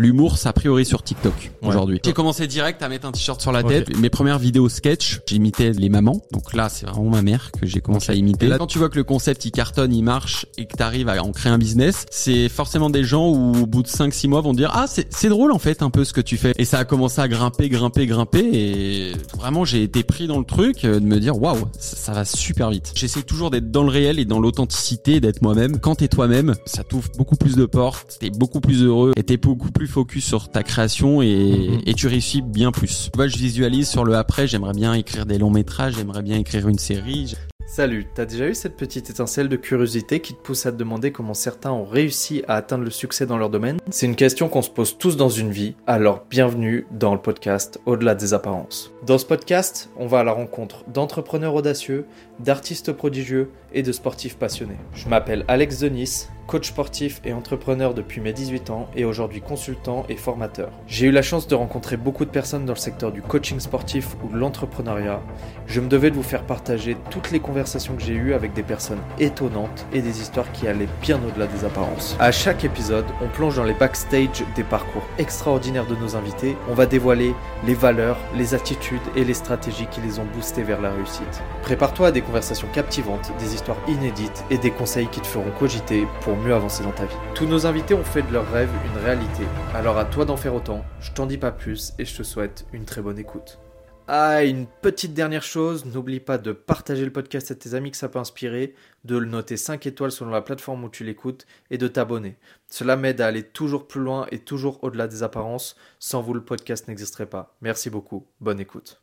l'humour, 0.00 0.38
ça 0.38 0.48
a 0.48 0.52
priori 0.52 0.84
sur 0.84 1.02
TikTok 1.02 1.52
aujourd'hui. 1.62 2.00
J'ai 2.04 2.12
commencé 2.12 2.46
direct 2.46 2.82
à 2.82 2.88
mettre 2.88 3.06
un 3.06 3.12
t-shirt 3.12 3.40
sur 3.40 3.52
la 3.52 3.62
tête. 3.62 3.96
Mes 3.98 4.10
premières 4.10 4.38
vidéos 4.38 4.68
sketch, 4.68 5.20
j'imitais 5.26 5.72
les 5.72 5.88
mamans. 5.88 6.20
Donc 6.32 6.54
là, 6.54 6.68
c'est 6.68 6.86
vraiment 6.86 7.10
ma 7.10 7.22
mère 7.22 7.50
que 7.52 7.66
j'ai 7.66 7.80
commencé 7.80 8.10
à 8.10 8.14
imiter. 8.14 8.46
là, 8.46 8.58
quand 8.58 8.66
tu 8.66 8.78
vois 8.78 8.88
que 8.88 8.96
le 8.96 9.04
concept 9.04 9.44
il 9.44 9.50
cartonne, 9.50 9.92
il 9.92 10.02
marche 10.02 10.46
et 10.56 10.66
que 10.66 10.76
tu 10.76 10.82
arrives 10.82 11.08
à 11.08 11.22
en 11.22 11.32
créer 11.32 11.52
un 11.52 11.58
business, 11.58 12.06
c'est 12.10 12.48
forcément 12.48 12.88
des 12.90 13.04
gens 13.04 13.28
où 13.28 13.62
au 13.62 13.66
bout 13.66 13.82
de 13.82 13.88
5 13.88 14.12
6 14.12 14.28
mois 14.28 14.40
vont 14.40 14.54
dire 14.54 14.70
"Ah, 14.72 14.86
c'est 14.88 15.06
c'est 15.10 15.28
drôle 15.28 15.52
en 15.52 15.58
fait 15.58 15.82
un 15.82 15.90
peu 15.90 16.04
ce 16.04 16.12
que 16.12 16.20
tu 16.20 16.36
fais." 16.38 16.52
Et 16.56 16.64
ça 16.64 16.78
a 16.78 16.84
commencé 16.84 17.20
à 17.20 17.28
grimper, 17.28 17.68
grimper, 17.68 18.06
grimper 18.06 18.48
et 18.52 19.12
vraiment 19.36 19.64
j'ai 19.64 19.82
été 19.82 20.02
pris 20.02 20.26
dans 20.26 20.38
le 20.38 20.44
truc 20.44 20.84
euh, 20.84 20.98
de 20.98 21.04
me 21.04 21.18
dire 21.20 21.40
"Waouh, 21.40 21.68
ça, 21.78 21.96
ça 21.96 22.12
va 22.12 22.24
super 22.24 22.70
vite." 22.70 22.92
J'essaie 22.94 23.22
toujours 23.22 23.50
d'être 23.50 23.70
dans 23.70 23.82
le 23.82 23.90
réel 23.90 24.18
et 24.18 24.24
dans 24.24 24.40
l'authenticité, 24.40 25.20
d'être 25.20 25.42
moi-même. 25.42 25.78
Quand 25.78 25.96
t'es 25.96 26.08
toi-même, 26.08 26.54
ça 26.64 26.84
t'ouvre 26.84 27.08
beaucoup 27.18 27.36
plus 27.36 27.56
de 27.56 27.66
portes, 27.66 28.16
t'es 28.20 28.30
beaucoup 28.30 28.60
plus 28.60 28.82
heureux 28.82 29.12
et 29.16 29.22
t'es 29.22 29.36
beaucoup 29.36 29.70
plus 29.70 29.89
focus 29.90 30.24
sur 30.24 30.48
ta 30.48 30.62
création 30.62 31.20
et, 31.20 31.26
Mhm. 31.70 31.80
et 31.86 31.94
tu 31.94 32.06
réussis 32.06 32.40
bien 32.42 32.72
plus. 32.72 33.10
Tu 33.12 33.16
vois, 33.16 33.26
je 33.28 33.36
visualise 33.36 33.88
sur 33.88 34.04
le 34.04 34.14
après, 34.16 34.46
j'aimerais 34.46 34.72
bien 34.74 34.94
écrire 34.94 35.26
des 35.26 35.36
longs 35.38 35.50
métrages, 35.50 35.94
j'aimerais 35.96 36.22
bien 36.22 36.38
écrire 36.38 36.68
une 36.68 36.78
série. 36.78 37.34
Salut, 37.66 38.06
t'as 38.16 38.24
déjà 38.24 38.48
eu 38.48 38.54
cette 38.56 38.76
petite 38.76 39.10
étincelle 39.10 39.48
de 39.48 39.54
curiosité 39.54 40.18
qui 40.18 40.34
te 40.34 40.40
pousse 40.42 40.66
à 40.66 40.72
te 40.72 40.76
demander 40.76 41.12
comment 41.12 41.34
certains 41.34 41.70
ont 41.70 41.84
réussi 41.84 42.42
à 42.48 42.56
atteindre 42.56 42.82
le 42.82 42.90
succès 42.90 43.26
dans 43.26 43.38
leur 43.38 43.48
domaine? 43.48 43.78
C'est 43.90 44.06
une 44.06 44.16
question 44.16 44.48
qu'on 44.48 44.62
se 44.62 44.70
pose 44.70 44.98
tous 44.98 45.16
dans 45.16 45.28
une 45.28 45.52
vie, 45.52 45.74
alors 45.86 46.24
bienvenue 46.28 46.84
dans 46.90 47.14
le 47.14 47.20
podcast 47.20 47.78
Au-delà 47.86 48.16
des 48.16 48.34
apparences. 48.34 48.90
Dans 49.06 49.18
ce 49.18 49.24
podcast, 49.24 49.88
on 49.96 50.08
va 50.08 50.18
à 50.20 50.24
la 50.24 50.32
rencontre 50.32 50.82
d'entrepreneurs 50.92 51.54
audacieux, 51.54 52.06
d'artistes 52.40 52.92
prodigieux 52.92 53.50
et 53.72 53.82
de 53.82 53.92
sportifs 53.92 54.36
passionnés. 54.36 54.78
Je 54.94 55.08
m'appelle 55.08 55.44
Alex 55.48 55.78
Denis, 55.80 56.26
coach 56.50 56.68
sportif 56.68 57.20
et 57.24 57.32
entrepreneur 57.32 57.94
depuis 57.94 58.20
mes 58.20 58.32
18 58.32 58.70
ans 58.70 58.88
et 58.96 59.04
aujourd'hui 59.04 59.40
consultant 59.40 60.04
et 60.08 60.16
formateur. 60.16 60.70
J'ai 60.88 61.06
eu 61.06 61.12
la 61.12 61.22
chance 61.22 61.46
de 61.46 61.54
rencontrer 61.54 61.96
beaucoup 61.96 62.24
de 62.24 62.30
personnes 62.30 62.64
dans 62.64 62.72
le 62.72 62.78
secteur 62.78 63.12
du 63.12 63.22
coaching 63.22 63.60
sportif 63.60 64.16
ou 64.24 64.32
de 64.32 64.36
l'entrepreneuriat. 64.36 65.22
Je 65.68 65.80
me 65.80 65.86
devais 65.86 66.10
de 66.10 66.16
vous 66.16 66.24
faire 66.24 66.42
partager 66.42 66.96
toutes 67.10 67.30
les 67.30 67.38
conversations 67.38 67.94
que 67.94 68.02
j'ai 68.02 68.14
eues 68.14 68.34
avec 68.34 68.52
des 68.52 68.64
personnes 68.64 68.98
étonnantes 69.20 69.86
et 69.92 70.02
des 70.02 70.20
histoires 70.20 70.50
qui 70.50 70.66
allaient 70.66 70.88
bien 71.00 71.20
au-delà 71.24 71.46
des 71.46 71.64
apparences. 71.64 72.16
À 72.18 72.32
chaque 72.32 72.64
épisode, 72.64 73.06
on 73.22 73.28
plonge 73.28 73.54
dans 73.54 73.64
les 73.64 73.74
backstage 73.74 74.44
des 74.56 74.64
parcours 74.64 75.06
extraordinaires 75.18 75.86
de 75.86 75.94
nos 75.94 76.16
invités. 76.16 76.56
On 76.68 76.74
va 76.74 76.86
dévoiler 76.86 77.32
les 77.64 77.74
valeurs, 77.74 78.18
les 78.36 78.54
attitudes 78.54 78.98
et 79.14 79.24
les 79.24 79.34
stratégies 79.34 79.86
qui 79.86 80.00
les 80.00 80.18
ont 80.18 80.26
boostés 80.34 80.64
vers 80.64 80.80
la 80.80 80.90
réussite. 80.90 81.42
Prépare-toi 81.62 82.08
à 82.08 82.12
des 82.12 82.22
conversations 82.30 82.68
captivantes, 82.72 83.32
des 83.40 83.54
histoires 83.54 83.76
inédites 83.88 84.44
et 84.50 84.58
des 84.58 84.70
conseils 84.70 85.08
qui 85.08 85.20
te 85.20 85.26
feront 85.26 85.50
cogiter 85.58 86.06
pour 86.20 86.36
mieux 86.36 86.54
avancer 86.54 86.84
dans 86.84 86.92
ta 86.92 87.04
vie. 87.04 87.16
Tous 87.34 87.46
nos 87.46 87.66
invités 87.66 87.92
ont 87.92 88.04
fait 88.04 88.22
de 88.22 88.32
leur 88.32 88.48
rêve 88.52 88.70
une 88.86 89.02
réalité. 89.02 89.42
Alors 89.74 89.98
à 89.98 90.04
toi 90.04 90.24
d'en 90.24 90.36
faire 90.36 90.54
autant. 90.54 90.84
Je 91.00 91.10
t'en 91.10 91.26
dis 91.26 91.38
pas 91.38 91.50
plus 91.50 91.92
et 91.98 92.04
je 92.04 92.16
te 92.16 92.22
souhaite 92.22 92.66
une 92.72 92.84
très 92.84 93.02
bonne 93.02 93.18
écoute. 93.18 93.58
Ah, 94.06 94.44
une 94.44 94.66
petite 94.66 95.12
dernière 95.12 95.42
chose, 95.42 95.86
n'oublie 95.86 96.20
pas 96.20 96.38
de 96.38 96.52
partager 96.52 97.04
le 97.04 97.12
podcast 97.12 97.50
à 97.50 97.56
tes 97.56 97.74
amis 97.74 97.90
que 97.90 97.96
ça 97.96 98.08
peut 98.08 98.20
inspirer, 98.20 98.74
de 99.04 99.16
le 99.16 99.26
noter 99.26 99.56
5 99.56 99.84
étoiles 99.86 100.12
selon 100.12 100.30
la 100.30 100.40
plateforme 100.40 100.84
où 100.84 100.88
tu 100.88 101.02
l'écoutes 101.02 101.46
et 101.70 101.78
de 101.78 101.88
t'abonner. 101.88 102.36
Cela 102.68 102.96
m'aide 102.96 103.20
à 103.20 103.26
aller 103.26 103.42
toujours 103.42 103.88
plus 103.88 104.00
loin 104.00 104.28
et 104.30 104.38
toujours 104.38 104.84
au-delà 104.84 105.08
des 105.08 105.24
apparences. 105.24 105.74
Sans 105.98 106.22
vous, 106.22 106.34
le 106.34 106.44
podcast 106.44 106.86
n'existerait 106.86 107.26
pas. 107.26 107.56
Merci 107.60 107.90
beaucoup. 107.90 108.28
Bonne 108.40 108.60
écoute. 108.60 109.02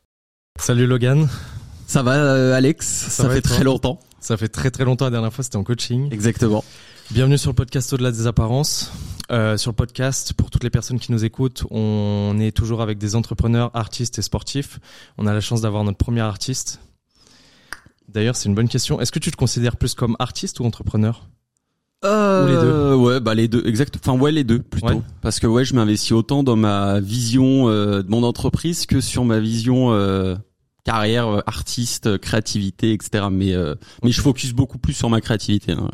Salut 0.58 0.86
Logan, 0.86 1.28
Ça 1.88 2.02
va 2.02 2.16
euh, 2.16 2.52
Alex 2.52 2.86
Ça, 2.86 3.28
va 3.28 3.34
fait 3.34 3.40
très 3.40 3.64
longtemps. 3.64 3.98
ça 4.20 4.36
fait 4.36 4.48
très 4.48 4.70
très 4.70 4.84
longtemps, 4.84 5.06
la 5.06 5.10
dernière 5.10 5.32
fois 5.32 5.42
c'était 5.42 5.56
en 5.56 5.64
coaching. 5.64 6.12
Exactement. 6.12 6.62
Bienvenue 7.10 7.38
sur 7.38 7.50
le 7.50 7.54
podcast 7.54 7.90
Au-delà 7.94 8.12
des 8.12 8.26
apparences. 8.26 8.92
Euh, 9.32 9.56
sur 9.56 9.70
le 9.70 9.74
podcast, 9.74 10.34
pour 10.34 10.50
toutes 10.50 10.64
les 10.64 10.68
personnes 10.68 10.98
qui 10.98 11.12
nous 11.12 11.24
écoutent, 11.24 11.64
on 11.70 12.36
est 12.40 12.54
toujours 12.54 12.82
avec 12.82 12.98
des 12.98 13.16
entrepreneurs, 13.16 13.70
artistes 13.72 14.18
et 14.18 14.22
sportifs. 14.22 14.80
On 15.16 15.26
a 15.26 15.32
la 15.32 15.40
chance 15.40 15.62
d'avoir 15.62 15.82
notre 15.82 15.96
premier 15.96 16.20
artiste. 16.20 16.78
D'ailleurs, 18.06 18.36
c'est 18.36 18.50
une 18.50 18.54
bonne 18.54 18.68
question. 18.68 19.00
Est-ce 19.00 19.10
que 19.10 19.18
tu 19.18 19.30
te 19.30 19.36
considères 19.36 19.76
plus 19.76 19.94
comme 19.94 20.14
artiste 20.18 20.60
ou 20.60 20.66
entrepreneur? 20.66 21.26
Euh, 22.04 22.44
Ou 22.44 22.48
les 22.48 22.60
deux? 22.60 22.94
Ouais, 22.96 23.20
bah 23.20 23.34
les 23.34 23.48
deux, 23.48 23.66
exact. 23.66 23.96
Enfin 23.96 24.18
ouais, 24.18 24.30
les 24.30 24.44
deux 24.44 24.58
plutôt. 24.58 24.88
Ouais. 24.88 25.00
Parce 25.22 25.40
que 25.40 25.46
ouais, 25.46 25.64
je 25.64 25.74
m'investis 25.74 26.12
autant 26.12 26.42
dans 26.42 26.54
ma 26.54 27.00
vision 27.00 27.70
euh, 27.70 28.02
de 28.02 28.10
mon 28.10 28.24
entreprise 28.24 28.84
que 28.84 29.00
sur 29.00 29.24
ma 29.24 29.40
vision 29.40 29.92
euh, 29.92 30.36
carrière, 30.92 31.28
euh, 31.28 31.40
artiste, 31.46 32.06
euh, 32.06 32.18
créativité, 32.18 32.92
etc. 32.92 33.26
Mais 33.30 33.52
euh, 33.54 33.74
mais 34.02 34.10
je 34.10 34.20
focus 34.20 34.52
beaucoup 34.52 34.78
plus 34.78 34.94
sur 34.94 35.10
ma 35.10 35.20
créativité. 35.20 35.72
hein. 35.72 35.88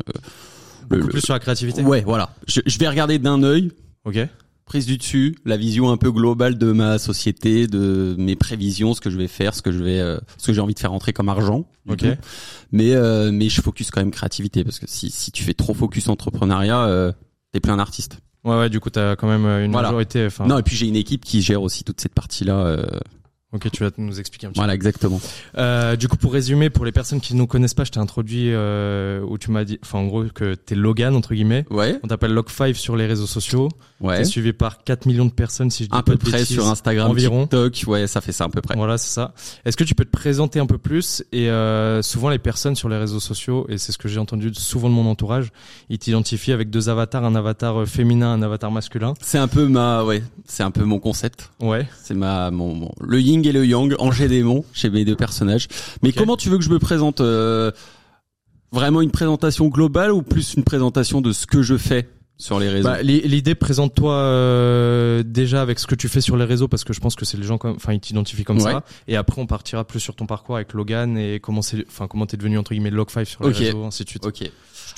Le- 0.89 0.97
Beaucoup 0.97 1.09
plus 1.11 1.21
sur 1.21 1.33
la 1.33 1.39
créativité 1.39 1.81
Ouais, 1.83 2.01
voilà. 2.05 2.29
Je, 2.47 2.61
je 2.65 2.77
vais 2.79 2.87
regarder 2.87 3.17
d'un 3.19 3.41
œil, 3.43 3.71
Ok. 4.05 4.19
prise 4.65 4.85
du 4.85 4.97
dessus, 4.97 5.35
la 5.45 5.57
vision 5.57 5.89
un 5.91 5.97
peu 5.97 6.11
globale 6.11 6.57
de 6.57 6.71
ma 6.71 6.97
société, 6.99 7.65
de 7.67 8.15
mes 8.19 8.35
prévisions, 8.35 8.93
ce 8.93 9.01
que 9.01 9.09
je 9.09 9.17
vais 9.17 9.27
faire, 9.27 9.53
ce 9.55 9.61
que 9.61 9.71
je 9.71 9.83
vais, 9.83 9.99
euh, 9.99 10.17
ce 10.37 10.47
que 10.47 10.53
j'ai 10.53 10.61
envie 10.61 10.75
de 10.75 10.79
faire 10.79 10.91
rentrer 10.91 11.11
comme 11.11 11.27
argent. 11.29 11.65
Ok. 11.89 11.99
coup. 11.99 12.05
Mais 12.71 12.93
euh, 12.95 13.31
mais 13.31 13.49
je 13.49 13.61
focus 13.61 13.89
quand 13.91 13.99
même 14.01 14.11
créativité 14.11 14.63
parce 14.63 14.79
que 14.79 14.85
si 14.87 15.09
si 15.09 15.31
tu 15.31 15.43
fais 15.43 15.53
trop 15.55 15.73
focus 15.73 16.07
entrepreneuriat, 16.07 16.81
euh, 16.85 17.11
t'es 17.51 17.59
plus 17.59 17.71
un 17.71 17.79
artiste. 17.79 18.19
Ouais, 18.43 18.55
ouais, 18.59 18.69
du 18.69 18.79
coup, 18.79 18.91
t'as 18.91 19.15
quand 19.15 19.27
même 19.27 19.45
une 19.65 19.71
Voilà. 19.71 19.87
majorité. 19.89 20.27
Non, 20.45 20.59
et 20.59 20.63
puis 20.63 20.75
j'ai 20.75 20.85
une 20.87 20.95
équipe 20.95 21.25
qui 21.25 21.41
gère 21.41 21.63
aussi 21.63 21.83
toute 21.83 21.99
cette 21.99 22.13
partie-là. 22.13 22.57
euh, 22.59 22.85
ok, 23.53 23.71
tu 23.71 23.83
vas 23.83 23.91
nous 23.97 24.19
expliquer 24.19 24.47
un 24.47 24.51
petit 24.51 24.59
voilà, 24.59 24.73
exactement. 24.73 25.19
peu. 25.19 25.59
Euh, 25.59 25.95
du 25.95 26.07
coup, 26.07 26.17
pour 26.17 26.33
résumer, 26.33 26.69
pour 26.69 26.85
les 26.85 26.91
personnes 26.91 27.21
qui 27.21 27.33
ne 27.33 27.39
nous 27.39 27.47
connaissent 27.47 27.73
pas, 27.73 27.83
je 27.83 27.91
t'ai 27.91 27.99
introduit 27.99 28.51
euh, 28.53 29.21
où 29.21 29.37
tu 29.37 29.51
m'as 29.51 29.63
dit, 29.63 29.79
enfin, 29.83 29.99
en 29.99 30.07
gros, 30.07 30.25
que 30.25 30.55
t'es 30.55 30.75
Logan, 30.75 31.15
entre 31.15 31.33
guillemets. 31.33 31.65
Ouais, 31.69 31.99
On 32.03 32.07
t'appelle 32.07 32.33
Log5 32.33 32.73
sur 32.73 32.95
les 32.95 33.05
réseaux 33.05 33.27
sociaux. 33.27 33.69
Ouais. 34.01 34.17
T'es 34.17 34.23
suivi 34.25 34.53
par 34.53 34.83
4 34.83 35.05
millions 35.05 35.25
de 35.25 35.31
personnes, 35.31 35.69
si 35.71 35.83
je 35.85 35.89
dis 35.89 35.95
Un 35.97 36.01
peu 36.01 36.17
près 36.17 36.45
sur 36.45 36.67
Instagram, 36.67 37.09
environ. 37.11 37.41
TikTok. 37.43 37.83
Ouais, 37.87 38.07
ça 38.07 38.21
fait 38.21 38.31
ça 38.31 38.45
à 38.45 38.49
peu 38.49 38.61
près. 38.61 38.75
Voilà, 38.75 38.97
c'est 38.97 39.13
ça. 39.13 39.33
Est-ce 39.65 39.77
que 39.77 39.83
tu 39.83 39.95
peux 39.95 40.05
te 40.05 40.11
présenter 40.11 40.59
un 40.59 40.65
peu 40.65 40.77
plus? 40.77 41.23
Et 41.31 41.49
euh, 41.49 42.01
souvent, 42.01 42.29
les 42.29 42.39
personnes 42.39 42.75
sur 42.75 42.89
les 42.89 42.97
réseaux 42.97 43.19
sociaux, 43.19 43.65
et 43.69 43.77
c'est 43.77 43.91
ce 43.91 43.97
que 43.97 44.07
j'ai 44.07 44.19
entendu 44.19 44.51
souvent 44.53 44.89
de 44.89 44.93
mon 44.95 45.05
entourage, 45.09 45.49
ils 45.89 45.97
t'identifient 45.99 46.51
avec 46.51 46.69
deux 46.69 46.89
avatars, 46.89 47.23
un 47.25 47.35
avatar 47.35 47.81
euh, 47.81 47.85
féminin, 47.85 48.33
un 48.33 48.41
avatar 48.41 48.71
masculin. 48.71 49.13
C'est 49.21 49.37
un 49.37 49.47
peu 49.47 49.67
ma, 49.67 50.03
ouais, 50.03 50.23
c'est 50.45 50.63
un 50.63 50.71
peu 50.71 50.83
mon 50.83 50.99
concept. 50.99 51.51
Ouais. 51.59 51.87
C'est 52.03 52.13
ma, 52.15 52.51
mon, 52.51 52.73
mon- 52.75 52.91
le 53.01 53.19
yin 53.21 53.45
et 53.45 53.51
le 53.51 53.65
yang, 53.65 53.95
ange 53.99 54.21
et 54.21 54.27
démon, 54.27 54.65
chez 54.73 54.89
mes 54.89 55.05
deux 55.05 55.15
personnages. 55.15 55.67
Mais 56.03 56.11
comment 56.11 56.37
tu 56.37 56.49
veux 56.49 56.57
que 56.57 56.63
je 56.63 56.69
me 56.69 56.79
présente 56.79 57.21
euh, 57.21 57.71
Vraiment 58.71 59.01
une 59.01 59.11
présentation 59.11 59.67
globale 59.67 60.11
ou 60.11 60.21
plus 60.21 60.55
une 60.55 60.63
présentation 60.63 61.21
de 61.21 61.31
ce 61.31 61.47
que 61.47 61.61
je 61.61 61.77
fais? 61.77 62.09
Sur 62.37 62.59
les 62.59 62.69
réseaux 62.69 62.87
Bah, 62.89 63.01
l'i- 63.01 63.21
L'idée, 63.21 63.55
présente-toi 63.55 64.13
euh, 64.13 65.23
déjà 65.25 65.61
avec 65.61 65.79
ce 65.79 65.87
que 65.87 65.95
tu 65.95 66.07
fais 66.09 66.21
sur 66.21 66.37
les 66.37 66.45
réseaux, 66.45 66.67
parce 66.67 66.83
que 66.83 66.93
je 66.93 66.99
pense 66.99 67.15
que 67.15 67.25
c'est 67.25 67.37
les 67.37 67.43
gens, 67.43 67.57
comme, 67.57 67.75
enfin, 67.75 67.93
ils 67.93 67.99
t'identifient 67.99 68.43
comme 68.43 68.57
Ouais. 68.57 68.71
ça. 68.71 68.83
Et 69.07 69.15
après, 69.15 69.41
on 69.41 69.47
partira 69.47 69.83
plus 69.85 69.99
sur 69.99 70.15
ton 70.15 70.25
parcours 70.25 70.55
avec 70.55 70.73
Logan 70.73 71.17
et 71.17 71.39
comment 71.39 71.61
c'est, 71.61 71.85
enfin, 71.87 72.07
comment 72.07 72.25
t'es 72.25 72.37
devenu 72.37 72.57
entre 72.57 72.71
guillemets 72.73 72.91
Log5 72.91 73.25
sur 73.25 73.47
les 73.47 73.53
réseaux, 73.53 73.83
ainsi 73.85 74.03
de 74.03 74.09
suite. 74.09 74.25
Ok. 74.25 74.49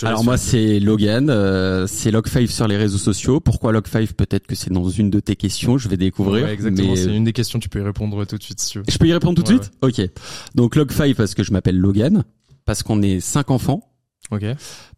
Alors 0.04 0.24
moi 0.24 0.38
c'est 0.38 0.80
Logan, 0.80 1.28
euh, 1.32 1.88
c'est 1.88 2.12
Log5 2.12 2.46
sur 2.48 2.68
les 2.68 2.78
réseaux 2.78 3.00
sociaux. 3.00 3.40
Pourquoi 3.40 3.72
Log5 3.74 4.14
Peut-être 4.14 4.46
que 4.46 4.54
c'est 4.54 4.72
dans 4.72 4.88
une 4.90 5.10
de 5.10 5.20
tes 5.20 5.36
questions, 5.36 5.80
je 5.80 5.90
vais 5.90 5.98
découvrir. 5.98 6.46
Ouais, 6.46 6.54
exactement. 6.54 6.90
mais- 6.92 6.96
C'est 6.98 7.16
une 7.16 7.24
des 7.24 7.34
questions. 7.34 7.58
Tu 7.58 7.68
peux 7.68 7.80
y 7.80 7.84
répondre 7.84 8.24
tout 8.26 8.38
de 8.38 8.44
suite 8.44 8.60
si 8.60 8.72
tu 8.74 8.78
veux. 8.80 8.84
Je 8.88 8.98
peux 9.00 9.08
y 9.08 9.14
répondre 9.14 9.42
tout 9.42 9.52
de 9.52 9.58
Ouais, 9.58 9.64
suite? 9.64 9.74
Ok. 9.82 10.10
Donc 10.54 10.76
Log5 10.76 11.16
parce 11.16 11.34
que 11.34 11.42
je 11.42 11.52
m'appelle 11.52 11.78
Logan, 11.80 12.26
parce 12.66 12.84
qu'on 12.84 13.02
est 13.02 13.20
cinq 13.22 13.50
enfants, 13.50 13.87
Ok. 14.32 14.44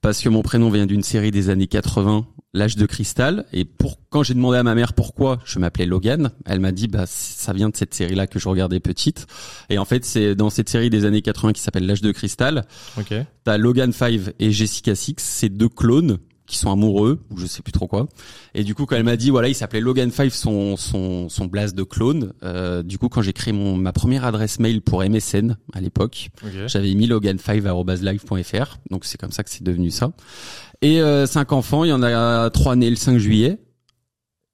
parce 0.01 0.21
que 0.21 0.29
mon 0.29 0.41
prénom 0.41 0.69
vient 0.69 0.85
d'une 0.85 1.03
série 1.03 1.29
des 1.31 1.49
années 1.49 1.67
80, 1.67 2.25
l'âge 2.53 2.75
de 2.75 2.85
cristal. 2.85 3.45
Et 3.53 3.63
pour 3.63 3.99
quand 4.09 4.23
j'ai 4.23 4.33
demandé 4.33 4.57
à 4.57 4.63
ma 4.63 4.73
mère 4.75 4.93
pourquoi 4.93 5.39
je 5.45 5.59
m'appelais 5.59 5.85
Logan, 5.85 6.31
elle 6.45 6.59
m'a 6.59 6.71
dit 6.71 6.87
bah 6.87 7.05
ça 7.05 7.53
vient 7.53 7.69
de 7.69 7.77
cette 7.77 7.93
série-là 7.93 8.27
que 8.27 8.39
je 8.39 8.49
regardais 8.49 8.79
petite. 8.79 9.27
Et 9.69 9.77
en 9.77 9.85
fait 9.85 10.03
c'est 10.03 10.35
dans 10.35 10.49
cette 10.49 10.69
série 10.69 10.89
des 10.89 11.05
années 11.05 11.21
80 11.21 11.53
qui 11.53 11.61
s'appelle 11.61 11.85
l'âge 11.85 12.01
de 12.01 12.11
cristal. 12.11 12.65
Ok. 12.97 13.13
T'as 13.43 13.57
Logan 13.57 13.91
5 13.91 14.33
et 14.39 14.51
Jessica 14.51 14.95
6, 14.95 15.15
c'est 15.17 15.49
deux 15.49 15.69
clones 15.69 16.17
qui 16.49 16.57
sont 16.57 16.71
amoureux 16.71 17.19
ou 17.31 17.37
je 17.37 17.45
sais 17.45 17.61
plus 17.61 17.71
trop 17.71 17.87
quoi. 17.87 18.09
Et 18.55 18.63
du 18.65 18.75
coup 18.75 18.85
quand 18.85 18.95
elle 18.97 19.03
m'a 19.03 19.15
dit 19.15 19.29
voilà 19.29 19.47
il 19.47 19.55
s'appelait 19.55 19.79
Logan 19.79 20.11
5 20.11 20.31
son 20.31 20.75
son 20.75 21.29
son 21.29 21.45
blase 21.45 21.73
de 21.73 21.83
clone. 21.83 22.33
euh, 22.43 22.83
du 22.83 22.97
coup 22.97 23.07
quand 23.07 23.21
j'ai 23.21 23.31
créé 23.33 23.53
mon 23.53 23.77
ma 23.77 23.93
première 23.93 24.25
adresse 24.25 24.59
mail 24.59 24.81
pour 24.81 25.01
MSN 25.03 25.55
à 25.73 25.79
l'époque, 25.81 26.29
j'avais 26.67 26.93
mis 26.95 27.07
logan5@live.fr. 27.07 28.77
Donc 28.89 29.05
c'est 29.05 29.17
comme 29.19 29.31
ça 29.31 29.43
que 29.43 29.49
c'est 29.49 29.63
devenu 29.63 29.91
ça. 29.91 30.11
Et 30.81 31.01
euh, 31.01 31.25
cinq 31.25 31.51
enfants, 31.51 31.83
il 31.83 31.89
y 31.89 31.93
en 31.93 32.03
a 32.03 32.49
trois 32.49 32.75
nés 32.75 32.89
le 32.89 32.95
5 32.95 33.17
juillet. 33.17 33.59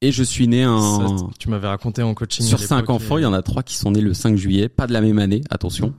Et 0.01 0.11
je 0.11 0.23
suis 0.23 0.47
né 0.47 0.61
un 0.63 0.79
Ça, 0.81 1.25
tu 1.39 1.49
m'avais 1.49 1.67
raconté 1.67 2.03
en 2.03 2.13
coaching. 2.13 2.45
sur 2.45 2.59
cinq 2.59 2.89
enfants, 2.89 3.17
et- 3.17 3.21
il 3.21 3.23
y 3.23 3.27
en 3.27 3.33
a 3.33 3.41
trois 3.41 3.63
qui 3.63 3.75
sont 3.75 3.91
nés 3.91 4.01
le 4.01 4.13
5 4.13 4.35
juillet, 4.35 4.67
pas 4.69 4.85
de 4.87 4.93
la 4.93 5.01
même 5.01 5.17
année, 5.19 5.41
attention. 5.49 5.93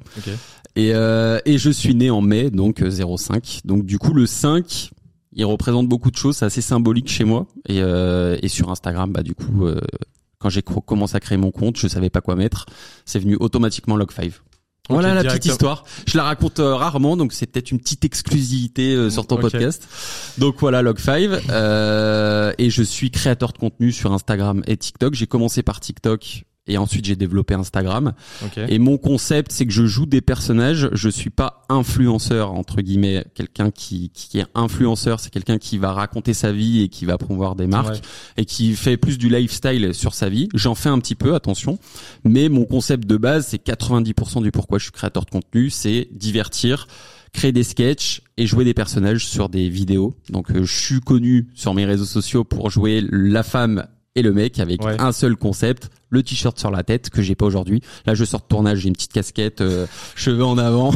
Et, 0.77 0.93
euh, 0.95 1.39
et 1.47 1.57
je 1.59 1.71
suis 1.71 1.95
né 1.95 2.11
en 2.11 2.21
mai, 2.21 2.51
donc 2.51 2.83
euh, 2.83 2.91
05. 2.91 3.61
Donc 3.65 3.85
du 3.87 3.99
coup, 3.99 4.13
le 4.13 4.27
5, 4.27 4.91
il 5.37 5.45
représente 5.45 5.87
beaucoup 5.89 6.11
de 6.11 6.17
choses, 6.17 6.39
c'est 6.39 6.45
assez 6.47 6.61
symbolique 6.63 7.09
chez 7.09 7.25
moi. 7.25 7.47
Et, 7.69 7.81
euh, 7.83 8.37
et 8.43 8.49
sur 8.49 8.71
Instagram, 8.71 9.13
bah 9.13 9.23
du 9.23 9.35
coup, 9.35 9.67
euh, 9.67 9.81
quand 10.39 10.49
j'ai 10.49 10.63
co- 10.63 10.81
commencé 10.81 11.15
à 11.17 11.21
créer 11.21 11.39
mon 11.39 11.51
compte, 11.53 11.77
je 11.79 11.87
savais 11.89 12.11
pas 12.11 12.21
quoi 12.21 12.35
mettre. 12.37 12.67
C'est 13.05 13.19
venu 13.19 13.37
automatiquement 13.39 13.97
Log5. 13.97 14.33
Voilà 14.89 15.15
la 15.15 15.23
petite 15.25 15.47
histoire. 15.47 15.85
Je 16.07 16.17
la 16.17 16.23
raconte 16.23 16.61
euh, 16.61 16.75
rarement, 16.77 17.17
donc 17.17 17.33
c'est 17.33 17.47
peut-être 17.47 17.73
une 17.73 17.81
petite 17.81 18.05
exclusivité 18.05 18.95
euh, 18.95 19.11
sur 19.11 19.27
ton 19.27 19.37
podcast. 19.51 19.89
Donc 20.39 20.57
voilà 20.61 20.81
Log5 20.83 21.41
euh, 21.51 22.53
et 22.59 22.71
je 22.71 22.83
suis 22.85 23.11
créateur 23.11 23.53
de 23.53 23.59
contenu 23.59 23.91
sur 23.93 24.13
Instagram 24.13 24.63
et 24.69 24.77
TikTok. 24.77 25.15
J'ai 25.15 25.27
commencé 25.27 25.63
par 25.65 25.81
TikTok 25.81 26.45
et 26.67 26.79
ensuite 26.79 27.05
j'ai 27.05 27.17
développé 27.17 27.55
Instagram. 27.55 28.13
Et 28.69 28.79
mon 28.79 28.99
concept, 28.99 29.53
c'est 29.53 29.67
que 29.67 29.73
je 29.73 29.87
joue 29.87 30.07
des 30.07 30.21
personnages. 30.21 30.89
Je 30.93 31.09
suis 31.09 31.31
pas 31.31 31.65
influenceur 31.69 32.53
entre 32.53 32.81
guillemets. 32.81 33.25
Quelqu'un 33.35 33.71
qui, 33.71 34.11
qui 34.11 34.39
est 34.39 34.47
influenceur, 34.55 35.21
c'est 35.21 35.31
quelqu'un 35.31 35.59
qui 35.59 35.79
va 35.79 35.93
raconter 35.93 36.35
sa 36.35 36.53
vie 36.53 36.83
et 36.83 36.89
qui 36.89 37.05
va 37.05 37.19
promouvoir 37.19 37.57
des 37.57 37.67
marques 37.67 38.03
et 38.37 38.45
qui 38.45 38.75
fait 38.75 38.97
plus 38.97 39.19
du 39.19 39.29
lifestyle 39.29 39.95
sur 39.95 40.15
sa 40.15 40.29
vie. 40.29 40.49
J'en 40.55 40.75
fais 40.75 40.89
un 40.89 40.99
petit 40.99 41.15
peu, 41.15 41.35
attention. 41.35 41.79
Mais 42.25 42.49
mon 42.49 42.65
concept 42.65 43.07
de 43.07 43.17
base, 43.17 43.49
c'est 43.49 43.65
90% 43.65 44.43
du 44.43 44.51
pourquoi 44.51 44.79
je 44.79 44.85
suis 44.85 44.93
créateur 44.93 45.25
de 45.25 45.31
contenu, 45.31 45.71
c'est 45.71 46.09
divertir 46.13 46.87
créer 47.37 47.53
des 47.53 47.65
sketchs 47.65 48.23
et 48.39 48.47
jouer 48.47 48.65
des 48.65 48.75
personnages 48.75 49.27
sur 49.27 49.49
des 49.49 49.69
vidéos. 49.69 50.15
Donc 50.31 50.51
euh, 50.51 50.65
je 50.65 50.75
suis 50.75 51.01
connu 51.01 51.49
sur 51.55 51.75
mes 51.75 51.85
réseaux 51.85 52.07
sociaux 52.07 52.45
pour 52.45 52.71
jouer 52.71 53.05
la 53.11 53.43
femme 53.43 53.87
et 54.17 54.23
le 54.23 54.33
mec 54.33 54.59
avec 54.59 54.81
un 54.83 55.13
seul 55.13 55.37
concept, 55.37 55.91
le 56.11 56.23
t-shirt 56.23 56.59
sur 56.59 56.71
la 56.71 56.83
tête 56.83 57.11
que 57.11 57.23
j'ai 57.23 57.35
pas 57.35 57.47
aujourd'hui. 57.47 57.83
Là, 58.07 58.15
je 58.15 58.25
sors 58.25 58.41
de 58.41 58.47
tournage, 58.47 58.79
j'ai 58.79 58.89
une 58.89 58.95
petite 58.95 59.13
casquette, 59.13 59.61
euh, 59.61 59.87
cheveux 60.17 60.45
en 60.45 60.59
avant. 60.59 60.93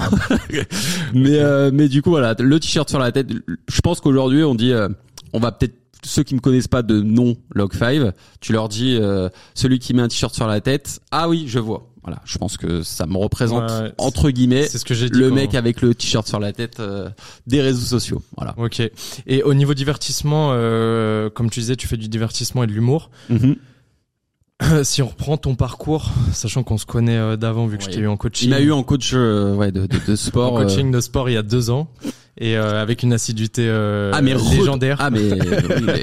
mais 1.15 1.39
euh, 1.39 1.71
mais 1.73 1.89
du 1.89 2.03
coup 2.03 2.11
voilà, 2.11 2.35
le 2.39 2.59
t-shirt 2.59 2.89
sur 2.89 2.99
la 2.99 3.13
tête. 3.13 3.29
Je 3.31 3.81
pense 3.83 4.01
qu'aujourd'hui 4.01 4.43
on 4.43 4.55
dit, 4.55 4.73
euh, 4.73 4.89
on 5.33 5.39
va 5.39 5.53
peut-être 5.53 5.80
ceux 6.05 6.23
qui 6.23 6.35
me 6.35 6.41
connaissent 6.41 6.69
pas 6.69 6.83
de 6.83 7.01
nom 7.01 7.37
Log5, 7.55 8.13
tu 8.41 8.53
leur 8.53 8.69
dis 8.69 8.99
celui 9.55 9.79
qui 9.79 9.95
met 9.95 10.03
un 10.03 10.09
t-shirt 10.09 10.35
sur 10.35 10.47
la 10.47 10.61
tête. 10.61 11.01
Ah 11.11 11.29
oui, 11.29 11.45
je 11.47 11.59
vois. 11.59 11.87
Voilà, 12.03 12.23
je 12.25 12.39
pense 12.39 12.57
que 12.57 12.83
ça 12.83 13.05
me 13.05 13.19
représente 13.19 13.71
entre 13.99 14.31
guillemets 14.31 14.67
ce 14.67 14.83
que 14.85 14.95
dit, 14.95 15.09
le 15.11 15.31
mec 15.31 15.55
avec 15.55 15.83
le 15.83 15.95
t-shirt 15.95 16.27
sur 16.27 16.41
la 16.41 16.53
tête 16.53 16.81
des 17.47 17.61
réseaux 17.61 17.87
sociaux. 17.87 18.23
Voilà. 18.37 18.55
Ok. 18.57 18.83
Et 19.27 19.43
au 19.43 19.55
niveau 19.55 19.75
divertissement, 19.75 20.51
comme 21.35 21.51
tu 21.51 21.61
disais, 21.61 21.77
tu 21.77 21.87
fais 21.87 21.97
du 21.99 22.09
divertissement 22.09 22.65
et 22.65 22.67
de 22.67 22.73
l'humour. 22.73 23.11
Mm-hmm. 23.31 23.57
si 24.85 25.03
on 25.03 25.09
reprend 25.09 25.37
ton 25.37 25.55
parcours, 25.55 26.11
sachant 26.33 26.63
qu'on 26.63 26.79
se 26.79 26.87
connaît 26.87 27.17
euh, 27.17 27.37
d'avant 27.37 27.67
vu 27.67 27.79
que 27.79 27.85
je 27.85 27.91
t'ai 27.91 28.01
eu 28.01 28.09
en 28.09 28.17
coaching. 28.17 28.49
Il 28.49 28.51
m'a 28.51 28.61
eu 28.61 28.73
en 28.73 28.83
coach 28.83 29.13
euh, 29.15 29.55
ouais, 29.55 29.73
de, 29.73 29.87
de, 29.87 29.99
de 30.07 30.17
sport. 30.17 30.55
en 30.55 30.63
coaching 30.63 30.91
de 30.91 31.01
sport 31.01 31.29
il 31.29 31.35
y 31.35 31.39
a 31.39 31.43
deux 31.43 31.71
ans 31.71 31.89
et 32.41 32.57
euh, 32.57 32.81
avec 32.81 33.03
une 33.03 33.13
assiduité 33.13 33.67
euh, 33.69 34.13
ah, 34.15 34.23
mais 34.23 34.35
légendaire. 34.35 34.97
Ah 34.99 35.11
mais 35.11 35.21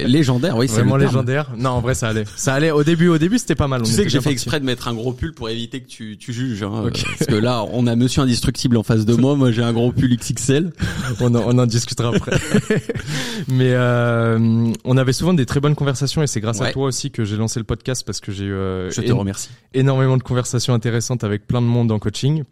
légendaire, 0.06 0.56
oui, 0.56 0.68
c'est 0.68 0.76
vraiment 0.76 0.96
légendaire. 0.96 1.52
Non, 1.58 1.72
en 1.72 1.82
vrai, 1.82 1.96
ça 1.96 2.10
allait. 2.10 2.26
Ça 2.36 2.54
allait 2.54 2.70
au 2.70 2.84
début. 2.84 3.08
Au 3.08 3.18
début, 3.18 3.40
c'était 3.40 3.56
pas 3.56 3.68
mal. 3.68 3.82
tu 3.82 3.92
sais 3.92 4.04
que 4.04 4.10
j'ai 4.10 4.22
fait 4.22 4.32
exprès 4.32 4.60
de 4.60 4.66
mettre 4.66 4.88
un 4.88 4.94
gros 4.94 5.14
pull 5.14 5.34
pour 5.34 5.50
éviter 5.50 5.82
que 5.82 5.88
tu, 5.88 6.16
tu 6.18 6.34
juges, 6.34 6.62
hein, 6.62 6.90
parce 6.92 7.28
que 7.28 7.36
là, 7.36 7.66
on 7.72 7.88
a 7.88 7.96
Monsieur 7.96 8.22
Indestructible 8.22 8.78
en 8.78 8.84
face 8.84 9.06
de 9.06 9.16
moi. 9.16 9.36
Moi, 9.36 9.52
j'ai 9.52 9.64
un 9.64 9.74
gros 9.74 9.92
pull 9.92 10.16
XXL. 10.16 10.72
on, 11.20 11.34
en, 11.34 11.56
on 11.56 11.58
en 11.58 11.66
discutera 11.66 12.16
après. 12.16 12.38
mais 13.48 13.72
euh, 13.74 14.72
on 14.86 14.98
avait 14.98 15.14
souvent 15.14 15.34
des 15.34 15.48
très 15.48 15.60
bonnes 15.60 15.76
conversations 15.76 16.22
et 16.22 16.28
c'est 16.28 16.40
grâce 16.40 16.62
à 16.62 16.72
toi 16.72 16.86
aussi 16.86 17.10
que 17.10 17.26
j'ai 17.26 17.38
lancé 17.38 17.60
le 17.60 17.66
podcast 17.66 18.04
parce 18.06 18.20
que 18.20 18.32
j'ai 18.32 18.46
eu. 18.46 18.54
Euh, 18.54 18.92
Je 18.92 19.02
te 19.02 19.12
remercie. 19.12 19.50
Énormément 19.74 20.18
de 20.18 20.24
conversations 20.24 20.76
intéressantes 20.76 21.24
avec 21.24 21.48
plein 21.48 21.62
de 21.62 21.68
monde 21.68 21.92
en 21.92 21.98
coaching. 21.98 22.44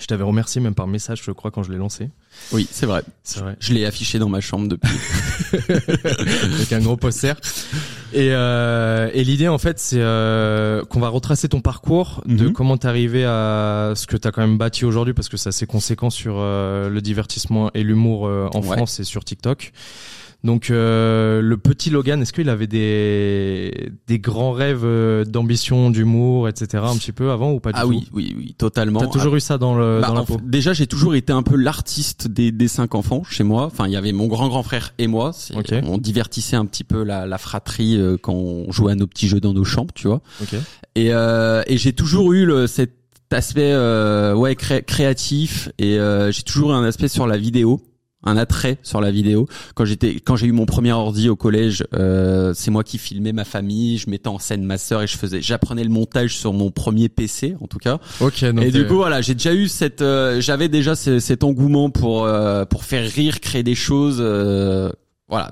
Je 0.00 0.06
t'avais 0.06 0.24
remercié 0.24 0.60
même 0.60 0.74
par 0.74 0.86
message, 0.86 1.22
je 1.24 1.30
crois, 1.32 1.50
quand 1.50 1.62
je 1.62 1.70
l'ai 1.70 1.78
lancé. 1.78 2.10
Oui, 2.52 2.66
c'est 2.70 2.86
vrai. 2.86 3.02
C'est 3.22 3.40
vrai. 3.40 3.56
Je 3.60 3.74
l'ai 3.74 3.84
affiché 3.84 4.18
dans 4.18 4.28
ma 4.28 4.40
chambre 4.40 4.68
depuis. 4.68 4.96
Avec 5.52 6.72
un 6.72 6.80
gros 6.80 6.96
poster. 6.96 7.34
Et, 8.14 8.28
euh, 8.32 9.10
et 9.12 9.24
l'idée, 9.24 9.48
en 9.48 9.58
fait, 9.58 9.78
c'est 9.78 10.00
euh, 10.00 10.84
qu'on 10.84 11.00
va 11.00 11.08
retracer 11.08 11.48
ton 11.48 11.60
parcours 11.60 12.22
de 12.26 12.46
mhm. 12.46 12.52
comment 12.52 12.76
t'es 12.76 12.88
arrivé 12.88 13.24
à 13.24 13.92
ce 13.94 14.06
que 14.06 14.16
t'as 14.16 14.32
quand 14.32 14.42
même 14.42 14.58
bâti 14.58 14.84
aujourd'hui, 14.84 15.14
parce 15.14 15.28
que 15.28 15.36
ça 15.36 15.48
a 15.48 15.52
ses 15.52 15.66
conséquences 15.66 16.14
sur 16.14 16.36
euh, 16.38 16.88
le 16.88 17.00
divertissement 17.00 17.70
et 17.74 17.82
l'humour 17.82 18.26
euh, 18.26 18.48
en 18.54 18.62
France 18.62 19.00
et 19.00 19.04
sur 19.04 19.24
TikTok. 19.24 19.72
Donc 20.44 20.70
euh, 20.70 21.40
le 21.40 21.56
petit 21.56 21.90
Logan, 21.90 22.20
est-ce 22.20 22.32
qu'il 22.32 22.48
avait 22.48 22.66
des 22.66 23.92
des 24.08 24.18
grands 24.18 24.50
rêves 24.50 24.84
euh, 24.84 25.24
d'ambition, 25.24 25.90
d'humour, 25.90 26.48
etc. 26.48 26.82
un 26.84 26.96
petit 26.96 27.12
peu 27.12 27.30
avant 27.30 27.52
ou 27.52 27.60
pas 27.60 27.70
du 27.70 27.78
ah 27.78 27.82
tout 27.82 27.88
Ah 27.88 27.90
oui, 27.90 28.08
oui, 28.12 28.34
oui, 28.36 28.54
totalement. 28.58 28.98
T'as 28.98 29.06
toujours 29.06 29.36
eu 29.36 29.40
ça 29.40 29.56
dans 29.56 29.76
le 29.76 30.00
bah, 30.00 30.08
dans 30.08 30.14
la 30.14 30.22
peau. 30.24 30.40
Déjà, 30.42 30.72
j'ai 30.72 30.88
toujours 30.88 31.14
été 31.14 31.32
un 31.32 31.44
peu 31.44 31.54
l'artiste 31.54 32.26
des 32.26 32.50
des 32.50 32.66
cinq 32.66 32.96
enfants 32.96 33.22
chez 33.22 33.44
moi. 33.44 33.66
Enfin, 33.66 33.86
il 33.86 33.92
y 33.92 33.96
avait 33.96 34.10
mon 34.10 34.26
grand 34.26 34.48
grand 34.48 34.64
frère 34.64 34.94
et 34.98 35.06
moi. 35.06 35.30
On 35.84 35.98
divertissait 35.98 36.56
un 36.56 36.66
petit 36.66 36.84
peu 36.84 37.04
la 37.04 37.24
la 37.24 37.38
fratrie 37.38 37.96
euh, 37.96 38.16
quand 38.20 38.34
on 38.34 38.72
jouait 38.72 38.92
à 38.92 38.96
nos 38.96 39.06
petits 39.06 39.28
jeux 39.28 39.40
dans 39.40 39.52
nos 39.52 39.64
chambres, 39.64 39.94
tu 39.94 40.08
vois. 40.08 40.22
Et 40.96 41.10
et 41.10 41.78
j'ai 41.78 41.92
toujours 41.92 42.32
eu 42.32 42.46
le, 42.46 42.66
cet 42.66 42.90
aspect 43.30 43.72
ouais 44.34 44.56
créatif 44.56 45.70
et 45.78 45.98
j'ai 46.30 46.42
toujours 46.42 46.72
eu 46.72 46.74
un 46.74 46.84
aspect 46.84 47.06
sur 47.06 47.28
la 47.28 47.36
vidéo 47.36 47.80
un 48.24 48.36
attrait 48.36 48.78
sur 48.82 49.00
la 49.00 49.10
vidéo. 49.10 49.48
Quand 49.74 49.84
j'étais, 49.84 50.16
quand 50.16 50.36
j'ai 50.36 50.46
eu 50.46 50.52
mon 50.52 50.66
premier 50.66 50.92
ordi 50.92 51.28
au 51.28 51.36
collège, 51.36 51.84
euh, 51.94 52.52
c'est 52.54 52.70
moi 52.70 52.84
qui 52.84 52.98
filmais 52.98 53.32
ma 53.32 53.44
famille, 53.44 53.98
je 53.98 54.08
mettais 54.10 54.28
en 54.28 54.38
scène 54.38 54.64
ma 54.64 54.78
sœur 54.78 55.02
et 55.02 55.06
je 55.06 55.16
faisais, 55.16 55.40
j'apprenais 55.42 55.84
le 55.84 55.90
montage 55.90 56.36
sur 56.36 56.52
mon 56.52 56.70
premier 56.70 57.08
PC 57.08 57.56
en 57.60 57.66
tout 57.66 57.78
cas. 57.78 57.98
Ok. 58.20 58.42
et 58.42 58.70
du 58.70 58.86
coup 58.86 58.96
voilà, 58.96 59.20
j'ai 59.20 59.34
déjà 59.34 59.54
eu 59.54 59.68
cette, 59.68 60.02
euh, 60.02 60.40
j'avais 60.40 60.68
déjà 60.68 60.94
cet 60.94 61.44
engouement 61.44 61.90
pour 61.90 62.24
euh, 62.24 62.64
pour 62.64 62.84
faire 62.84 63.08
rire, 63.08 63.40
créer 63.40 63.62
des 63.62 63.74
choses. 63.74 64.22
Voilà, 65.32 65.50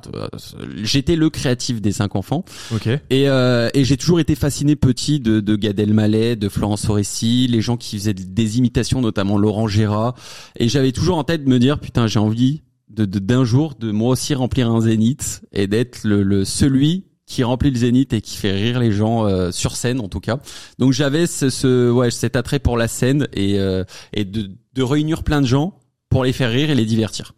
j'étais 0.82 1.16
le 1.16 1.30
créatif 1.30 1.80
des 1.80 1.92
cinq 1.92 2.14
enfants. 2.14 2.44
Ok. 2.72 2.86
Et, 3.08 3.24
et 3.24 3.84
j'ai 3.84 3.96
toujours 3.96 4.20
été 4.20 4.34
fasciné 4.34 4.76
petit 4.76 5.20
de, 5.20 5.40
de 5.40 5.56
Gad 5.56 5.80
Elmaleh, 5.80 6.36
de 6.36 6.48
Florence 6.48 6.84
Foresti, 6.84 7.46
les 7.48 7.62
gens 7.62 7.78
qui 7.78 7.96
faisaient 7.98 8.14
des 8.14 8.58
imitations, 8.58 9.00
notamment 9.00 9.38
Laurent 9.38 9.68
Gérard. 9.68 10.14
Et 10.58 10.68
j'avais 10.68 10.92
toujours 10.92 11.16
en 11.16 11.24
tête 11.24 11.44
de 11.44 11.48
me 11.48 11.58
dire 11.58 11.78
putain 11.78 12.06
j'ai 12.06 12.18
envie 12.18 12.60
de 12.90 13.04
d'un 13.06 13.44
jour 13.44 13.74
de 13.78 13.90
moi 13.90 14.10
aussi 14.10 14.34
remplir 14.34 14.70
un 14.70 14.80
zénith 14.80 15.42
et 15.52 15.66
d'être 15.66 16.04
le, 16.04 16.22
le, 16.22 16.44
celui 16.44 17.06
qui 17.24 17.44
remplit 17.44 17.70
le 17.70 17.76
zénith 17.76 18.12
et 18.12 18.20
qui 18.20 18.36
fait 18.36 18.50
rire 18.52 18.80
les 18.80 18.90
gens 18.92 19.24
euh, 19.26 19.52
sur 19.52 19.76
scène 19.76 20.00
en 20.00 20.08
tout 20.08 20.20
cas. 20.20 20.40
Donc 20.78 20.92
j'avais 20.92 21.26
ce, 21.26 21.48
ce, 21.48 21.90
ouais 21.90 22.10
cet 22.10 22.36
attrait 22.36 22.58
pour 22.58 22.76
la 22.76 22.88
scène 22.88 23.28
et 23.32 23.58
euh, 23.58 23.84
et 24.12 24.24
de, 24.24 24.50
de 24.74 24.82
réunir 24.82 25.22
plein 25.22 25.40
de 25.40 25.46
gens 25.46 25.78
pour 26.08 26.24
les 26.24 26.32
faire 26.32 26.50
rire 26.50 26.70
et 26.70 26.74
les 26.74 26.84
divertir 26.84 27.32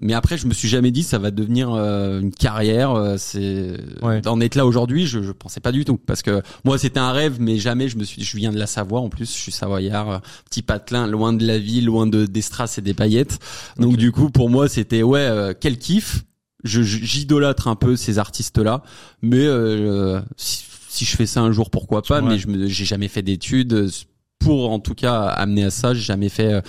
mais 0.00 0.12
après 0.12 0.36
je 0.36 0.46
me 0.46 0.52
suis 0.52 0.68
jamais 0.68 0.90
dit 0.90 1.02
ça 1.02 1.18
va 1.18 1.30
devenir 1.30 1.72
euh, 1.72 2.20
une 2.20 2.30
carrière 2.30 2.92
euh, 2.92 3.16
c'est 3.18 3.78
d'en 4.22 4.40
être 4.40 4.54
là 4.54 4.66
aujourd'hui 4.66 5.06
je, 5.06 5.22
je 5.22 5.32
pensais 5.32 5.60
pas 5.60 5.72
du 5.72 5.84
tout. 5.84 5.96
Parce 5.96 6.22
que 6.22 6.42
moi 6.64 6.78
c'était 6.78 7.00
un 7.00 7.12
rêve 7.12 7.36
mais 7.40 7.58
jamais 7.58 7.88
je 7.88 7.96
me 7.96 8.04
suis 8.04 8.22
je 8.22 8.36
viens 8.36 8.52
de 8.52 8.58
la 8.58 8.66
Savoie 8.66 9.00
en 9.00 9.08
plus 9.08 9.32
je 9.32 9.38
suis 9.38 9.52
savoyard 9.52 10.10
euh, 10.10 10.18
petit 10.48 10.62
patelin 10.62 11.06
loin 11.06 11.32
de 11.32 11.46
la 11.46 11.58
ville 11.58 11.86
loin 11.86 12.06
de 12.06 12.26
des 12.26 12.42
strass 12.42 12.78
et 12.78 12.82
des 12.82 12.94
paillettes. 12.94 13.38
Donc 13.78 13.96
du 13.96 14.12
coup 14.12 14.30
pour 14.30 14.50
moi 14.50 14.68
c'était 14.68 15.02
ouais 15.02 15.54
quel 15.60 15.78
kiff. 15.78 16.24
Je 16.64 16.82
j'idolâtre 16.82 17.68
un 17.68 17.76
peu 17.76 17.96
ces 17.96 18.18
artistes 18.18 18.58
là 18.58 18.82
mais 19.22 19.46
si, 20.36 20.64
si, 20.88 21.04
je 21.04 21.16
fais 21.16 21.26
ça 21.26 21.40
un 21.40 21.52
jour 21.52 21.70
pourquoi 21.70 22.02
pas 22.02 22.20
mais 22.20 22.38
je 22.38 22.48
me 22.48 22.66
j'ai 22.66 22.84
jamais 22.84 23.08
fait 23.08 23.22
d'études. 23.22 23.88
Pour 24.38 24.70
en 24.70 24.78
tout 24.78 24.94
cas 24.94 25.22
amener 25.22 25.64
à 25.64 25.70
ça 25.70 25.94
j'ai 25.94 26.02
jamais 26.02 26.28
fait 26.28 26.62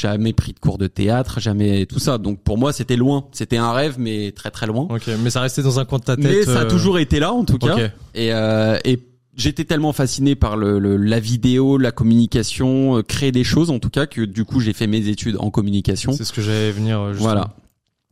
jamais 0.00 0.32
pris 0.32 0.52
de 0.52 0.58
cours 0.58 0.78
de 0.78 0.86
théâtre, 0.86 1.40
jamais 1.40 1.86
tout 1.86 1.98
ça. 1.98 2.18
Donc 2.18 2.40
pour 2.40 2.58
moi, 2.58 2.72
c'était 2.72 2.96
loin. 2.96 3.26
C'était 3.32 3.56
un 3.56 3.72
rêve, 3.72 3.96
mais 3.98 4.32
très 4.32 4.50
très 4.50 4.66
loin. 4.66 4.86
Ok, 4.90 5.08
mais 5.22 5.30
ça 5.30 5.40
restait 5.40 5.62
dans 5.62 5.78
un 5.78 5.84
coin 5.84 5.98
de 5.98 6.04
ta 6.04 6.16
tête. 6.16 6.24
Mais 6.24 6.42
ça 6.44 6.60
a 6.60 6.64
euh, 6.64 6.68
toujours 6.68 6.98
été 6.98 7.20
là, 7.20 7.32
en 7.32 7.44
tout 7.44 7.58
cas. 7.58 7.76
Et, 8.14 8.32
euh, 8.32 8.78
et 8.84 8.98
j'étais 9.36 9.64
tellement 9.64 9.92
fasciné 9.92 10.34
par 10.34 10.56
le, 10.56 10.78
la 10.96 11.20
vidéo, 11.20 11.78
la 11.78 11.92
communication, 11.92 12.98
euh, 12.98 13.02
créer 13.02 13.32
des 13.32 13.44
choses, 13.44 13.70
en 13.70 13.78
tout 13.78 13.90
cas, 13.90 14.06
que 14.06 14.22
du 14.22 14.44
coup, 14.44 14.60
j'ai 14.60 14.72
fait 14.72 14.86
mes 14.86 15.08
études 15.08 15.36
en 15.38 15.50
communication. 15.50 16.12
C'est 16.12 16.24
ce 16.24 16.32
que 16.32 16.42
j'allais 16.42 16.70
venir. 16.70 17.00
Euh, 17.00 17.12
justement. 17.12 17.30
Voilà. 17.30 17.54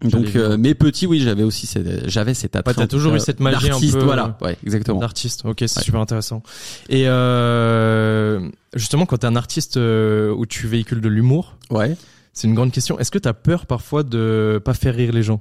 Donc 0.03 0.37
euh, 0.37 0.57
mes 0.57 0.75
petits 0.75 1.07
oui 1.07 1.19
j'avais 1.19 1.43
aussi 1.43 1.69
j'avais 2.05 2.35
cet 2.35 2.55
attrait. 2.55 2.73
t'as 2.73 2.87
toujours 2.87 3.17
eu 3.17 3.21
cette 3.21 3.41
magie 3.41 3.69
un 3.69 3.81
peu 3.81 4.05
voilà. 4.05 4.39
ouais 4.41 4.57
exactement. 4.65 5.01
d'artiste. 5.01 5.43
Ok 5.45 5.65
c'est 5.67 5.81
super 5.81 6.01
intéressant. 6.01 6.43
Et 6.89 7.09
euh, 7.09 8.49
justement 8.75 9.07
quand 9.07 9.19
t'es 9.19 9.27
un 9.27 9.35
artiste 9.35 9.77
euh, 9.77 10.33
où 10.33 10.47
tu 10.47 10.69
véhicules 10.69 11.01
de 11.01 11.09
l'humour 11.09 11.57
ouais. 11.71 11.97
c'est 12.33 12.47
une 12.47 12.55
grande 12.55 12.71
question. 12.71 12.99
Est-ce 13.01 13.11
que 13.11 13.19
t'as 13.19 13.33
peur 13.33 13.67
parfois 13.67 14.05
de 14.05 14.61
pas 14.65 14.75
faire 14.75 14.95
rire 14.95 15.13
les 15.13 15.25
gens? 15.25 15.41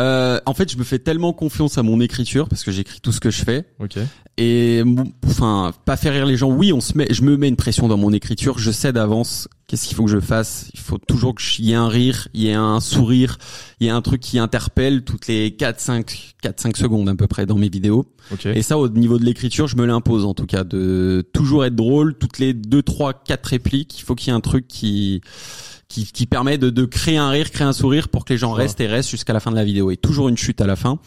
Euh, 0.00 0.40
en 0.46 0.54
fait, 0.54 0.72
je 0.72 0.76
me 0.76 0.84
fais 0.84 0.98
tellement 0.98 1.32
confiance 1.32 1.78
à 1.78 1.82
mon 1.82 2.00
écriture 2.00 2.48
parce 2.48 2.64
que 2.64 2.72
j'écris 2.72 3.00
tout 3.00 3.12
ce 3.12 3.20
que 3.20 3.30
je 3.30 3.44
fais. 3.44 3.64
Ok. 3.78 3.98
Et 4.36 4.82
enfin, 5.24 5.72
pas 5.84 5.96
faire 5.96 6.12
rire 6.12 6.26
les 6.26 6.36
gens. 6.36 6.50
Oui, 6.50 6.72
on 6.72 6.80
se 6.80 6.98
met, 6.98 7.06
je 7.10 7.22
me 7.22 7.36
mets 7.36 7.48
une 7.48 7.56
pression 7.56 7.86
dans 7.86 7.96
mon 7.96 8.12
écriture. 8.12 8.58
Je 8.58 8.72
sais 8.72 8.92
d'avance 8.92 9.48
qu'est-ce 9.68 9.86
qu'il 9.86 9.96
faut 9.96 10.04
que 10.04 10.10
je 10.10 10.18
fasse. 10.18 10.68
Il 10.74 10.80
faut 10.80 10.98
toujours 10.98 11.36
qu'il 11.36 11.66
y 11.66 11.72
ait 11.72 11.76
un 11.76 11.88
rire, 11.88 12.28
il 12.34 12.42
y 12.42 12.48
ait 12.48 12.54
un 12.54 12.80
sourire, 12.80 13.38
il 13.78 13.86
y 13.86 13.88
ait 13.88 13.92
un 13.92 14.02
truc 14.02 14.20
qui 14.20 14.38
interpelle 14.38 15.04
toutes 15.04 15.28
les 15.28 15.52
4 15.52 15.78
5 15.78 16.34
4 16.42 16.60
5 16.60 16.76
secondes 16.76 17.08
à 17.08 17.14
peu 17.14 17.28
près 17.28 17.46
dans 17.46 17.56
mes 17.56 17.68
vidéos. 17.68 18.06
Okay. 18.32 18.58
Et 18.58 18.62
ça 18.62 18.76
au 18.78 18.88
niveau 18.88 19.18
de 19.18 19.24
l'écriture, 19.24 19.68
je 19.68 19.76
me 19.76 19.86
l'impose 19.86 20.24
en 20.24 20.34
tout 20.34 20.46
cas 20.46 20.64
de 20.64 21.24
toujours 21.32 21.64
être 21.64 21.76
drôle 21.76 22.16
toutes 22.18 22.38
les 22.38 22.54
2 22.54 22.82
3 22.82 23.12
4 23.24 23.46
répliques, 23.46 24.00
il 24.00 24.02
faut 24.02 24.16
qu'il 24.16 24.28
y 24.28 24.30
ait 24.30 24.36
un 24.36 24.40
truc 24.40 24.66
qui 24.66 25.20
qui, 25.94 26.06
qui 26.06 26.26
permet 26.26 26.58
de, 26.58 26.70
de, 26.70 26.84
créer 26.84 27.18
un 27.18 27.30
rire, 27.30 27.52
créer 27.52 27.66
un 27.66 27.72
sourire 27.72 28.08
pour 28.08 28.24
que 28.24 28.32
les 28.32 28.38
gens 28.38 28.52
restent 28.52 28.80
et 28.80 28.88
restent 28.88 29.10
jusqu'à 29.10 29.32
la 29.32 29.38
fin 29.38 29.52
de 29.52 29.56
la 29.56 29.64
vidéo. 29.64 29.92
Et 29.92 29.96
toujours 29.96 30.28
une 30.28 30.36
chute 30.36 30.60
à 30.60 30.66
la 30.66 30.74
fin. 30.74 30.98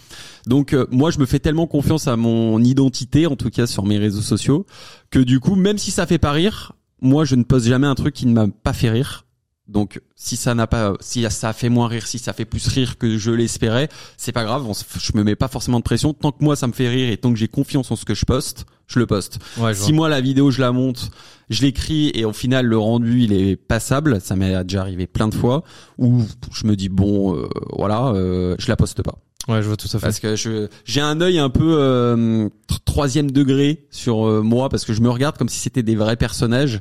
Donc 0.45 0.73
euh, 0.73 0.87
moi, 0.91 1.11
je 1.11 1.19
me 1.19 1.25
fais 1.25 1.39
tellement 1.39 1.67
confiance 1.67 2.07
à 2.07 2.15
mon 2.15 2.63
identité, 2.63 3.27
en 3.27 3.35
tout 3.35 3.49
cas 3.49 3.67
sur 3.67 3.85
mes 3.85 3.97
réseaux 3.97 4.21
sociaux, 4.21 4.65
que 5.11 5.19
du 5.19 5.41
coup, 5.41 5.55
même 5.55 5.77
si 5.77 5.91
ça 5.91 6.05
fait 6.05 6.17
pas 6.17 6.31
rire, 6.31 6.71
moi, 7.01 7.25
je 7.25 7.35
ne 7.35 7.43
poste 7.43 7.67
jamais 7.67 7.87
un 7.87 7.95
truc 7.95 8.15
qui 8.15 8.25
ne 8.27 8.33
m'a 8.33 8.47
pas 8.47 8.71
fait 8.71 8.89
rire. 8.89 9.25
Donc, 9.67 10.01
si 10.15 10.37
ça 10.37 10.55
n'a 10.55 10.65
pas, 10.65 10.93
si 11.01 11.29
ça 11.29 11.49
a 11.49 11.53
fait 11.53 11.69
moins 11.69 11.87
rire, 11.87 12.07
si 12.07 12.19
ça 12.19 12.31
fait 12.31 12.45
plus 12.45 12.67
rire 12.67 12.97
que 12.97 13.17
je 13.17 13.31
l'espérais, 13.31 13.89
c'est 14.15 14.31
pas 14.31 14.45
grave. 14.45 14.65
je 14.99 15.11
me 15.15 15.23
mets 15.23 15.35
pas 15.35 15.49
forcément 15.49 15.79
de 15.79 15.83
pression. 15.83 16.13
Tant 16.13 16.31
que 16.31 16.43
moi 16.43 16.55
ça 16.55 16.67
me 16.67 16.73
fait 16.73 16.87
rire 16.87 17.11
et 17.11 17.17
tant 17.17 17.31
que 17.31 17.37
j'ai 17.37 17.49
confiance 17.49 17.91
en 17.91 17.97
ce 17.97 18.05
que 18.05 18.15
je 18.15 18.25
poste, 18.25 18.65
je 18.87 18.99
le 18.99 19.05
poste. 19.05 19.39
si 19.73 19.91
moi 19.91 20.07
la 20.07 20.21
vidéo 20.21 20.51
je 20.51 20.61
la 20.61 20.71
monte, 20.71 21.11
je 21.49 21.63
l'écris 21.63 22.11
et 22.13 22.23
au 22.23 22.31
final 22.31 22.65
le 22.65 22.77
rendu 22.77 23.21
il 23.23 23.33
est 23.33 23.57
passable, 23.57 24.21
ça 24.21 24.35
m'est 24.37 24.63
déjà 24.63 24.81
arrivé 24.81 25.05
plein 25.05 25.27
de 25.27 25.35
fois. 25.35 25.63
Ou 25.97 26.23
je 26.53 26.65
me 26.65 26.75
dis 26.75 26.89
bon, 26.89 27.35
euh, 27.35 27.49
voilà, 27.75 28.07
euh, 28.07 28.55
je 28.59 28.69
la 28.69 28.77
poste 28.77 29.03
pas. 29.03 29.15
Ouais, 29.49 29.61
je 29.61 29.67
vois 29.67 29.77
tout 29.77 29.87
ça. 29.87 29.99
Parce 29.99 30.19
que 30.19 30.35
je 30.37 30.67
j'ai 30.85 31.01
un 31.01 31.19
œil 31.19 31.39
un 31.39 31.49
peu 31.49 31.75
euh, 31.77 32.49
troisième 32.85 33.31
degré 33.31 33.85
sur 33.91 34.43
moi 34.43 34.69
parce 34.69 34.85
que 34.85 34.93
je 34.93 35.01
me 35.01 35.09
regarde 35.09 35.37
comme 35.37 35.49
si 35.49 35.59
c'était 35.59 35.83
des 35.83 35.95
vrais 35.95 36.17
personnages 36.17 36.79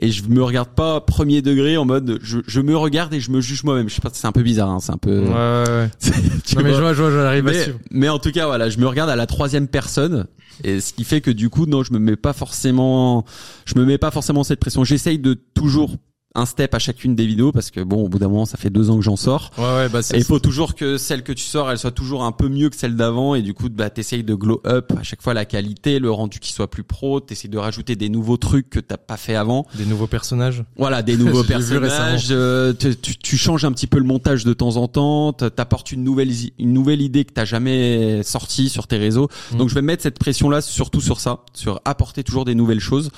et 0.00 0.10
je 0.10 0.24
me 0.28 0.42
regarde 0.42 0.70
pas 0.70 1.00
premier 1.00 1.42
degré 1.42 1.76
en 1.76 1.84
mode 1.84 2.18
je, 2.22 2.38
je 2.46 2.60
me 2.60 2.76
regarde 2.76 3.12
et 3.14 3.20
je 3.20 3.30
me 3.30 3.40
juge 3.40 3.64
moi-même. 3.64 3.88
Je 3.88 3.94
sais 3.94 4.00
pas, 4.00 4.10
c'est 4.12 4.26
un 4.26 4.32
peu 4.32 4.42
bizarre, 4.42 4.70
hein, 4.70 4.80
c'est 4.80 4.92
un 4.92 4.98
peu. 4.98 5.20
Ouais, 5.20 5.28
ouais. 5.28 5.90
non, 6.56 6.62
mais 6.62 6.74
je 6.74 6.80
vois, 6.80 6.92
je 6.92 7.02
vois, 7.02 7.10
j'arrive 7.10 7.44
mais, 7.44 7.66
mais 7.90 8.08
en 8.08 8.18
tout 8.18 8.32
cas, 8.32 8.46
voilà, 8.46 8.68
je 8.68 8.78
me 8.78 8.86
regarde 8.86 9.10
à 9.10 9.16
la 9.16 9.26
troisième 9.26 9.68
personne 9.68 10.26
et 10.64 10.80
ce 10.80 10.92
qui 10.92 11.04
fait 11.04 11.20
que 11.20 11.30
du 11.30 11.50
coup, 11.50 11.66
non, 11.66 11.82
je 11.82 11.92
me 11.92 11.98
mets 11.98 12.16
pas 12.16 12.32
forcément, 12.32 13.24
je 13.64 13.78
me 13.78 13.84
mets 13.84 13.98
pas 13.98 14.10
forcément 14.10 14.44
cette 14.44 14.60
pression. 14.60 14.84
J'essaye 14.84 15.18
de 15.18 15.34
toujours 15.34 15.96
un 16.34 16.46
step 16.46 16.74
à 16.74 16.78
chacune 16.78 17.14
des 17.14 17.26
vidéos 17.26 17.52
parce 17.52 17.70
que 17.70 17.80
bon 17.80 18.04
au 18.04 18.08
bout 18.08 18.18
d'un 18.18 18.28
moment 18.28 18.44
ça 18.44 18.58
fait 18.58 18.70
deux 18.70 18.90
ans 18.90 18.96
que 18.96 19.04
j'en 19.04 19.16
sors. 19.16 19.50
Ouais, 19.56 19.64
ouais 19.64 19.88
bah 19.88 20.00
et 20.12 20.18
il 20.18 20.24
faut 20.24 20.38
toujours 20.38 20.74
que 20.74 20.98
celle 20.98 21.22
que 21.22 21.32
tu 21.32 21.44
sors 21.44 21.70
elle 21.70 21.78
soit 21.78 21.90
toujours 21.90 22.22
un 22.22 22.32
peu 22.32 22.48
mieux 22.48 22.68
que 22.68 22.76
celle 22.76 22.96
d'avant 22.96 23.34
et 23.34 23.42
du 23.42 23.54
coup 23.54 23.68
bah 23.70 23.88
t'essayes 23.88 24.24
de 24.24 24.34
glow 24.34 24.60
up 24.66 24.92
à 24.98 25.02
chaque 25.02 25.22
fois 25.22 25.32
la 25.32 25.46
qualité 25.46 25.98
le 25.98 26.10
rendu 26.10 26.38
qui 26.38 26.52
soit 26.52 26.70
plus 26.70 26.84
pro 26.84 27.20
t'essayes 27.20 27.50
de 27.50 27.58
rajouter 27.58 27.96
des 27.96 28.10
nouveaux 28.10 28.36
trucs 28.36 28.68
que 28.68 28.80
t'as 28.80 28.98
pas 28.98 29.16
fait 29.16 29.34
avant. 29.34 29.66
Des 29.74 29.86
nouveaux 29.86 30.06
personnages. 30.06 30.64
Voilà 30.76 31.02
des 31.02 31.16
nouveaux 31.16 31.44
personnages 31.44 32.28
euh, 32.30 32.74
tu, 32.74 33.16
tu, 33.16 33.36
changes 33.38 33.64
un 33.64 33.72
petit 33.72 33.86
peu 33.86 33.98
le 33.98 34.04
montage 34.04 34.44
de 34.44 34.52
temps 34.52 34.76
en 34.76 34.86
temps 34.86 35.32
t'apportes 35.32 35.92
une 35.92 36.04
nouvelle 36.04 36.30
une 36.58 36.72
nouvelle 36.72 37.00
idée 37.00 37.24
que 37.24 37.32
t'as 37.32 37.46
jamais 37.46 38.22
sortie 38.22 38.68
sur 38.68 38.86
tes 38.86 38.98
réseaux. 38.98 39.28
Mm. 39.52 39.56
donc 39.56 39.70
je 39.70 39.74
vais 39.74 39.82
mettre 39.82 40.02
cette 40.02 40.18
pression 40.18 40.50
là 40.50 40.60
surtout 40.60 41.00
sur 41.00 41.20
ça 41.20 41.44
sur 41.54 41.80
apporter 41.86 42.22
toujours 42.22 42.44
des 42.44 42.54
nouvelles 42.54 42.80
choses 42.80 43.10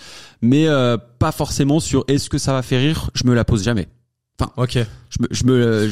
mais 0.43 0.67
euh, 0.67 0.97
pas 1.19 1.33
forcément 1.33 1.81
sur 1.81 2.05
est-ce 2.09 2.31
que 2.31 2.39
ça 2.39 2.53
va 2.53 2.63
faire 2.63 2.81
rire. 2.81 3.11
Je 3.15 3.25
me 3.27 3.35
la 3.35 3.45
pose 3.45 3.63
jamais. 3.63 3.89
Enfin, 4.41 4.53
ok. 4.57 4.79
Je 5.11 5.19
me, 5.21 5.29
je, 5.31 5.45
me, 5.45 5.89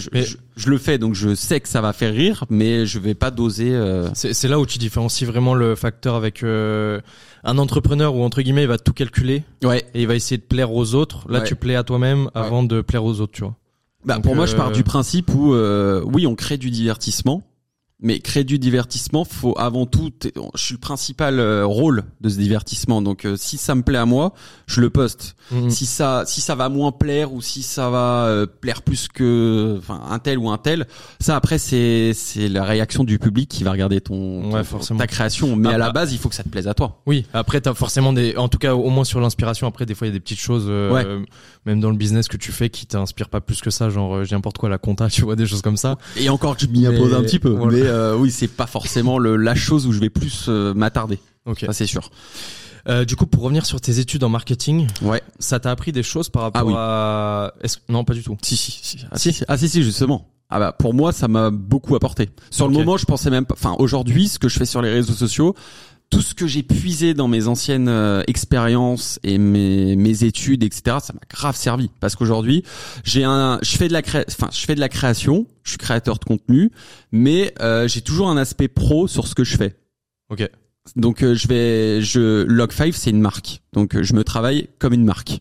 je, 0.57 0.71
le 0.71 0.79
fais 0.79 0.97
donc 0.97 1.15
je 1.15 1.35
sais 1.35 1.61
que 1.61 1.69
ça 1.69 1.83
va 1.83 1.93
faire 1.93 2.15
rire, 2.15 2.45
mais 2.49 2.87
je 2.87 2.99
vais 2.99 3.15
pas 3.15 3.31
doser. 3.31 3.75
Euh... 3.75 4.09
C'est 4.15 4.49
là 4.49 4.59
où 4.59 4.65
tu 4.65 4.79
différencies 4.79 5.27
vraiment 5.27 5.55
le 5.55 5.75
facteur 5.75 6.15
avec 6.15 6.43
euh, 6.43 7.01
un 7.45 7.59
entrepreneur 7.59 8.15
où 8.15 8.23
entre 8.23 8.41
guillemets 8.41 8.63
il 8.63 8.69
va 8.69 8.79
tout 8.79 8.95
calculer. 8.95 9.45
Ouais. 9.63 9.85
Et 9.93 10.03
il 10.03 10.07
va 10.07 10.15
essayer 10.15 10.39
de 10.39 10.43
plaire 10.43 10.73
aux 10.73 10.95
autres. 10.95 11.31
Là, 11.31 11.43
tu 11.43 11.57
plais 11.57 11.75
à 11.75 11.83
toi-même 11.83 12.31
avant 12.35 12.63
de 12.63 12.81
plaire 12.81 13.05
aux 13.05 13.21
autres, 13.21 13.33
tu 13.33 13.43
vois. 13.43 13.55
Bah 14.05 14.21
pour 14.21 14.35
moi, 14.35 14.47
je 14.47 14.57
pars 14.57 14.69
euh, 14.69 14.73
du 14.73 14.85
principe 14.85 15.35
où 15.35 15.55
oui, 16.11 16.27
on 16.27 16.35
crée 16.35 16.57
du 16.57 16.71
divertissement, 16.71 17.43
mais 18.01 18.21
créer 18.21 18.45
du 18.45 18.61
divertissement, 18.61 19.25
faut 19.25 19.59
avant 19.59 19.85
tout. 19.85 20.11
Je 20.55 20.63
suis 20.63 20.75
le 20.75 20.79
principal 20.79 21.41
euh, 21.41 21.67
rôle 21.67 22.05
de 22.21 22.29
ce 22.29 22.37
divertissement. 22.37 23.03
Donc, 23.03 23.25
euh, 23.25 23.35
si 23.37 23.57
ça 23.57 23.75
me 23.75 23.83
plaît 23.83 23.99
à 23.99 24.07
moi, 24.07 24.35
je 24.67 24.81
le 24.81 24.89
poste. 24.89 25.35
Mhm. 25.51 25.71
Si 25.71 25.85
ça, 25.85 26.23
si 26.25 26.41
ça 26.41 26.55
va 26.55 26.69
moins 26.69 26.93
plaire 26.93 27.33
ou 27.33 27.43
si 27.43 27.63
ça 27.63 27.91
va 27.91 28.27
euh, 28.27 28.47
plaire 28.47 28.83
plus 28.83 29.09
que, 29.09 29.77
enfin, 29.79 30.01
un 30.09 30.21
tel 30.21 30.39
ou 30.39 30.49
un 30.49 30.59
tel, 30.59 30.87
ça 31.19 31.35
après 31.35 31.59
c'est 31.59 32.13
c'est 32.15 32.49
la 32.49 32.63
réaction 32.63 33.03
du 33.03 33.19
public 33.19 33.49
qui 33.49 33.65
va 33.65 33.73
regarder 33.73 34.01
ton, 34.01 34.53
ta 34.97 35.07
création. 35.09 35.57
Mais 35.57 35.71
à 35.71 35.79
la 35.79 35.91
base, 35.91 36.13
il 36.13 36.19
faut 36.19 36.29
que 36.29 36.37
ça 36.37 36.45
te 36.45 36.49
plaise 36.49 36.69
à 36.69 36.75
toi. 36.75 37.03
Oui. 37.07 37.27
Après, 37.33 37.61
t'as 37.61 37.75
forcément 37.75 38.13
des, 38.13 38.37
en 38.37 38.49
tout 38.49 38.59
cas, 38.59 38.75
au 38.75 38.91
moins 38.91 39.05
sur 39.05 39.21
l'inspiration. 39.21 39.67
Après, 39.67 39.87
des 39.87 39.95
fois, 39.95 40.07
il 40.07 40.11
y 40.11 40.13
a 40.13 40.17
des 40.17 40.21
petites 40.21 40.39
choses, 40.39 40.69
même 41.67 41.81
dans 41.81 41.91
le 41.91 41.97
business 41.97 42.29
que 42.29 42.37
tu 42.37 42.53
fais, 42.53 42.71
qui 42.71 42.87
t'inspirent 42.87 43.29
pas 43.29 43.41
plus 43.41 43.61
que 43.61 43.71
ça. 43.71 43.91
Genre, 43.91 44.23
n'importe 44.31 44.59
quoi, 44.59 44.69
la 44.69 44.79
compta, 44.79 45.09
tu 45.11 45.23
vois, 45.23 45.35
des 45.35 45.47
choses 45.47 45.63
comme 45.63 45.77
ça. 45.77 45.99
Et 46.17 46.29
encore, 46.29 46.57
je 46.59 46.67
m'y 46.67 46.87
impose 46.87 47.13
un 47.13 47.23
petit 47.23 47.41
peu. 47.41 47.57
Euh, 47.89 48.17
oui, 48.17 48.31
c'est 48.31 48.49
pas 48.49 48.67
forcément 48.67 49.19
le, 49.19 49.37
la 49.37 49.55
chose 49.55 49.87
où 49.87 49.93
je 49.93 50.01
vais 50.01 50.11
plus 50.11 50.47
euh, 50.49 50.75
m'attarder. 50.75 51.19
Ok. 51.47 51.61
Ça 51.67 51.73
c'est 51.73 51.87
sûr. 51.87 52.11
Euh, 52.89 53.05
du 53.05 53.17
coup, 53.17 53.27
pour 53.27 53.43
revenir 53.43 53.67
sur 53.67 53.81
tes 53.81 53.99
études 53.99 54.25
en 54.25 54.29
marketing, 54.29 54.87
ouais. 55.03 55.23
ça 55.39 55.61
t'a 55.61 55.71
appris 55.71 55.93
des 55.93 56.03
choses 56.03 56.31
par 56.31 56.43
rapport 56.43 56.63
ah, 56.63 57.53
oui. 57.63 57.69
à 57.69 57.93
Non, 57.93 58.05
pas 58.05 58.15
du 58.15 58.23
tout. 58.23 58.37
Si, 58.43 58.57
si, 58.57 58.79
si. 58.83 59.05
Ah, 59.11 59.19
si. 59.19 59.43
Ah, 59.47 59.59
si, 59.59 59.69
si, 59.69 59.83
justement. 59.83 60.29
Ah 60.51 60.59
bah 60.59 60.73
pour 60.73 60.95
moi, 60.95 61.13
ça 61.13 61.29
m'a 61.29 61.51
beaucoup 61.51 61.95
apporté. 61.95 62.31
Sur 62.51 62.69
le 62.69 62.73
moment, 62.73 62.97
je 62.97 63.05
pensais 63.05 63.29
même 63.29 63.45
pas. 63.45 63.55
Enfin, 63.55 63.77
aujourd'hui, 63.79 64.29
ce 64.29 64.39
que 64.39 64.49
je 64.49 64.59
fais 64.59 64.65
sur 64.65 64.81
les 64.81 64.91
réseaux 64.91 65.13
sociaux, 65.13 65.55
tout 66.11 66.23
ce 66.23 66.35
que 66.35 66.47
j'ai 66.47 66.63
puisé 66.63 67.15
dans 67.15 67.29
mes 67.29 67.49
anciennes 67.49 67.89
euh, 67.89 68.23
expériences 68.27 69.19
et 69.23 69.39
mes, 69.39 69.95
mes 69.97 70.25
études, 70.25 70.63
etc., 70.63 70.99
ça 71.03 71.13
m'a 71.13 71.21
grave 71.29 71.57
servi. 71.57 71.91
Parce 72.01 72.17
qu'aujourd'hui, 72.17 72.65
j'ai 73.05 73.25
un, 73.25 73.59
je 73.63 73.77
fais 73.77 73.89
de 73.89 73.93
la 73.93 74.03
cré... 74.03 74.25
enfin, 74.29 74.49
je 74.53 74.65
fais 74.65 74.75
de 74.75 74.81
la 74.81 74.89
création, 74.89 75.47
je 75.65 75.71
suis 75.71 75.79
créateur 75.79 76.19
de 76.19 76.25
contenu, 76.25 76.71
mais 77.13 77.55
euh, 77.61 77.87
j'ai 77.89 78.01
toujours 78.01 78.31
un 78.31 78.37
aspect 78.37 78.69
pro 78.69 79.07
sur 79.07 79.27
ce 79.27 79.35
que 79.35 79.45
je 79.45 79.57
fais. 79.57 79.77
Ok. 80.31 80.49
Donc 80.97 81.23
euh, 81.23 81.35
je 81.35 81.49
vais, 81.49 82.01
je 82.01 82.47
Log5 82.47 82.93
c'est 82.93 83.11
une 83.11 83.21
marque, 83.21 83.61
donc 83.75 84.01
je 84.01 84.15
me 84.15 84.25
travaille 84.25 84.69
comme 84.79 84.95
une 84.95 85.05
marque. 85.05 85.41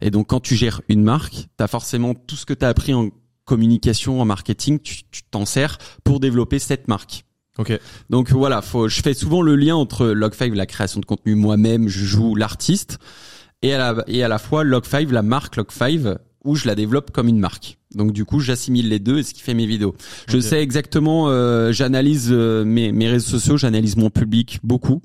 Et 0.00 0.10
donc 0.10 0.28
quand 0.28 0.40
tu 0.40 0.54
gères 0.54 0.82
une 0.88 1.02
marque, 1.02 1.48
t'as 1.56 1.66
forcément 1.66 2.14
tout 2.14 2.36
ce 2.36 2.46
que 2.46 2.54
t'as 2.54 2.68
appris 2.68 2.94
en 2.94 3.10
communication, 3.44 4.20
en 4.20 4.24
marketing, 4.24 4.78
tu 4.80 5.04
t'en 5.30 5.44
sers 5.44 5.78
pour 6.04 6.20
développer 6.20 6.60
cette 6.60 6.86
marque. 6.86 7.24
Ok. 7.58 7.78
Donc 8.10 8.30
voilà, 8.32 8.62
faut, 8.62 8.88
je 8.88 9.00
fais 9.00 9.14
souvent 9.14 9.42
le 9.42 9.54
lien 9.54 9.76
entre 9.76 10.06
Log5, 10.06 10.54
la 10.54 10.66
création 10.66 11.00
de 11.00 11.06
contenu 11.06 11.34
moi-même, 11.34 11.88
je 11.88 12.04
joue 12.04 12.34
l'artiste, 12.34 12.98
et 13.62 13.72
à 13.74 13.78
la 13.78 14.04
et 14.08 14.24
à 14.24 14.28
la 14.28 14.38
fois 14.38 14.64
Log5, 14.64 15.10
la 15.10 15.22
marque 15.22 15.56
Log5, 15.56 16.16
où 16.44 16.56
je 16.56 16.66
la 16.66 16.74
développe 16.74 17.10
comme 17.12 17.28
une 17.28 17.38
marque. 17.38 17.78
Donc 17.94 18.12
du 18.12 18.24
coup, 18.24 18.40
j'assimile 18.40 18.88
les 18.88 18.98
deux 18.98 19.18
et 19.18 19.22
ce 19.22 19.32
qui 19.32 19.40
fait 19.40 19.54
mes 19.54 19.66
vidéos. 19.66 19.94
Je 20.28 20.38
sais 20.40 20.60
exactement, 20.60 21.28
euh, 21.28 21.72
j'analyse 21.72 22.28
euh, 22.30 22.64
mes, 22.64 22.90
mes 22.90 23.08
réseaux 23.08 23.38
sociaux, 23.38 23.56
j'analyse 23.56 23.96
mon 23.96 24.10
public 24.10 24.58
beaucoup 24.62 25.00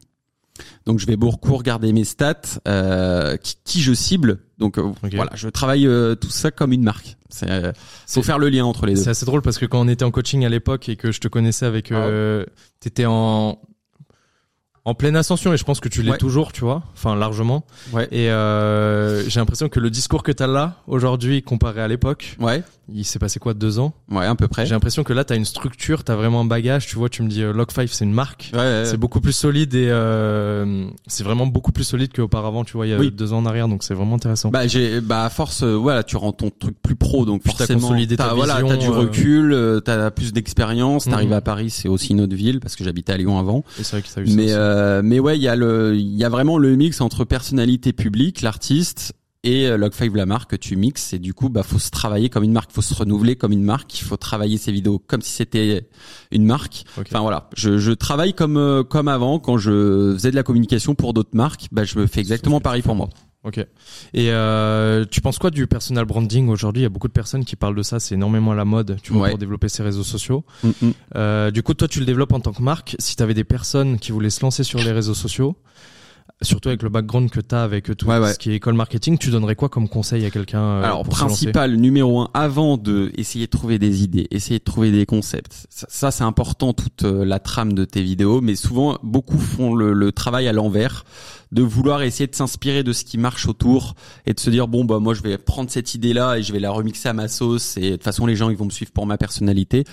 donc 0.86 1.00
je 1.00 1.06
vais 1.06 1.16
beaucoup 1.16 1.56
regarder 1.56 1.94
mes 1.94 2.04
stats, 2.04 2.60
euh, 2.68 3.38
qui, 3.64 3.82
je 3.82 3.94
cible. 3.94 4.40
Donc 4.58 4.78
euh, 4.78 4.92
voilà, 5.14 5.32
je 5.36 5.48
travaille 5.50 5.88
euh, 5.88 6.16
tout 6.16 6.30
ça 6.30 6.52
comme 6.52 6.74
une 6.74 6.84
marque. 6.84 7.18
C'est 7.30 7.50
euh, 7.50 7.72
faut 8.08 8.24
faire 8.24 8.40
le 8.40 8.50
lien 8.50 8.66
entre 8.66 8.86
les 8.86 8.96
deux. 8.96 9.02
C'est 9.02 9.12
assez 9.12 9.26
drôle 9.26 9.42
parce 9.42 9.58
que 9.58 9.66
quand 9.66 9.80
on 9.80 9.88
était 9.88 10.04
en 10.04 10.12
coaching 10.12 10.46
à 10.46 10.50
l'époque 10.50 10.90
et 10.90 10.96
que 10.96 11.12
je 11.12 11.20
te 11.20 11.28
connaissais 11.28 11.66
avec, 11.66 11.92
euh, 11.92 12.46
ah 12.48 12.52
t'étais 12.80 13.06
en 13.06 13.60
en 14.90 14.96
pleine 14.96 15.16
ascension 15.16 15.54
et 15.54 15.58
je 15.58 15.64
pense 15.64 15.80
que 15.80 15.90
tu 15.90 16.02
l'es 16.02 16.18
toujours, 16.18 16.52
tu 16.52 16.62
vois, 16.62 16.84
enfin 16.96 17.16
largement. 17.16 17.66
Ouais. 17.94 18.08
Et 18.12 18.30
euh, 18.30 19.28
j'ai 19.30 19.40
l'impression 19.40 19.70
que 19.70 19.80
le 19.80 19.90
discours 19.90 20.24
que 20.24 20.32
tu 20.32 20.44
as 20.44 20.48
là 20.48 20.76
aujourd'hui 20.88 21.42
comparé 21.44 21.82
à 21.82 21.88
l'époque, 21.88 22.36
ouais. 22.40 22.64
il 22.92 23.06
s'est 23.06 23.20
passé 23.20 23.40
quoi 23.40 23.54
deux 23.54 23.80
ans? 23.80 23.94
Ouais, 24.12 24.26
à 24.26 24.36
peu 24.36 24.48
près. 24.48 24.66
J'ai 24.66 24.74
l'impression 24.74 25.04
que 25.04 25.14
là 25.14 25.24
tu 25.24 25.34
as 25.34 25.36
une 25.36 25.46
structure, 25.46 26.04
tu 26.04 26.12
as 26.12 26.16
vraiment 26.16 26.42
un 26.42 26.46
bagage, 26.46 26.88
tu 26.88 26.96
vois, 26.96 27.10
tu 27.10 27.22
me 27.22 27.30
dis 27.30 27.44
euh, 27.44 27.54
Log 27.54 27.72
5 27.72 27.88
c'est 27.92 28.06
une 28.06 28.14
marque, 28.14 28.52
ouais, 28.54 28.84
c'est 28.86 28.98
beaucoup 28.98 29.22
plus 29.22 29.34
solide 29.34 29.76
et 29.76 29.88
euh, 29.90 30.86
c'est 31.08 31.24
vraiment 31.24 31.48
beaucoup 31.48 31.72
plus 31.72 31.84
solide 31.84 32.12
qu'auparavant, 32.14 32.64
tu 32.64 32.74
vois, 32.74 32.88
il 32.88 32.90
y 32.90 32.94
a 32.94 33.10
deux 33.10 33.34
ans 33.34 33.40
en 33.40 33.46
arrière, 33.46 33.68
donc 33.68 33.84
c'est 33.84 33.94
vraiment 33.94 34.16
intéressant. 34.16 34.50
Bah 34.50 34.68
j'ai 34.68 35.02
bah 35.02 35.26
à 35.26 35.30
force 35.30 35.64
voilà, 35.64 36.04
tu 36.04 36.18
rends 36.18 36.32
ton 36.32 36.50
truc 36.50 36.76
plus 36.82 36.96
pro 36.96 37.26
donc 37.26 37.44
Puis 37.44 37.52
forcément 37.52 37.80
consolidé 37.80 38.18
ta 38.18 38.34
voilà, 38.34 38.62
t'as 38.62 38.78
du 38.78 38.88
euh, 38.88 38.92
recul, 38.92 39.54
euh, 39.54 39.80
t'as 39.80 40.12
plus 40.12 40.34
d'expérience, 40.34 41.06
t'arrives 41.06 41.30
mhm. 41.30 41.34
à 41.34 41.42
Paris, 41.42 41.70
c'est 41.70 41.88
aussi 41.88 42.12
une 42.12 42.22
autre 42.22 42.36
ville 42.36 42.60
parce 42.60 42.76
que 42.76 42.84
j'habitais 42.84 43.14
à 43.14 43.18
Lyon 43.18 43.40
avant. 43.40 43.64
Et 43.80 43.84
c'est 43.84 43.98
vrai 43.98 44.02
que 44.02 44.08
ça 44.08 44.22
a 44.22 44.24
eu 44.24 44.28
mais 44.36 44.54
mais 45.04 45.20
ouais, 45.20 45.38
il 45.38 45.42
y 45.42 45.48
a 45.48 45.56
il 45.56 46.16
y 46.16 46.24
a 46.24 46.30
vraiment 46.30 46.58
le 46.58 46.76
mix 46.76 47.02
entre 47.02 47.26
personnalité 47.26 47.94
publique, 47.94 48.42
l'artiste 48.42 49.14
et 49.44 49.68
euh, 49.68 49.78
Log5 49.78 50.16
la 50.16 50.26
marque 50.26 50.52
que 50.52 50.56
tu 50.56 50.76
mixes. 50.76 51.14
Et 51.14 51.20
du 51.20 51.34
coup 51.34 51.50
bah 51.50 51.64
faut 51.64 51.80
se 51.80 51.92
travailler 51.92 52.30
comme 52.30 52.44
une 52.44 52.52
marque. 52.52 52.72
Faut 52.72 52.82
se 52.82 52.94
renouveler 52.94 53.36
comme 53.36 53.52
une 53.52 53.64
marque. 53.64 54.00
Il 54.00 54.04
faut 54.04 54.18
travailler 54.18 54.58
ses 54.58 54.72
vidéos 54.72 55.00
comme 55.00 55.22
si 55.22 55.32
c'était 55.32 55.88
une 56.32 56.46
marque. 56.46 56.84
Enfin 56.98 57.22
voilà. 57.22 57.50
Je, 57.56 57.78
je 57.78 57.92
travaille 57.92 58.34
comme 58.34 58.58
euh, 58.58 58.84
comme 58.84 59.08
avant. 59.08 59.40
Quand 59.40 59.58
je 59.58 60.14
faisais 60.14 60.32
de 60.32 60.36
la 60.36 60.44
communication 60.44 60.96
pour 60.96 61.14
d'autres 61.14 61.36
marques 61.36 61.68
bah 61.72 61.84
je 61.84 61.98
me 61.98 62.08
fais 62.08 62.20
exactement 62.20 62.60
pareil 62.60 62.82
pour 62.82 62.96
moi 62.96 63.10
Ok. 63.46 63.58
Et 63.58 64.32
euh, 64.32 65.06
tu 65.10 65.22
penses 65.22 65.40
quoi 65.40 65.50
du 65.50 65.66
personal 65.66 66.04
branding 66.04 66.50
aujourd'hui? 66.50 66.82
Il 66.82 66.84
y 66.84 66.86
a 66.86 66.90
beaucoup 66.90 67.08
de 67.08 67.14
personnes 67.14 67.46
qui 67.46 67.56
parlent 67.56 67.76
de 67.76 67.84
ça. 67.84 68.00
C'est 68.00 68.16
énormément 68.16 68.54
la 68.54 68.66
mode, 68.66 68.98
tu 69.02 69.14
vois, 69.14 69.30
pour 69.30 69.38
développer 69.38 69.70
ses 69.70 69.82
réseaux 69.82 70.04
sociaux. 70.04 70.44
Mm, 70.64 70.70
mm. 70.82 70.92
Euh, 71.16 71.52
du 71.52 71.64
coup, 71.64 71.74
toi, 71.74 71.88
tu 71.88 72.00
le 72.00 72.06
développes 72.06 72.34
en 72.34 72.42
tant 72.42 72.52
que 72.52 72.62
marque. 72.62 72.98
Si 73.00 73.16
tu 73.16 73.24
avais 73.24 73.34
des 73.34 73.46
personnes 73.46 73.98
qui 73.98 74.12
voulaient 74.12 74.30
se 74.30 74.42
lancer 74.42 74.64
sur 74.64 74.80
les 74.80 74.92
réseaux 74.92 75.14
sociaux, 75.14 75.56
surtout 76.42 76.70
avec 76.70 76.84
le 76.84 76.90
background 76.90 77.30
que 77.30 77.42
tu 77.42 77.54
as 77.54 77.64
avec 77.64 77.96
tout 77.98 78.08
ce 78.10 78.38
qui 78.38 78.52
est 78.52 78.56
école 78.56 78.76
marketing, 78.76 79.18
tu 79.18 79.30
donnerais 79.30 79.56
quoi 79.56 79.70
comme 79.70 79.90
conseil 79.90 80.26
à 80.26 80.30
quelqu'un 80.30 80.62
euh, 80.62 80.84
Alors 80.84 81.04
principal 81.04 81.76
numéro 81.76 82.22
un 82.22 82.30
avant 82.34 82.78
de 82.78 83.12
essayer 83.16 83.46
de 83.46 83.52
trouver 83.52 83.78
des 83.78 84.04
idées, 84.04 84.28
essayer 84.32 84.60
de 84.60 84.64
trouver 84.64 84.92
des 84.92 85.06
concepts. 85.06 85.68
Ça, 85.70 86.12
c'est 86.12 86.24
important 86.24 86.74
toute 86.74 87.04
euh, 87.04 87.26
la 87.26 87.40
trame 87.40 87.74
de 87.74 87.84
tes 87.84 88.02
vidéos, 88.02 88.42
mais 88.42 88.56
souvent 88.56 88.98
beaucoup 89.04 89.38
font 89.38 89.76
le, 89.76 89.94
le 89.94 90.12
travail 90.12 90.48
à 90.48 90.54
l'envers 90.54 91.04
de 91.52 91.62
vouloir 91.62 92.04
essayer 92.04 92.28
de 92.28 92.36
s'inspirer 92.36 92.84
de 92.84 92.94
ce 92.94 93.04
qui 93.04 93.18
marche 93.18 93.48
autour 93.48 93.96
et 94.26 94.34
de 94.34 94.40
se 94.40 94.50
dire 94.50 94.68
bon 94.68 94.86
bah 94.86 95.00
moi 95.00 95.14
je 95.14 95.24
vais 95.24 95.38
prendre 95.38 95.70
cette 95.70 95.96
idée 95.96 96.14
là 96.14 96.38
et 96.38 96.44
je 96.44 96.54
vais 96.54 96.60
la 96.60 96.70
remixer 96.70 97.10
à 97.10 97.14
ma 97.14 97.28
sauce 97.28 97.76
et 97.78 97.82
de 97.82 97.96
toute 97.96 98.04
façon 98.04 98.28
les 98.28 98.36
gens 98.36 98.50
ils 98.50 98.58
vont 98.58 98.66
me 98.66 98.70
suivre 98.70 98.92
pour 98.92 99.08
ma 99.08 99.18
personnalité. 99.18 99.84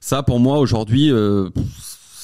Ça 0.00 0.22
pour 0.22 0.40
moi 0.40 0.58
aujourd'hui 0.58 1.12
euh, 1.12 1.50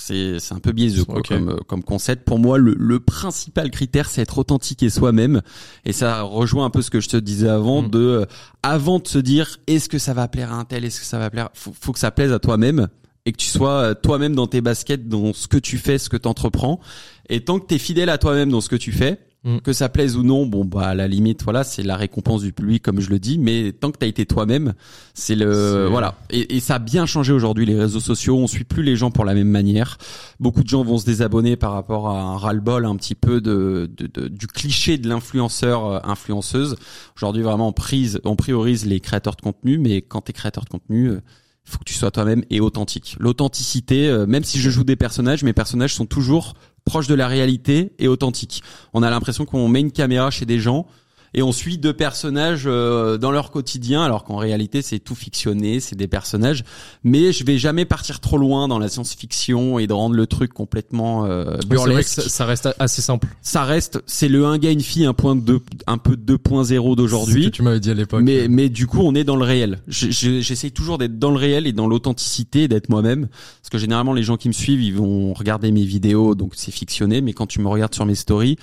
c'est 0.09 0.55
un 0.55 0.59
peu 0.59 0.73
biaiseux 0.73 1.05
comme 1.05 1.61
comme 1.67 1.83
concept. 1.83 2.25
Pour 2.25 2.39
moi, 2.39 2.59
le, 2.59 2.75
le 2.77 3.01
principal 3.01 3.71
critère, 3.71 4.09
c'est 4.09 4.23
être 4.23 4.39
authentique 4.39 4.83
et 4.83 4.91
soi-même. 4.91 5.43
Et 5.85 5.93
ça 5.93 6.23
rejoint 6.23 6.65
un 6.65 6.71
peu 6.71 6.83
ce 6.83 6.91
que 6.91 7.01
je 7.01 7.09
te 7.09 7.17
disais 7.17 7.49
avant 7.49 7.83
mm. 7.83 7.91
de 7.91 7.99
euh, 7.99 8.27
avant 8.63 8.99
de 8.99 9.07
se 9.07 9.19
dire 9.19 9.59
est-ce 9.67 9.89
que 9.89 9.99
ça 9.99 10.15
va 10.15 10.29
plaire 10.29 10.53
à 10.53 10.57
un 10.57 10.65
tel, 10.65 10.85
est-ce 10.85 11.01
que 11.01 11.07
ça 11.07 11.19
va 11.19 11.31
plaire, 11.31 11.51
faut, 11.55 11.73
faut 11.79 11.93
que 11.93 11.99
ça 11.99 12.11
plaise 12.11 12.33
à 12.33 12.39
toi-même 12.39 12.89
et 13.27 13.33
que 13.33 13.37
tu 13.37 13.47
sois 13.47 13.83
euh, 13.83 13.95
toi-même 13.95 14.35
dans 14.35 14.47
tes 14.47 14.63
baskets, 14.63 15.07
dans 15.07 15.33
ce 15.35 15.49
que 15.49 15.59
tu 15.59 15.77
fais, 15.77 15.99
ce 15.99 16.09
que 16.09 16.17
tu 16.17 16.29
entreprends. 16.29 16.81
Et 17.29 17.45
tant 17.45 17.59
que 17.59 17.67
tu 17.67 17.75
es 17.75 17.79
fidèle 17.79 18.09
à 18.09 18.17
toi-même 18.17 18.51
dans 18.51 18.63
ce 18.63 18.71
que 18.71 18.77
tu 18.77 18.91
fais, 18.91 19.19
mm. 19.45 19.59
que 19.59 19.73
ça 19.73 19.89
plaise 19.89 20.17
ou 20.17 20.23
non, 20.23 20.47
bon 20.47 20.65
bah 20.65 20.89
à 20.89 20.95
la 20.95 21.09
limite 21.09 21.43
voilà, 21.43 21.65
c'est 21.65 21.83
la 21.83 21.97
récompense 21.97 22.43
du 22.43 22.53
public 22.53 22.83
comme 22.83 23.01
je 23.01 23.11
le 23.11 23.19
dis, 23.19 23.39
mais 23.39 23.73
tant 23.73 23.91
que 23.91 23.99
tu 23.99 24.05
as 24.05 24.09
été 24.09 24.27
toi-même, 24.27 24.75
c'est 25.15 25.35
le 25.35 25.87
voilà. 25.91 26.15
Et, 26.31 26.57
et, 26.57 26.61
ça 26.61 26.77
a 26.77 26.79
bien 26.79 27.07
changé 27.07 27.33
aujourd'hui 27.33 27.67
les 27.67 27.79
réseaux 27.79 28.01
sociaux, 28.01 28.37
on 28.37 28.47
suit 28.47 28.65
plus 28.65 28.83
les 28.83 28.97
gens 28.97 29.11
pour 29.11 29.25
la 29.25 29.35
même 29.35 29.49
manière. 29.49 29.99
Beaucoup 30.41 30.63
de 30.63 30.69
gens 30.69 30.85
vont 30.85 30.99
se 30.99 31.07
désabonner 31.07 31.57
par 31.57 31.73
rapport 31.73 32.09
à 32.09 32.21
un 32.21 32.37
ras-le-bol 32.37 32.87
un 32.87 32.97
petit 32.97 33.15
peu 33.15 33.41
de, 33.41 33.91
de, 33.97 34.29
du 34.29 34.47
cliché 34.47 34.99
de 34.99 35.09
l'influenceur 35.09 35.87
euh, 35.87 35.99
influenceuse. 36.05 36.77
Aujourd'hui 37.17 37.43
vraiment 37.43 37.69
on 37.69 37.73
prise 37.73 38.21
on 38.25 38.37
priorise 38.37 38.87
les 38.87 39.01
créateurs 39.01 39.37
de 39.37 39.43
contenu, 39.43 39.79
mais 39.79 40.03
quand 40.03 40.23
tu 40.23 40.31
es 40.31 40.33
créateur 40.33 40.65
de 40.65 40.69
contenu 40.69 41.09
euh, 41.09 41.21
faut 41.69 41.79
que 41.79 41.85
tu 41.85 41.95
sois 41.95 42.11
toi-même 42.11 42.45
et 42.51 42.61
authentique. 42.61 43.17
L'authenticité, 43.21 44.09
euh, 44.09 44.27
même 44.27 44.45
si 44.45 44.59
je 44.59 44.71
joue 44.71 44.85
des 44.85 44.97
personnages, 44.97 45.43
mes 45.45 45.53
personnages 45.53 45.95
sont 45.95 46.07
toujours 46.07 46.55
proches 46.89 47.07
de 47.07 47.15
la 47.15 47.29
réalité 47.29 47.93
et 47.99 48.09
authentiques. 48.09 48.63
On 48.93 49.03
a 49.03 49.11
l'impression 49.11 49.45
qu'on 49.45 49.69
met 49.69 49.81
une 49.81 49.93
caméra 49.93 50.31
chez 50.31 50.47
des 50.47 50.59
gens 50.59 50.87
et 51.35 51.43
on 51.43 51.53
suit 51.53 51.79
deux 51.79 51.93
personnages 51.93 52.65
euh, 52.67 53.19
dans 53.19 53.31
leur 53.31 53.51
quotidien 53.51 54.03
alors 54.03 54.25
qu'en 54.25 54.37
réalité 54.37 54.83
c'est 54.83 54.99
tout 54.99 55.15
fictionné, 55.15 55.81
c'est 55.81 55.97
des 55.97 56.09
personnages 56.09 56.65
mais 57.05 57.33
je 57.33 57.45
vais 57.45 57.59
jamais 57.59 57.85
partir 57.85 58.21
trop 58.21 58.39
loin 58.39 58.69
dans 58.69 58.79
la 58.79 58.89
science-fiction 58.89 59.79
et 59.79 59.87
de 59.87 59.93
rendre 59.93 60.15
le 60.15 60.27
truc 60.27 60.53
complètement 60.53 61.27
euh, 61.27 61.57
burlesque. 61.67 62.23
ça, 62.23 62.45
reste 62.45 62.69
assez 62.79 63.03
simple. 63.03 63.29
Ça 63.43 63.65
reste 63.65 64.01
c'est 64.07 64.29
le 64.29 64.47
un 64.47 64.59
gars 64.59 64.71
une 64.71 64.81
fille 64.81 65.05
un 65.05 65.15
point 65.15 65.37
de 65.37 65.61
un 65.87 65.99
peu 65.99 66.15
2.0 66.15 66.97
d'aujourd'hui. 66.97 67.47
que 67.47 67.51
tu 67.51 67.63
m'avais 67.63 67.81
dit 67.81 67.91
à 67.91 67.95
l'époque. 67.95 68.23
Mais 68.23 68.49
mais 68.49 68.69
du 68.69 68.87
coup 68.87 69.01
on 69.03 69.15
est 69.15 69.25
dans 69.25 69.37
le 69.37 69.45
réel. 69.45 69.81
J'essaye 69.89 70.73
toujours 70.73 70.99
d'être 70.99 71.19
dans 71.19 71.31
le 71.31 71.39
réel 71.39 71.67
et 71.67 71.73
dans 71.73 71.87
l'authenticité 71.87 72.69
d'être 72.69 72.89
moi-même 72.89 73.29
parce 73.63 73.71
que 73.71 73.79
généralement 73.79 74.13
les 74.13 74.23
gens 74.23 74.37
qui 74.37 74.49
me 74.49 74.53
suivent 74.53 74.83
ils 74.83 74.95
vont 74.95 75.35
regarder 75.35 75.71
mes 75.71 75.85
vidéos 75.85 76.35
donc 76.35 76.53
c'est 76.57 76.71
fictionné 76.71 77.21
mais 77.21 77.33
quand 77.33 77.47
tu 77.47 77.61
me 77.61 77.69
regardes 77.69 77.95
sur 77.95 78.07
mes 78.07 78.15
stories 78.15 78.57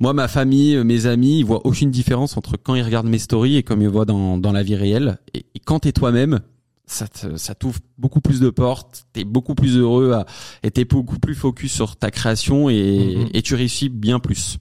moi, 0.00 0.14
ma 0.14 0.28
famille, 0.28 0.82
mes 0.82 1.06
amis, 1.06 1.40
ils 1.40 1.44
voient 1.44 1.64
aucune 1.66 1.90
différence 1.90 2.36
entre 2.36 2.56
quand 2.56 2.74
ils 2.74 2.82
regardent 2.82 3.08
mes 3.08 3.18
stories 3.18 3.56
et 3.56 3.62
comme 3.62 3.82
ils 3.82 3.88
voient 3.88 4.06
dans, 4.06 4.38
dans 4.38 4.52
la 4.52 4.62
vie 4.62 4.74
réelle. 4.74 5.18
Et, 5.34 5.44
quand 5.64 5.80
t'es 5.80 5.92
toi-même, 5.92 6.40
ça 6.86 7.06
ça 7.36 7.54
t'ouvre 7.54 7.78
beaucoup 7.98 8.20
plus 8.20 8.40
de 8.40 8.50
portes, 8.50 9.04
t'es 9.12 9.24
beaucoup 9.24 9.54
plus 9.54 9.76
heureux 9.76 10.12
à, 10.12 10.26
et 10.64 10.70
t'es 10.70 10.84
beaucoup 10.84 11.18
plus 11.20 11.36
focus 11.36 11.72
sur 11.72 11.96
ta 11.96 12.10
création 12.10 12.68
et, 12.68 13.16
mhm. 13.16 13.28
et 13.32 13.42
tu 13.42 13.54
réussis 13.54 13.88
bien 13.88 14.18
plus. 14.18 14.58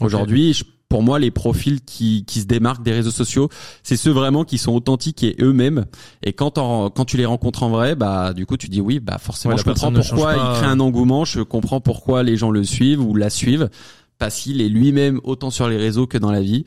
Aujourd'hui, 0.00 0.62
pour 0.88 1.02
moi, 1.02 1.20
les 1.20 1.30
profils 1.30 1.82
qui, 1.82 2.24
qui 2.26 2.40
se 2.40 2.46
démarquent 2.46 2.82
des 2.82 2.92
réseaux 2.92 3.12
sociaux, 3.12 3.48
c'est 3.84 3.96
ceux 3.96 4.10
vraiment 4.10 4.44
qui 4.44 4.58
sont 4.58 4.72
authentiques 4.72 5.22
et 5.22 5.36
eux-mêmes. 5.40 5.84
Et 6.24 6.32
quand 6.32 6.54
quand 6.54 7.04
tu 7.04 7.16
les 7.16 7.26
rencontres 7.26 7.62
en 7.62 7.68
vrai, 7.68 7.94
bah 7.94 8.32
du 8.32 8.46
coup 8.46 8.56
tu 8.56 8.68
dis 8.68 8.80
oui, 8.80 8.98
bah 8.98 9.18
forcément 9.18 9.56
je 9.56 9.62
comprends 9.62 9.92
pourquoi 9.92 10.34
il 10.34 10.58
crée 10.58 10.66
un 10.66 10.80
engouement, 10.80 11.24
je 11.24 11.42
comprends 11.42 11.80
pourquoi 11.80 12.22
les 12.22 12.36
gens 12.36 12.50
le 12.50 12.64
suivent 12.64 13.02
ou 13.02 13.14
la 13.14 13.30
suivent 13.30 13.68
parce 14.20 14.38
qu'il 14.42 14.60
est 14.60 14.68
lui-même 14.68 15.18
autant 15.24 15.50
sur 15.50 15.66
les 15.66 15.78
réseaux 15.78 16.06
que 16.06 16.18
dans 16.18 16.30
la 16.30 16.42
vie. 16.42 16.64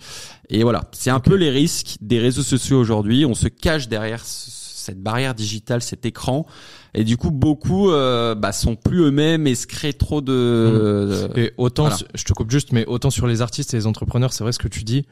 Et 0.50 0.64
voilà, 0.64 0.90
c'est 0.92 1.12
un 1.12 1.20
peu 1.20 1.36
les 1.36 1.52
risques 1.52 1.96
des 2.02 2.20
réseaux 2.20 2.42
sociaux 2.42 2.80
aujourd'hui. 2.80 3.26
On 3.26 3.36
se 3.36 3.48
cache 3.48 3.88
derrière 3.88 4.26
cette 4.26 5.02
barrière 5.02 5.36
digitale, 5.36 5.82
cet 5.82 6.06
écran. 6.06 6.48
Et 6.96 7.04
du 7.04 7.18
coup, 7.18 7.32
beaucoup 7.32 7.90
euh, 7.90 8.36
bah, 8.36 8.52
sont 8.52 8.76
plus 8.76 9.02
eux-mêmes 9.02 9.48
et 9.48 9.56
se 9.56 9.66
créent 9.66 9.94
trop 9.94 10.22
de. 10.22 11.30
Mmh. 11.34 11.40
Et 11.40 11.54
autant, 11.58 11.90
je 12.14 12.24
te 12.24 12.34
coupe 12.34 12.52
juste, 12.52 12.72
mais 12.72 12.86
autant 12.86 13.10
sur 13.10 13.28
les 13.28 13.42
artistes 13.42 13.74
et 13.74 13.78
les 13.78 13.88
entrepreneurs, 13.88 14.34
c'est 14.34 14.44
vrai 14.44 14.54
ce 14.54 14.60
que 14.60 14.68
tu 14.68 14.84
dis. 14.84 15.06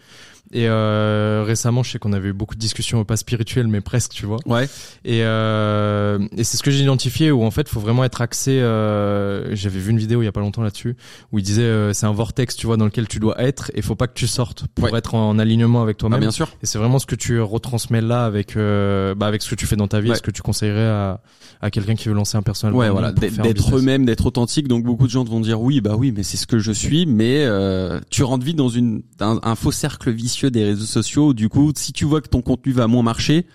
Et 0.53 0.67
euh, 0.67 1.43
récemment, 1.45 1.81
je 1.81 1.91
sais 1.91 1.99
qu'on 1.99 2.11
avait 2.13 2.29
eu 2.29 2.33
beaucoup 2.33 2.55
de 2.55 2.59
discussions, 2.59 3.05
pas 3.05 3.15
spirituelles, 3.15 3.67
mais 3.67 3.79
presque, 3.79 4.11
tu 4.11 4.25
vois. 4.25 4.39
Ouais. 4.45 4.67
Et, 5.05 5.23
euh, 5.23 6.19
et 6.35 6.43
c'est 6.43 6.57
ce 6.57 6.63
que 6.63 6.71
j'ai 6.71 6.81
identifié 6.81 7.31
où 7.31 7.43
en 7.43 7.51
fait, 7.51 7.69
faut 7.69 7.79
vraiment 7.79 8.03
être 8.03 8.21
axé. 8.21 8.59
Euh, 8.59 9.55
J'avais 9.55 9.79
vu 9.79 9.91
une 9.91 9.97
vidéo 9.97 10.21
il 10.21 10.25
y 10.25 10.27
a 10.27 10.31
pas 10.31 10.41
longtemps 10.41 10.61
là-dessus 10.61 10.97
où 11.31 11.39
il 11.39 11.43
disait 11.43 11.63
euh, 11.63 11.93
c'est 11.93 12.05
un 12.05 12.11
vortex, 12.11 12.55
tu 12.57 12.67
vois, 12.67 12.75
dans 12.75 12.85
lequel 12.85 13.07
tu 13.07 13.19
dois 13.19 13.41
être 13.41 13.71
et 13.75 13.81
faut 13.81 13.95
pas 13.95 14.07
que 14.07 14.13
tu 14.13 14.27
sortes 14.27 14.65
pour 14.75 14.95
être 14.97 15.15
en, 15.15 15.39
alignement 15.39 15.81
avec 15.81 15.97
toi-même. 15.97 16.17
Ah, 16.17 16.19
bien 16.19 16.31
sûr. 16.31 16.49
Et 16.61 16.65
c'est 16.65 16.77
vraiment 16.77 16.99
ce 16.99 17.05
que 17.05 17.15
tu 17.15 17.39
retransmets 17.39 18.01
là 18.01 18.25
avec 18.25 18.57
euh, 18.57 19.15
bah, 19.15 19.27
avec 19.27 19.41
ce 19.41 19.49
que 19.49 19.55
tu 19.55 19.65
fais 19.65 19.77
dans 19.77 19.87
ta 19.87 20.01
vie, 20.01 20.15
ce 20.15 20.21
que 20.21 20.31
tu 20.31 20.41
conseillerais 20.41 20.87
à, 20.87 21.21
à 21.61 21.70
quelqu'un 21.71 21.95
qui 21.95 22.07
veut 22.07 22.13
lancer 22.13 22.37
un 22.37 22.41
personnel. 22.41 22.75
Ouais, 22.75 22.89
voilà, 22.89 23.11
d'être 23.11 23.75
eux-mêmes, 23.75 24.05
d'être 24.05 24.25
authentique. 24.25 24.67
Donc 24.67 24.83
beaucoup 24.83 25.05
de 25.05 25.11
gens 25.11 25.23
vont 25.23 25.39
dire 25.39 25.61
oui, 25.61 25.81
bah 25.81 25.95
oui, 25.97 26.13
mais 26.15 26.23
c'est 26.23 26.37
ce 26.37 26.47
que 26.47 26.59
je 26.59 26.71
suis, 26.71 27.05
mais 27.05 27.45
euh, 27.45 27.99
tu 28.09 28.23
rentres 28.23 28.45
vite 28.45 28.57
dans 28.57 28.69
une 28.69 29.01
un, 29.19 29.39
un 29.41 29.55
faux 29.55 29.71
cercle 29.71 30.11
vicieux 30.11 30.51
des 30.51 30.63
réseaux 30.63 30.85
sociaux. 30.85 31.33
Du 31.33 31.49
coup, 31.49 31.71
si 31.75 31.93
tu 31.93 32.05
vois 32.05 32.21
que 32.21 32.29
ton 32.29 32.41
contenu 32.41 32.71
va 32.71 32.87
moins 32.87 33.03
marcher, 33.03 33.45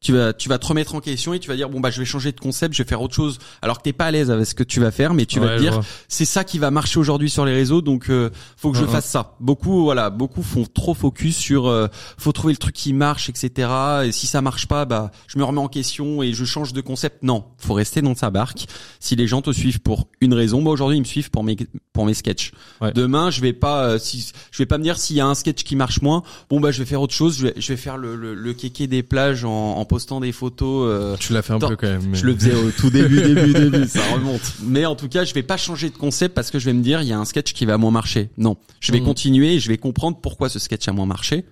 tu 0.00 0.12
vas 0.12 0.32
tu 0.32 0.48
vas 0.48 0.58
te 0.58 0.66
remettre 0.66 0.94
en 0.94 1.00
question 1.00 1.32
et 1.32 1.38
tu 1.38 1.48
vas 1.48 1.56
dire 1.56 1.68
bon 1.70 1.80
bah 1.80 1.90
je 1.90 1.98
vais 1.98 2.04
changer 2.04 2.30
de 2.30 2.38
concept, 2.38 2.74
je 2.74 2.82
vais 2.82 2.88
faire 2.88 3.00
autre 3.00 3.14
chose 3.14 3.38
alors 3.62 3.78
que 3.78 3.82
t'es 3.82 3.92
pas 3.92 4.06
à 4.06 4.10
l'aise 4.10 4.30
avec 4.30 4.46
ce 4.46 4.54
que 4.54 4.62
tu 4.62 4.78
vas 4.78 4.90
faire 4.90 5.14
mais 5.14 5.24
tu 5.24 5.40
vas 5.40 5.56
te 5.56 5.60
dire 5.60 5.80
c'est 6.08 6.26
ça 6.26 6.44
qui 6.44 6.58
va 6.58 6.70
marcher 6.70 7.00
aujourd'hui 7.00 7.30
sur 7.30 7.44
les 7.44 7.54
réseaux 7.54 7.80
donc 7.80 8.10
euh, 8.10 8.30
faut 8.56 8.72
que 8.72 8.78
je 8.78 8.84
fasse 8.84 9.06
ça. 9.06 9.36
Beaucoup 9.40 9.84
voilà, 9.84 10.10
beaucoup 10.10 10.42
font 10.42 10.64
trop 10.64 10.94
focus 10.94 11.36
sur 11.36 11.66
euh, 11.66 11.88
faut 12.18 12.32
trouver 12.32 12.52
le 12.52 12.58
truc 12.58 12.74
qui 12.74 12.92
marche 12.92 13.30
etc. 13.30 13.68
et 14.04 14.12
si 14.12 14.26
ça 14.26 14.42
marche 14.42 14.66
pas 14.66 14.84
bah 14.84 15.10
je 15.28 15.38
me 15.38 15.44
remets 15.44 15.60
en 15.60 15.68
question 15.68 16.22
et 16.22 16.32
je 16.34 16.44
change 16.44 16.72
de 16.72 16.80
concept. 16.82 17.22
Non, 17.22 17.44
faut 17.56 17.74
rester 17.74 18.02
dans 18.02 18.14
sa 18.14 18.30
barque. 18.30 18.66
Si 19.00 19.16
les 19.16 19.26
gens 19.26 19.40
te 19.40 19.50
suivent 19.52 19.80
pour 19.80 20.08
une 20.20 20.34
raison, 20.34 20.60
moi 20.60 20.72
aujourd'hui 20.72 20.98
ils 20.98 21.00
me 21.00 21.06
suivent 21.06 21.30
pour 21.30 21.42
mes 21.42 21.56
pour 21.92 22.04
mes 22.04 22.14
sketchs. 22.14 22.52
Demain, 22.94 23.30
je 23.30 23.40
vais 23.40 23.54
pas 23.54 23.84
euh, 23.84 23.98
si 23.98 24.30
je 24.50 24.58
vais 24.58 24.66
pas 24.66 24.76
me 24.76 24.82
dire 24.82 24.98
s'il 24.98 25.16
y 25.16 25.20
a 25.20 25.26
un 25.26 25.34
sketch 25.34 25.64
qui 25.64 25.74
marche 25.74 26.02
moins, 26.02 26.22
bon 26.50 26.60
bah 26.60 26.70
je 26.70 26.78
vais 26.78 26.84
faire 26.84 27.00
autre 27.00 27.14
chose, 27.14 27.38
je 27.38 27.46
vais 27.46 27.54
je 27.56 27.68
vais 27.72 27.76
faire 27.78 27.96
le 27.96 28.14
le, 28.14 28.34
le 28.34 28.52
kéké 28.52 28.86
des 28.86 29.02
plages 29.02 29.44
en, 29.44 29.78
en 29.78 29.84
postant 29.86 30.20
des 30.20 30.32
photos. 30.32 30.88
Euh, 30.88 31.16
tu 31.18 31.32
l'as 31.32 31.42
fait 31.42 31.52
un 31.52 31.58
peu 31.58 31.76
quand 31.76 31.86
même. 31.86 32.14
Je 32.14 32.24
le 32.24 32.34
faisais 32.34 32.54
au 32.54 32.70
tout 32.70 32.90
début, 32.90 33.20
début, 33.34 33.52
début, 33.52 33.88
ça 33.88 34.02
remonte. 34.12 34.54
Mais 34.62 34.84
en 34.86 34.94
tout 34.94 35.08
cas, 35.08 35.24
je 35.24 35.32
vais 35.34 35.42
pas 35.42 35.56
changer 35.56 35.90
de 35.90 35.96
concept 35.96 36.34
parce 36.34 36.50
que 36.50 36.58
je 36.58 36.66
vais 36.66 36.72
me 36.72 36.82
dire 36.82 37.02
il 37.02 37.08
y 37.08 37.12
a 37.12 37.18
un 37.18 37.24
sketch 37.24 37.52
qui 37.52 37.64
va 37.64 37.78
moins 37.78 37.90
marcher. 37.90 38.30
Non, 38.36 38.56
je 38.80 38.92
vais 38.92 39.00
mmh. 39.00 39.04
continuer 39.04 39.54
et 39.54 39.60
je 39.60 39.68
vais 39.68 39.78
comprendre 39.78 40.18
pourquoi 40.20 40.48
ce 40.48 40.58
sketch 40.58 40.86
a 40.88 40.92
moins 40.92 41.06
marché 41.06 41.44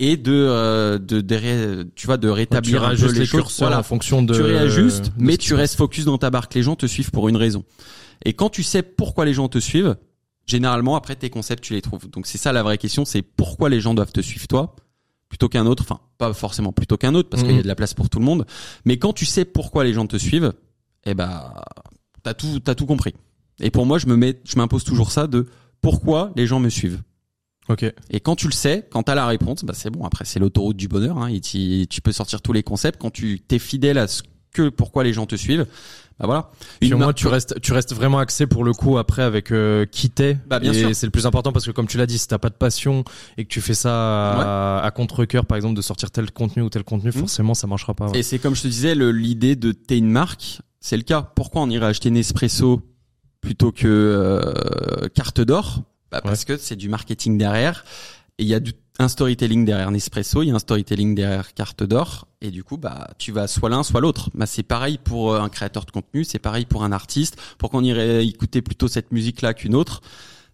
et 0.00 0.16
de, 0.16 0.32
euh, 0.32 0.98
de, 0.98 1.20
de, 1.20 1.88
tu 1.94 2.06
vois 2.06 2.16
de 2.16 2.28
rétablir 2.28 2.82
un 2.82 2.96
peu 2.96 3.12
les, 3.12 3.26
choses 3.26 3.56
voilà. 3.58 3.78
en 3.78 3.82
fonction 3.82 4.22
de 4.22 4.34
tu 4.34 4.42
réajustes 4.42 5.12
mais 5.18 5.36
tu 5.36 5.54
restes 5.54 5.76
focus 5.76 6.04
dans 6.04 6.18
ta 6.18 6.30
barque 6.30 6.52
les 6.54 6.62
gens 6.62 6.74
te 6.74 6.86
suivent 6.86 7.12
pour 7.12 7.28
une 7.28 7.36
raison 7.36 7.64
et 8.24 8.32
quand 8.32 8.50
tu 8.50 8.64
sais 8.64 8.82
pourquoi 8.82 9.24
les 9.24 9.34
gens 9.34 9.48
te 9.48 9.58
suivent 9.58 9.96
généralement 10.46 10.96
après 10.96 11.14
tes 11.14 11.30
concepts 11.30 11.62
tu 11.62 11.74
les 11.74 11.82
trouves 11.82 12.10
donc 12.10 12.26
c'est 12.26 12.38
ça 12.38 12.52
la 12.52 12.64
vraie 12.64 12.78
question 12.78 13.04
c'est 13.04 13.22
pourquoi 13.22 13.68
les 13.68 13.80
gens 13.80 13.94
doivent 13.94 14.12
te 14.12 14.20
suivre 14.20 14.48
toi? 14.48 14.74
Plutôt 15.34 15.48
qu'un 15.48 15.66
autre 15.66 15.82
enfin 15.82 15.98
pas 16.16 16.32
forcément 16.32 16.72
plutôt 16.72 16.96
qu'un 16.96 17.12
autre 17.16 17.28
parce 17.28 17.42
qu'il 17.42 17.50
y 17.50 17.54
a 17.54 17.56
mhm. 17.56 17.64
de 17.64 17.68
la 17.68 17.74
place 17.74 17.92
pour 17.92 18.08
tout 18.08 18.20
le 18.20 18.24
monde 18.24 18.46
mais 18.84 18.98
quand 18.98 19.12
tu 19.12 19.24
sais 19.24 19.44
pourquoi 19.44 19.82
les 19.82 19.92
gens 19.92 20.06
te 20.06 20.16
suivent 20.16 20.52
eh 21.06 21.14
ben 21.14 21.52
t'as 22.22 22.34
tout 22.34 22.60
t'as 22.60 22.76
tout 22.76 22.86
compris 22.86 23.14
et 23.58 23.72
pour 23.72 23.84
moi 23.84 23.98
je 23.98 24.06
me 24.06 24.16
mets 24.16 24.40
je 24.44 24.56
m'impose 24.56 24.84
toujours 24.84 25.10
ça 25.10 25.26
de 25.26 25.46
pourquoi 25.80 26.30
les 26.36 26.46
gens 26.46 26.60
me 26.60 26.68
suivent 26.68 27.02
Ok. 27.70 27.82
Et 28.10 28.20
quand 28.20 28.36
tu 28.36 28.46
le 28.46 28.52
sais, 28.52 28.86
quand 28.90 29.04
t'as 29.04 29.14
la 29.14 29.26
réponse, 29.26 29.64
bah 29.64 29.72
c'est 29.74 29.88
bon. 29.88 30.04
Après, 30.04 30.26
c'est 30.26 30.38
l'autoroute 30.38 30.76
du 30.76 30.86
bonheur. 30.86 31.16
Hein, 31.16 31.28
et 31.28 31.40
tu, 31.40 31.86
tu 31.88 32.02
peux 32.02 32.12
sortir 32.12 32.42
tous 32.42 32.52
les 32.52 32.62
concepts. 32.62 33.00
Quand 33.00 33.08
tu 33.08 33.40
t'es 33.40 33.58
fidèle 33.58 33.96
à 33.96 34.06
ce 34.06 34.22
que 34.52 34.68
pourquoi 34.68 35.02
les 35.02 35.14
gens 35.14 35.24
te 35.24 35.34
suivent, 35.34 35.66
bah 36.18 36.26
voilà. 36.26 36.50
Une 36.80 36.94
moi, 36.94 37.12
tu 37.12 37.26
restes, 37.26 37.60
tu 37.60 37.72
restes 37.72 37.92
vraiment 37.92 38.18
axé 38.18 38.46
pour 38.46 38.62
le 38.62 38.72
coup 38.72 38.98
après 38.98 39.22
avec 39.22 39.50
euh, 39.50 39.84
qui 39.84 40.10
t'es. 40.10 40.38
Bah 40.46 40.60
bien 40.60 40.72
et 40.72 40.94
c'est 40.94 41.06
le 41.06 41.10
plus 41.10 41.26
important 41.26 41.52
parce 41.52 41.66
que 41.66 41.72
comme 41.72 41.88
tu 41.88 41.98
l'as 41.98 42.06
dit, 42.06 42.18
si 42.18 42.28
t'as 42.28 42.38
pas 42.38 42.50
de 42.50 42.54
passion 42.54 43.04
et 43.36 43.44
que 43.44 43.48
tu 43.48 43.60
fais 43.60 43.74
ça 43.74 44.82
à, 44.82 44.90
contre 44.92 45.24
cœur, 45.24 45.44
par 45.44 45.56
exemple, 45.56 45.74
de 45.74 45.82
sortir 45.82 46.12
tel 46.12 46.30
contenu 46.30 46.62
ou 46.62 46.70
tel 46.70 46.84
contenu, 46.84 47.10
mmh. 47.10 47.12
forcément, 47.14 47.54
ça 47.54 47.66
marchera 47.66 47.94
pas. 47.94 48.10
Et 48.14 48.22
c'est 48.22 48.38
comme 48.38 48.54
je 48.54 48.62
te 48.62 48.68
disais, 48.68 48.94
l'idée 48.94 49.56
de 49.56 49.72
t'es 49.72 49.98
une 49.98 50.10
marque, 50.10 50.60
c'est 50.78 50.96
le 50.96 51.02
cas. 51.02 51.22
Pourquoi 51.22 51.62
on 51.62 51.70
irait 51.70 51.86
acheter 51.86 52.10
Nespresso 52.10 52.80
plutôt 53.40 53.72
que 53.72 53.86
euh, 53.86 55.08
carte 55.08 55.40
d'or? 55.40 55.82
Bah, 56.12 56.20
parce 56.22 56.44
que 56.44 56.56
c'est 56.56 56.76
du 56.76 56.88
marketing 56.88 57.38
derrière. 57.38 57.84
Et 58.38 58.44
il 58.44 58.48
y 58.48 58.54
a 58.54 58.60
du, 58.60 58.72
un 58.98 59.08
storytelling 59.08 59.64
derrière 59.64 59.90
Nespresso, 59.90 60.42
il 60.42 60.48
y 60.48 60.50
a 60.52 60.54
un 60.54 60.58
storytelling 60.58 61.14
derrière 61.14 61.52
Carte 61.54 61.82
d'Or, 61.82 62.28
et 62.40 62.50
du 62.50 62.62
coup, 62.62 62.76
bah, 62.76 63.10
tu 63.18 63.32
vas 63.32 63.46
soit 63.46 63.68
l'un, 63.68 63.82
soit 63.82 64.00
l'autre. 64.00 64.30
Bah, 64.34 64.46
c'est 64.46 64.62
pareil 64.62 64.98
pour 65.02 65.32
euh, 65.32 65.40
un 65.40 65.48
créateur 65.48 65.84
de 65.84 65.90
contenu, 65.90 66.24
c'est 66.24 66.38
pareil 66.38 66.64
pour 66.64 66.84
un 66.84 66.92
artiste. 66.92 67.36
Pour 67.58 67.70
qu'on 67.70 67.82
irait 67.82 68.26
écouter 68.26 68.62
plutôt 68.62 68.86
cette 68.86 69.10
musique-là 69.10 69.54
qu'une 69.54 69.74
autre, 69.74 70.00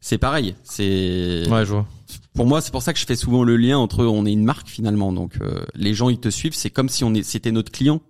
c'est 0.01 0.19
pareil. 0.19 0.55
C'est. 0.65 1.47
Ouais, 1.51 1.67
je 1.67 1.73
vois. 1.73 1.87
Pour 2.35 2.47
moi, 2.47 2.61
c'est 2.61 2.71
pour 2.71 2.83
ça 2.83 2.93
que 2.93 2.99
je 2.99 3.05
fais 3.05 3.17
souvent 3.17 3.45
le 3.45 3.57
lien 3.57 3.77
entre 3.77 4.05
on 4.05 4.25
est 4.25 4.33
une 4.33 4.45
marque 4.45 4.69
finalement. 4.69 5.13
Donc, 5.13 5.35
euh, 5.41 5.65
les 5.75 5.93
gens 5.93 6.09
ils 6.09 6.21
te 6.21 6.31
suivent, 6.31 6.55
c'est 6.55 6.71
comme 6.71 6.89
si 6.89 7.05
on 7.05 7.13
est, 7.13 7.23
c'était 7.23 7.53
notre 7.53 7.71
client. 7.71 8.01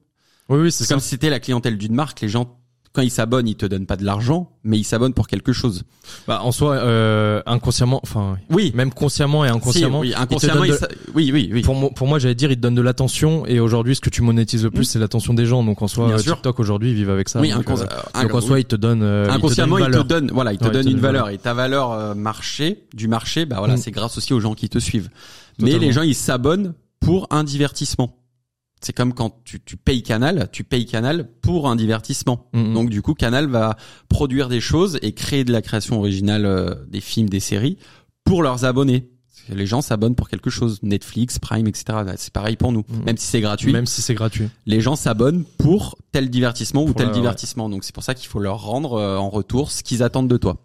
Oui, 0.49 0.59
oui, 0.61 0.73
c'est 0.73 0.87
comme 0.87 1.01
si 1.01 1.09
c'était 1.09 1.31
la 1.31 1.41
clientèle 1.41 1.79
d'une 1.79 1.95
marque. 1.95 2.21
Les 2.21 2.29
gens 2.29 2.60
quand 2.93 3.03
ils 3.03 3.11
s'abonnent, 3.11 3.47
ils 3.47 3.55
te 3.55 3.67
donnent 3.67 3.87
pas 3.87 3.97
de 3.97 4.05
l'argent, 4.05 4.51
mais 4.65 4.77
ils 4.77 4.85
s'abonnent 4.85 5.15
pour 5.15 5.29
quelque 5.29 5.53
chose. 5.53 5.85
Bah 6.27 6.41
en 6.43 6.51
soi 6.51 6.75
euh, 6.75 7.41
inconsciemment, 7.47 8.01
enfin 8.03 8.37
oui, 8.51 8.73
même 8.75 8.93
consciemment 8.93 9.45
et 9.45 9.49
inconsciemment. 9.49 10.01
oui, 10.01 10.13
inconsciemment, 10.17 10.63
oui, 11.15 11.31
oui, 11.33 11.51
oui. 11.53 11.63
Pour 11.63 11.77
moi, 11.77 11.91
pour 11.95 12.09
moi, 12.09 12.19
j'allais 12.19 12.35
dire, 12.35 12.51
ils 12.51 12.57
te 12.57 12.61
donnent 12.61 12.75
de 12.75 12.83
l'attention 12.83 13.47
et 13.47 13.61
aujourd'hui, 13.61 13.95
ce 13.95 14.01
que 14.01 14.11
tu 14.11 14.23
monétises 14.23 14.65
le 14.65 14.73
plus, 14.73 14.83
mm. 14.83 14.85
c'est 14.85 14.99
l'attention 14.99 15.35
des 15.35 15.47
gens. 15.47 15.63
Donc 15.63 15.83
en 15.83 15.89
soi, 15.89 16.17
TikTok 16.17 16.59
aujourd'hui, 16.59 16.91
ils 16.91 16.97
vivent 16.97 17.11
avec 17.11 17.29
ça. 17.29 17.41
Oui, 17.41 17.53
donc, 17.53 17.71
euh, 17.71 17.77
donc 18.23 18.35
en 18.35 18.41
soi, 18.41 18.59
ils 18.59 18.65
te 18.65 18.77
donnent. 18.77 19.05
Euh, 19.05 19.31
inconsciemment, 19.31 19.79
ils 19.79 19.87
te 19.87 20.03
donnent, 20.03 20.31
voilà, 20.33 20.53
ils 20.53 20.59
te 20.59 20.69
donnent 20.69 20.89
une 20.89 20.99
valeur. 20.99 21.29
et 21.29 21.39
ta 21.39 21.55
valeur 21.55 21.93
euh, 21.93 22.15
marché 22.15 22.87
du 22.93 23.07
marché, 23.07 23.47
bah 23.47 23.57
voilà, 23.59 23.75
mm. 23.75 23.79
c'est 23.79 23.93
grâce 23.93 24.19
aussi 24.19 24.33
aux 24.35 24.41
gens 24.41 24.55
qui 24.55 24.69
te 24.69 24.81
suivent. 24.81 25.11
Mais 25.61 25.79
les 25.79 25.93
gens, 25.93 26.03
ils 26.03 26.17
s'abonnent 26.17 26.75
pour 26.99 27.29
un 27.31 27.45
divertissement. 27.45 28.20
C'est 28.81 28.95
comme 28.95 29.13
quand 29.13 29.43
tu, 29.45 29.61
tu, 29.61 29.77
payes 29.77 30.03
Canal, 30.03 30.49
tu 30.53 30.65
payes 30.65 30.87
Canal 30.87 31.29
pour 31.43 31.69
un 31.69 31.77
divertissement. 31.77 32.49
Mm-hmm. 32.55 32.73
Donc 32.73 32.91
du 32.91 33.03
coup, 33.03 33.15
Canal 33.15 33.47
va 33.47 33.77
produire 34.09 34.49
des 34.49 34.61
choses 34.61 34.99
et 35.03 35.13
créer 35.13 35.45
de 35.45 35.53
la 35.53 35.61
création 35.61 35.99
originale, 35.99 36.47
euh, 36.47 36.75
des 36.89 37.01
films, 37.01 37.29
des 37.29 37.41
séries 37.41 37.77
pour 38.25 38.43
leurs 38.43 38.65
abonnés. 38.65 39.11
Les 39.49 39.67
gens 39.67 39.83
s'abonnent 39.83 40.15
pour 40.15 40.29
quelque 40.29 40.49
chose, 40.49 40.79
Netflix, 40.83 41.39
Prime, 41.39 41.67
etc. 41.67 41.99
C'est 42.17 42.33
pareil 42.33 42.57
pour 42.57 42.73
nous, 42.73 42.81
mm-hmm. 42.81 43.05
même 43.05 43.17
si 43.17 43.27
c'est 43.27 43.41
gratuit. 43.41 43.73
Même 43.73 43.87
si 43.87 44.01
c'est 44.01 44.15
gratuit. 44.15 44.49
Les 44.65 44.81
gens 44.81 44.97
s'abonnent 44.97 45.45
pour 45.59 45.99
tel 46.13 46.31
divertissement 46.31 46.85
ou 46.85 46.93
tel 46.93 47.11
divertissement. 47.11 47.69
Donc 47.69 47.85
c'est 47.85 47.95
pour 47.95 48.05
ça 48.05 48.15
qu'il 48.15 48.29
faut 48.29 48.39
leur 48.39 48.63
rendre 48.63 48.95
euh, 48.95 49.17
en 49.17 49.29
retour 49.29 49.71
ce 49.73 49.83
qu'ils 49.83 50.03
attendent 50.03 50.29
de 50.29 50.37
toi. 50.37 50.57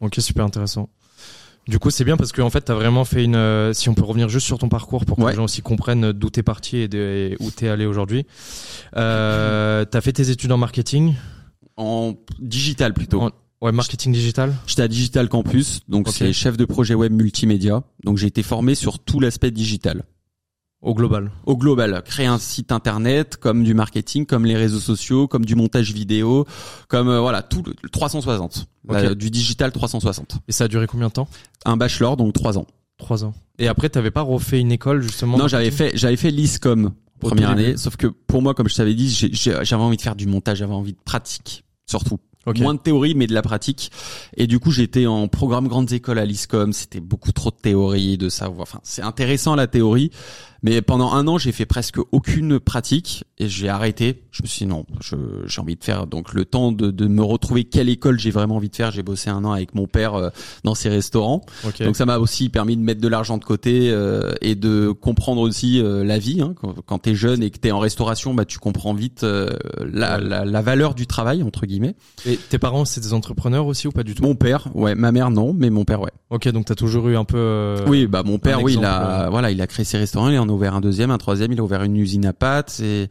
Ok, 0.00 0.16
super 0.18 0.44
intéressant. 0.44 0.90
Du 1.66 1.78
coup, 1.78 1.90
c'est 1.90 2.04
bien 2.04 2.16
parce 2.16 2.32
qu'en 2.32 2.44
en 2.44 2.50
fait, 2.50 2.66
tu 2.66 2.72
as 2.72 2.74
vraiment 2.74 3.04
fait 3.04 3.24
une. 3.24 3.36
Euh, 3.36 3.72
si 3.72 3.88
on 3.88 3.94
peut 3.94 4.04
revenir 4.04 4.28
juste 4.28 4.46
sur 4.46 4.58
ton 4.58 4.68
parcours 4.68 5.04
pour 5.04 5.16
que 5.16 5.26
les 5.26 5.34
gens 5.34 5.44
aussi 5.44 5.62
comprennent 5.62 6.12
d'où 6.12 6.30
t'es 6.30 6.42
parti 6.42 6.78
et, 6.78 6.88
de, 6.88 7.36
où 7.40 7.50
t'es 7.50 7.68
allé 7.68 7.86
aujourd'hui. 7.86 8.26
Euh, 8.96 9.84
t'as 9.84 10.00
fait 10.00 10.12
tes 10.12 10.30
études 10.30 10.52
en 10.52 10.58
marketing? 10.58 11.14
En 11.76 12.14
digital 12.38 12.92
plutôt. 12.92 13.30
Ouais, 13.60 13.72
marketing 13.72 14.12
digital? 14.12 14.54
J'étais 14.66 14.82
à 14.82 14.88
Digital 14.88 15.28
Campus, 15.30 15.80
donc 15.88 16.08
c'est 16.10 16.34
chef 16.34 16.58
de 16.58 16.66
projet 16.66 16.94
web 16.94 17.12
multimédia. 17.12 17.82
Donc 18.04 18.18
j'ai 18.18 18.26
été 18.26 18.42
formé 18.42 18.74
sur 18.74 18.98
tout 18.98 19.20
l'aspect 19.20 19.50
digital. 19.50 20.04
Au 20.84 20.92
global. 20.92 21.30
Au 21.46 21.56
global. 21.56 22.02
Créer 22.04 22.26
un 22.26 22.38
site 22.38 22.70
internet, 22.70 23.38
comme 23.38 23.64
du 23.64 23.72
marketing, 23.72 24.26
comme 24.26 24.44
les 24.44 24.54
réseaux 24.54 24.80
sociaux, 24.80 25.26
comme 25.26 25.46
du 25.46 25.54
montage 25.54 25.92
vidéo, 25.92 26.46
comme 26.88 27.08
euh, 27.08 27.20
voilà 27.20 27.42
tout 27.42 27.62
le 27.66 27.88
360, 27.88 28.66
euh, 28.90 29.14
du 29.14 29.30
digital 29.30 29.72
360. 29.72 30.36
Et 30.46 30.52
ça 30.52 30.64
a 30.64 30.68
duré 30.68 30.86
combien 30.86 31.08
de 31.08 31.14
temps? 31.14 31.26
Un 31.64 31.78
bachelor, 31.78 32.18
donc 32.18 32.34
trois 32.34 32.58
ans. 32.58 32.66
Trois 32.98 33.24
ans. 33.24 33.32
Et 33.58 33.66
après, 33.66 33.88
t'avais 33.88 34.10
pas 34.10 34.20
refait 34.20 34.60
une 34.60 34.72
école 34.72 35.00
justement? 35.00 35.38
Non, 35.38 35.48
j'avais 35.48 35.70
fait 35.70 35.92
j'avais 35.94 36.16
fait 36.16 36.30
l'ISCOM 36.30 36.92
première 37.18 37.50
année. 37.50 37.78
Sauf 37.78 37.96
que 37.96 38.06
pour 38.06 38.42
moi, 38.42 38.52
comme 38.52 38.68
je 38.68 38.76
t'avais 38.76 38.94
dit, 38.94 39.10
j'avais 39.32 39.82
envie 39.82 39.96
de 39.96 40.02
faire 40.02 40.16
du 40.16 40.26
montage, 40.26 40.58
j'avais 40.58 40.74
envie 40.74 40.92
de 40.92 41.00
pratique 41.02 41.64
surtout. 41.86 42.18
Moins 42.58 42.74
de 42.74 42.78
théorie, 42.78 43.14
mais 43.14 43.26
de 43.26 43.32
la 43.32 43.40
pratique. 43.40 43.90
Et 44.36 44.46
du 44.46 44.58
coup, 44.58 44.70
j'étais 44.70 45.06
en 45.06 45.28
programme 45.28 45.66
grandes 45.66 45.92
écoles 45.92 46.18
à 46.18 46.26
l'ISCOM. 46.26 46.74
C'était 46.74 47.00
beaucoup 47.00 47.32
trop 47.32 47.50
de 47.50 47.56
théorie, 47.56 48.18
de 48.18 48.28
savoir. 48.28 48.62
Enfin, 48.62 48.80
c'est 48.82 49.00
intéressant 49.00 49.54
la 49.54 49.66
théorie, 49.66 50.10
mais 50.64 50.80
pendant 50.80 51.12
un 51.12 51.28
an, 51.28 51.36
j'ai 51.36 51.52
fait 51.52 51.66
presque 51.66 51.98
aucune 52.10 52.58
pratique 52.58 53.24
et 53.36 53.48
j'ai 53.48 53.68
arrêté. 53.68 54.22
Je 54.30 54.42
me 54.42 54.48
suis 54.48 54.64
dit 54.64 54.70
non, 54.70 54.86
j'ai 55.44 55.60
envie 55.60 55.76
de 55.76 55.84
faire 55.84 56.06
donc 56.06 56.32
le 56.32 56.46
temps 56.46 56.72
de, 56.72 56.90
de 56.90 57.06
me 57.06 57.22
retrouver 57.22 57.64
quelle 57.64 57.90
école 57.90 58.18
j'ai 58.18 58.30
vraiment 58.30 58.56
envie 58.56 58.70
de 58.70 58.74
faire. 58.74 58.90
J'ai 58.90 59.02
bossé 59.02 59.28
un 59.28 59.44
an 59.44 59.52
avec 59.52 59.74
mon 59.74 59.86
père 59.86 60.14
euh, 60.14 60.30
dans 60.64 60.74
ses 60.74 60.88
restaurants, 60.88 61.42
donc 61.80 61.96
ça 61.96 62.06
m'a 62.06 62.16
aussi 62.16 62.48
permis 62.48 62.78
de 62.78 62.82
mettre 62.82 63.02
de 63.02 63.08
l'argent 63.08 63.36
de 63.36 63.44
côté 63.44 63.90
euh, 63.90 64.32
et 64.40 64.54
de 64.54 64.90
comprendre 64.90 65.42
aussi 65.42 65.82
euh, 65.82 66.02
la 66.02 66.18
vie. 66.18 66.40
Hein. 66.40 66.54
Quand, 66.58 66.74
quand 66.86 66.98
t'es 66.98 67.14
jeune 67.14 67.42
et 67.42 67.50
que 67.50 67.58
t'es 67.58 67.70
en 67.70 67.78
restauration, 67.78 68.32
bah 68.32 68.46
tu 68.46 68.58
comprends 68.58 68.94
vite 68.94 69.22
la, 69.22 70.18
la, 70.18 70.46
la, 70.46 70.62
valeur 70.62 70.94
du 70.94 71.06
travail 71.06 71.42
entre 71.42 71.66
guillemets. 71.66 71.94
Et 72.24 72.38
tes 72.38 72.58
parents, 72.58 72.86
c'est 72.86 73.02
des 73.02 73.12
entrepreneurs 73.12 73.66
aussi 73.66 73.86
ou 73.86 73.92
pas 73.92 74.02
du 74.02 74.14
tout? 74.14 74.22
Mon 74.22 74.34
père, 74.34 74.68
ouais, 74.74 74.94
ma 74.94 75.12
mère 75.12 75.30
non, 75.30 75.52
mais 75.52 75.68
mon 75.68 75.84
père 75.84 76.00
ouais. 76.00 76.12
Ok, 76.30 76.48
donc 76.48 76.64
t'as 76.64 76.74
toujours 76.74 77.06
eu 77.10 77.16
un 77.18 77.26
peu. 77.26 77.76
oui, 77.86 78.06
bah 78.06 78.22
mon 78.24 78.38
père, 78.38 78.62
oui, 78.62 78.76
il 78.78 78.84
a 78.86 79.28
voilà, 79.28 79.50
il 79.50 79.60
a 79.60 79.66
créé 79.66 79.84
ses 79.84 79.98
restaurants, 79.98 80.30
il 80.30 80.38
en 80.38 80.53
ouvert 80.54 80.74
un 80.74 80.80
deuxième, 80.80 81.10
un 81.10 81.18
troisième, 81.18 81.52
il 81.52 81.60
a 81.60 81.62
ouvert 81.62 81.82
une 81.82 81.96
usine 81.96 82.26
à 82.26 82.32
pâtes 82.32 82.80
et, 82.80 83.08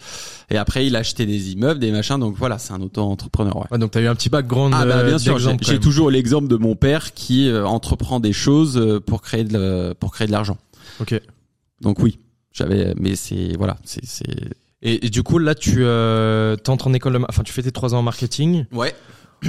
et 0.50 0.58
après 0.58 0.88
il 0.88 0.96
a 0.96 1.00
acheté 1.00 1.26
des 1.26 1.52
immeubles, 1.52 1.80
des 1.80 1.92
machins. 1.92 2.18
Donc 2.20 2.36
voilà, 2.38 2.58
c'est 2.58 2.74
un 2.74 2.82
auto-entrepreneur. 2.82 3.56
Ouais. 3.56 3.68
ouais 3.72 3.78
donc 3.78 3.92
tu 3.92 3.98
as 3.98 4.02
eu 4.02 4.08
un 4.08 4.16
petit 4.16 4.30
background. 4.30 4.74
Ah 4.76 4.86
bah 4.86 5.04
bien 5.04 5.18
sûr, 5.18 5.38
j'ai 5.40 5.80
toujours 5.80 6.10
l'exemple 6.10 6.48
de 6.48 6.58
mon 6.58 6.76
père 6.76 7.14
qui 7.14 7.50
euh, 7.50 7.66
entreprend 7.66 8.20
des 8.20 8.34
choses 8.34 8.78
euh, 8.78 9.00
pour 9.00 9.22
créer 9.22 9.44
de 9.44 9.94
pour 10.00 10.12
créer 10.12 10.28
de 10.28 10.32
l'argent. 10.32 10.58
Ok. 11.00 11.20
Donc 11.82 12.00
oui, 12.00 12.20
j'avais, 12.52 12.94
mais 13.00 13.16
c'est 13.16 13.56
voilà, 13.58 13.78
c'est. 13.84 14.02
Et, 14.82 15.10
du 15.10 15.24
coup 15.24 15.38
là 15.38 15.56
tu 15.56 15.78
euh, 15.80 16.58
entres 16.68 16.88
en 16.88 16.94
école, 16.94 17.14
de, 17.14 17.20
enfin 17.30 17.44
tu 17.44 17.54
fais 17.54 17.64
tes 17.64 17.72
trois 17.72 17.94
ans 17.94 18.00
en 18.00 18.04
marketing. 18.04 18.66
Ouais. 18.72 18.94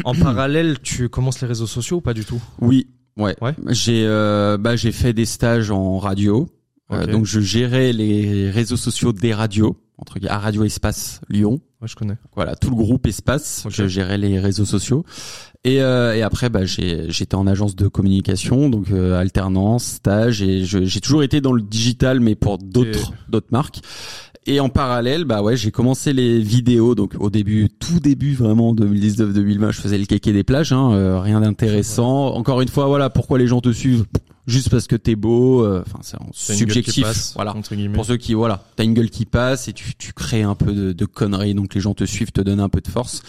En 0.04 0.14
parallèle, 0.14 0.80
tu 0.80 1.08
commences 1.08 1.40
les 1.40 1.46
réseaux 1.46 1.66
sociaux 1.66 1.98
ou 1.98 2.00
pas 2.00 2.14
du 2.14 2.24
tout? 2.24 2.42
Oui, 2.60 2.88
ouais. 3.16 3.36
ouais. 3.40 3.54
J'ai 3.68 4.04
euh, 4.06 4.56
bah 4.58 4.76
j'ai 4.76 4.92
fait 4.92 5.12
des 5.12 5.24
stages 5.24 5.70
en 5.70 5.98
radio. 5.98 6.48
Euh, 6.90 7.06
donc 7.06 7.24
je 7.24 7.40
gérais 7.40 7.92
les 7.92 8.50
réseaux 8.50 8.76
sociaux 8.76 9.12
des 9.12 9.32
radios 9.32 9.76
entre 9.96 10.18
à 10.28 10.38
Radio 10.38 10.64
Espace 10.64 11.20
Lyon. 11.28 11.60
Ouais, 11.80 11.88
je 11.88 11.94
connais. 11.94 12.16
Voilà, 12.34 12.56
tout 12.56 12.70
le 12.70 12.76
groupe 12.76 13.06
Espace, 13.06 13.66
je 13.68 13.86
gérais 13.86 14.18
les 14.18 14.38
réseaux 14.38 14.64
sociaux. 14.64 15.04
Et, 15.64 15.80
euh, 15.80 16.14
et 16.14 16.22
après, 16.22 16.50
bah, 16.50 16.64
j'étais 16.64 17.34
en 17.34 17.46
agence 17.46 17.74
de 17.74 17.88
communication, 17.88 18.68
donc 18.68 18.90
euh, 18.90 19.18
alternance, 19.18 19.84
stage, 19.84 20.42
et 20.42 20.64
j'ai 20.64 21.00
toujours 21.00 21.22
été 21.22 21.40
dans 21.40 21.52
le 21.52 21.62
digital, 21.62 22.20
mais 22.20 22.34
pour 22.34 22.58
d'autres 22.58 23.12
d'autres 23.28 23.48
marques. 23.50 23.80
Et 24.46 24.60
en 24.60 24.68
parallèle, 24.68 25.24
bah 25.24 25.42
ouais, 25.42 25.56
j'ai 25.56 25.70
commencé 25.70 26.12
les 26.12 26.38
vidéos. 26.38 26.94
Donc 26.94 27.14
au 27.18 27.30
début, 27.30 27.70
tout 27.70 27.98
début 27.98 28.34
vraiment 28.34 28.74
2019-2020, 28.74 29.72
je 29.72 29.80
faisais 29.80 29.96
le 29.96 30.04
kéké 30.04 30.32
des 30.32 30.44
plages, 30.44 30.72
hein, 30.72 30.92
euh, 30.92 31.18
rien 31.18 31.40
d'intéressant. 31.40 32.34
Encore 32.34 32.60
une 32.60 32.68
fois, 32.68 32.86
voilà, 32.86 33.08
pourquoi 33.08 33.38
les 33.38 33.46
gens 33.46 33.62
te 33.62 33.72
suivent? 33.72 34.04
Juste 34.46 34.70
parce 34.70 34.86
que 34.86 34.96
t'es 34.96 35.16
beau. 35.16 35.64
Euh, 35.64 35.84
enfin, 35.86 36.18
c'est 36.32 36.54
subjectif. 36.54 37.06
voilà. 37.34 37.54
Pour 37.94 38.04
ceux 38.04 38.16
qui, 38.16 38.34
voilà, 38.34 38.64
t'as 38.76 38.84
une 38.84 38.94
gueule 38.94 39.10
qui 39.10 39.24
passe 39.24 39.68
et 39.68 39.72
tu, 39.72 39.94
tu 39.94 40.12
crées 40.12 40.42
un 40.42 40.54
peu 40.54 40.72
de, 40.72 40.92
de 40.92 41.04
conneries, 41.04 41.54
donc 41.54 41.74
les 41.74 41.80
gens 41.80 41.94
te 41.94 42.04
suivent, 42.04 42.32
te 42.32 42.40
donnent 42.40 42.60
un 42.60 42.68
peu 42.68 42.80
de 42.80 42.88
force 42.88 43.22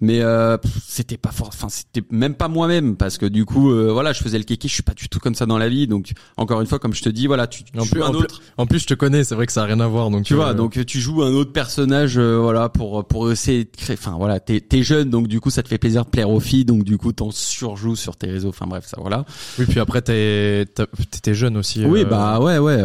mais 0.00 0.20
euh, 0.22 0.56
c'était 0.86 1.16
pas 1.16 1.32
fort 1.32 1.48
enfin 1.48 1.68
c'était 1.68 2.02
même 2.10 2.34
pas 2.34 2.48
moi-même 2.48 2.96
parce 2.96 3.18
que 3.18 3.26
du 3.26 3.44
coup 3.44 3.72
euh, 3.72 3.90
voilà 3.92 4.12
je 4.12 4.22
faisais 4.22 4.38
le 4.38 4.44
kéké 4.44 4.68
je 4.68 4.74
suis 4.74 4.82
pas 4.82 4.94
du 4.94 5.08
tout 5.08 5.18
comme 5.18 5.34
ça 5.34 5.44
dans 5.44 5.58
la 5.58 5.68
vie 5.68 5.88
donc 5.88 6.12
encore 6.36 6.60
une 6.60 6.68
fois 6.68 6.78
comme 6.78 6.94
je 6.94 7.02
te 7.02 7.08
dis 7.08 7.26
voilà 7.26 7.48
tu, 7.48 7.64
tu 7.64 7.78
en 7.78 7.84
plus, 7.84 8.02
un 8.02 8.10
autre 8.10 8.40
en 8.56 8.66
plus 8.66 8.80
je 8.80 8.86
te 8.86 8.94
connais 8.94 9.24
c'est 9.24 9.34
vrai 9.34 9.46
que 9.46 9.52
ça 9.52 9.62
a 9.62 9.66
rien 9.66 9.80
à 9.80 9.88
voir 9.88 10.10
donc 10.10 10.22
tu 10.24 10.34
vois 10.34 10.50
euh, 10.50 10.54
donc 10.54 10.84
tu 10.86 11.00
joues 11.00 11.22
un 11.22 11.32
autre 11.32 11.52
personnage 11.52 12.18
voilà 12.18 12.68
pour 12.68 13.04
pour 13.06 13.30
essayer 13.32 13.64
de 13.64 13.70
créer 13.76 13.96
enfin 13.98 14.16
voilà 14.16 14.38
t'es 14.38 14.60
t'es 14.60 14.82
jeune 14.82 15.10
donc 15.10 15.26
du 15.26 15.40
coup 15.40 15.50
ça 15.50 15.62
te 15.64 15.68
fait 15.68 15.78
plaisir 15.78 16.04
de 16.04 16.10
plaire 16.10 16.30
aux 16.30 16.40
filles 16.40 16.64
donc 16.64 16.84
du 16.84 16.96
coup 16.96 17.12
t'en 17.12 17.32
surjoues 17.32 17.96
sur 17.96 18.16
tes 18.16 18.28
réseaux 18.28 18.50
enfin 18.50 18.66
bref 18.66 18.84
ça 18.86 18.98
voilà 19.00 19.24
oui 19.58 19.66
puis 19.68 19.80
après 19.80 20.02
t'es 20.02 20.57
t'étais 20.64 21.34
jeune 21.34 21.56
aussi 21.56 21.84
oui 21.84 22.04
bah 22.04 22.40
ouais 22.40 22.58
ouais 22.58 22.78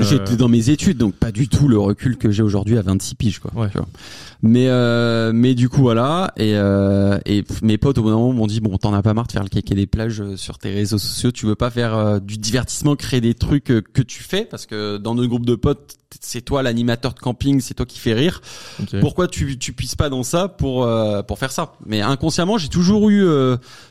j'étais 0.00 0.36
dans 0.36 0.48
mes 0.48 0.70
études 0.70 0.98
donc 0.98 1.14
pas 1.14 1.32
du 1.32 1.48
tout 1.48 1.68
le 1.68 1.78
recul 1.78 2.16
que 2.16 2.30
j'ai 2.30 2.42
aujourd'hui 2.42 2.78
à 2.78 2.82
26 2.82 3.14
piges 3.14 3.38
quoi 3.38 3.50
ouais. 3.54 3.68
mais 4.42 4.68
mais 5.32 5.54
du 5.54 5.68
coup 5.68 5.82
voilà 5.82 6.32
et, 6.36 6.54
euh, 6.56 7.18
et 7.26 7.44
mes 7.62 7.78
potes 7.78 7.98
au 7.98 8.02
bout 8.02 8.10
d'un 8.10 8.16
moment 8.16 8.32
m'ont 8.32 8.46
dit 8.46 8.60
bon 8.60 8.76
t'en 8.78 8.94
as 8.94 9.02
pas 9.02 9.14
marre 9.14 9.26
de 9.26 9.32
faire 9.32 9.42
le 9.42 9.48
kéké 9.48 9.74
des 9.74 9.86
plages 9.86 10.20
euh, 10.20 10.36
sur 10.36 10.58
tes 10.58 10.70
réseaux 10.70 10.98
sociaux, 10.98 11.30
tu 11.30 11.46
veux 11.46 11.54
pas 11.54 11.70
faire 11.70 11.94
euh, 11.94 12.20
du 12.20 12.38
divertissement, 12.38 12.96
créer 12.96 13.20
des 13.20 13.34
trucs 13.34 13.64
que 13.64 14.02
tu 14.02 14.22
fais 14.22 14.44
parce 14.44 14.66
que 14.66 14.96
dans 14.96 15.14
notre 15.14 15.28
groupe 15.28 15.46
de 15.46 15.54
potes 15.54 15.96
c'est 16.20 16.42
toi 16.42 16.62
l'animateur 16.62 17.14
de 17.14 17.20
camping, 17.20 17.60
c'est 17.60 17.72
toi 17.72 17.86
qui 17.86 17.98
fais 17.98 18.12
rire. 18.12 18.42
Pourquoi 19.00 19.28
tu 19.28 19.58
tu 19.58 19.72
puisses 19.72 19.94
pas 19.94 20.10
dans 20.10 20.22
ça 20.22 20.48
pour 20.48 20.86
pour 21.26 21.38
faire 21.38 21.50
ça? 21.50 21.72
Mais 21.86 22.00
inconsciemment 22.00 22.58
j'ai 22.58 22.68
toujours 22.68 23.08
eu 23.08 23.26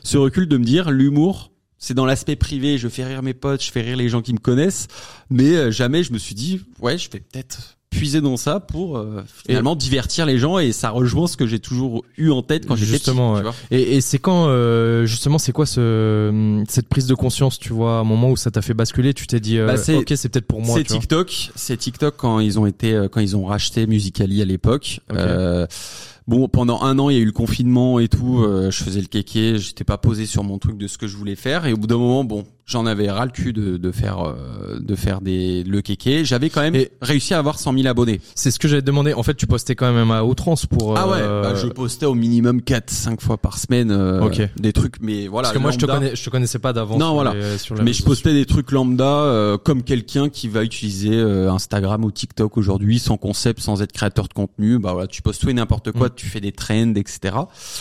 ce 0.04 0.16
recul 0.18 0.46
de 0.46 0.56
me 0.56 0.64
dire 0.64 0.90
l'humour 0.90 1.51
c'est 1.82 1.94
dans 1.94 2.06
l'aspect 2.06 2.36
privé, 2.36 2.78
je 2.78 2.88
fais 2.88 3.04
rire 3.04 3.22
mes 3.22 3.34
potes, 3.34 3.62
je 3.62 3.72
fais 3.72 3.82
rire 3.82 3.96
les 3.96 4.08
gens 4.08 4.22
qui 4.22 4.32
me 4.32 4.38
connaissent, 4.38 4.86
mais 5.30 5.72
jamais 5.72 6.04
je 6.04 6.12
me 6.12 6.18
suis 6.18 6.34
dit 6.34 6.60
ouais 6.80 6.96
je 6.96 7.10
vais 7.10 7.20
peut-être 7.20 7.76
puiser 7.92 8.20
dans 8.20 8.36
ça 8.36 8.58
pour 8.58 8.96
euh, 8.96 9.22
finalement 9.46 9.76
divertir 9.76 10.26
les 10.26 10.38
gens. 10.38 10.58
Et 10.58 10.72
ça 10.72 10.90
rejoint 10.90 11.26
ce 11.26 11.36
que 11.36 11.46
j'ai 11.46 11.60
toujours 11.60 12.04
eu 12.16 12.30
en 12.30 12.42
tête 12.42 12.66
quand 12.66 12.74
j'étais 12.74 12.92
justement 12.92 13.40
petit, 13.40 13.56
et, 13.70 13.96
et 13.96 14.00
c'est 14.00 14.18
quand 14.18 14.46
euh, 14.48 15.04
justement 15.06 15.38
c'est 15.38 15.52
quoi 15.52 15.66
ce 15.66 16.62
cette 16.68 16.88
prise 16.88 17.06
de 17.06 17.14
conscience 17.14 17.58
tu 17.58 17.72
vois 17.72 17.98
un 17.98 18.04
moment 18.04 18.30
où 18.30 18.36
ça 18.36 18.50
t'a 18.50 18.62
fait 18.62 18.74
basculer 18.74 19.14
tu 19.14 19.26
t'es 19.26 19.40
dit 19.40 19.58
euh, 19.58 19.66
bah 19.66 19.74
ok 19.74 20.12
c'est 20.16 20.28
peut-être 20.28 20.46
pour 20.46 20.62
moi 20.62 20.78
c'est 20.78 20.84
TikTok 20.84 21.50
c'est 21.54 21.76
TikTok 21.76 22.16
quand 22.16 22.40
ils 22.40 22.58
ont 22.58 22.66
été 22.66 23.06
quand 23.12 23.20
ils 23.20 23.36
ont 23.36 23.44
racheté 23.44 23.86
Musicali 23.86 24.42
à 24.42 24.44
l'époque 24.44 25.00
Bon, 26.26 26.48
pendant 26.48 26.82
un 26.82 26.98
an, 26.98 27.10
il 27.10 27.16
y 27.16 27.18
a 27.18 27.22
eu 27.22 27.26
le 27.26 27.32
confinement 27.32 27.98
et 27.98 28.08
tout. 28.08 28.44
je 28.44 28.82
faisais 28.82 29.00
le 29.00 29.06
kéké, 29.06 29.58
j'étais 29.58 29.84
pas 29.84 29.98
posé 29.98 30.26
sur 30.26 30.44
mon 30.44 30.58
truc 30.58 30.78
de 30.78 30.86
ce 30.86 30.98
que 30.98 31.06
je 31.06 31.16
voulais 31.16 31.34
faire. 31.34 31.66
Et 31.66 31.72
au 31.72 31.76
bout 31.76 31.86
d'un 31.86 31.98
moment, 31.98 32.24
bon, 32.24 32.44
J'en 32.64 32.86
avais 32.86 33.10
ras 33.10 33.24
le 33.24 33.32
cul 33.32 33.52
de, 33.52 33.76
de 33.76 33.92
faire 33.92 34.20
euh, 34.20 34.78
de 34.78 34.94
faire 34.94 35.20
des 35.20 35.64
le 35.64 35.80
kéké. 35.80 36.24
J'avais 36.24 36.48
quand 36.48 36.60
même 36.60 36.84
réussi 37.00 37.34
à 37.34 37.38
avoir 37.38 37.58
100 37.58 37.74
000 37.74 37.86
abonnés. 37.88 38.20
C'est 38.36 38.50
ce 38.50 38.58
que 38.58 38.68
j'avais 38.68 38.82
demandé. 38.82 39.14
En 39.14 39.22
fait, 39.22 39.34
tu 39.34 39.46
postais 39.46 39.74
quand 39.74 39.92
même 39.92 40.10
à 40.10 40.24
outrance 40.24 40.66
pour. 40.66 40.96
Ah 40.96 41.08
ouais. 41.08 41.18
Euh, 41.20 41.42
bah, 41.42 41.54
je 41.56 41.66
postais 41.66 42.06
au 42.06 42.14
minimum 42.14 42.62
4 42.62 42.88
5 42.88 43.20
fois 43.20 43.36
par 43.36 43.58
semaine. 43.58 43.90
Euh, 43.90 44.28
des 44.56 44.72
trucs, 44.72 44.96
mais 45.00 45.26
voilà. 45.26 45.48
Parce 45.48 45.58
que 45.58 45.62
moi, 45.62 45.72
je 45.72 45.78
te 45.78 45.86
connais, 45.86 46.14
je 46.14 46.24
te 46.24 46.30
connaissais 46.30 46.60
pas 46.60 46.72
d'avant. 46.72 46.98
Non, 46.98 47.14
voilà. 47.14 47.34
mais 47.82 47.92
je 47.92 48.02
postais 48.04 48.32
des 48.32 48.46
trucs 48.46 48.70
lambda 48.70 49.58
comme 49.64 49.82
quelqu'un 49.82 50.28
qui 50.28 50.48
va 50.48 50.62
utiliser 50.62 51.20
Instagram 51.20 52.04
ou 52.04 52.10
TikTok 52.10 52.56
aujourd'hui 52.56 52.98
sans 52.98 53.16
concept, 53.16 53.60
sans 53.60 53.82
être 53.82 53.92
créateur 53.92 54.28
de 54.28 54.32
contenu. 54.32 54.78
Bah 54.78 54.92
voilà, 54.92 55.08
tu 55.08 55.22
postes 55.22 55.42
tout 55.42 55.50
et 55.50 55.54
n'importe 55.54 55.92
quoi, 55.92 56.08
mm. 56.08 56.12
tu 56.16 56.26
fais 56.26 56.40
des 56.40 56.52
trends, 56.52 56.94
etc. 56.94 57.36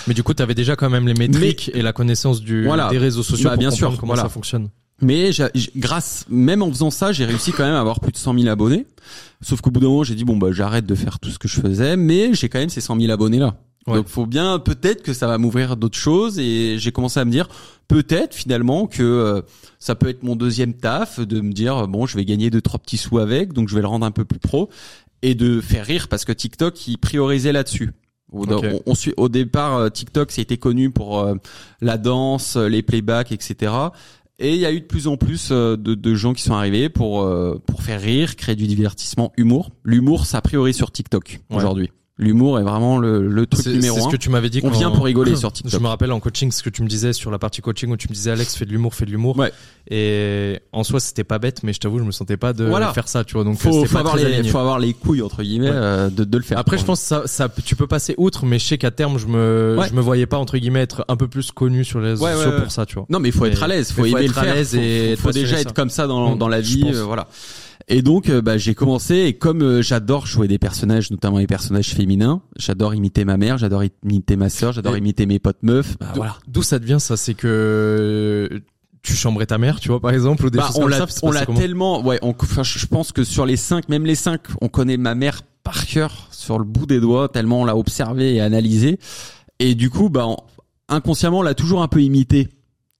Mais 0.07 0.13
du 0.13 0.23
coup, 0.23 0.33
tu 0.33 0.41
avais 0.41 0.55
déjà 0.55 0.75
quand 0.75 0.89
même 0.89 1.07
les 1.07 1.13
métriques 1.13 1.71
et 1.73 1.81
la 1.81 1.93
connaissance 1.93 2.41
du 2.41 2.67
des 2.89 2.97
réseaux 2.97 3.23
sociaux 3.23 3.49
bah, 3.49 3.55
pour 3.55 3.59
bien 3.59 3.71
sûr, 3.71 3.95
comment 3.97 4.15
ça 4.15 4.29
fonctionne. 4.29 4.69
Mais 5.01 5.31
grâce, 5.75 6.25
même 6.29 6.61
en 6.61 6.69
faisant 6.69 6.91
ça, 6.91 7.11
j'ai 7.11 7.25
réussi 7.25 7.51
quand 7.51 7.63
même 7.63 7.73
à 7.73 7.79
avoir 7.79 7.99
plus 7.99 8.11
de 8.11 8.17
100 8.17 8.37
000 8.37 8.47
abonnés. 8.49 8.85
Sauf 9.41 9.61
qu'au 9.61 9.71
bout 9.71 9.79
d'un 9.79 9.87
moment, 9.87 10.03
j'ai 10.03 10.15
dit 10.15 10.23
bon 10.23 10.37
bah 10.37 10.51
j'arrête 10.51 10.85
de 10.85 10.95
faire 10.95 11.19
tout 11.19 11.29
ce 11.29 11.39
que 11.39 11.47
je 11.47 11.59
faisais, 11.59 11.97
mais 11.97 12.33
j'ai 12.33 12.49
quand 12.49 12.59
même 12.59 12.69
ces 12.69 12.81
100 12.81 12.99
000 12.99 13.11
abonnés 13.11 13.39
là. 13.39 13.55
Donc 13.87 14.07
faut 14.07 14.27
bien 14.27 14.59
peut-être 14.59 15.01
que 15.01 15.11
ça 15.11 15.25
va 15.25 15.39
m'ouvrir 15.39 15.75
d'autres 15.75 15.97
choses 15.97 16.37
et 16.37 16.77
j'ai 16.77 16.91
commencé 16.91 17.19
à 17.19 17.25
me 17.25 17.31
dire 17.31 17.49
peut-être 17.87 18.35
finalement 18.35 18.85
que 18.85 19.01
euh, 19.01 19.41
ça 19.79 19.95
peut 19.95 20.07
être 20.07 20.21
mon 20.21 20.35
deuxième 20.35 20.75
taf 20.75 21.19
de 21.19 21.41
me 21.41 21.51
dire 21.51 21.87
bon 21.87 22.05
je 22.05 22.15
vais 22.15 22.23
gagner 22.23 22.51
deux 22.51 22.61
trois 22.61 22.79
petits 22.79 22.97
sous 22.97 23.17
avec 23.17 23.53
donc 23.53 23.69
je 23.69 23.75
vais 23.75 23.81
le 23.81 23.87
rendre 23.87 24.05
un 24.05 24.11
peu 24.11 24.23
plus 24.23 24.37
pro 24.37 24.69
et 25.23 25.33
de 25.33 25.61
faire 25.61 25.83
rire 25.83 26.09
parce 26.09 26.25
que 26.25 26.31
TikTok 26.31 26.87
il 26.87 26.99
priorisait 26.99 27.51
là-dessus. 27.51 27.91
On, 28.33 28.45
on, 28.85 28.93
au 29.17 29.27
départ, 29.27 29.75
euh, 29.75 29.89
TikTok, 29.89 30.31
c'était 30.31 30.55
connu 30.55 30.89
pour 30.89 31.19
euh, 31.19 31.35
la 31.81 31.97
danse, 31.97 32.55
les 32.55 32.81
playbacks, 32.81 33.33
etc. 33.33 33.73
Et 34.43 34.55
il 34.55 34.59
y 34.59 34.65
a 34.65 34.71
eu 34.71 34.81
de 34.81 34.85
plus 34.85 35.07
en 35.07 35.17
plus 35.17 35.49
euh, 35.51 35.77
de, 35.77 35.93
de 35.93 36.15
gens 36.15 36.33
qui 36.33 36.41
sont 36.41 36.53
arrivés 36.53 36.89
pour 36.89 37.29
pour 37.65 37.83
faire 37.83 38.01
rire, 38.01 38.35
créer 38.35 38.55
du 38.55 38.67
divertissement, 38.67 39.31
humour. 39.37 39.69
L'humour, 39.83 40.25
ça 40.25 40.41
priorise 40.41 40.75
sur 40.75 40.91
TikTok 40.91 41.39
aujourd'hui. 41.49 41.91
L'humour 42.21 42.59
est 42.59 42.63
vraiment 42.63 42.99
le, 42.99 43.27
le 43.27 43.47
truc 43.47 43.65
numéro 43.65 43.97
un. 43.97 43.99
C'est 43.99 44.05
ce 44.05 44.11
que 44.11 44.15
tu 44.15 44.29
m'avais 44.29 44.51
dit. 44.51 44.61
On 44.63 44.69
vient 44.69 44.91
pour 44.91 45.05
rigoler 45.05 45.35
sur 45.35 45.51
TikTok. 45.51 45.71
Je 45.71 45.79
me 45.79 45.87
rappelle 45.87 46.11
en 46.11 46.19
coaching 46.19 46.51
ce 46.51 46.61
que 46.61 46.69
tu 46.69 46.83
me 46.83 46.87
disais 46.87 47.13
sur 47.13 47.31
la 47.31 47.39
partie 47.39 47.61
coaching 47.61 47.89
où 47.89 47.97
tu 47.97 48.07
me 48.09 48.13
disais 48.13 48.29
Alex 48.29 48.55
fais 48.55 48.65
de 48.65 48.71
l'humour, 48.71 48.93
fais 48.93 49.05
de 49.05 49.11
l'humour. 49.11 49.39
Ouais. 49.39 49.51
Et 49.89 50.59
en 50.71 50.83
soi 50.83 50.99
c'était 50.99 51.23
pas 51.23 51.39
bête, 51.39 51.63
mais 51.63 51.73
je 51.73 51.79
t'avoue 51.79 51.97
je 51.97 52.03
me 52.03 52.11
sentais 52.11 52.37
pas 52.37 52.53
de 52.53 52.69
faire 52.93 53.07
ça, 53.07 53.23
tu 53.23 53.33
vois. 53.33 53.43
Donc 53.43 53.57
faut, 53.57 53.85
faut 53.85 53.97
avoir 53.97 54.15
les, 54.15 54.43
faut 54.43 54.59
avoir 54.59 54.77
les 54.77 54.93
couilles 54.93 55.23
entre 55.23 55.41
guillemets 55.41 55.71
euh, 55.71 56.11
de, 56.11 56.23
de 56.23 56.37
le 56.37 56.43
faire. 56.43 56.59
Après 56.59 56.77
je 56.77 56.85
pense 56.85 57.01
ça, 57.01 57.23
ça, 57.25 57.49
tu 57.65 57.75
peux 57.75 57.87
passer 57.87 58.13
outre, 58.17 58.45
mais 58.45 58.59
je 58.59 58.67
sais 58.67 58.77
qu'à 58.77 58.91
terme 58.91 59.17
je 59.17 59.25
me, 59.25 59.79
je 59.89 59.93
me 59.95 60.01
voyais 60.01 60.27
pas 60.27 60.37
entre 60.37 60.59
guillemets 60.59 60.81
être 60.81 61.03
un 61.07 61.15
peu 61.15 61.27
plus 61.27 61.51
connu 61.51 61.83
sur 61.83 61.99
les 61.99 62.09
réseaux 62.09 62.27
sociaux 62.27 62.51
pour 62.61 62.71
ça, 62.71 62.85
tu 62.85 62.95
vois. 62.95 63.05
Non 63.09 63.19
mais 63.19 63.29
il 63.29 63.33
faut 63.33 63.45
être 63.45 63.63
à 63.63 63.67
l'aise, 63.67 63.91
faut, 63.91 64.03
faut 64.03 64.17
aimer 64.17 64.25
être 64.25 64.37
à 64.37 64.45
l'aise 64.45 64.75
et 64.75 65.15
faut, 65.15 65.31
déjà 65.31 65.59
être 65.59 65.73
comme 65.73 65.89
ça 65.89 66.05
dans, 66.05 66.35
dans 66.35 66.47
la 66.47 66.61
vie, 66.61 66.91
euh, 66.93 67.03
voilà. 67.03 67.27
Et 67.93 68.01
donc, 68.01 68.29
euh, 68.29 68.41
bah, 68.41 68.57
j'ai 68.57 68.73
commencé 68.73 69.15
et 69.15 69.33
comme 69.33 69.61
euh, 69.61 69.81
j'adore 69.81 70.25
jouer 70.25 70.47
des 70.47 70.57
personnages, 70.57 71.11
notamment 71.11 71.39
les 71.39 71.45
personnages 71.45 71.89
féminins, 71.89 72.41
j'adore 72.55 72.95
imiter 72.95 73.25
ma 73.25 73.35
mère, 73.35 73.57
j'adore 73.57 73.83
imiter 74.03 74.37
ma 74.37 74.49
sœur, 74.49 74.71
j'adore 74.71 74.95
imiter 74.95 75.25
mes 75.25 75.39
potes 75.39 75.61
meufs. 75.61 75.97
Bah, 75.99 76.13
voilà. 76.15 76.37
D'où 76.47 76.63
ça 76.63 76.79
devient 76.79 77.01
ça? 77.01 77.17
C'est 77.17 77.33
que 77.33 78.61
tu 79.01 79.13
chambrais 79.13 79.45
ta 79.45 79.57
mère, 79.57 79.81
tu 79.81 79.89
vois, 79.89 79.99
par 79.99 80.11
exemple, 80.11 80.45
ou 80.45 80.49
des 80.49 80.57
bah, 80.57 80.67
choses 80.67 80.79
on 80.79 80.87
l'a, 80.87 81.05
On 81.23 81.31
l'a 81.31 81.45
tellement, 81.45 82.01
ouais. 82.01 82.17
On, 82.21 82.33
je 82.63 82.85
pense 82.85 83.11
que 83.11 83.25
sur 83.25 83.45
les 83.45 83.57
cinq, 83.57 83.89
même 83.89 84.05
les 84.05 84.15
cinq, 84.15 84.43
on 84.61 84.69
connaît 84.69 84.95
ma 84.95 85.13
mère 85.13 85.41
par 85.63 85.85
cœur 85.85 86.29
sur 86.31 86.59
le 86.59 86.63
bout 86.63 86.85
des 86.85 87.01
doigts, 87.01 87.27
tellement 87.27 87.59
on 87.59 87.65
l'a 87.65 87.75
observé 87.75 88.35
et 88.35 88.41
analysé. 88.41 88.99
Et 89.59 89.75
du 89.75 89.89
coup, 89.89 90.09
bah, 90.09 90.27
inconsciemment, 90.87 91.39
on 91.39 91.43
l'a 91.43 91.55
toujours 91.55 91.81
un 91.81 91.89
peu 91.89 92.01
imité 92.01 92.47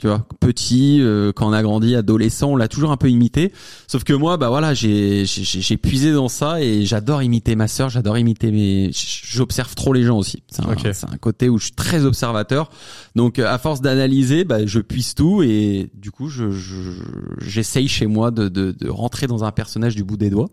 tu 0.02 0.08
vois 0.08 0.26
petit 0.40 0.98
euh, 1.00 1.32
quand 1.32 1.48
on 1.48 1.54
a 1.54 1.62
grandi 1.62 1.96
adolescent 1.96 2.50
on 2.50 2.56
l'a 2.56 2.68
toujours 2.68 2.92
un 2.92 2.98
peu 2.98 3.08
imité. 3.08 3.54
Sauf 3.86 4.04
que 4.04 4.14
moi 4.14 4.38
bah 4.38 4.50
voilà 4.50 4.74
j'ai 4.74 5.26
j'ai 5.28 5.78
puisé 5.78 6.12
dans 6.12 6.28
ça 6.28 6.60
et 6.60 6.88
j'adore 6.88 7.22
imiter 7.22 7.56
ma 7.56 7.68
sœur 7.68 7.90
j'adore 7.90 8.18
imiter 8.18 8.50
mes 8.50 8.90
j'observe 8.94 9.76
trop 9.76 9.94
les 9.94 10.02
gens 10.02 10.18
aussi. 10.18 10.42
C'est 10.50 10.64
un, 10.64 10.72
un, 10.72 11.18
côté 11.18 11.50
où 11.50 11.60
je 11.60 11.66
suis 11.66 11.74
très 11.74 12.04
observateur. 12.04 12.72
Donc 13.16 13.38
à 13.38 13.60
force 13.60 13.82
d'analyser 13.82 14.44
bah 14.44 14.66
je 14.66 14.80
puise 14.80 15.14
tout 15.14 15.44
et 15.44 15.92
du 15.94 16.10
coup 16.10 16.30
je 16.30 16.50
j'essaye 17.40 17.88
chez 17.88 18.08
moi 18.08 18.32
de, 18.32 18.50
de 18.50 18.72
de 18.72 18.90
rentrer 18.90 19.28
dans 19.28 19.44
un 19.44 19.52
personnage 19.52 19.96
du 19.96 20.04
bout 20.04 20.18
des 20.18 20.32
doigts. 20.32 20.50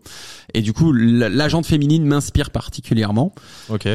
Et 0.53 0.61
du 0.61 0.73
coup 0.73 0.93
l'agente 0.93 1.65
féminine 1.65 2.05
m'inspire 2.05 2.51
particulièrement. 2.51 3.33
Ok 3.69 3.87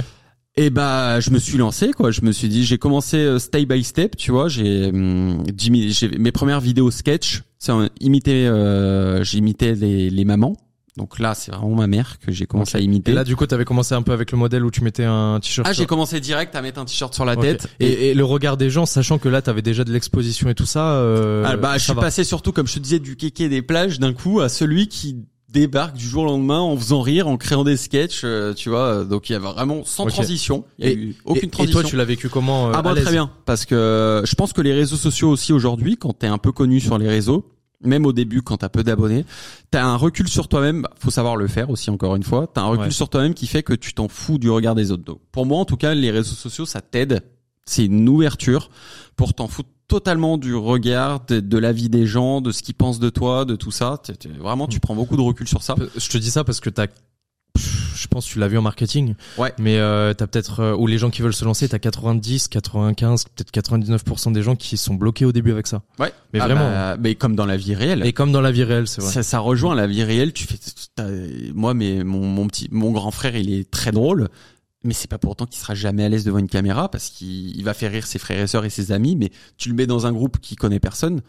et 0.56 0.70
bah 0.70 1.20
je 1.20 1.30
me 1.30 1.38
suis 1.38 1.58
lancé 1.58 1.92
quoi, 1.92 2.10
je 2.10 2.22
me 2.22 2.32
suis 2.32 2.48
dit 2.48 2.64
j'ai 2.64 2.78
commencé 2.78 3.16
euh, 3.16 3.38
step 3.38 3.68
by 3.68 3.82
step, 3.82 4.16
tu 4.16 4.30
vois, 4.30 4.48
j'ai 4.48 4.86
hum, 4.86 5.44
j'ai 5.56 6.08
mes 6.18 6.32
premières 6.32 6.60
vidéos 6.60 6.90
sketch, 6.90 7.42
c'est 7.58 7.72
imiter 8.00 8.46
euh, 8.46 9.24
j'imitais 9.24 9.74
les 9.74 10.10
les 10.10 10.24
mamans. 10.24 10.56
Donc 10.96 11.18
là, 11.18 11.34
c'est 11.34 11.50
vraiment 11.50 11.74
ma 11.74 11.88
mère 11.88 12.20
que 12.20 12.30
j'ai 12.30 12.46
commencé 12.46 12.78
à 12.78 12.80
imiter. 12.80 13.10
Et 13.10 13.14
là, 13.14 13.24
du 13.24 13.34
coup, 13.34 13.46
tu 13.46 13.54
avais 13.54 13.64
commencé 13.64 13.96
un 13.96 14.02
peu 14.02 14.12
avec 14.12 14.30
le 14.30 14.38
modèle 14.38 14.64
où 14.64 14.70
tu 14.70 14.84
mettais 14.84 15.02
un 15.02 15.40
t-shirt. 15.40 15.66
Ah, 15.68 15.72
j'ai 15.72 15.86
commencé 15.86 16.20
direct 16.20 16.54
à 16.54 16.62
mettre 16.62 16.78
un 16.78 16.84
t-shirt 16.84 17.12
sur 17.12 17.24
la 17.24 17.34
tête. 17.34 17.68
Et, 17.80 18.14
le 18.14 18.24
regard 18.24 18.56
des 18.56 18.70
gens, 18.70 18.86
sachant 18.86 19.18
que 19.18 19.28
là, 19.28 19.42
tu 19.42 19.50
avais 19.50 19.62
déjà 19.62 19.82
de 19.82 19.92
l'exposition 19.92 20.48
et 20.48 20.54
tout 20.54 20.66
ça. 20.66 20.92
Euh, 20.92 21.42
ah, 21.44 21.56
bah, 21.56 21.78
je 21.78 21.84
suis 21.84 21.94
passé 21.94 22.22
surtout, 22.22 22.52
comme 22.52 22.68
je 22.68 22.74
te 22.74 22.78
disais, 22.78 23.00
du 23.00 23.16
kéké 23.16 23.48
des 23.48 23.60
plages 23.60 23.98
d'un 23.98 24.12
coup 24.12 24.40
à 24.40 24.48
celui 24.48 24.86
qui 24.86 25.16
débarque 25.54 25.96
du 25.96 26.06
jour 26.06 26.24
au 26.24 26.26
lendemain 26.26 26.60
en 26.60 26.76
faisant 26.76 27.00
rire, 27.00 27.28
en 27.28 27.36
créant 27.38 27.64
des 27.64 27.76
sketchs, 27.76 28.22
euh, 28.24 28.52
tu 28.52 28.68
vois. 28.68 29.04
Donc 29.04 29.30
il 29.30 29.32
y 29.32 29.36
avait 29.36 29.46
vraiment 29.46 29.82
sans 29.84 30.06
transition, 30.06 30.64
il 30.78 30.84
y 30.84 30.88
a 30.88 30.92
et, 30.92 30.96
eu 30.96 31.16
aucune 31.24 31.48
transition. 31.48 31.80
Et 31.80 31.82
toi, 31.82 31.90
tu 31.90 31.96
l'as 31.96 32.04
vécu 32.04 32.28
comment 32.28 32.68
euh, 32.68 32.72
Ah 32.74 32.82
bah 32.82 32.94
très 32.94 33.12
bien, 33.12 33.30
parce 33.46 33.64
que 33.64 34.22
je 34.26 34.34
pense 34.34 34.52
que 34.52 34.60
les 34.60 34.74
réseaux 34.74 34.96
sociaux 34.96 35.30
aussi 35.30 35.52
aujourd'hui, 35.52 35.96
quand 35.96 36.12
t'es 36.12 36.26
un 36.26 36.38
peu 36.38 36.52
connu 36.52 36.80
sur 36.80 36.98
les 36.98 37.08
réseaux, 37.08 37.48
même 37.80 38.04
au 38.06 38.12
début 38.12 38.42
quand 38.42 38.58
t'as 38.58 38.68
peu 38.68 38.82
d'abonnés, 38.82 39.24
t'as 39.70 39.84
un 39.84 39.96
recul 39.96 40.28
sur 40.28 40.48
toi-même. 40.48 40.82
Bah, 40.82 40.90
faut 40.98 41.10
savoir 41.10 41.36
le 41.36 41.46
faire 41.46 41.70
aussi 41.70 41.90
encore 41.90 42.16
une 42.16 42.22
fois. 42.24 42.50
T'as 42.52 42.62
un 42.62 42.66
recul 42.66 42.92
sur 42.92 43.08
toi-même 43.08 43.34
qui 43.34 43.46
fait 43.46 43.62
que 43.62 43.74
tu 43.74 43.94
t'en 43.94 44.08
fous 44.08 44.38
du 44.38 44.50
regard 44.50 44.74
des 44.74 44.90
autres. 44.90 45.04
Donc, 45.04 45.20
pour 45.30 45.46
moi, 45.46 45.58
en 45.58 45.64
tout 45.64 45.76
cas, 45.76 45.94
les 45.94 46.10
réseaux 46.10 46.34
sociaux, 46.34 46.66
ça 46.66 46.80
t'aide. 46.80 47.22
C'est 47.66 47.86
une 47.86 48.08
ouverture 48.08 48.70
pour 49.16 49.34
t'en 49.34 49.48
foutre 49.48 49.70
totalement 49.88 50.38
du 50.38 50.54
regard, 50.54 51.24
de, 51.26 51.58
la 51.58 51.72
vie 51.72 51.88
des 51.88 52.06
gens, 52.06 52.40
de 52.40 52.52
ce 52.52 52.62
qu'ils 52.62 52.74
pensent 52.74 52.98
de 52.98 53.10
toi, 53.10 53.44
de 53.44 53.56
tout 53.56 53.70
ça. 53.70 54.00
vraiment, 54.38 54.66
tu 54.66 54.80
prends 54.80 54.94
beaucoup 54.94 55.16
de 55.16 55.22
recul 55.22 55.46
sur 55.46 55.62
ça. 55.62 55.74
Je 55.96 56.08
te 56.08 56.18
dis 56.18 56.30
ça 56.30 56.44
parce 56.44 56.60
que 56.60 56.70
t'as 56.70 56.86
je 57.94 58.08
pense 58.08 58.26
que 58.26 58.32
tu 58.32 58.38
l'as 58.38 58.48
vu 58.48 58.58
en 58.58 58.62
marketing. 58.62 59.14
Ouais. 59.38 59.52
Mais 59.58 59.78
euh, 59.78 60.12
t'as 60.12 60.26
peut-être 60.26 60.60
euh, 60.60 60.76
ou 60.76 60.86
les 60.86 60.98
gens 60.98 61.10
qui 61.10 61.22
veulent 61.22 61.34
se 61.34 61.44
lancer, 61.44 61.68
t'as 61.68 61.78
90, 61.78 62.48
95, 62.48 63.24
peut-être 63.24 63.52
99% 63.52 64.32
des 64.32 64.42
gens 64.42 64.56
qui 64.56 64.76
sont 64.76 64.94
bloqués 64.94 65.24
au 65.24 65.32
début 65.32 65.52
avec 65.52 65.66
ça. 65.66 65.82
Ouais. 65.98 66.12
Mais 66.32 66.40
ah 66.40 66.46
vraiment. 66.46 66.68
Bah, 66.68 66.96
mais 66.98 67.14
comme 67.14 67.36
dans 67.36 67.46
la 67.46 67.56
vie 67.56 67.74
réelle. 67.74 68.04
Et 68.04 68.12
comme 68.12 68.32
dans 68.32 68.40
la 68.40 68.50
vie 68.50 68.64
réelle, 68.64 68.88
c'est 68.88 69.00
vrai. 69.00 69.12
Ça, 69.12 69.22
ça 69.22 69.38
rejoint 69.38 69.74
la 69.74 69.86
vie 69.86 70.02
réelle. 70.02 70.32
Tu 70.32 70.46
fais, 70.46 70.58
moi, 71.54 71.74
mais 71.74 72.04
mon, 72.04 72.26
mon 72.26 72.46
petit, 72.48 72.68
mon 72.70 72.90
grand 72.90 73.10
frère, 73.10 73.36
il 73.36 73.52
est 73.52 73.70
très 73.70 73.92
drôle 73.92 74.28
mais 74.84 74.94
c'est 74.94 75.08
pas 75.08 75.18
pour 75.18 75.32
autant 75.32 75.46
qu'il 75.46 75.60
sera 75.60 75.74
jamais 75.74 76.04
à 76.04 76.08
l'aise 76.08 76.24
devant 76.24 76.38
une 76.38 76.48
caméra 76.48 76.90
parce 76.90 77.08
qu'il 77.08 77.62
va 77.64 77.74
faire 77.74 77.90
rire 77.90 78.06
ses 78.06 78.18
frères 78.18 78.40
et 78.40 78.46
sœurs 78.46 78.64
et 78.64 78.70
ses 78.70 78.92
amis 78.92 79.16
mais 79.16 79.30
tu 79.56 79.68
le 79.68 79.74
mets 79.74 79.86
dans 79.86 80.06
un 80.06 80.12
groupe 80.12 80.38
qui 80.38 80.56
connaît 80.56 80.80
personne 80.80 81.22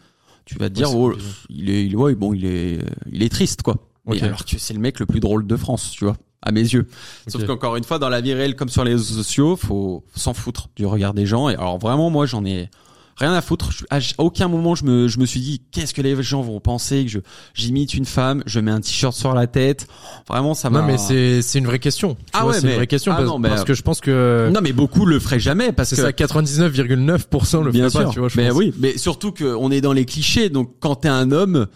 tu 0.46 0.56
vas 0.58 0.68
te 0.68 0.74
dire 0.74 0.94
oh 0.94 1.12
il 1.50 1.68
est 1.70 1.84
il 1.84 1.96
ouais 1.96 2.14
bon 2.14 2.32
il 2.32 2.46
est 2.46 2.78
il 3.10 3.22
est 3.22 3.28
triste 3.28 3.62
quoi. 3.62 3.76
Alors 4.22 4.44
que 4.44 4.58
c'est 4.58 4.74
le 4.74 4.80
mec 4.80 5.00
le 5.00 5.06
plus 5.06 5.20
drôle 5.20 5.46
de 5.46 5.56
France 5.56 5.90
tu 5.90 6.04
vois 6.04 6.16
à 6.42 6.52
mes 6.52 6.60
yeux. 6.60 6.86
Sauf 7.26 7.44
qu'encore 7.44 7.74
une 7.76 7.82
fois 7.82 7.98
dans 7.98 8.08
la 8.08 8.20
vie 8.20 8.32
réelle 8.32 8.54
comme 8.54 8.68
sur 8.68 8.84
les 8.84 8.92
réseaux 8.92 9.14
sociaux 9.14 9.56
faut 9.56 10.04
s'en 10.14 10.32
foutre 10.32 10.68
du 10.76 10.86
regard 10.86 11.12
des 11.12 11.26
gens. 11.26 11.48
Et 11.48 11.54
alors 11.54 11.78
vraiment 11.78 12.08
moi 12.08 12.26
j'en 12.26 12.44
ai 12.44 12.70
rien 13.16 13.32
à 13.32 13.40
foutre. 13.40 13.70
À 13.90 13.98
aucun 14.18 14.48
moment 14.48 14.74
je 14.74 14.84
me, 14.84 15.08
je 15.08 15.18
me 15.18 15.26
suis 15.26 15.40
dit 15.40 15.62
qu'est-ce 15.70 15.94
que 15.94 16.02
les 16.02 16.22
gens 16.22 16.42
vont 16.42 16.60
penser 16.60 17.04
que 17.04 17.10
je 17.10 17.18
j'imite 17.54 17.94
une 17.94 18.04
femme, 18.04 18.42
je 18.46 18.60
mets 18.60 18.70
un 18.70 18.80
t-shirt 18.80 19.14
sur 19.14 19.34
la 19.34 19.46
tête. 19.46 19.86
Vraiment 20.28 20.54
ça 20.54 20.70
m'a. 20.70 20.80
Non 20.80 20.86
mais 20.86 20.98
c'est 20.98 21.42
c'est 21.42 21.58
une 21.58 21.66
vraie 21.66 21.78
question. 21.78 22.16
ah 22.32 22.46
ouais, 22.46 22.54
c'est 22.54 22.68
une 22.68 22.74
vraie 22.74 22.86
question 22.86 23.12
ah 23.16 23.24
parce, 23.42 23.64
que 23.64 23.74
je 23.74 23.82
pense 23.82 24.00
que. 24.00 24.50
Non 24.52 24.60
mais 24.62 24.72
beaucoup 24.72 25.06
le 25.06 25.18
feraient 25.18 25.40
jamais 25.40 25.72
parce 25.72 25.90
que. 25.90 25.96
ça 25.96 26.10
99,9% 26.10 27.64
le 27.64 27.72
sûr. 27.90 28.00
pas. 28.02 28.10
Tu 28.10 28.18
vois, 28.20 28.28
je 28.28 28.36
mais 28.36 28.50
oui, 28.50 28.72
mais 28.78 28.96
surtout 28.98 29.32
qu'on 29.32 29.70
est 29.70 29.80
dans 29.80 29.92
les 29.92 30.04
clichés. 30.04 30.48
Donc 30.48 30.74
quand 30.80 30.96
t'es 30.96 31.08
un 31.08 31.30
homme 31.32 31.66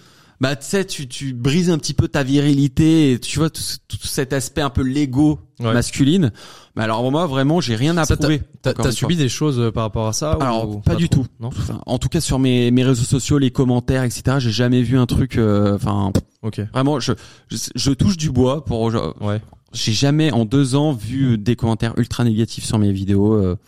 bah 0.41 0.57
tu 0.57 0.65
sais 0.65 0.85
tu 0.87 1.07
tu 1.07 1.35
brises 1.35 1.69
un 1.69 1.79
petit 1.79 1.93
peu 1.93 2.09
ta 2.09 2.23
virilité 2.23 3.13
et 3.13 3.19
tu 3.19 3.39
vois 3.39 3.51
tout, 3.51 3.61
cet 4.03 4.33
aspect 4.33 4.63
un 4.63 4.71
peu 4.71 4.83
Lego 4.83 5.39
masculine. 5.59 6.33
Mais 6.77 6.85
alors 6.85 7.11
moi 7.11 7.27
vraiment 7.27 7.61
j'ai 7.61 7.77
rien 7.77 7.97
à 7.99 8.07
prouver 8.07 8.43
t'as 8.63 8.91
subi 8.91 9.17
des 9.17 9.29
choses 9.29 9.61
euh, 9.61 9.71
par 9.71 9.83
rapport 9.83 10.09
à 10.09 10.13
ça 10.15 10.33
alors 10.41 10.81
pas, 10.81 10.95
du 10.95 11.11
tout. 11.11 11.27
Non 11.41 11.51
en 11.87 11.99
tout 11.99 12.09
cas 12.09 12.21
sur 12.21 12.39
mes 12.39 12.71
mes 12.71 12.85
réseaux 12.85 13.05
sociaux 13.05 13.37
les 13.37 13.51
commentaires 13.51 14.05
etc 14.05 14.39
j'ai 14.39 14.51
jamais 14.51 14.83
vu 14.83 14.97
un 14.99 15.07
truc 15.07 15.37
euh, 15.37 15.75
enfin 15.75 16.13
ok. 16.43 16.63
vraiment 16.73 17.01
je, 17.01 17.13
je, 17.51 17.91
touche 17.91 18.17
du 18.17 18.31
bois 18.31 18.65
pour 18.65 18.83
ouais. 19.21 19.43
j'ai 19.73 19.93
jamais 19.93 20.33
en 20.33 20.47
deux 20.47 20.75
ans 20.75 20.93
vu 20.93 21.37
des 21.37 21.57
commentaires 21.57 21.93
ultra 21.99 22.25
négatifs 22.25 22.65
sur 22.65 22.79
mes 22.79 22.93
vidéos 22.93 23.35
euh, 23.35 23.59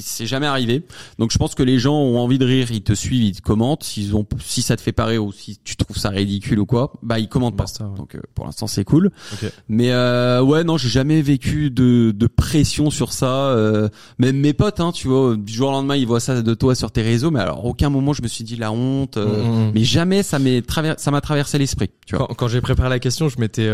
c'est 0.00 0.26
jamais 0.26 0.46
arrivé. 0.46 0.82
Donc 1.18 1.32
je 1.32 1.38
pense 1.38 1.54
que 1.54 1.62
les 1.62 1.78
gens 1.78 1.94
ont 1.94 2.18
envie 2.18 2.38
de 2.38 2.46
rire, 2.46 2.70
ils 2.70 2.82
te 2.82 2.92
suivent, 2.94 3.22
ils 3.22 3.36
te 3.36 3.42
commentent. 3.42 3.84
S'ils 3.84 4.16
ont, 4.16 4.26
si 4.40 4.62
ça 4.62 4.76
te 4.76 4.80
fait 4.80 4.92
parer 4.92 5.18
ou 5.18 5.32
si 5.32 5.58
tu 5.62 5.76
trouves 5.76 5.98
ça 5.98 6.08
ridicule 6.10 6.58
ou 6.58 6.66
quoi, 6.66 6.92
bah 7.02 7.18
ils 7.18 7.28
commentent 7.28 7.56
pas. 7.56 7.66
Donc 7.96 8.14
euh, 8.14 8.20
pour 8.34 8.46
l'instant 8.46 8.66
c'est 8.66 8.84
cool. 8.84 9.10
Mais 9.68 9.92
euh, 9.92 10.42
ouais 10.42 10.64
non, 10.64 10.76
j'ai 10.76 10.88
jamais 10.88 11.22
vécu 11.22 11.70
de, 11.70 12.12
de 12.12 12.26
pression 12.26 12.90
sur 12.90 13.12
ça. 13.12 13.50
Euh, 13.50 13.88
même 14.18 14.36
mes 14.36 14.52
potes, 14.52 14.80
hein, 14.80 14.92
tu 14.92 15.08
vois, 15.08 15.36
du 15.36 15.52
jour 15.52 15.68
au 15.68 15.72
lendemain 15.72 15.96
ils 15.96 16.06
voient 16.06 16.20
ça 16.20 16.42
de 16.42 16.54
toi 16.54 16.74
sur 16.74 16.90
tes 16.90 17.02
réseaux, 17.02 17.30
mais 17.30 17.40
alors 17.40 17.64
aucun 17.64 17.90
moment 17.90 18.12
je 18.12 18.22
me 18.22 18.28
suis 18.28 18.44
dit 18.44 18.56
la 18.56 18.72
honte. 18.72 19.16
Euh, 19.16 19.44
mm, 19.44 19.48
mm, 19.48 19.68
mm. 19.68 19.72
Mais 19.74 19.84
jamais 19.84 20.22
ça 20.22 20.38
m'est 20.38 20.62
ça 20.96 21.10
m'a 21.10 21.20
traversé 21.20 21.58
l'esprit. 21.58 21.90
Tu 22.06 22.16
vois. 22.16 22.26
Quand, 22.28 22.34
quand 22.34 22.48
j'ai 22.48 22.60
préparé 22.60 22.88
la 22.88 22.98
question, 22.98 23.28
je 23.28 23.38
m'étais 23.38 23.70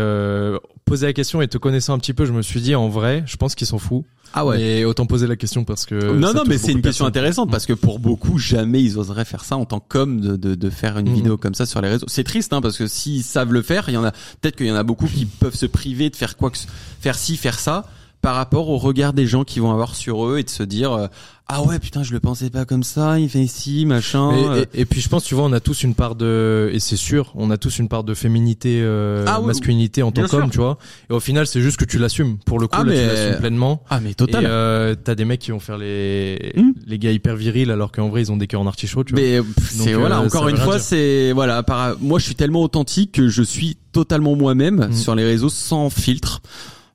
posé 0.85 1.05
la 1.05 1.13
question 1.13 1.41
et 1.41 1.47
te 1.47 1.57
connaissant 1.57 1.93
un 1.93 1.99
petit 1.99 2.13
peu, 2.13 2.25
je 2.25 2.33
me 2.33 2.41
suis 2.41 2.61
dit 2.61 2.75
en 2.75 2.89
vrai, 2.89 3.23
je 3.25 3.37
pense 3.37 3.55
qu'ils 3.55 3.67
sont 3.67 3.79
fous. 3.79 4.05
Ah 4.33 4.45
ouais. 4.45 4.61
Et 4.61 4.85
autant 4.85 5.05
poser 5.05 5.27
la 5.27 5.35
question 5.35 5.63
parce 5.63 5.85
que. 5.85 5.95
Non, 5.95 6.33
non, 6.33 6.43
mais 6.47 6.57
c'est 6.57 6.71
une 6.71 6.81
question 6.81 7.05
intéressante 7.05 7.49
parce 7.49 7.65
que 7.65 7.73
pour 7.73 7.99
beaucoup, 7.99 8.37
jamais 8.37 8.81
ils 8.81 8.97
oseraient 8.97 9.25
faire 9.25 9.43
ça 9.43 9.57
en 9.57 9.65
tant 9.65 9.79
qu'homme 9.79 10.21
de, 10.21 10.35
de, 10.35 10.55
de, 10.55 10.69
faire 10.69 10.97
une 10.97 11.09
mm. 11.09 11.13
vidéo 11.13 11.37
comme 11.37 11.55
ça 11.55 11.65
sur 11.65 11.81
les 11.81 11.89
réseaux. 11.89 12.05
C'est 12.07 12.23
triste, 12.23 12.53
hein, 12.53 12.61
parce 12.61 12.77
que 12.77 12.87
s'ils 12.87 13.23
savent 13.23 13.53
le 13.53 13.61
faire, 13.61 13.89
il 13.89 13.93
y 13.93 13.97
en 13.97 14.03
a, 14.03 14.11
peut-être 14.11 14.55
qu'il 14.55 14.67
y 14.67 14.71
en 14.71 14.75
a 14.75 14.83
beaucoup 14.83 15.07
qui 15.07 15.25
peuvent 15.25 15.55
se 15.55 15.65
priver 15.65 16.09
de 16.09 16.15
faire 16.15 16.37
quoi 16.37 16.51
que, 16.51 16.57
faire 16.99 17.17
ci, 17.17 17.37
faire 17.37 17.59
ça 17.59 17.85
par 18.21 18.35
rapport 18.35 18.69
au 18.69 18.77
regard 18.77 19.13
des 19.13 19.25
gens 19.25 19.43
qui 19.43 19.59
vont 19.59 19.71
avoir 19.71 19.95
sur 19.95 20.25
eux 20.25 20.39
et 20.39 20.43
de 20.43 20.49
se 20.49 20.63
dire 20.63 20.91
euh, 20.91 21.07
ah 21.47 21.63
ouais 21.63 21.79
putain 21.79 22.03
je 22.03 22.13
le 22.13 22.19
pensais 22.19 22.51
pas 22.51 22.65
comme 22.65 22.83
ça 22.83 23.19
il 23.19 23.27
fait 23.27 23.39
ici 23.39 23.85
machin 23.87 24.31
et, 24.55 24.81
et, 24.81 24.85
puis 24.85 25.01
je 25.01 25.09
pense 25.09 25.23
tu 25.23 25.33
vois 25.33 25.45
on 25.45 25.53
a 25.53 25.59
tous 25.59 25.81
une 25.81 25.95
part 25.95 26.15
de 26.15 26.69
et 26.71 26.79
c'est 26.79 26.95
sûr 26.95 27.31
on 27.33 27.49
a 27.49 27.57
tous 27.57 27.79
une 27.79 27.87
part 27.87 28.03
de 28.03 28.13
féminité 28.13 28.81
euh, 28.83 29.25
ah 29.27 29.41
masculinité 29.41 30.03
en 30.03 30.11
tant 30.11 30.27
qu'homme 30.27 30.49
tu 30.51 30.57
vois. 30.57 30.77
Et 31.09 31.13
au 31.13 31.19
final 31.19 31.47
c'est 31.47 31.61
juste 31.61 31.77
que 31.77 31.85
tu 31.85 31.97
l'assumes. 31.97 32.37
Pour 32.45 32.59
le 32.59 32.67
coup 32.67 32.77
ah, 32.79 32.83
là, 32.83 32.93
tu 32.93 33.07
l'assumes 33.07 33.39
pleinement. 33.39 33.83
ah 33.89 33.99
mais 33.99 34.13
total. 34.13 34.43
Et 34.43 34.47
euh, 34.47 34.95
t'as 35.01 35.15
des 35.15 35.25
mecs 35.25 35.39
qui 35.39 35.51
vont 35.51 35.59
faire 35.59 35.77
les 35.77 36.53
hmm. 36.55 36.71
les 36.85 36.99
gars 36.99 37.11
hyper 37.11 37.35
virils 37.35 37.71
alors 37.71 37.91
qu'en 37.91 38.09
vrai 38.09 38.21
ils 38.21 38.31
ont 38.31 38.37
des 38.37 38.47
cœurs 38.47 38.61
en 38.61 38.67
artichaut 38.67 39.03
tu 39.03 39.13
vois. 39.13 39.21
Mais 39.21 39.39
c'est 39.63 39.93
voilà 39.93 40.19
euh, 40.19 40.25
encore 40.25 40.49
une 40.49 40.57
fois 40.57 40.77
c'est 40.77 41.31
voilà 41.31 41.63
par, 41.63 41.95
moi 41.99 42.19
je 42.19 42.25
suis 42.25 42.35
tellement 42.35 42.61
authentique 42.61 43.13
que 43.13 43.27
je 43.27 43.41
suis 43.41 43.77
totalement 43.91 44.35
moi-même 44.35 44.89
hmm. 44.89 44.93
sur 44.93 45.15
les 45.15 45.23
réseaux 45.23 45.49
sans 45.49 45.89
filtre 45.89 46.41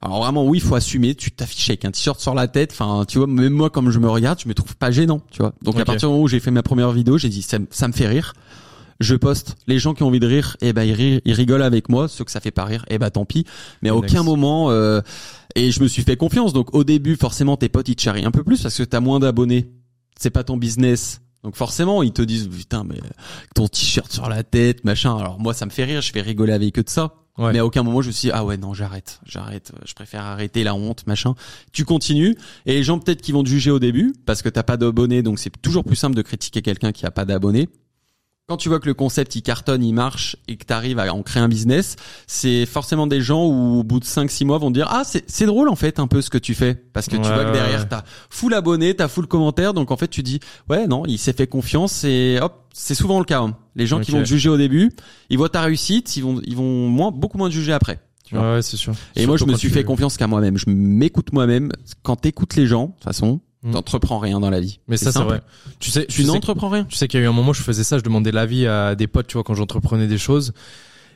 alors 0.05 0.23
vraiment, 0.23 0.45
oui, 0.45 0.59
il 0.59 0.61
faut 0.61 0.75
assumer. 0.75 1.15
Tu 1.15 1.31
t'affiches 1.31 1.71
avec 1.71 1.87
un 1.87 1.91
t-shirt 1.91 2.21
sur 2.21 2.35
la 2.35 2.47
tête. 2.47 2.73
Enfin, 2.73 3.07
tu 3.09 3.17
vois, 3.17 3.27
même 3.27 3.55
moi, 3.55 3.71
comme 3.71 3.91
je 3.91 3.99
me 3.99 4.09
regarde, 4.09 4.39
je 4.39 4.47
me 4.47 4.53
trouve 4.53 4.77
pas 4.77 4.91
gênant, 4.91 5.23
tu 5.31 5.39
vois. 5.39 5.55
Donc 5.63 5.81
à 5.81 5.85
partir 5.87 6.09
du 6.09 6.13
moment 6.13 6.25
où 6.25 6.29
j'ai 6.29 6.41
fait 6.41 6.51
ma 6.51 6.63
première 6.63 6.93
vidéo, 6.93 7.17
j'ai 7.17 7.31
dit 7.31 7.41
ça, 7.41 7.59
me 7.59 7.93
fait 7.93 8.07
rire. 8.07 8.35
Je 9.01 9.17
poste. 9.17 9.57
Les 9.67 9.79
gens 9.79 9.95
qui 9.95 10.03
ont 10.03 10.09
envie 10.09 10.21
de 10.21 10.27
rire, 10.27 10.57
eh 10.61 10.73
ben 10.73 10.85
ils, 10.85 11.23
ils 11.25 11.33
rigolent 11.33 11.63
avec 11.63 11.89
moi. 11.89 12.07
Ceux 12.07 12.23
que 12.23 12.31
ça 12.31 12.41
fait 12.41 12.51
pas 12.51 12.65
rire, 12.65 12.85
eh 12.89 12.99
ben 12.99 13.11
tant 13.11 13.25
pis. 13.25 13.45
Mais 13.83 13.89
à 13.89 13.97
aucun 13.97 14.23
moment. 14.23 14.71
Euh, 14.71 15.01
et 15.57 15.71
je 15.71 15.83
me 15.83 15.89
suis 15.89 16.03
fait 16.03 16.17
confiance. 16.17 16.53
Donc 16.53 16.75
au 16.75 16.85
début, 16.85 17.17
forcément, 17.17 17.57
tes 17.57 17.71
potes 17.71 17.89
ils 17.89 17.97
te 17.97 18.03
charrient 18.03 18.27
un 18.27 18.31
peu 18.31 18.45
plus 18.45 18.63
parce 18.63 18.77
que 18.77 18.85
t'as 18.85 19.01
moins 19.01 19.21
d'abonnés. 19.21 19.71
C'est 20.21 20.31
pas 20.31 20.45
ton 20.45 20.59
business. 20.59 21.23
Donc 21.43 21.57
forcément, 21.57 22.03
ils 22.03 22.13
te 22.13 22.23
disent 22.23 22.49
putain 22.49 22.85
mais 22.85 23.01
ton 23.55 23.69
t-shirt 23.69 24.13
sur 24.13 24.29
la 24.29 24.45
tête, 24.45 24.85
machin. 24.85 25.17
Alors 25.17 25.41
moi 25.41 25.55
ça 25.55 25.65
me 25.65 25.71
fait 25.71 25.85
rire, 25.85 26.03
je 26.03 26.13
vais 26.13 26.21
rigoler 26.21 26.53
avec 26.53 26.79
eux 26.79 26.83
de 26.83 26.91
ça. 26.91 27.24
Mais 27.39 27.59
à 27.59 27.67
aucun 27.67 27.83
moment 27.83 28.01
je 28.01 28.09
me 28.09 28.13
suis 28.13 28.29
dit, 28.29 28.33
ah 28.33 28.45
ouais 28.45 28.57
non 28.57 28.75
j'arrête, 28.75 29.21
j'arrête, 29.27 29.73
je 29.85 29.95
préfère 29.95 30.23
arrêter 30.23 30.63
la 30.63 30.75
honte, 30.75 31.07
machin. 31.07 31.35
Tu 31.73 31.85
continues. 31.85 32.37
Et 32.67 32.75
les 32.75 32.83
gens 32.83 32.99
peut-être 32.99 33.23
qui 33.23 33.33
vont 33.33 33.43
te 33.43 33.49
juger 33.49 33.71
au 33.71 33.81
début 33.81 34.15
parce 34.25 34.43
que 34.43 34.49
t'as 34.49 34.63
pas 34.63 34.77
d'abonnés, 34.77 35.23
donc 35.23 35.39
c'est 35.39 35.51
toujours 35.61 35.85
plus 35.85 35.97
simple 35.97 36.15
de 36.15 36.23
critiquer 36.23 36.63
quelqu'un 36.63 36.93
qui 36.93 37.07
a 37.07 37.11
pas 37.11 37.25
d'abonnés 37.25 37.69
quand 38.47 38.59
tu 38.59 38.69
vois 38.69 38.79
que 38.79 38.87
le 38.87 38.95
concept 38.95 39.37
il 39.37 39.43
cartonne, 39.43 39.83
il 39.83 39.95
marche 39.95 40.37
et 40.49 40.57
que 40.57 40.65
tu 40.67 40.73
arrives 40.73 40.99
à 40.99 41.13
en 41.15 41.23
créer 41.23 41.43
un 41.43 41.49
business, 41.49 41.97
c'est 42.27 42.67
forcément 42.67 43.07
des 43.07 43.23
gens 43.23 43.47
où 43.47 43.79
au 43.79 43.85
bout 43.85 44.01
de 44.01 44.05
5 44.05 44.31
6 44.31 44.45
mois 44.45 44.59
vont 44.59 44.71
dire 44.71 44.87
"Ah, 44.91 45.03
c'est 45.05 45.47
drôle 45.47 45.71
en 45.71 45.77
fait 45.77 45.99
un 45.99 46.07
peu 46.07 46.21
ce 46.21 46.29
que 46.29 46.37
tu 46.37 46.55
fais" 46.55 46.75
parce 46.75 47.07
que 47.07 47.17
tu 47.17 47.23
vois 47.23 47.45
que 47.47 47.53
derrière 47.53 47.89
tu 47.89 47.95
as 47.95 48.05
full 48.29 48.53
abonné, 48.53 48.95
tu 48.95 49.03
as 49.03 49.09
full 49.09 49.27
commentaire 49.27 49.73
donc 49.73 49.91
en 49.91 49.97
fait 49.97 50.09
tu 50.09 50.23
dis 50.23 50.41
"Ouais, 50.69 50.87
non, 50.87 51.05
il 51.07 51.19
s'est 51.19 51.33
fait 51.33 51.47
confiance 51.47 52.05
et 52.05 52.39
hop, 52.41 52.67
c'est 52.75 52.95
souvent 52.95 53.19
le 53.19 53.25
cas. 53.25 53.41
Hein. 53.41 53.57
Les 53.77 53.87
gens 53.87 54.01
qui 54.01 54.11
vont 54.11 54.21
te 54.21 54.29
juger 54.29 54.51
au 54.51 54.59
début, 54.59 54.93
ils 55.31 55.39
voient 55.39 55.49
ta 55.49 55.63
réussite, 55.63 56.17
ils 56.17 56.23
vont 56.23 56.41
ils 56.45 56.57
vont 56.57 56.89
moins 56.89 57.11
beaucoup 57.11 57.39
moins 57.39 57.49
te 57.49 57.55
juger 57.55 57.73
après. 57.73 58.01
Tu 58.27 58.35
vois 58.35 58.57
ouais, 58.57 58.63
c'est 58.63 58.77
sûr. 58.77 58.93
Et 59.17 59.27
moi 59.27 59.39
je 59.39 59.45
me 59.47 59.55
suis 59.57 59.71
fait 59.71 59.85
confiance 59.85 60.19
qu'à 60.19 60.27
moi-même, 60.27 60.59
je 60.59 60.67
m'écoute 60.69 61.33
moi-même 61.33 61.73
quand 62.03 62.17
t'écoutes 62.17 62.57
les 62.57 62.67
gens, 62.67 62.89
de 62.89 62.93
toute 62.93 63.05
façon, 63.05 63.41
Mm. 63.65 63.73
T'entreprends 63.73 64.19
rien 64.19 64.41
dans 64.41 64.51
la 64.51 64.61
vie. 64.61 64.79
Mais 64.89 64.97
ça, 64.97 65.11
c'est 65.11 65.23
vrai. 65.23 65.43
Tu 65.81 65.91
sais, 65.91 66.07
tu 66.07 66.25
n'entreprends 66.25 66.69
rien. 66.69 66.85
Tu 66.85 66.97
sais 66.97 67.09
qu'il 67.09 67.19
y 67.19 67.23
a 67.23 67.27
eu 67.27 67.29
un 67.29 67.33
moment, 67.33 67.51
où 67.51 67.55
je 67.55 67.63
faisais 67.63 67.85
ça, 67.85 67.99
je 67.99 68.03
demandais 68.03 68.31
l'avis 68.31 68.67
à 68.67 68.95
des 68.95 69.07
potes, 69.07 69.27
tu 69.27 69.35
vois, 69.35 69.45
quand 69.45 69.55
j'entreprenais 69.55 70.07
des 70.07 70.19
choses. 70.19 70.53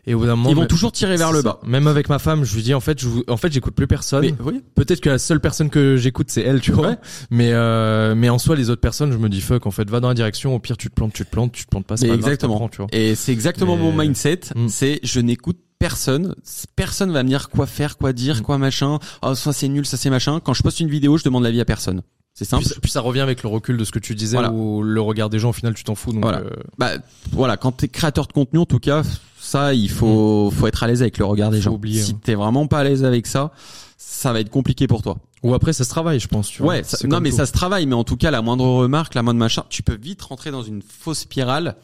Et 0.07 0.15
au 0.15 0.21
bout 0.21 0.27
d'un 0.27 0.37
moment, 0.37 0.49
ils 0.49 0.57
vont 0.57 0.65
toujours 0.65 0.91
tirer 0.91 1.17
vers 1.19 1.33
le 1.33 1.43
bas. 1.43 1.61
Même 1.67 1.87
avec 1.87 2.09
ma 2.09 2.19
femme, 2.19 2.43
je 2.43 2.55
lui 2.55 2.63
dis 2.63 2.73
en 2.73 2.81
fait, 2.81 2.99
je 2.99 3.09
en 3.29 3.37
fait, 3.37 3.53
j'écoute 3.53 3.75
plus 3.75 3.87
personne. 3.87 4.23
Mais, 4.23 4.35
oui. 4.43 4.63
Peut-être 4.75 5.01
que 5.01 5.11
la 5.11 5.19
seule 5.19 5.39
personne 5.39 5.69
que 5.69 5.99
j'écoute 5.99 6.31
c'est 6.31 6.41
elle, 6.41 6.63
tu 6.63 6.73
vois. 6.73 6.97
Mais 7.31 7.51
euh, 7.53 8.15
mais 8.15 8.31
en 8.31 8.39
soi, 8.39 8.57
les 8.57 8.71
autres 8.71 8.81
personnes, 8.81 9.13
je 9.13 9.19
me 9.19 9.29
dis 9.29 9.43
fuck. 9.43 9.67
En 9.67 9.71
fait, 9.71 9.91
va 9.91 10.01
dans 10.01 10.09
la 10.09 10.15
direction. 10.15 10.55
Au 10.55 10.59
pire, 10.61 10.79
tu 10.79 10.89
te 10.89 10.95
plantes, 10.95 11.13
tu 11.13 11.27
te 11.27 11.31
plantes, 11.31 11.53
tu 11.53 11.65
te 11.67 11.71
plantes 11.71 11.87
pas. 11.87 11.99
C'est 11.99 12.09
exactement. 12.09 12.57
Grave, 12.57 12.71
tu 12.71 12.79
vois. 12.79 12.87
Et 12.93 13.15
c'est 13.15 13.33
exactement 13.33 13.77
mon 13.77 13.93
mindset. 13.93 14.41
Mm. 14.57 14.69
C'est 14.69 15.01
je 15.03 15.21
n'écoute 15.21 15.59
personne, 15.79 16.35
personne 16.75 17.13
va 17.13 17.23
me 17.23 17.29
dire 17.29 17.51
quoi 17.51 17.67
faire, 17.67 17.99
quoi 17.99 18.15
dire, 18.15 18.39
mm. 18.39 18.43
quoi 18.43 18.57
machin. 18.57 18.99
Oh, 19.21 19.35
ça 19.35 19.53
c'est 19.53 19.69
nul, 19.69 19.85
ça 19.85 19.99
c'est 19.99 20.11
machin. 20.11 20.41
Quand 20.41 20.55
je 20.55 20.63
poste 20.63 20.81
une 20.81 20.89
vidéo, 20.89 21.19
je 21.19 21.25
demande 21.25 21.45
l'avis 21.45 21.61
à 21.61 21.67
personne. 21.67 22.03
C'est 22.39 22.45
simple. 22.45 22.65
Puis, 22.81 22.93
ça 22.93 23.01
revient 23.01 23.19
avec 23.19 23.43
le 23.43 23.49
recul 23.49 23.77
de 23.77 23.85
ce 23.85 23.91
que 23.91 23.99
tu 23.99 24.15
disais 24.15 24.39
où 24.47 24.81
le 24.85 25.01
regard 25.01 25.29
des 25.29 25.41
gens 25.41 25.51
au 25.51 25.53
final 25.53 25.75
tu 25.75 25.83
t'en 25.83 25.97
fous. 25.97 26.13
Donc 26.13 26.23
voilà. 26.23 26.39
Euh... 26.39 26.51
Bah 26.79 26.93
voilà, 27.33 27.57
quand 27.57 27.73
t'es 27.73 27.89
créateur 27.89 28.29
de 28.29 28.33
contenu 28.33 28.61
en 28.61 28.65
tout 28.65 28.79
cas, 28.79 29.03
ça 29.41 29.75
il 29.75 29.91
faut 29.91 30.49
mm. 30.49 30.53
faut 30.53 30.69
être 30.69 30.85
à 30.85 30.87
l'aise 30.87 31.03
avec 31.03 31.19
le 31.19 31.25
regard 31.25 31.51
des 31.51 31.61
gens. 31.61 31.73
Oublier, 31.73 32.01
si 32.01 32.15
t'es 32.15 32.37
vraiment 32.37 32.69
pas 32.69 32.79
à 32.79 32.85
l'aise 32.85 33.03
avec 33.03 33.27
ça, 33.27 33.51
ça 33.97 34.33
va 34.33 34.39
être 34.39 34.51
compliqué 34.51 34.87
pour 34.87 35.03
toi. 35.03 35.17
Ou 35.43 35.53
après 35.53 35.73
ça 35.73 35.83
se 35.83 35.91
travaille, 35.91 36.21
je 36.21 36.29
pense. 36.29 36.49
Tu 36.49 36.63
ouais, 36.63 36.83
non 37.09 37.19
mais 37.19 37.33
ça 37.33 37.45
se 37.45 37.51
travaille, 37.51 37.87
mais 37.87 37.97
en 37.97 38.05
tout 38.05 38.17
cas 38.17 38.31
la 38.31 38.41
moindre 38.41 38.67
remarque, 38.67 39.15
la 39.15 39.25
moindre 39.25 39.41
machin, 39.41 39.65
tu 39.69 39.83
peux 39.83 39.99
vite 40.01 40.23
rentrer 40.23 40.53
dans 40.53 40.63
une 40.63 40.81
fausse 40.81 41.21
spirale 41.21 41.75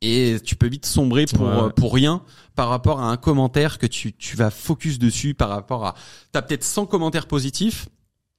et 0.00 0.38
tu 0.42 0.56
peux 0.56 0.68
vite 0.68 0.86
sombrer 0.86 1.26
pour 1.26 1.70
pour 1.74 1.92
rien 1.92 2.22
par 2.56 2.70
rapport 2.70 3.02
à 3.02 3.10
un 3.10 3.18
commentaire 3.18 3.76
que 3.76 3.86
tu 3.86 4.14
tu 4.14 4.38
vas 4.38 4.48
focus 4.48 4.98
dessus 4.98 5.34
par 5.34 5.50
rapport 5.50 5.84
à 5.84 5.94
t'as 6.32 6.40
peut-être 6.40 6.64
100 6.64 6.86
commentaires 6.86 7.26
positifs 7.26 7.88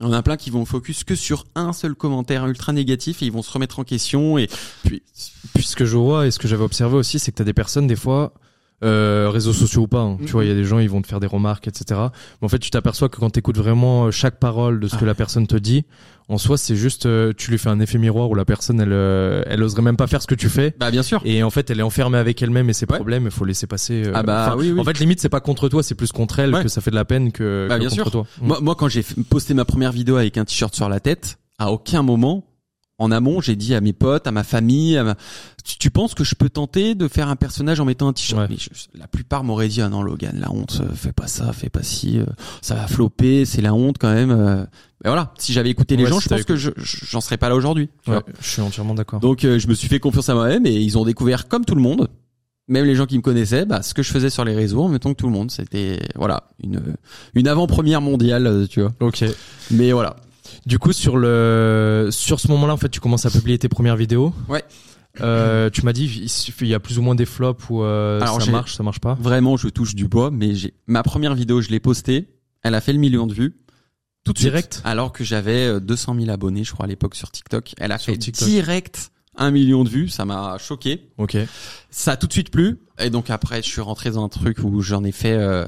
on 0.03 0.13
a 0.13 0.21
plein 0.21 0.37
qui 0.37 0.49
vont 0.49 0.65
focus 0.65 1.03
que 1.03 1.15
sur 1.15 1.45
un 1.55 1.73
seul 1.73 1.95
commentaire 1.95 2.45
ultra 2.47 2.73
négatif 2.73 3.21
et 3.21 3.25
ils 3.25 3.31
vont 3.31 3.41
se 3.41 3.51
remettre 3.51 3.79
en 3.79 3.83
question 3.83 4.37
et 4.37 4.47
puis, 4.83 5.03
puis 5.53 5.63
ce 5.63 5.75
que 5.75 5.85
je 5.85 5.97
vois 5.97 6.27
et 6.27 6.31
ce 6.31 6.39
que 6.39 6.47
j'avais 6.47 6.63
observé 6.63 6.95
aussi 6.95 7.19
c'est 7.19 7.31
que 7.31 7.37
tu 7.37 7.41
as 7.41 7.45
des 7.45 7.53
personnes 7.53 7.87
des 7.87 7.95
fois 7.95 8.33
euh, 8.83 9.29
réseaux 9.31 9.53
sociaux 9.53 9.83
ou 9.83 9.87
pas. 9.87 10.01
Hein. 10.01 10.17
Tu 10.25 10.33
vois, 10.33 10.43
il 10.43 10.49
y 10.49 10.51
a 10.51 10.55
des 10.55 10.65
gens, 10.65 10.79
ils 10.79 10.89
vont 10.89 11.01
te 11.01 11.07
faire 11.07 11.21
des 11.21 11.27
remarques, 11.27 11.69
etc. 11.69 12.01
Mais 12.41 12.45
en 12.45 12.49
fait, 12.49 12.59
tu 12.59 12.69
t'aperçois 12.69 13.07
que 13.07 13.17
quand 13.17 13.29
tu 13.29 13.39
écoutes 13.39 13.57
vraiment 13.57 14.11
chaque 14.11 14.39
parole 14.39 14.81
de 14.81 14.87
ce 14.89 14.97
que 14.97 15.05
ah. 15.05 15.07
la 15.07 15.15
personne 15.15 15.47
te 15.47 15.55
dit, 15.55 15.85
en 16.29 16.37
soi, 16.37 16.57
c'est 16.57 16.75
juste, 16.75 17.05
euh, 17.05 17.33
tu 17.35 17.51
lui 17.51 17.57
fais 17.57 17.69
un 17.69 17.79
effet 17.79 17.97
miroir 17.97 18.29
où 18.29 18.35
la 18.35 18.45
personne, 18.45 18.79
elle, 18.79 18.93
elle 19.47 19.63
oserait 19.63 19.81
même 19.81 19.97
pas 19.97 20.07
faire 20.07 20.21
ce 20.21 20.27
que 20.27 20.35
tu 20.35 20.49
fais. 20.49 20.73
Bah 20.79 20.91
bien 20.91 21.03
sûr. 21.03 21.21
Et 21.25 21.43
en 21.43 21.49
fait, 21.49 21.69
elle 21.69 21.79
est 21.79 21.83
enfermée 21.83 22.17
avec 22.17 22.41
elle-même 22.41 22.69
et 22.69 22.73
ses 22.73 22.85
problèmes. 22.85 23.25
Il 23.25 23.31
faut 23.31 23.45
laisser 23.45 23.67
passer. 23.67 24.03
ah 24.13 24.23
bah 24.23 24.55
oui, 24.57 24.71
oui, 24.71 24.79
En 24.79 24.83
fait, 24.83 24.99
limite, 24.99 25.19
c'est 25.19 25.29
pas 25.29 25.39
contre 25.41 25.69
toi, 25.69 25.83
c'est 25.83 25.95
plus 25.95 26.11
contre 26.11 26.39
elle 26.39 26.51
que 26.61 26.67
ça 26.67 26.81
fait 26.81 26.91
de 26.91 26.95
la 26.95 27.05
peine 27.05 27.31
que, 27.31 27.67
bah, 27.69 27.77
bien 27.77 27.89
contre 27.89 28.01
sûr. 28.03 28.11
toi. 28.11 28.25
Moi, 28.41 28.59
moi, 28.61 28.75
quand 28.75 28.87
j'ai 28.87 29.03
posté 29.29 29.53
ma 29.53 29.65
première 29.65 29.91
vidéo 29.91 30.15
avec 30.17 30.37
un 30.37 30.45
t-shirt 30.45 30.73
sur 30.73 30.89
la 30.89 30.99
tête, 30.99 31.37
à 31.59 31.71
aucun 31.71 32.01
moment 32.01 32.45
en 32.99 33.11
amont, 33.11 33.41
j'ai 33.41 33.55
dit 33.55 33.73
à 33.73 33.81
mes 33.81 33.93
potes, 33.93 34.27
à 34.27 34.31
ma 34.31 34.43
famille, 34.43 35.01
tu, 35.63 35.89
penses 35.89 36.13
que 36.13 36.23
je 36.23 36.35
peux 36.35 36.49
tenter 36.49 36.93
de 36.93 37.07
faire 37.07 37.27
un 37.27 37.35
personnage 37.35 37.79
en 37.79 37.85
mettant 37.85 38.07
un 38.07 38.13
t-shirt 38.13 38.51
La 38.93 39.07
plupart 39.07 39.43
m'auraient 39.43 39.67
dit 39.67 39.81
ah 39.81 39.89
non 39.89 40.03
Logan, 40.03 40.37
la 40.39 40.51
honte, 40.51 40.81
euh, 40.81 40.93
fais 40.93 41.13
pas 41.13 41.27
ça, 41.27 41.53
fais 41.53 41.69
pas 41.69 41.83
ci, 41.83 42.19
euh, 42.19 42.25
ça 42.61 42.75
va 42.75 42.87
flopper, 42.87 43.45
c'est 43.45 43.61
la 43.61 43.73
honte 43.73 43.97
quand 43.97 44.13
même. 44.13 44.31
Euh. 44.31 44.65
Mais 45.03 45.09
voilà, 45.09 45.33
si 45.37 45.53
j'avais 45.53 45.69
écouté 45.69 45.95
les 45.95 46.05
gens, 46.05 46.19
je 46.19 46.29
pense 46.29 46.43
que 46.43 46.55
j'en 46.55 47.21
serais 47.21 47.37
pas 47.37 47.49
là 47.49 47.55
aujourd'hui. 47.55 47.89
je 48.07 48.21
suis 48.41 48.61
entièrement 48.61 48.93
d'accord. 48.93 49.19
Donc 49.19 49.41
je 49.41 49.67
me 49.67 49.73
suis 49.73 49.87
fait 49.87 49.99
confiance 49.99 50.29
à 50.29 50.35
moi-même 50.35 50.65
et 50.65 50.73
ils 50.73 50.97
ont 50.97 51.05
découvert 51.05 51.47
comme 51.47 51.65
tout 51.65 51.75
le 51.75 51.81
monde, 51.81 52.09
même 52.67 52.85
les 52.85 52.95
gens 52.95 53.05
qui 53.05 53.17
me 53.17 53.21
connaissaient, 53.23 53.65
bah, 53.65 53.81
ce 53.81 53.93
que 53.93 54.03
je 54.03 54.11
faisais 54.11 54.29
sur 54.29 54.45
les 54.45 54.55
réseaux 54.55 54.83
en 54.83 54.89
même 54.89 54.99
temps 54.99 55.11
que 55.11 55.17
tout 55.19 55.27
le 55.27 55.33
monde. 55.33 55.51
C'était 55.51 55.99
voilà 56.15 56.43
une 56.61 56.81
une 57.33 57.47
avant-première 57.47 58.01
mondiale, 58.01 58.67
tu 58.69 58.81
vois. 58.81 58.93
Ok. 58.99 59.25
Mais 59.71 59.91
voilà. 59.91 60.15
Du 60.65 60.79
coup, 60.79 60.93
sur 60.93 61.17
le 61.17 62.09
sur 62.11 62.39
ce 62.39 62.47
moment-là, 62.49 62.73
en 62.73 62.77
fait, 62.77 62.89
tu 62.89 62.99
commences 62.99 63.25
à 63.25 63.29
publier 63.29 63.57
tes 63.57 63.69
premières 63.69 63.95
vidéos. 63.95 64.33
Ouais. 64.49 64.63
Euh, 65.21 65.69
tu 65.69 65.83
m'as 65.83 65.93
dit 65.93 66.27
il 66.61 66.67
y 66.67 66.73
a 66.73 66.79
plus 66.79 66.97
ou 66.97 67.03
moins 67.03 67.13
des 67.13 67.25
flops 67.25 67.69
ou 67.69 67.83
euh, 67.83 68.19
ça 68.19 68.51
marche, 68.51 68.75
ça 68.75 68.83
marche 68.83 68.99
pas? 68.99 69.15
Vraiment, 69.19 69.57
je 69.57 69.67
touche 69.67 69.93
du 69.93 70.07
bois, 70.07 70.31
mais 70.31 70.55
j'ai 70.55 70.73
ma 70.87 71.03
première 71.03 71.35
vidéo, 71.35 71.61
je 71.61 71.69
l'ai 71.69 71.79
postée, 71.79 72.29
elle 72.63 72.73
a 72.73 72.81
fait 72.81 72.93
le 72.93 72.99
million 72.99 73.27
de 73.27 73.33
vues. 73.33 73.59
Tout 74.23 74.31
de 74.31 74.39
direct? 74.39 74.81
alors 74.85 75.11
que 75.11 75.25
j'avais 75.25 75.81
200 75.81 76.15
euh, 76.15 76.19
000 76.21 76.31
abonnés, 76.31 76.63
je 76.63 76.71
crois 76.71 76.85
à 76.85 76.87
l'époque 76.87 77.13
sur 77.13 77.29
TikTok, 77.29 77.73
elle 77.77 77.91
a 77.91 77.97
fait 77.97 78.17
direct 78.17 79.11
un 79.35 79.51
million 79.51 79.83
de 79.83 79.89
vues, 79.89 80.07
ça 80.07 80.25
m'a 80.25 80.57
choqué. 80.57 81.09
Ok. 81.17 81.37
Ça 81.89 82.13
a 82.13 82.17
tout 82.17 82.27
de 82.27 82.33
suite 82.33 82.49
plu, 82.49 82.79
et 82.99 83.09
donc 83.09 83.29
après, 83.29 83.61
je 83.61 83.67
suis 83.67 83.81
rentré 83.81 84.11
dans 84.11 84.23
un 84.23 84.29
truc 84.29 84.59
où 84.63 84.81
j'en 84.81 85.03
ai 85.03 85.11
fait 85.11 85.33
euh, 85.33 85.65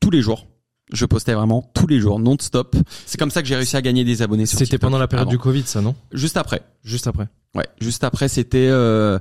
tous 0.00 0.10
les 0.10 0.20
jours. 0.20 0.46
Je 0.92 1.06
postais 1.06 1.34
vraiment 1.34 1.70
tous 1.74 1.86
les 1.86 2.00
jours, 2.00 2.18
non-stop. 2.18 2.76
C'est 3.06 3.18
comme 3.18 3.30
ça 3.30 3.42
que 3.42 3.48
j'ai 3.48 3.56
réussi 3.56 3.76
à 3.76 3.82
gagner 3.82 4.04
des 4.04 4.22
abonnés 4.22 4.46
sur 4.46 4.58
C'était 4.58 4.78
pendant 4.78 4.98
la 4.98 5.08
période 5.08 5.28
du 5.28 5.38
Covid, 5.38 5.62
ça, 5.64 5.80
non? 5.80 5.94
Juste 6.12 6.36
après. 6.36 6.62
Juste 6.84 7.06
après. 7.06 7.28
Ouais, 7.54 7.66
juste 7.80 8.04
après, 8.04 8.28
c'était 8.28 8.68
euh, 8.70 9.18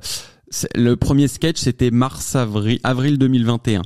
le 0.75 0.95
premier 0.95 1.27
sketch, 1.27 1.58
c'était 1.58 1.91
mars 1.91 2.36
avril 2.36 2.79
avril 2.84 3.17
2021. 3.17 3.82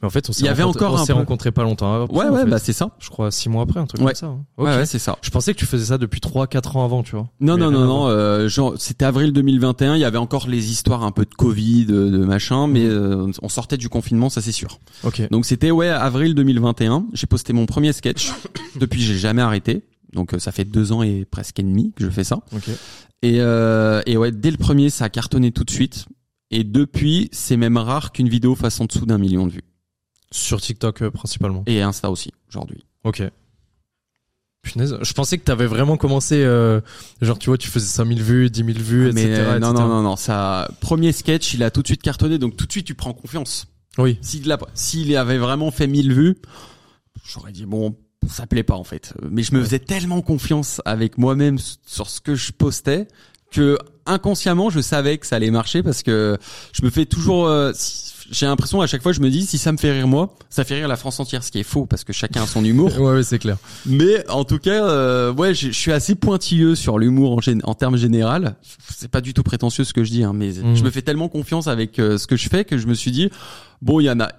Mais 0.00 0.06
en 0.06 0.10
fait, 0.10 0.28
on 0.28 0.32
s'est 0.32 0.50
rencontré, 0.50 1.12
rencontré 1.12 1.52
pas 1.52 1.62
longtemps 1.62 2.04
après. 2.04 2.16
Ouais, 2.16 2.28
ouais, 2.28 2.44
bah 2.44 2.58
c'est 2.58 2.72
ça. 2.72 2.90
Je 2.98 3.10
crois 3.10 3.30
six 3.30 3.48
mois 3.48 3.62
après, 3.62 3.80
un 3.80 3.86
truc 3.86 4.00
comme 4.00 4.14
ça. 4.14 4.26
Hein. 4.26 4.44
Ouais, 4.58 4.86
c'est 4.86 4.98
ça. 4.98 5.18
Je 5.22 5.30
pensais 5.30 5.54
que 5.54 5.58
tu 5.58 5.66
faisais 5.66 5.86
ça 5.86 5.98
depuis 5.98 6.20
trois, 6.20 6.46
quatre 6.46 6.76
ans 6.76 6.84
avant, 6.84 7.02
tu 7.02 7.16
vois. 7.16 7.28
Non, 7.40 7.56
non, 7.56 7.70
non, 7.70 7.84
non. 7.84 8.06
Euh, 8.08 8.48
genre, 8.48 8.74
c'était 8.78 9.04
avril 9.04 9.32
2021. 9.32 9.96
Il 9.96 10.00
y 10.00 10.04
avait 10.04 10.18
encore 10.18 10.48
les 10.48 10.70
histoires 10.70 11.02
un 11.02 11.12
peu 11.12 11.24
de 11.24 11.34
Covid, 11.34 11.86
de, 11.86 12.24
machin, 12.24 12.66
mais 12.66 12.84
mhm. 12.84 12.90
euh, 12.90 13.32
on 13.42 13.48
sortait 13.48 13.76
du 13.76 13.88
confinement, 13.88 14.30
ça 14.30 14.40
c'est 14.40 14.52
sûr. 14.52 14.80
Ok. 15.04 15.22
Donc 15.30 15.46
c'était 15.46 15.70
ouais 15.70 15.88
avril 15.88 16.34
2021. 16.34 17.06
J'ai 17.12 17.26
posté 17.26 17.52
mon 17.52 17.66
premier 17.66 17.92
sketch. 17.92 18.32
depuis, 18.76 19.00
j'ai 19.00 19.18
jamais 19.18 19.42
arrêté. 19.42 19.84
Donc 20.12 20.34
euh, 20.34 20.38
ça 20.38 20.52
fait 20.52 20.64
deux 20.64 20.92
ans 20.92 21.02
et 21.02 21.24
presque 21.24 21.58
et 21.60 21.62
demi 21.62 21.92
que 21.94 22.04
je 22.04 22.10
fais 22.10 22.24
ça. 22.24 22.40
Ok. 22.52 22.68
Et, 23.22 23.40
euh, 23.40 24.02
et 24.06 24.16
ouais, 24.16 24.32
dès 24.32 24.50
le 24.50 24.56
premier, 24.56 24.90
ça 24.90 25.04
a 25.04 25.08
cartonné 25.08 25.52
tout 25.52 25.64
de 25.64 25.70
suite. 25.70 26.06
Et 26.50 26.64
depuis, 26.64 27.28
c'est 27.32 27.56
même 27.56 27.76
rare 27.76 28.12
qu'une 28.12 28.28
vidéo 28.28 28.54
fasse 28.54 28.80
en 28.80 28.86
dessous 28.86 29.06
d'un 29.06 29.18
million 29.18 29.46
de 29.46 29.52
vues. 29.52 29.64
Sur 30.32 30.60
TikTok 30.60 31.02
euh, 31.02 31.10
principalement. 31.10 31.64
Et 31.66 31.82
Insta 31.82 32.10
aussi, 32.10 32.32
aujourd'hui. 32.48 32.84
Ok. 33.04 33.22
Punaise, 34.62 34.98
je 35.00 35.12
pensais 35.14 35.38
que 35.38 35.44
t'avais 35.44 35.66
vraiment 35.66 35.96
commencé, 35.96 36.44
euh, 36.44 36.80
genre 37.22 37.38
tu 37.38 37.48
vois, 37.48 37.56
tu 37.56 37.68
faisais 37.68 37.86
5000 37.86 38.22
vues, 38.22 38.50
10 38.50 38.64
000 38.64 38.78
vues, 38.78 39.08
etc. 39.08 39.26
Mais 39.54 39.58
non, 39.58 39.72
non, 39.72 39.88
non, 39.88 40.02
non, 40.02 40.16
ça, 40.16 40.70
premier 40.80 41.12
sketch, 41.12 41.54
il 41.54 41.62
a 41.62 41.70
tout 41.70 41.80
de 41.80 41.86
suite 41.86 42.02
cartonné, 42.02 42.38
donc 42.38 42.56
tout 42.56 42.66
de 42.66 42.72
suite 42.72 42.86
tu 42.86 42.94
prends 42.94 43.14
confiance. 43.14 43.66
Oui. 43.98 44.18
S'il 44.20 44.56
s'il 44.74 45.16
avait 45.16 45.38
vraiment 45.38 45.70
fait 45.70 45.86
1000 45.86 46.12
vues, 46.12 46.36
j'aurais 47.24 47.52
dit 47.52 47.64
bon, 47.64 47.96
ça 48.28 48.46
plaît 48.46 48.62
pas 48.62 48.76
en 48.76 48.84
fait. 48.84 49.14
Mais 49.30 49.42
je 49.42 49.54
me 49.54 49.62
faisais 49.62 49.78
tellement 49.78 50.20
confiance 50.20 50.80
avec 50.84 51.18
moi-même 51.18 51.58
sur 51.86 52.08
ce 52.08 52.20
que 52.20 52.34
je 52.34 52.52
postais 52.52 53.08
que 53.50 53.78
inconsciemment 54.06 54.70
je 54.70 54.80
savais 54.80 55.18
que 55.18 55.26
ça 55.26 55.36
allait 55.36 55.50
marcher 55.50 55.82
parce 55.82 56.02
que 56.02 56.38
je 56.72 56.84
me 56.84 56.90
fais 56.90 57.06
toujours 57.06 57.48
euh, 57.48 57.72
j'ai 58.30 58.46
l'impression 58.46 58.80
à 58.80 58.86
chaque 58.86 59.02
fois 59.02 59.12
je 59.12 59.20
me 59.20 59.28
dis 59.28 59.44
si 59.44 59.58
ça 59.58 59.72
me 59.72 59.76
fait 59.76 59.92
rire 59.92 60.06
moi 60.06 60.34
ça 60.48 60.64
fait 60.64 60.76
rire 60.76 60.88
la 60.88 60.96
France 60.96 61.18
entière 61.20 61.42
ce 61.42 61.50
qui 61.50 61.58
est 61.58 61.64
faux 61.64 61.86
parce 61.86 62.04
que 62.04 62.12
chacun 62.12 62.42
a 62.42 62.46
son 62.46 62.64
humour. 62.64 62.96
Ouais, 62.98 63.14
ouais 63.14 63.22
c'est 63.22 63.38
clair. 63.38 63.56
Mais 63.86 64.28
en 64.28 64.44
tout 64.44 64.58
cas 64.58 64.84
euh, 64.86 65.32
ouais 65.32 65.54
je 65.54 65.70
suis 65.70 65.92
assez 65.92 66.14
pointilleux 66.14 66.74
sur 66.74 66.98
l'humour 66.98 67.32
en, 67.32 67.40
en 67.64 67.74
termes 67.74 67.96
général. 67.96 68.56
C'est 68.88 69.10
pas 69.10 69.20
du 69.20 69.34
tout 69.34 69.42
prétentieux 69.42 69.84
ce 69.84 69.92
que 69.92 70.04
je 70.04 70.10
dis 70.10 70.24
hein, 70.24 70.32
mais 70.34 70.50
mmh. 70.50 70.76
je 70.76 70.84
me 70.84 70.90
fais 70.90 71.02
tellement 71.02 71.28
confiance 71.28 71.66
avec 71.66 71.98
euh, 71.98 72.18
ce 72.18 72.26
que 72.26 72.36
je 72.36 72.48
fais 72.48 72.64
que 72.64 72.78
je 72.78 72.86
me 72.86 72.94
suis 72.94 73.10
dit 73.10 73.30
bon 73.82 74.00
il 74.00 74.04
y 74.04 74.10
en 74.10 74.20
a 74.20 74.30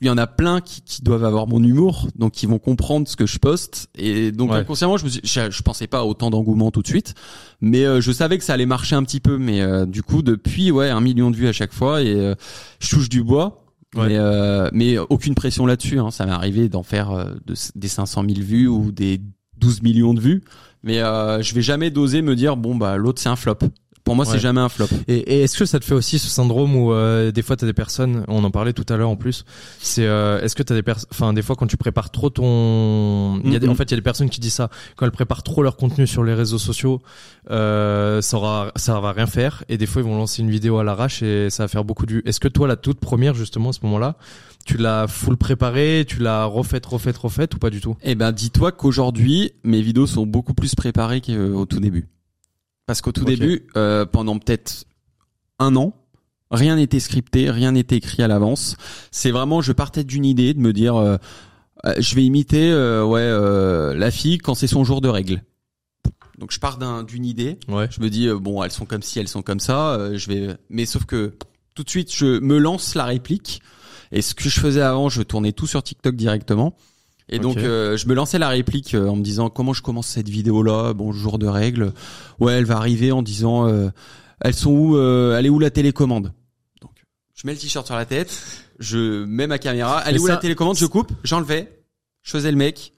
il 0.00 0.06
y 0.06 0.10
en 0.10 0.18
a 0.18 0.26
plein 0.26 0.60
qui, 0.60 0.82
qui, 0.82 1.02
doivent 1.02 1.24
avoir 1.24 1.46
mon 1.46 1.62
humour, 1.62 2.08
donc 2.16 2.32
qui 2.32 2.46
vont 2.46 2.58
comprendre 2.58 3.08
ce 3.08 3.16
que 3.16 3.26
je 3.26 3.38
poste. 3.38 3.88
Et 3.96 4.32
donc 4.32 4.52
inconsciemment, 4.52 4.96
je 4.96 5.04
me 5.04 5.08
suis, 5.08 5.20
je, 5.24 5.62
pensais 5.62 5.86
pas 5.86 6.04
autant 6.04 6.30
d'engouement 6.30 6.70
tout 6.70 6.82
de 6.82 6.86
suite, 6.86 7.14
mais 7.60 7.84
euh, 7.84 8.00
je 8.00 8.12
savais 8.12 8.38
que 8.38 8.44
ça 8.44 8.54
allait 8.54 8.66
marcher 8.66 8.96
un 8.96 9.02
petit 9.04 9.20
peu. 9.20 9.38
Mais 9.38 9.62
euh, 9.62 9.86
du 9.86 10.02
coup, 10.02 10.22
depuis 10.22 10.70
ouais, 10.70 10.90
un 10.90 11.00
million 11.00 11.30
de 11.30 11.36
vues 11.36 11.48
à 11.48 11.52
chaque 11.52 11.72
fois 11.72 12.02
et 12.02 12.14
euh, 12.14 12.34
je 12.80 12.90
touche 12.90 13.08
du 13.08 13.22
bois. 13.22 13.60
Mais, 13.96 14.18
mais 14.72 14.98
aucune 14.98 15.36
pression 15.36 15.66
là-dessus. 15.66 16.00
Hein. 16.00 16.10
Ça 16.10 16.26
m'est 16.26 16.32
arrivé 16.32 16.68
d'en 16.68 16.82
faire 16.82 17.32
des 17.76 17.86
500 17.86 18.24
000 18.28 18.40
vues 18.40 18.66
ou 18.66 18.90
des 18.90 19.20
12 19.58 19.82
millions 19.82 20.14
de 20.14 20.20
vues, 20.20 20.42
mais 20.82 20.98
je 20.98 21.54
vais 21.54 21.62
jamais 21.62 21.92
doser 21.92 22.20
me 22.20 22.34
dire 22.34 22.56
bon 22.56 22.74
bah 22.74 22.96
l'autre 22.96 23.22
c'est 23.22 23.28
un 23.28 23.36
flop. 23.36 23.58
Pour 24.04 24.14
moi, 24.14 24.26
c'est 24.26 24.38
jamais 24.38 24.60
un 24.60 24.68
flop. 24.68 24.86
Et, 25.08 25.16
et 25.16 25.42
est-ce 25.42 25.56
que 25.56 25.64
ça 25.64 25.80
te 25.80 25.84
fait 25.84 25.94
aussi 25.94 26.18
ce 26.18 26.28
syndrome 26.28 26.76
où 26.76 26.92
euh, 26.92 27.32
des 27.32 27.40
fois 27.40 27.56
t'as 27.56 27.64
des 27.64 27.72
personnes, 27.72 28.24
on 28.28 28.44
en 28.44 28.50
parlait 28.50 28.74
tout 28.74 28.84
à 28.90 28.98
l'heure 28.98 29.08
en 29.08 29.16
plus, 29.16 29.46
c'est 29.80 30.04
euh, 30.04 30.42
est-ce 30.42 30.54
que 30.54 30.62
t'as 30.62 30.74
des 30.74 30.82
personnes, 30.82 31.08
enfin 31.10 31.32
des 31.32 31.40
fois 31.40 31.56
quand 31.56 31.66
tu 31.66 31.78
prépares 31.78 32.10
trop 32.10 32.28
ton, 32.28 33.40
y 33.44 33.56
a 33.56 33.58
des, 33.58 33.66
en 33.66 33.74
fait 33.74 33.84
il 33.84 33.92
y 33.92 33.94
a 33.94 33.96
des 33.96 34.02
personnes 34.02 34.28
qui 34.28 34.40
disent 34.40 34.52
ça 34.52 34.68
quand 34.96 35.06
elles 35.06 35.12
préparent 35.12 35.42
trop 35.42 35.62
leur 35.62 35.78
contenu 35.78 36.06
sur 36.06 36.22
les 36.22 36.34
réseaux 36.34 36.58
sociaux, 36.58 37.00
euh, 37.50 38.20
ça 38.20 38.36
aura, 38.36 38.72
ça 38.76 39.00
va 39.00 39.12
rien 39.12 39.26
faire 39.26 39.64
et 39.70 39.78
des 39.78 39.86
fois 39.86 40.02
ils 40.02 40.08
vont 40.08 40.18
lancer 40.18 40.42
une 40.42 40.50
vidéo 40.50 40.76
à 40.76 40.84
l'arrache 40.84 41.22
et 41.22 41.48
ça 41.48 41.64
va 41.64 41.68
faire 41.68 41.84
beaucoup 41.84 42.04
du. 42.04 42.22
Est-ce 42.26 42.40
que 42.40 42.48
toi 42.48 42.68
la 42.68 42.76
toute 42.76 43.00
première 43.00 43.34
justement 43.34 43.70
à 43.70 43.72
ce 43.72 43.80
moment-là, 43.84 44.16
tu 44.66 44.76
l'as 44.76 45.06
full 45.08 45.38
préparée, 45.38 46.04
tu 46.06 46.18
l'as 46.18 46.44
refaite, 46.44 46.84
refaite, 46.84 47.16
refaite 47.16 47.54
ou 47.54 47.58
pas 47.58 47.70
du 47.70 47.80
tout? 47.80 47.96
Eh 48.02 48.14
ben 48.14 48.32
dis-toi 48.32 48.70
qu'aujourd'hui 48.70 49.52
mes 49.62 49.80
vidéos 49.80 50.06
sont 50.06 50.26
beaucoup 50.26 50.52
plus 50.52 50.74
préparées 50.74 51.22
qu'au 51.22 51.64
tout 51.64 51.80
début. 51.80 52.06
Parce 52.86 53.00
qu'au 53.00 53.12
tout 53.12 53.24
début, 53.24 53.66
euh, 53.76 54.04
pendant 54.04 54.38
peut-être 54.38 54.84
un 55.58 55.74
an, 55.76 55.94
rien 56.50 56.76
n'était 56.76 57.00
scripté, 57.00 57.50
rien 57.50 57.72
n'était 57.72 57.96
écrit 57.96 58.22
à 58.22 58.28
l'avance. 58.28 58.76
C'est 59.10 59.30
vraiment, 59.30 59.62
je 59.62 59.72
partais 59.72 60.04
d'une 60.04 60.24
idée 60.24 60.52
de 60.52 60.60
me 60.60 60.72
dire, 60.72 60.96
euh, 60.96 61.16
euh, 61.86 61.94
je 61.98 62.14
vais 62.14 62.24
imiter, 62.24 62.72
ouais, 63.02 63.96
la 63.96 64.10
fille 64.10 64.38
quand 64.38 64.54
c'est 64.54 64.66
son 64.66 64.84
jour 64.84 65.00
de 65.00 65.08
règle. 65.08 65.42
Donc 66.38 66.52
je 66.52 66.58
pars 66.58 66.78
d'une 67.04 67.24
idée. 67.24 67.58
Ouais. 67.68 67.88
Je 67.90 68.00
me 68.00 68.10
dis 68.10 68.28
bon, 68.28 68.62
elles 68.62 68.72
sont 68.72 68.86
comme 68.86 69.02
ci, 69.02 69.20
elles 69.20 69.28
sont 69.28 69.42
comme 69.42 69.60
ça. 69.60 70.10
je 70.14 70.28
vais, 70.28 70.56
mais 70.68 70.84
sauf 70.84 71.04
que 71.04 71.34
tout 71.74 71.84
de 71.84 71.90
suite, 71.90 72.14
je 72.14 72.38
me 72.40 72.58
lance 72.58 72.94
la 72.94 73.04
réplique. 73.04 73.62
Et 74.12 74.22
ce 74.22 74.34
que 74.34 74.48
je 74.48 74.60
faisais 74.60 74.82
avant, 74.82 75.08
je 75.08 75.22
tournais 75.22 75.52
tout 75.52 75.66
sur 75.66 75.82
TikTok 75.82 76.14
directement. 76.14 76.76
Et 77.30 77.38
donc 77.38 77.56
euh, 77.56 77.96
je 77.96 78.06
me 78.06 78.14
lançais 78.14 78.38
la 78.38 78.50
réplique 78.50 78.94
euh, 78.94 79.08
en 79.08 79.16
me 79.16 79.22
disant 79.22 79.48
comment 79.48 79.72
je 79.72 79.80
commence 79.80 80.08
cette 80.08 80.28
vidéo 80.28 80.62
là 80.62 80.92
bonjour 80.92 81.38
de 81.38 81.46
règle. 81.46 81.92
Ouais 82.38 82.52
elle 82.52 82.66
va 82.66 82.76
arriver 82.76 83.12
en 83.12 83.22
disant 83.22 83.66
euh, 83.66 83.88
elles 84.40 84.54
sont 84.54 84.70
où 84.70 84.98
elle 84.98 85.46
est 85.46 85.48
où 85.48 85.58
la 85.58 85.70
télécommande? 85.70 86.32
Donc 86.82 86.90
je 87.34 87.46
mets 87.46 87.54
le 87.54 87.58
t-shirt 87.58 87.86
sur 87.86 87.96
la 87.96 88.04
tête 88.04 88.36
je 88.78 89.24
mets 89.24 89.46
ma 89.46 89.58
caméra. 89.58 90.02
Elle 90.06 90.16
est 90.16 90.18
où 90.18 90.26
la 90.26 90.36
télécommande? 90.36 90.76
Je 90.76 90.84
coupe 90.84 91.12
j'enlevais 91.24 91.80
je 92.22 92.30
faisais 92.30 92.50
le 92.50 92.58
mec 92.58 92.92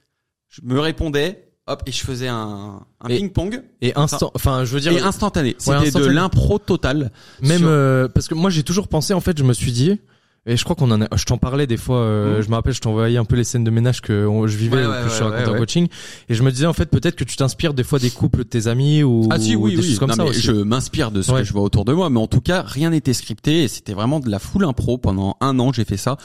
je 0.48 0.60
me 0.64 0.80
répondais 0.80 1.48
hop 1.68 1.82
et 1.86 1.92
je 1.92 2.04
faisais 2.04 2.28
un, 2.28 2.80
un 3.00 3.06
ping 3.06 3.30
pong 3.30 3.62
et 3.80 3.94
instant 3.94 4.32
enfin 4.34 4.64
je 4.64 4.72
veux 4.74 4.80
dire 4.80 4.92
et 4.92 5.00
instantané. 5.00 5.54
C'était 5.58 5.92
de 5.92 6.06
l'impro 6.06 6.58
total 6.58 7.12
même 7.42 8.08
parce 8.12 8.26
que 8.26 8.34
moi 8.34 8.50
j'ai 8.50 8.64
toujours 8.64 8.88
pensé 8.88 9.14
en 9.14 9.20
fait 9.20 9.38
je 9.38 9.44
me 9.44 9.52
suis 9.52 9.70
dit 9.70 10.00
et 10.48 10.56
je 10.56 10.62
crois 10.62 10.76
qu'on 10.76 10.90
en 10.92 11.02
a, 11.02 11.08
je 11.16 11.24
t'en 11.24 11.38
parlais 11.38 11.66
des 11.66 11.76
fois, 11.76 11.98
euh, 11.98 12.38
mmh. 12.38 12.42
je 12.42 12.48
me 12.48 12.54
rappelle, 12.54 12.72
je 12.72 12.80
t'envoyais 12.80 13.18
un 13.18 13.24
peu 13.24 13.34
les 13.34 13.42
scènes 13.42 13.64
de 13.64 13.70
ménage 13.70 14.00
que 14.00 14.28
je 14.46 14.56
vivais, 14.56 14.76
que 14.76 15.08
je 15.08 15.14
suis 15.14 15.24
en 15.24 15.56
coaching. 15.56 15.88
Et 16.28 16.34
je 16.34 16.42
me 16.44 16.52
disais, 16.52 16.66
en 16.66 16.72
fait, 16.72 16.86
peut-être 16.86 17.16
que 17.16 17.24
tu 17.24 17.36
t'inspires 17.36 17.74
des 17.74 17.82
fois 17.82 17.98
des 17.98 18.10
couples 18.10 18.38
de 18.38 18.42
tes 18.44 18.68
amis 18.68 19.02
ou, 19.02 19.28
ah, 19.30 19.40
si, 19.40 19.56
oui, 19.56 19.74
des 19.74 19.82
choses 19.82 19.98
comme 19.98 20.12
ça. 20.12 20.24
Je 20.32 20.52
m'inspire 20.52 21.10
de 21.10 21.20
ce 21.20 21.32
que 21.32 21.42
je 21.42 21.52
vois 21.52 21.62
autour 21.62 21.84
de 21.84 21.92
moi, 21.92 22.10
mais 22.10 22.20
en 22.20 22.28
tout 22.28 22.40
cas, 22.40 22.62
rien 22.62 22.90
n'était 22.90 23.14
scripté 23.14 23.64
et 23.64 23.68
c'était 23.68 23.92
vraiment 23.92 24.20
de 24.20 24.30
la 24.30 24.38
full 24.38 24.64
impro 24.64 24.98
pendant 24.98 25.36
un 25.40 25.58
an, 25.58 25.72
j'ai 25.72 25.84
fait 25.84 25.96
ça. 25.96 26.16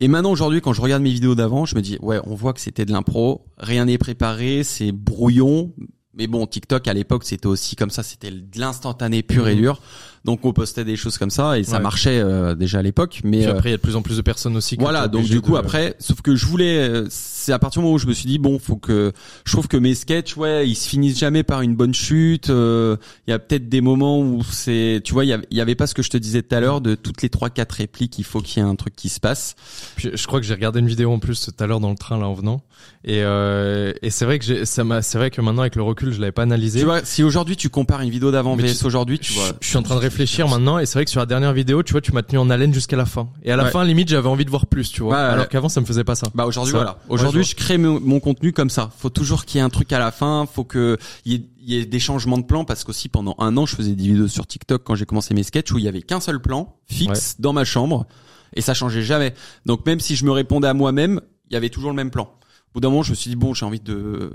Et 0.00 0.08
maintenant, 0.08 0.30
aujourd'hui, 0.30 0.60
quand 0.60 0.72
je 0.72 0.80
regarde 0.80 1.02
mes 1.02 1.10
vidéos 1.10 1.34
d'avant, 1.34 1.66
je 1.66 1.74
me 1.74 1.82
dis, 1.82 1.98
ouais, 2.00 2.20
on 2.24 2.34
voit 2.34 2.52
que 2.52 2.60
c'était 2.60 2.84
de 2.84 2.92
l'impro, 2.92 3.44
rien 3.58 3.84
n'est 3.84 3.98
préparé, 3.98 4.62
c'est 4.62 4.92
brouillon. 4.92 5.72
Mais 6.14 6.26
bon, 6.26 6.46
TikTok 6.46 6.86
à 6.88 6.94
l'époque, 6.94 7.24
c'était 7.24 7.46
aussi 7.46 7.76
comme 7.76 7.90
ça, 7.90 8.02
c'était 8.02 8.30
de 8.30 8.58
l'instantané 8.58 9.22
pur 9.22 9.48
et 9.48 9.54
mmh. 9.54 9.58
dur. 9.58 9.80
Donc 10.28 10.44
on 10.44 10.52
postait 10.52 10.84
des 10.84 10.96
choses 10.96 11.16
comme 11.16 11.30
ça 11.30 11.58
et 11.58 11.64
ça 11.64 11.78
marchait 11.78 12.20
euh, 12.20 12.54
déjà 12.54 12.80
à 12.80 12.82
l'époque. 12.82 13.22
Mais 13.24 13.46
euh, 13.46 13.52
après 13.52 13.70
il 13.70 13.72
y 13.72 13.74
a 13.74 13.78
de 13.78 13.82
plus 13.82 13.96
en 13.96 14.02
plus 14.02 14.18
de 14.18 14.20
personnes 14.20 14.58
aussi. 14.58 14.76
Voilà, 14.78 15.08
donc 15.08 15.24
du 15.24 15.40
coup 15.40 15.56
après, 15.56 15.94
sauf 16.00 16.20
que 16.20 16.36
je 16.36 16.44
voulais, 16.44 16.76
euh, 16.76 17.06
c'est 17.08 17.50
à 17.54 17.58
partir 17.58 17.80
du 17.80 17.84
moment 17.84 17.94
où 17.94 17.98
je 17.98 18.06
me 18.06 18.12
suis 18.12 18.26
dit 18.26 18.36
bon, 18.36 18.58
faut 18.58 18.76
que 18.76 19.14
je 19.46 19.52
trouve 19.52 19.68
que 19.68 19.78
mes 19.78 19.94
sketchs, 19.94 20.36
ouais, 20.36 20.68
ils 20.68 20.74
se 20.74 20.86
finissent 20.86 21.18
jamais 21.18 21.44
par 21.44 21.62
une 21.62 21.74
bonne 21.74 21.94
chute. 21.94 22.48
Il 22.48 23.30
y 23.30 23.32
a 23.32 23.38
peut-être 23.38 23.70
des 23.70 23.80
moments 23.80 24.20
où 24.20 24.42
c'est, 24.42 25.00
tu 25.02 25.14
vois, 25.14 25.24
il 25.24 25.40
y, 25.50 25.60
avait, 25.62 25.74
pas 25.74 25.86
ce 25.86 25.94
que 25.94 26.02
je 26.02 26.10
te 26.10 26.18
disais 26.18 26.42
tout 26.42 26.54
à 26.54 26.60
l'heure 26.60 26.82
de 26.82 26.94
toutes 26.94 27.22
les 27.22 27.30
trois 27.30 27.48
quatre 27.48 27.72
répliques, 27.72 28.18
il 28.18 28.24
faut 28.24 28.42
qu'il 28.42 28.62
y 28.62 28.66
ait 28.66 28.68
un 28.68 28.76
truc 28.76 28.94
qui 28.94 29.08
se 29.08 29.20
passe. 29.20 29.54
Puis, 29.96 30.10
je 30.12 30.26
crois 30.26 30.40
que 30.40 30.46
j'ai 30.46 30.52
regardé 30.52 30.80
une 30.80 30.88
vidéo 30.88 31.10
en 31.10 31.20
plus 31.20 31.40
tout 31.40 31.64
à 31.64 31.66
l'heure 31.66 31.80
dans 31.80 31.90
le 31.90 31.96
train 31.96 32.18
là 32.18 32.28
en 32.28 32.34
venant 32.34 32.60
et 33.02 33.20
et 33.20 34.10
c'est 34.10 34.26
vrai 34.26 34.38
que 34.38 34.66
ça 34.66 34.84
m'a, 34.84 35.00
c'est 35.00 35.16
vrai 35.16 35.30
que 35.30 35.40
maintenant 35.40 35.62
avec 35.62 35.74
le 35.74 35.82
recul 35.82 36.12
je 36.12 36.20
l'avais 36.20 36.32
pas 36.32 36.42
analysé. 36.42 36.80
Tu 36.80 36.84
vois, 36.84 37.02
si 37.02 37.22
aujourd'hui 37.22 37.56
tu 37.56 37.70
compares 37.70 38.02
une 38.02 38.10
vidéo 38.10 38.30
d'avant 38.30 38.56
vs 38.56 38.84
aujourd'hui, 38.84 39.18
tu 39.18 39.32
vois, 39.32 39.52
je 39.60 39.68
suis 39.68 39.78
en 39.78 39.82
train 39.82 39.94
de 39.94 40.00
réfléchir 40.00 40.17
maintenant 40.48 40.78
et 40.78 40.86
c'est 40.86 40.94
vrai 40.94 41.04
que 41.04 41.10
sur 41.10 41.20
la 41.20 41.26
dernière 41.26 41.52
vidéo, 41.52 41.82
tu 41.82 41.92
vois, 41.92 42.00
tu 42.00 42.12
m'as 42.12 42.22
tenu 42.22 42.38
en 42.38 42.50
haleine 42.50 42.72
jusqu'à 42.72 42.96
la 42.96 43.06
fin. 43.06 43.28
Et 43.42 43.52
à 43.52 43.56
la 43.56 43.66
fin, 43.66 43.84
limite, 43.84 44.08
j'avais 44.08 44.28
envie 44.28 44.44
de 44.44 44.50
voir 44.50 44.66
plus, 44.66 44.90
tu 44.90 45.02
vois. 45.02 45.18
alors 45.18 45.48
qu'avant, 45.48 45.68
ça 45.68 45.80
me 45.80 45.86
faisait 45.86 46.04
pas 46.04 46.14
ça. 46.14 46.28
Bah 46.34 46.46
aujourd'hui, 46.46 46.72
voilà. 46.72 46.98
Aujourd'hui, 47.08 47.44
je 47.44 47.54
crée 47.54 47.78
mon, 47.78 48.20
contenu 48.20 48.52
comme 48.52 48.70
ça. 48.70 48.90
Faut 48.98 49.10
toujours 49.10 49.44
qu'il 49.44 49.58
y 49.58 49.60
ait 49.60 49.64
un 49.64 49.70
truc 49.70 49.92
à 49.92 49.98
la 49.98 50.10
fin. 50.10 50.46
Faut 50.52 50.64
que 50.64 50.98
il 51.24 51.44
y 51.60 51.76
ait 51.76 51.86
des 51.86 51.98
changements 51.98 52.38
de 52.38 52.44
plan 52.44 52.64
parce 52.64 52.84
qu'aussi 52.84 53.08
pendant 53.08 53.34
un 53.38 53.56
an 53.56 53.66
je 53.66 53.76
faisais 53.76 53.92
des 53.92 54.02
vidéos 54.02 54.28
sur 54.28 54.46
TikTok 54.46 54.82
quand 54.84 54.94
j'ai 54.94 55.04
commencé 55.04 55.34
mes 55.34 55.42
sketchs 55.42 55.70
où 55.72 55.78
il 55.78 55.84
y 55.84 55.88
avait 55.88 56.00
qu'un 56.00 56.20
seul 56.20 56.40
plan 56.40 56.76
fixe 56.86 57.36
dans 57.38 57.52
ma 57.52 57.64
chambre 57.64 58.06
et 58.54 58.60
ça 58.60 58.74
changeait 58.74 59.02
jamais. 59.02 59.34
Donc 59.66 59.84
même 59.86 60.00
si 60.00 60.16
je 60.16 60.24
me 60.24 60.30
répondais 60.30 60.68
à 60.68 60.74
moi-même, 60.74 61.20
il 61.50 61.54
y 61.54 61.56
avait 61.56 61.68
toujours 61.68 61.90
le 61.90 61.96
même 61.96 62.10
plan 62.10 62.30
au 62.68 62.74
bout 62.74 62.80
d'un 62.80 62.90
moment, 62.90 63.02
je 63.02 63.10
me 63.10 63.14
suis 63.14 63.30
dit 63.30 63.36
bon, 63.36 63.54
j'ai 63.54 63.64
envie 63.64 63.80
de 63.80 64.30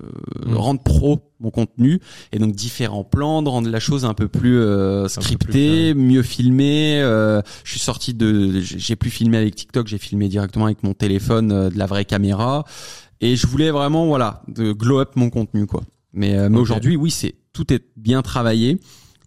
mm. 0.45 0.55
rendre 0.55 0.81
pro 0.81 1.19
mon 1.39 1.51
contenu 1.51 1.99
et 2.31 2.39
donc 2.39 2.55
différents 2.55 3.03
plans, 3.03 3.43
de 3.43 3.49
rendre 3.49 3.69
la 3.69 3.79
chose 3.79 4.05
un 4.05 4.13
peu 4.13 4.27
plus 4.27 4.57
euh, 4.57 5.07
scriptée, 5.07 5.93
mieux 5.93 6.23
filmée. 6.23 6.99
Euh, 7.01 7.41
je 7.63 7.71
suis 7.71 7.79
sorti 7.79 8.13
de, 8.13 8.59
j'ai 8.59 8.95
plus 8.95 9.11
filmé 9.11 9.37
avec 9.37 9.55
TikTok, 9.55 9.87
j'ai 9.87 9.97
filmé 9.97 10.29
directement 10.29 10.65
avec 10.65 10.83
mon 10.83 10.93
téléphone 10.93 11.51
euh, 11.51 11.69
de 11.69 11.77
la 11.77 11.85
vraie 11.85 12.05
caméra 12.05 12.65
et 13.21 13.35
je 13.35 13.45
voulais 13.45 13.71
vraiment 13.71 14.07
voilà 14.07 14.41
de 14.47 14.71
glow 14.71 14.99
up 14.99 15.11
mon 15.15 15.29
contenu 15.29 15.67
quoi. 15.67 15.81
Mais, 16.15 16.47
mais 16.47 16.59
aujourd'hui, 16.59 16.95
oui, 16.95 17.09
c'est 17.09 17.33
tout 17.53 17.73
est 17.73 17.83
bien 17.95 18.21
travaillé 18.21 18.79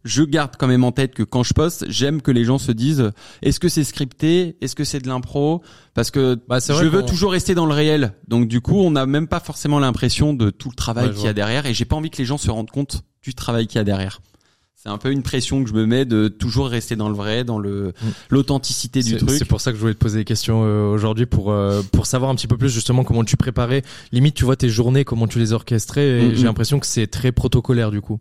je 0.06 0.22
garde 0.22 0.52
quand 0.58 0.68
même 0.68 0.84
en 0.84 0.92
tête 0.92 1.14
que 1.14 1.22
quand 1.22 1.42
je 1.42 1.52
poste, 1.52 1.84
j'aime 1.88 2.22
que 2.22 2.30
les 2.30 2.44
gens 2.44 2.58
se 2.58 2.72
disent 2.72 3.10
est-ce 3.42 3.60
que 3.60 3.68
c'est 3.68 3.84
scripté, 3.84 4.56
est-ce 4.60 4.74
que 4.74 4.84
c'est 4.84 5.00
de 5.00 5.08
l'impro? 5.08 5.62
Parce 5.94 6.10
que 6.10 6.38
bah, 6.48 6.58
je 6.60 6.86
veux 6.86 7.04
toujours 7.04 7.32
rester 7.32 7.54
dans 7.54 7.66
le 7.66 7.74
réel. 7.74 8.12
Donc 8.28 8.48
du 8.48 8.60
coup, 8.60 8.78
on 8.78 8.92
n'a 8.92 9.06
même 9.06 9.28
pas 9.28 9.40
forcément 9.40 9.78
l'impression 9.78 10.32
de 10.32 10.50
tout 10.50 10.70
le 10.70 10.76
travail 10.76 11.12
qu'il 11.12 11.24
y 11.24 11.28
a 11.28 11.32
derrière 11.32 11.66
et 11.66 11.74
j'ai 11.74 11.84
pas 11.84 11.96
envie 11.96 12.10
que 12.10 12.18
les 12.18 12.24
gens 12.24 12.38
se 12.38 12.50
rendent 12.50 12.70
compte 12.70 13.02
du 13.22 13.34
travail 13.34 13.66
qu'il 13.66 13.76
y 13.76 13.80
a 13.80 13.84
derrière. 13.84 14.20
c'est 14.76 14.88
un 14.88 14.98
peu 14.98 15.10
une 15.10 15.24
pression 15.24 15.64
que 15.64 15.68
je 15.68 15.74
me 15.74 15.84
mets 15.84 16.04
de 16.04 16.28
toujours 16.28 16.68
rester 16.68 16.94
dans 16.94 17.08
le 17.08 17.16
vrai, 17.16 17.42
dans 17.42 17.58
le 17.58 17.88
mm. 17.88 18.08
l'authenticité 18.30 19.02
du 19.02 19.16
truc. 19.16 19.30
C'est 19.30 19.44
pour 19.44 19.60
ça 19.60 19.72
que 19.72 19.76
je 19.76 19.80
voulais 19.80 19.94
te 19.94 19.98
poser 19.98 20.18
des 20.18 20.24
questions 20.24 20.62
euh, 20.64 20.88
aujourd'hui 20.92 21.26
pour 21.26 21.50
euh, 21.50 21.82
pour 21.90 22.06
savoir 22.06 22.30
un 22.30 22.36
petit 22.36 22.46
peu 22.46 22.56
plus 22.56 22.68
justement 22.68 23.02
comment 23.02 23.24
tu 23.24 23.36
préparais. 23.36 23.82
Limite, 24.12 24.36
tu 24.36 24.44
vois 24.44 24.54
tes 24.54 24.68
journées, 24.68 25.04
comment 25.04 25.26
tu 25.26 25.40
les 25.40 25.52
orchestrais. 25.52 26.22
Mm, 26.22 26.34
j'ai 26.34 26.42
mm. 26.42 26.44
l'impression 26.44 26.78
que 26.78 26.86
c'est 26.86 27.08
très 27.08 27.32
protocolaire 27.32 27.90
du 27.90 28.00
coup. 28.00 28.20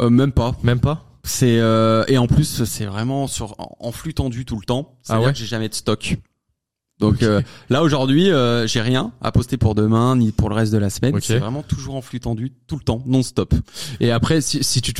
Euh, 0.00 0.10
même 0.10 0.32
pas. 0.32 0.54
Même 0.62 0.80
pas. 0.80 1.04
C'est 1.24 1.58
euh, 1.58 2.04
et 2.06 2.18
en 2.18 2.28
plus 2.28 2.64
c'est 2.64 2.84
vraiment 2.84 3.26
sur 3.26 3.56
en, 3.58 3.90
flux 3.90 4.14
tendu 4.14 4.44
tout 4.44 4.56
le 4.56 4.64
temps. 4.64 4.96
Ah 5.08 5.20
ouais. 5.20 5.32
que 5.32 5.38
j'ai 5.38 5.46
jamais 5.46 5.68
de 5.68 5.74
stock. 5.74 6.18
Donc 6.98 7.22
euh, 7.22 7.42
là 7.68 7.82
aujourd'hui, 7.82 8.30
euh, 8.30 8.66
j'ai 8.66 8.80
rien 8.80 9.12
à 9.20 9.30
poster 9.30 9.58
pour 9.58 9.74
demain 9.74 10.16
ni 10.16 10.32
pour 10.32 10.48
le 10.48 10.54
reste 10.54 10.72
de 10.72 10.78
la 10.78 10.88
semaine. 10.88 11.14
C'est 11.20 11.38
vraiment 11.38 11.62
toujours 11.62 11.94
en 11.96 12.00
flux 12.00 12.20
tendu 12.20 12.52
tout 12.66 12.76
le 12.76 12.82
temps, 12.82 13.02
non-stop. 13.04 13.54
Et 14.00 14.10
après, 14.10 14.40
si, 14.40 14.64
si 14.64 14.80
tu, 14.80 14.94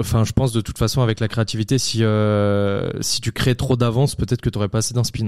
enfin, 0.00 0.24
je 0.24 0.32
pense 0.32 0.52
de 0.52 0.62
toute 0.62 0.78
façon 0.78 1.02
avec 1.02 1.20
la 1.20 1.28
créativité, 1.28 1.76
si 1.76 2.02
euh, 2.02 2.90
si 3.00 3.20
tu 3.20 3.32
crées 3.32 3.54
trop 3.54 3.76
d'avance, 3.76 4.14
peut-être 4.14 4.40
que 4.40 4.48
tu 4.48 4.58
aurais 4.58 4.68
pas 4.68 4.78
assez 4.78 4.94
d'inspi, 4.94 5.24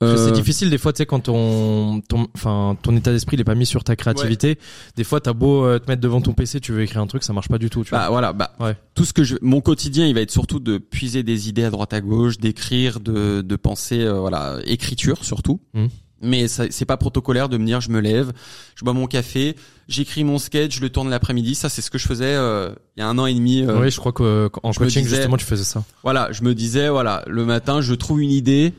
c'est 0.00 0.06
euh, 0.06 0.30
difficile 0.30 0.70
des 0.70 0.78
fois, 0.78 0.92
tu 0.92 0.98
sais, 0.98 1.06
quand 1.06 1.18
ton, 1.18 2.00
ton, 2.02 2.28
enfin, 2.36 2.76
ton 2.82 2.96
état 2.96 3.10
d'esprit 3.10 3.36
n'est 3.36 3.44
pas 3.44 3.56
mis 3.56 3.66
sur 3.66 3.82
ta 3.82 3.96
créativité. 3.96 4.56
Des 4.94 5.02
fois, 5.02 5.20
t'as 5.20 5.32
beau 5.32 5.64
euh, 5.64 5.80
te 5.80 5.90
mettre 5.90 6.00
devant 6.00 6.20
ton 6.20 6.34
PC, 6.34 6.60
tu 6.60 6.70
veux 6.70 6.82
écrire 6.82 7.00
un 7.02 7.08
truc, 7.08 7.24
ça 7.24 7.32
marche 7.32 7.48
pas 7.48 7.58
du 7.58 7.68
tout. 7.68 7.82
Tu 7.82 7.90
bah 7.90 8.02
vois. 8.02 8.08
voilà, 8.10 8.32
bah 8.32 8.52
ouais. 8.60 8.76
tout 8.94 9.04
ce 9.04 9.12
que 9.12 9.24
je, 9.24 9.34
mon 9.42 9.60
quotidien, 9.60 10.06
il 10.06 10.14
va 10.14 10.20
être 10.20 10.30
surtout 10.30 10.60
de 10.60 10.78
puiser 10.78 11.24
des 11.24 11.48
idées 11.48 11.64
à 11.64 11.70
droite 11.70 11.92
à 11.94 12.00
gauche, 12.00 12.38
d'écrire, 12.38 13.00
de, 13.00 13.40
de 13.40 13.56
penser, 13.56 14.00
euh, 14.00 14.20
voilà, 14.20 14.58
écriture 14.66 15.24
surtout. 15.24 15.60
Mmh. 15.74 15.86
Mais 16.20 16.48
c'est 16.48 16.84
pas 16.84 16.96
protocolaire 16.96 17.48
de 17.48 17.58
me 17.58 17.64
dire 17.64 17.80
je 17.80 17.90
me 17.90 18.00
lève, 18.00 18.32
je 18.74 18.84
bois 18.84 18.92
mon 18.92 19.06
café, 19.06 19.54
j'écris 19.86 20.24
mon 20.24 20.38
sketch, 20.38 20.76
je 20.76 20.80
le 20.80 20.90
tourne 20.90 21.10
l'après-midi. 21.10 21.54
Ça 21.54 21.68
c'est 21.68 21.80
ce 21.80 21.92
que 21.92 21.98
je 21.98 22.08
faisais 22.08 22.32
il 22.32 23.00
y 23.00 23.02
a 23.02 23.06
un 23.06 23.18
an 23.18 23.26
et 23.26 23.34
demi. 23.34 23.64
oui, 23.64 23.88
je 23.88 23.98
crois 24.00 24.10
qu'en 24.10 24.48
coaching 24.72 25.06
justement 25.06 25.36
tu 25.36 25.44
faisais 25.44 25.62
ça. 25.62 25.84
Voilà, 26.02 26.32
je 26.32 26.42
me 26.42 26.56
disais 26.56 26.88
voilà 26.88 27.22
le 27.28 27.44
matin 27.44 27.80
je 27.80 27.94
trouve 27.94 28.20
une 28.20 28.32
idée, 28.32 28.74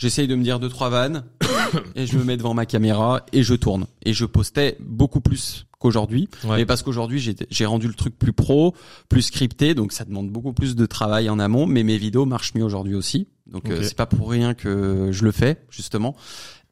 J'essaye 0.00 0.26
de 0.26 0.34
me 0.34 0.42
dire 0.42 0.58
deux 0.58 0.70
trois 0.70 0.88
vannes 0.88 1.24
et 1.94 2.06
je 2.06 2.16
me 2.16 2.24
mets 2.24 2.38
devant 2.38 2.54
ma 2.54 2.64
caméra 2.64 3.26
et 3.34 3.42
je 3.42 3.54
tourne. 3.54 3.86
Et 4.02 4.14
je 4.14 4.24
postais 4.24 4.78
beaucoup 4.80 5.20
plus 5.20 5.66
qu'aujourd'hui. 5.78 6.30
Mais 6.48 6.64
parce 6.64 6.82
qu'aujourd'hui 6.82 7.36
j'ai 7.50 7.66
rendu 7.66 7.86
le 7.86 7.92
truc 7.92 8.18
plus 8.18 8.32
pro 8.32 8.74
plus 9.10 9.20
scripté 9.20 9.74
donc 9.74 9.92
ça 9.92 10.06
demande 10.06 10.30
beaucoup 10.30 10.54
plus 10.54 10.74
de 10.74 10.86
travail 10.86 11.28
en 11.28 11.38
amont. 11.38 11.66
Mais 11.66 11.82
mes 11.82 11.98
vidéos 11.98 12.24
marchent 12.24 12.54
mieux 12.54 12.64
aujourd'hui 12.64 12.94
aussi. 12.94 13.28
Donc 13.46 13.68
euh, 13.68 13.82
c'est 13.82 13.96
pas 13.96 14.06
pour 14.06 14.30
rien 14.30 14.54
que 14.54 15.10
je 15.12 15.22
le 15.22 15.32
fais 15.32 15.58
justement 15.68 16.16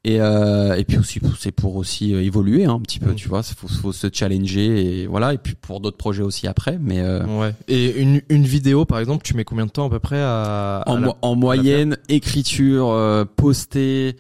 et, 0.09 0.21
euh, 0.21 0.75
et 0.75 0.85
puis 0.85 0.99
aussi 0.99 1.21
c'est 1.39 1.53
pour 1.53 1.77
aussi 1.77 2.15
euh, 2.15 2.23
évoluer 2.23 2.65
hein, 2.65 2.75
un 2.75 2.81
petit 2.81 2.99
peu, 2.99 3.13
mm. 3.13 3.15
tu 3.15 3.29
vois, 3.29 3.43
faut, 3.43 3.69
faut 3.69 3.93
se 3.93 4.07
challenger 4.13 5.03
et 5.03 5.07
voilà. 5.07 5.35
Et 5.35 5.39
puis 5.39 5.55
pour 5.55 5.81
d'autres 5.81 5.97
projets 5.97 6.23
aussi 6.23 6.47
après, 6.47 6.79
mais 6.81 7.01
euh, 7.01 7.25
ouais. 7.27 7.55
Et 7.69 8.01
une, 8.01 8.23
une 8.29 8.45
vidéo 8.45 8.85
par 8.85 8.99
exemple, 8.99 9.23
tu 9.25 9.35
mets 9.35 9.45
combien 9.45 9.67
de 9.67 9.71
temps 9.71 9.87
à 9.87 9.91
peu 9.91 9.99
près 9.99 10.21
à, 10.21 10.83
en, 10.87 11.15
en 11.21 11.35
moyenne, 11.35 11.99
écriture, 12.09 12.91
euh, 12.91 13.25
poster, 13.25 14.17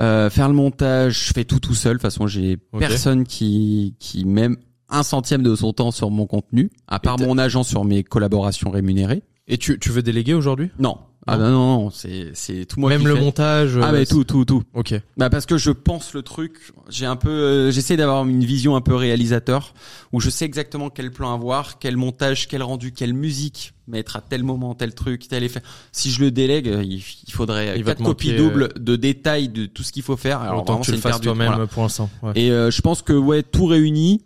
euh, 0.00 0.28
faire 0.30 0.48
le 0.48 0.54
montage, 0.54 1.26
je 1.28 1.32
fais 1.32 1.44
tout 1.44 1.60
tout 1.60 1.74
seul. 1.74 1.92
De 1.92 1.96
toute 1.98 2.02
façon, 2.02 2.26
j'ai 2.26 2.56
personne 2.78 3.24
qui 3.24 3.94
qui 3.98 4.24
même 4.24 4.56
un 4.88 5.02
centième 5.02 5.42
de 5.42 5.54
son 5.54 5.72
temps 5.72 5.90
sur 5.90 6.10
mon 6.10 6.26
contenu, 6.26 6.70
à 6.86 6.98
part 6.98 7.18
mon 7.18 7.38
agent 7.38 7.62
sur 7.62 7.84
mes 7.84 8.02
collaborations 8.02 8.70
rémunérées. 8.70 9.22
Et 9.46 9.56
tu, 9.56 9.78
tu 9.78 9.90
veux 9.90 10.02
déléguer 10.02 10.34
aujourd'hui? 10.34 10.70
Non, 10.78 10.98
ah 11.26 11.36
non. 11.36 11.50
non, 11.50 11.82
non 11.82 11.90
c'est 11.90 12.30
c'est 12.34 12.64
tout 12.64 12.80
moi 12.80 12.90
même 12.90 13.06
le 13.06 13.14
montage 13.14 13.78
ah 13.82 13.92
mais 13.92 14.06
tout 14.06 14.24
tout 14.24 14.44
tout. 14.44 14.62
Ok. 14.72 14.94
Bah 15.16 15.28
parce 15.28 15.46
que 15.46 15.58
je 15.58 15.70
pense 15.70 16.14
le 16.14 16.22
truc 16.22 16.72
j'ai 16.88 17.06
un 17.06 17.16
peu 17.16 17.28
euh, 17.28 17.70
j'essaie 17.70 17.96
d'avoir 17.96 18.26
une 18.26 18.44
vision 18.44 18.76
un 18.76 18.80
peu 18.80 18.94
réalisateur 18.94 19.74
où 20.12 20.20
je 20.20 20.30
sais 20.30 20.44
exactement 20.44 20.90
quel 20.90 21.10
plan 21.10 21.34
avoir 21.34 21.78
quel 21.78 21.96
montage 21.96 22.48
quel 22.48 22.62
rendu 22.62 22.92
quelle 22.92 23.12
musique 23.12 23.74
mettre 23.86 24.16
à 24.16 24.20
tel 24.20 24.42
moment 24.42 24.74
tel 24.74 24.94
truc 24.94 25.28
tel 25.28 25.42
effet. 25.42 25.60
Si 25.92 26.10
je 26.10 26.20
le 26.20 26.30
délègue 26.30 26.66
il, 26.82 27.02
faudrait 27.32 27.78
il 27.78 27.84
quatre 27.84 28.02
copies 28.02 28.34
doubles 28.34 28.70
de 28.78 28.96
détails 28.96 29.48
de 29.48 29.66
tout 29.66 29.82
ce 29.82 29.92
qu'il 29.92 30.02
faut 30.02 30.16
faire. 30.16 30.40
Alors 30.40 30.64
vraiment 30.64 30.82
une 30.82 31.00
perte 31.00 31.22
toi-même 31.22 31.66
pour 31.66 31.82
l'instant 31.82 32.08
ouais. 32.22 32.32
et 32.36 32.50
euh, 32.50 32.70
je 32.70 32.80
pense 32.80 33.02
que 33.02 33.12
ouais 33.12 33.42
tout 33.42 33.66
réuni 33.66 34.22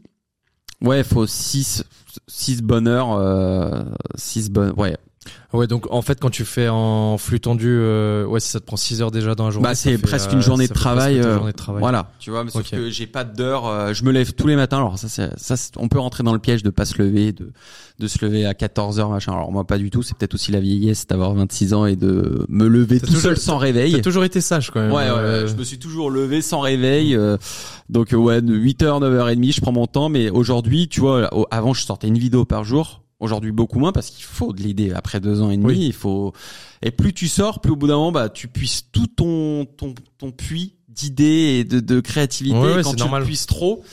ouais 0.82 1.02
faut 1.02 1.26
six 1.26 1.84
six 2.28 2.62
bonheurs 2.62 3.12
euh, 3.12 3.82
six 4.14 4.50
bonnes 4.50 4.74
ouais 4.76 4.96
Ouais, 5.52 5.66
donc 5.66 5.86
en 5.90 6.00
fait, 6.00 6.18
quand 6.18 6.30
tu 6.30 6.46
fais 6.46 6.68
en 6.68 7.18
flux 7.18 7.38
tendu, 7.38 7.68
euh, 7.68 8.24
ouais, 8.24 8.40
si 8.40 8.48
ça 8.48 8.58
te 8.58 8.64
prend 8.64 8.78
6 8.78 9.02
heures 9.02 9.10
déjà 9.10 9.34
dans 9.34 9.44
la 9.44 9.50
journée. 9.50 9.68
Bah, 9.68 9.74
c'est 9.74 9.98
presque, 9.98 10.32
une 10.32 10.38
euh, 10.38 10.42
journée 10.42 10.66
de 10.66 10.72
travail, 10.72 11.18
euh, 11.18 11.34
journée 11.34 11.52
de 11.52 11.56
travail. 11.56 11.80
Voilà, 11.80 12.10
tu 12.18 12.30
vois, 12.30 12.42
mais 12.42 12.50
sauf 12.50 12.70
que 12.70 12.88
j'ai 12.88 13.06
pas 13.06 13.24
d'heures. 13.24 13.66
Euh, 13.66 13.92
je 13.92 14.04
me 14.04 14.12
lève 14.12 14.32
tous 14.32 14.46
les 14.46 14.56
matins. 14.56 14.78
Alors 14.78 14.98
ça, 14.98 15.08
c'est, 15.08 15.38
ça, 15.38 15.56
on 15.76 15.88
peut 15.88 15.98
rentrer 15.98 16.22
dans 16.22 16.32
le 16.32 16.38
piège 16.38 16.62
de 16.62 16.70
pas 16.70 16.86
se 16.86 17.00
lever, 17.02 17.32
de 17.32 17.52
de 17.98 18.08
se 18.08 18.24
lever 18.24 18.46
à 18.46 18.54
14 18.54 18.98
heures, 18.98 19.10
machin. 19.10 19.32
Alors 19.32 19.52
moi, 19.52 19.64
pas 19.64 19.76
du 19.76 19.90
tout. 19.90 20.02
C'est 20.02 20.16
peut-être 20.16 20.34
aussi 20.34 20.52
la 20.52 20.60
vieillesse 20.60 21.06
d'avoir 21.06 21.34
26 21.34 21.74
ans 21.74 21.84
et 21.84 21.96
de 21.96 22.46
me 22.48 22.66
lever 22.66 22.98
tout 22.98 23.12
seul 23.14 23.36
sans 23.36 23.58
réveil. 23.58 23.92
T'as 23.92 24.00
toujours 24.00 24.24
été 24.24 24.40
sage 24.40 24.70
quand 24.70 24.80
même. 24.80 24.92
Ouais, 24.92 25.10
ouais, 25.10 25.46
je 25.46 25.54
me 25.54 25.64
suis 25.64 25.78
toujours 25.78 26.10
levé 26.10 26.40
sans 26.40 26.60
réveil. 26.60 27.18
donc 27.90 28.12
ouais, 28.12 28.40
de 28.40 28.54
8 28.54 28.82
heures, 28.82 29.00
9 29.00 29.12
h 29.12 29.34
30 29.34 29.52
je 29.52 29.60
prends 29.60 29.72
mon 29.72 29.86
temps. 29.86 30.08
Mais 30.08 30.30
aujourd'hui, 30.30 30.88
tu 30.88 31.00
vois, 31.00 31.28
avant, 31.50 31.74
je 31.74 31.84
sortais 31.84 32.08
une 32.08 32.18
vidéo 32.18 32.46
par 32.46 32.64
jour 32.64 33.01
Aujourd'hui 33.22 33.52
beaucoup 33.52 33.78
moins 33.78 33.92
parce 33.92 34.10
qu'il 34.10 34.24
faut 34.24 34.52
de 34.52 34.60
l'idée 34.60 34.92
après 34.92 35.20
deux 35.20 35.40
ans 35.40 35.50
et 35.50 35.56
demi. 35.56 35.86
Il 35.86 35.92
faut 35.94 36.32
et 36.82 36.90
plus 36.90 37.14
tu 37.14 37.28
sors, 37.28 37.60
plus 37.60 37.70
au 37.70 37.76
bout 37.76 37.86
d'un 37.86 37.94
moment 37.94 38.12
bah 38.12 38.28
tu 38.28 38.48
puisses 38.48 38.90
tout 38.90 39.06
ton 39.06 39.64
ton 39.64 39.94
ton 40.18 40.32
puits 40.32 40.74
d'idées 40.88 41.60
et 41.60 41.64
de, 41.64 41.80
de 41.80 42.00
créativité. 42.00 42.58
Quand 42.82 42.94
tu 42.94 43.04
puisses 43.24 43.46
trop, 43.46 43.84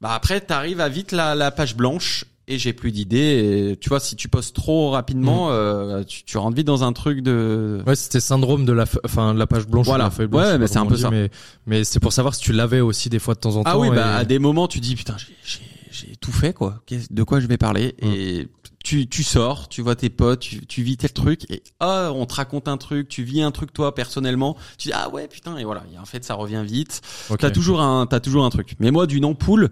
bah 0.00 0.10
après 0.12 0.40
t'arrives 0.40 0.80
à 0.80 0.88
vite 0.88 1.12
la, 1.12 1.36
la 1.36 1.50
page 1.52 1.76
blanche 1.76 2.24
et 2.46 2.58
j'ai 2.58 2.72
plus 2.72 2.92
d'idées. 2.92 3.78
Tu 3.80 3.88
vois, 3.88 4.00
si 4.00 4.16
tu 4.16 4.28
postes 4.28 4.54
trop 4.54 4.90
rapidement, 4.90 5.48
mm. 5.48 5.52
euh, 5.52 6.04
tu, 6.04 6.24
tu 6.24 6.36
rentres 6.36 6.56
vite 6.56 6.66
dans 6.66 6.84
un 6.84 6.92
truc 6.92 7.20
de. 7.22 7.80
Ouais, 7.86 7.96
c'était 7.96 8.20
syndrome 8.20 8.64
de 8.64 8.72
la, 8.72 8.86
fin, 8.86 9.34
de 9.34 9.38
la 9.38 9.46
page 9.46 9.66
blanche. 9.66 9.86
Voilà. 9.86 10.10
Blanche, 10.10 10.28
ouais, 10.32 10.58
mais 10.58 10.66
c'est 10.66 10.78
un 10.78 10.86
peu 10.86 10.96
ça. 10.96 11.10
Mais, 11.10 11.30
mais 11.66 11.84
c'est 11.84 12.00
pour 12.00 12.12
savoir 12.12 12.34
si 12.34 12.42
tu 12.42 12.52
l'avais 12.52 12.80
aussi 12.80 13.08
des 13.08 13.18
fois 13.18 13.34
de 13.34 13.40
temps 13.40 13.56
en 13.56 13.62
temps. 13.62 13.70
Ah 13.70 13.78
oui, 13.78 13.88
bah 13.90 14.16
à 14.16 14.24
des 14.24 14.38
moments 14.38 14.68
tu 14.68 14.80
dis 14.80 14.96
putain, 14.96 15.16
j'ai 15.18 15.62
j'ai 15.90 16.16
tout 16.16 16.32
fait 16.32 16.52
quoi. 16.52 16.82
De 17.10 17.22
quoi 17.22 17.38
je 17.38 17.46
vais 17.46 17.56
parler? 17.56 17.94
Mm. 18.02 18.06
Et 18.12 18.48
tu, 18.84 19.08
tu 19.08 19.24
sors, 19.24 19.68
tu 19.68 19.80
vois 19.80 19.96
tes 19.96 20.10
potes, 20.10 20.40
tu, 20.40 20.64
tu 20.66 20.82
vis 20.82 20.98
tel 20.98 21.12
truc 21.12 21.50
et 21.50 21.62
ah 21.80 22.12
on 22.14 22.26
te 22.26 22.34
raconte 22.34 22.68
un 22.68 22.76
truc, 22.76 23.08
tu 23.08 23.24
vis 23.24 23.40
un 23.42 23.50
truc 23.50 23.72
toi 23.72 23.94
personnellement, 23.94 24.56
tu 24.78 24.88
dis 24.88 24.94
ah 24.94 25.08
ouais 25.08 25.26
putain 25.26 25.56
et 25.56 25.64
voilà. 25.64 25.84
Et 25.92 25.98
en 25.98 26.04
fait 26.04 26.22
ça 26.22 26.34
revient 26.34 26.62
vite. 26.64 27.00
T'as 27.38 27.50
toujours 27.50 27.80
un 27.80 28.06
t'as 28.06 28.20
toujours 28.20 28.44
un 28.44 28.50
truc. 28.50 28.76
Mais 28.78 28.90
moi 28.90 29.06
d'une 29.06 29.24
ampoule, 29.24 29.70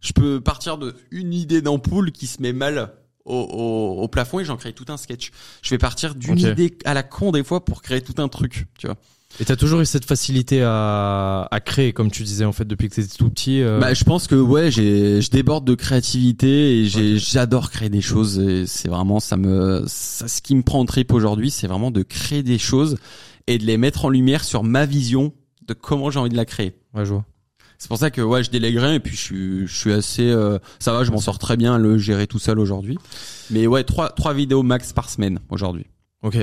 je 0.00 0.12
peux 0.12 0.40
partir 0.40 0.78
de 0.78 0.94
une 1.10 1.34
idée 1.34 1.60
d'ampoule 1.60 2.12
qui 2.12 2.28
se 2.28 2.40
met 2.40 2.52
mal 2.52 2.94
au, 3.24 3.34
au, 3.34 4.02
au 4.02 4.08
plafond 4.08 4.38
et 4.38 4.44
j'en 4.44 4.56
crée 4.56 4.72
tout 4.72 4.86
un 4.88 4.96
sketch. 4.96 5.32
Je 5.60 5.70
vais 5.70 5.78
partir 5.78 6.14
d'une 6.14 6.38
idée 6.38 6.78
à 6.84 6.94
la 6.94 7.02
con 7.02 7.32
des 7.32 7.42
fois 7.42 7.64
pour 7.64 7.82
créer 7.82 8.00
tout 8.00 8.22
un 8.22 8.28
truc, 8.28 8.68
tu 8.78 8.86
vois. 8.86 8.96
Et 9.38 9.44
t'as 9.44 9.56
toujours 9.56 9.80
eu 9.80 9.86
cette 9.86 10.04
facilité 10.04 10.62
à, 10.62 11.48
à 11.50 11.60
créer, 11.60 11.92
comme 11.92 12.10
tu 12.10 12.24
disais 12.24 12.44
en 12.44 12.52
fait 12.52 12.66
depuis 12.66 12.88
que 12.88 12.96
t'étais 12.96 13.16
tout 13.16 13.30
petit. 13.30 13.62
Euh... 13.62 13.78
Bah, 13.78 13.94
je 13.94 14.04
pense 14.04 14.26
que 14.26 14.34
ouais, 14.34 14.70
j'ai, 14.70 15.22
je 15.22 15.30
déborde 15.30 15.64
de 15.64 15.74
créativité 15.74 16.80
et 16.80 16.86
j'ai, 16.86 17.16
j'adore 17.16 17.70
créer 17.70 17.88
des 17.88 18.00
choses. 18.00 18.38
Et 18.38 18.66
c'est 18.66 18.88
vraiment 18.88 19.20
ça 19.20 19.36
me, 19.36 19.84
ça, 19.86 20.28
ce 20.28 20.42
qui 20.42 20.54
me 20.54 20.62
prend 20.62 20.80
en 20.80 20.84
trip 20.84 21.12
aujourd'hui, 21.12 21.50
c'est 21.50 21.68
vraiment 21.68 21.90
de 21.90 22.02
créer 22.02 22.42
des 22.42 22.58
choses 22.58 22.96
et 23.46 23.56
de 23.58 23.64
les 23.64 23.76
mettre 23.78 24.04
en 24.04 24.08
lumière 24.08 24.44
sur 24.44 24.62
ma 24.64 24.84
vision 24.84 25.32
de 25.66 25.74
comment 25.74 26.10
j'ai 26.10 26.18
envie 26.18 26.30
de 26.30 26.36
la 26.36 26.44
créer. 26.44 26.74
Ouais, 26.92 27.04
je 27.04 27.12
vois. 27.12 27.24
C'est 27.78 27.88
pour 27.88 27.96
ça 27.96 28.10
que 28.10 28.20
ouais, 28.20 28.44
je 28.44 28.50
délègue 28.50 28.76
rien 28.76 28.92
et 28.92 29.00
puis 29.00 29.16
je 29.16 29.20
suis, 29.20 29.66
je 29.66 29.74
suis 29.74 29.92
assez, 29.92 30.28
euh, 30.28 30.58
ça 30.80 30.92
va, 30.92 31.02
je 31.02 31.10
m'en 31.12 31.18
sors 31.18 31.38
très 31.38 31.56
bien 31.56 31.78
le 31.78 31.96
gérer 31.96 32.26
tout 32.26 32.38
seul 32.38 32.58
aujourd'hui. 32.58 32.98
Mais 33.48 33.66
ouais, 33.66 33.84
trois, 33.84 34.10
trois 34.10 34.34
vidéos 34.34 34.62
max 34.62 34.92
par 34.92 35.08
semaine 35.08 35.38
aujourd'hui. 35.48 35.86
Ok. 36.22 36.36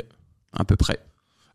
À 0.53 0.65
peu 0.65 0.75
près. 0.75 0.99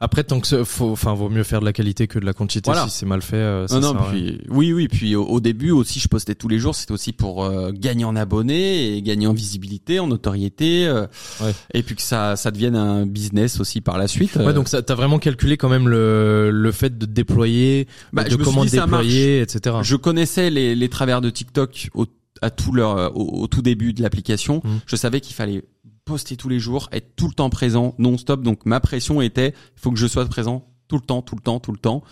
Après, 0.02 0.24
tant 0.24 0.40
que 0.40 0.64
faut, 0.64 0.90
enfin, 0.90 1.14
vaut 1.14 1.28
mieux 1.28 1.44
faire 1.44 1.60
de 1.60 1.64
la 1.64 1.72
qualité 1.72 2.08
que 2.08 2.18
de 2.18 2.24
la 2.24 2.32
quantité 2.32 2.72
si 2.74 2.90
c'est 2.90 3.06
mal 3.06 3.22
fait. 3.22 3.36
Euh, 3.36 3.68
non, 3.70 3.78
non, 3.78 3.94
puis, 4.10 4.40
oui, 4.48 4.72
oui. 4.72 4.88
Puis 4.88 5.14
au, 5.14 5.38
début 5.38 5.70
aussi, 5.70 6.00
je 6.00 6.08
postais 6.08 6.34
tous 6.34 6.48
les 6.48 6.58
jours. 6.58 6.74
C'était 6.74 6.90
aussi 6.90 7.12
pour 7.12 7.44
euh, 7.44 7.70
gagner 7.70 8.04
en 8.04 8.16
abonnés 8.16 8.96
et 8.96 9.02
gagner 9.02 9.28
en 9.28 9.32
visibilité, 9.32 10.00
en 10.00 10.08
notoriété, 10.08 10.88
euh, 10.88 11.06
ouais. 11.40 11.54
et 11.72 11.84
puis 11.84 11.94
que 11.94 12.02
ça, 12.02 12.34
ça 12.34 12.50
devienne 12.50 12.74
un 12.74 13.06
business 13.06 13.60
aussi 13.60 13.80
par 13.80 13.96
la 13.96 14.08
suite. 14.08 14.34
Ouais, 14.34 14.52
donc 14.52 14.66
ça, 14.66 14.82
t'as 14.82 14.96
vraiment 14.96 15.20
calculé 15.20 15.56
quand 15.56 15.68
même 15.68 15.88
le, 15.88 16.50
le 16.50 16.72
fait 16.72 16.98
de 16.98 17.06
déployer, 17.06 17.86
bah, 18.12 18.24
de 18.24 18.34
comment 18.34 18.64
déployer, 18.64 19.40
etc. 19.40 19.76
Je 19.82 19.94
connaissais 19.94 20.50
les, 20.50 20.74
les 20.74 20.88
travers 20.88 21.20
de 21.20 21.30
TikTok 21.30 21.90
au 21.94 22.06
à 22.42 22.50
tout 22.50 22.72
leur 22.72 23.16
au, 23.16 23.46
tout 23.46 23.62
début 23.62 23.92
de 23.92 24.02
l'application, 24.02 24.62
mmh. 24.64 24.70
je 24.84 24.96
savais 24.96 25.20
qu'il 25.20 25.36
fallait 25.36 25.62
poster 26.04 26.36
tous 26.36 26.48
les 26.48 26.58
jours, 26.58 26.88
être 26.92 27.14
tout 27.16 27.28
le 27.28 27.34
temps 27.34 27.50
présent, 27.50 27.94
non-stop. 27.98 28.42
Donc 28.42 28.66
ma 28.66 28.80
pression 28.80 29.20
était, 29.20 29.54
il 29.76 29.80
faut 29.80 29.90
que 29.90 29.98
je 29.98 30.06
sois 30.06 30.24
présent 30.26 30.68
tout 30.88 30.96
le 30.96 31.02
temps, 31.02 31.22
tout 31.22 31.36
le 31.36 31.40
temps, 31.40 31.60
tout 31.60 31.72
le 31.72 31.78
temps. 31.78 32.02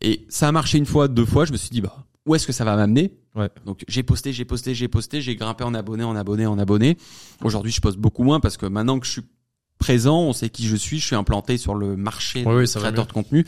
Et 0.00 0.26
ça 0.28 0.48
a 0.48 0.52
marché 0.52 0.78
une 0.78 0.86
fois, 0.86 1.08
deux 1.08 1.24
fois. 1.24 1.44
Je 1.44 1.52
me 1.52 1.56
suis 1.56 1.70
dit, 1.70 1.80
bah, 1.80 2.04
où 2.26 2.34
est-ce 2.34 2.46
que 2.46 2.52
ça 2.52 2.64
va 2.64 2.76
m'amener? 2.76 3.14
Ouais. 3.34 3.48
Donc 3.64 3.84
j'ai 3.88 4.02
posté, 4.02 4.32
j'ai 4.32 4.44
posté, 4.44 4.74
j'ai 4.74 4.88
posté, 4.88 5.20
j'ai 5.20 5.36
grimpé 5.36 5.64
en 5.64 5.74
abonné, 5.74 6.04
en 6.04 6.16
abonné, 6.16 6.46
en 6.46 6.58
abonné. 6.58 6.96
Aujourd'hui, 7.42 7.72
je 7.72 7.80
poste 7.80 7.98
beaucoup 7.98 8.24
moins 8.24 8.40
parce 8.40 8.56
que 8.56 8.66
maintenant 8.66 8.98
que 8.98 9.06
je 9.06 9.12
suis 9.12 9.22
présent, 9.78 10.22
on 10.22 10.32
sait 10.32 10.48
qui 10.48 10.66
je 10.66 10.76
suis, 10.76 10.98
je 10.98 11.06
suis 11.06 11.16
implanté 11.16 11.58
sur 11.58 11.74
le 11.74 11.96
marché 11.96 12.44
oui, 12.46 12.64
de 12.64 12.78
créateur 12.78 13.06
de 13.06 13.12
contenu. 13.12 13.44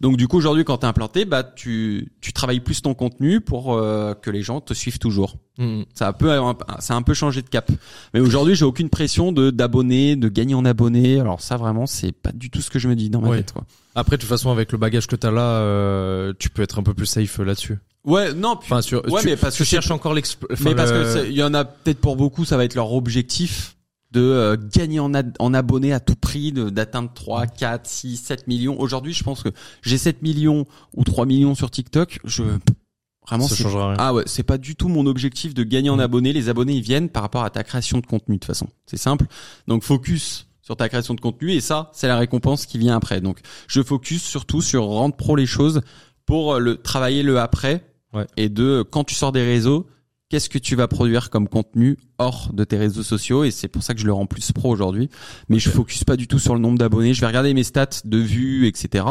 Donc 0.00 0.16
du 0.16 0.28
coup 0.28 0.38
aujourd'hui 0.38 0.64
quand 0.64 0.78
tu 0.78 0.86
es 0.86 0.88
implanté, 0.88 1.24
bah 1.24 1.42
tu 1.42 2.12
tu 2.20 2.32
travailles 2.32 2.60
plus 2.60 2.82
ton 2.82 2.94
contenu 2.94 3.40
pour 3.40 3.74
euh, 3.74 4.14
que 4.14 4.30
les 4.30 4.42
gens 4.42 4.60
te 4.60 4.74
suivent 4.74 4.98
toujours. 4.98 5.36
Mm. 5.58 5.82
Ça 5.94 6.08
a 6.08 6.12
peu 6.12 6.28
ça 6.78 6.94
a 6.94 6.96
un 6.96 7.02
peu 7.02 7.14
changé 7.14 7.42
de 7.42 7.48
cap. 7.48 7.70
Mais 8.14 8.20
aujourd'hui, 8.20 8.54
j'ai 8.54 8.64
aucune 8.64 8.88
pression 8.88 9.32
de 9.32 9.50
d'abonnés, 9.50 10.16
de 10.16 10.28
gagner 10.28 10.54
en 10.54 10.64
abonnés. 10.64 11.20
Alors 11.20 11.40
ça 11.40 11.56
vraiment, 11.56 11.86
c'est 11.86 12.12
pas 12.12 12.32
du 12.32 12.50
tout 12.50 12.60
ce 12.60 12.70
que 12.70 12.78
je 12.78 12.88
me 12.88 12.94
dis 12.94 13.10
dans 13.10 13.20
ma 13.20 13.36
tête 13.36 13.52
quoi. 13.52 13.64
Après 13.94 14.16
de 14.16 14.22
toute 14.22 14.30
façon 14.30 14.50
avec 14.50 14.72
le 14.72 14.78
bagage 14.78 15.06
que 15.06 15.16
tu 15.16 15.26
as 15.26 15.30
là, 15.30 15.60
euh, 15.60 16.32
tu 16.38 16.48
peux 16.48 16.62
être 16.62 16.78
un 16.78 16.82
peu 16.82 16.94
plus 16.94 17.06
safe 17.06 17.38
là-dessus. 17.38 17.78
Ouais, 18.04 18.34
non, 18.34 18.56
puis, 18.56 18.66
enfin, 18.72 18.82
sur, 18.82 19.04
ouais, 19.12 19.20
mais 19.24 19.36
parce 19.36 19.56
que 19.56 19.62
cherches 19.62 19.92
encore 19.92 20.12
l'exploit. 20.12 20.48
Mais 20.60 20.74
parce 20.74 20.90
que 20.90 21.28
il 21.28 21.36
y 21.36 21.42
en 21.42 21.54
a 21.54 21.64
peut-être 21.64 22.00
pour 22.00 22.16
beaucoup, 22.16 22.44
ça 22.44 22.56
va 22.56 22.64
être 22.64 22.74
leur 22.74 22.92
objectif 22.92 23.76
de 24.12 24.20
euh, 24.20 24.56
gagner 24.56 25.00
en, 25.00 25.12
en 25.38 25.54
abonnés 25.54 25.92
à 25.92 26.00
tout 26.00 26.14
prix, 26.14 26.52
d'atteindre 26.52 27.10
3, 27.14 27.46
4, 27.46 27.86
6, 27.86 28.16
7 28.16 28.46
millions. 28.46 28.78
Aujourd'hui, 28.78 29.12
je 29.12 29.24
pense 29.24 29.42
que 29.42 29.48
j'ai 29.82 29.98
7 29.98 30.22
millions 30.22 30.66
ou 30.94 31.04
3 31.04 31.26
millions 31.26 31.54
sur 31.54 31.70
TikTok, 31.70 32.20
je 32.24 32.44
vraiment 33.26 33.48
ça 33.48 33.54
changera 33.54 33.88
rien. 33.88 33.96
Ah 33.98 34.12
ouais, 34.12 34.24
c'est 34.26 34.42
pas 34.42 34.58
du 34.58 34.76
tout 34.76 34.88
mon 34.88 35.06
objectif 35.06 35.54
de 35.54 35.62
gagner 35.62 35.90
en 35.90 35.96
mm. 35.96 36.00
abonnés, 36.00 36.32
les 36.32 36.48
abonnés 36.48 36.74
ils 36.74 36.82
viennent 36.82 37.08
par 37.08 37.22
rapport 37.22 37.44
à 37.44 37.50
ta 37.50 37.62
création 37.64 37.98
de 37.98 38.06
contenu 38.06 38.36
de 38.36 38.40
toute 38.40 38.46
façon. 38.46 38.68
C'est 38.86 38.96
simple. 38.96 39.26
Donc 39.68 39.82
focus 39.84 40.48
sur 40.60 40.76
ta 40.76 40.88
création 40.88 41.14
de 41.14 41.20
contenu 41.20 41.52
et 41.52 41.60
ça, 41.60 41.90
c'est 41.92 42.08
la 42.08 42.16
récompense 42.16 42.66
qui 42.66 42.78
vient 42.78 42.96
après. 42.96 43.20
Donc 43.20 43.40
je 43.68 43.82
focus 43.82 44.22
surtout 44.22 44.60
sur 44.60 44.84
rendre 44.84 45.16
pro 45.16 45.36
les 45.36 45.46
choses 45.46 45.80
pour 46.26 46.58
le 46.58 46.76
travailler 46.76 47.22
le 47.22 47.38
après 47.38 47.84
ouais. 48.12 48.26
et 48.36 48.48
de 48.48 48.84
quand 48.88 49.04
tu 49.04 49.14
sors 49.14 49.32
des 49.32 49.44
réseaux, 49.44 49.86
qu'est-ce 50.32 50.48
que 50.48 50.56
tu 50.56 50.76
vas 50.76 50.88
produire 50.88 51.28
comme 51.28 51.46
contenu 51.46 51.98
hors 52.16 52.54
de 52.54 52.64
tes 52.64 52.78
réseaux 52.78 53.02
sociaux 53.02 53.44
et 53.44 53.50
c'est 53.50 53.68
pour 53.68 53.82
ça 53.82 53.92
que 53.92 54.00
je 54.00 54.06
le 54.06 54.14
rends 54.14 54.24
plus 54.24 54.50
pro 54.50 54.70
aujourd'hui. 54.70 55.10
Mais 55.50 55.58
je 55.58 55.68
focus 55.68 56.04
pas 56.04 56.16
du 56.16 56.26
tout 56.26 56.38
sur 56.38 56.54
le 56.54 56.60
nombre 56.60 56.78
d'abonnés. 56.78 57.12
Je 57.12 57.20
vais 57.20 57.26
regarder 57.26 57.52
mes 57.52 57.64
stats 57.64 58.00
de 58.06 58.16
vues, 58.16 58.66
etc. 58.66 59.04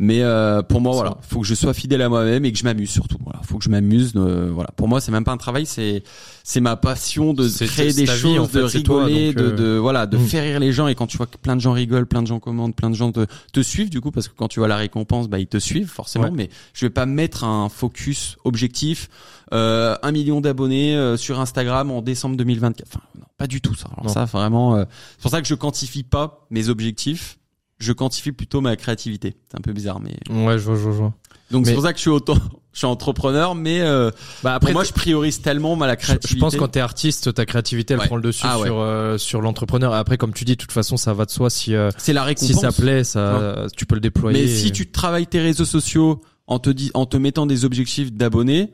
Mais 0.00 0.22
euh, 0.22 0.62
pour 0.62 0.80
moi, 0.80 0.92
voilà, 0.92 1.18
faut 1.20 1.40
que 1.40 1.46
je 1.46 1.54
sois 1.54 1.72
fidèle 1.72 2.02
à 2.02 2.08
moi-même 2.08 2.44
et 2.44 2.52
que 2.52 2.58
je 2.58 2.64
m'amuse 2.64 2.90
surtout. 2.90 3.18
Voilà, 3.22 3.40
faut 3.44 3.58
que 3.58 3.64
je 3.64 3.70
m'amuse. 3.70 4.12
Euh, 4.16 4.50
voilà, 4.52 4.70
pour 4.72 4.88
moi, 4.88 5.00
c'est 5.00 5.12
même 5.12 5.22
pas 5.22 5.30
un 5.30 5.36
travail, 5.36 5.66
c'est 5.66 6.02
c'est 6.42 6.60
ma 6.60 6.74
passion 6.74 7.32
de 7.32 7.48
créer 7.66 7.92
des 7.92 8.06
choses, 8.06 8.40
en 8.40 8.46
fait, 8.48 8.58
de 8.58 8.64
rigoler, 8.64 9.32
de, 9.32 9.50
de 9.50 9.64
euh, 9.64 9.78
voilà, 9.78 10.06
de 10.06 10.16
hmm. 10.16 10.26
faire 10.26 10.42
rire 10.42 10.58
les 10.58 10.72
gens. 10.72 10.88
Et 10.88 10.96
quand 10.96 11.06
tu 11.06 11.16
vois 11.16 11.26
que 11.26 11.36
plein 11.36 11.54
de 11.54 11.60
gens 11.60 11.72
rigolent, 11.72 12.06
plein 12.06 12.22
de 12.22 12.26
gens 12.26 12.40
commandent, 12.40 12.74
plein 12.74 12.90
de 12.90 12.96
gens 12.96 13.12
te, 13.12 13.26
te 13.52 13.60
suivent, 13.60 13.88
du 13.88 14.00
coup, 14.00 14.10
parce 14.10 14.26
que 14.26 14.34
quand 14.36 14.48
tu 14.48 14.58
vois 14.58 14.68
la 14.68 14.76
récompense, 14.76 15.28
bah 15.28 15.38
ils 15.38 15.46
te 15.46 15.58
suivent 15.58 15.88
forcément. 15.88 16.30
Mais 16.32 16.50
je 16.72 16.86
vais 16.86 16.90
pas 16.90 17.06
mettre 17.06 17.44
un 17.44 17.68
focus 17.68 18.36
objectif. 18.44 19.08
Euh, 19.52 19.94
un 20.02 20.10
million 20.10 20.40
d'abonnés 20.40 20.96
euh, 20.96 21.16
sur 21.16 21.38
Instagram 21.38 21.92
en 21.92 22.02
décembre 22.02 22.36
2024. 22.36 22.88
Enfin, 22.88 23.04
non, 23.16 23.26
pas 23.36 23.46
du 23.46 23.60
tout 23.60 23.74
ça. 23.74 23.88
Alors 23.96 24.10
ça, 24.10 24.24
vraiment, 24.24 24.76
c'est 24.76 25.22
pour 25.22 25.30
ça 25.30 25.40
que 25.40 25.46
je 25.46 25.54
quantifie 25.54 26.02
pas 26.02 26.46
mes 26.50 26.68
objectifs 26.68 27.38
je 27.84 27.92
quantifie 27.92 28.32
plutôt 28.32 28.60
ma 28.60 28.76
créativité. 28.76 29.36
C'est 29.50 29.58
un 29.58 29.62
peu 29.62 29.72
bizarre, 29.72 30.00
mais. 30.00 30.16
Ouais, 30.34 30.58
je 30.58 30.64
vois, 30.64 30.76
je 30.76 30.88
vois. 30.88 31.14
Donc 31.50 31.66
c'est 31.66 31.74
pour 31.74 31.82
ça 31.82 31.92
que 31.92 31.98
je 31.98 32.02
suis 32.02 32.10
auto, 32.10 32.34
je 32.72 32.78
suis 32.78 32.86
entrepreneur, 32.86 33.54
mais 33.54 33.80
euh, 33.80 34.10
bah 34.42 34.54
après 34.54 34.72
moi 34.72 34.82
je 34.82 34.92
priorise 34.92 35.40
tellement 35.42 35.76
ma 35.76 35.86
la 35.86 35.94
créativité. 35.96 36.34
Je 36.34 36.40
pense 36.40 36.56
quand 36.56 36.68
t'es 36.68 36.80
artiste, 36.80 37.34
ta 37.34 37.46
créativité 37.46 37.94
elle 37.94 38.00
prend 38.00 38.16
le 38.16 38.22
dessus 38.22 38.46
ah 38.48 38.58
sur 38.64 38.80
euh, 38.80 39.18
sur 39.18 39.40
l'entrepreneur. 39.40 39.92
Après 39.92 40.16
comme 40.16 40.32
tu 40.32 40.44
dis, 40.44 40.52
de 40.52 40.60
toute 40.60 40.72
façon 40.72 40.96
ça 40.96 41.12
va 41.12 41.26
de 41.26 41.30
soi 41.30 41.50
si 41.50 41.74
euh, 41.74 41.90
c'est 41.98 42.12
la 42.14 42.24
récompense. 42.24 42.48
Si 42.48 42.60
ça 42.60 42.72
plaît, 42.72 43.04
ça 43.04 43.66
tu 43.76 43.86
peux 43.86 43.94
le 43.94 44.00
déployer. 44.00 44.42
Mais 44.42 44.48
si 44.48 44.72
tu 44.72 44.90
travailles 44.90 45.26
tes 45.26 45.40
réseaux 45.40 45.66
sociaux 45.66 46.22
en 46.46 46.58
te 46.58 46.70
dit, 46.70 46.90
en 46.94 47.06
te 47.06 47.16
mettant 47.16 47.46
des 47.46 47.64
objectifs 47.64 48.12
d'abonnés, 48.12 48.72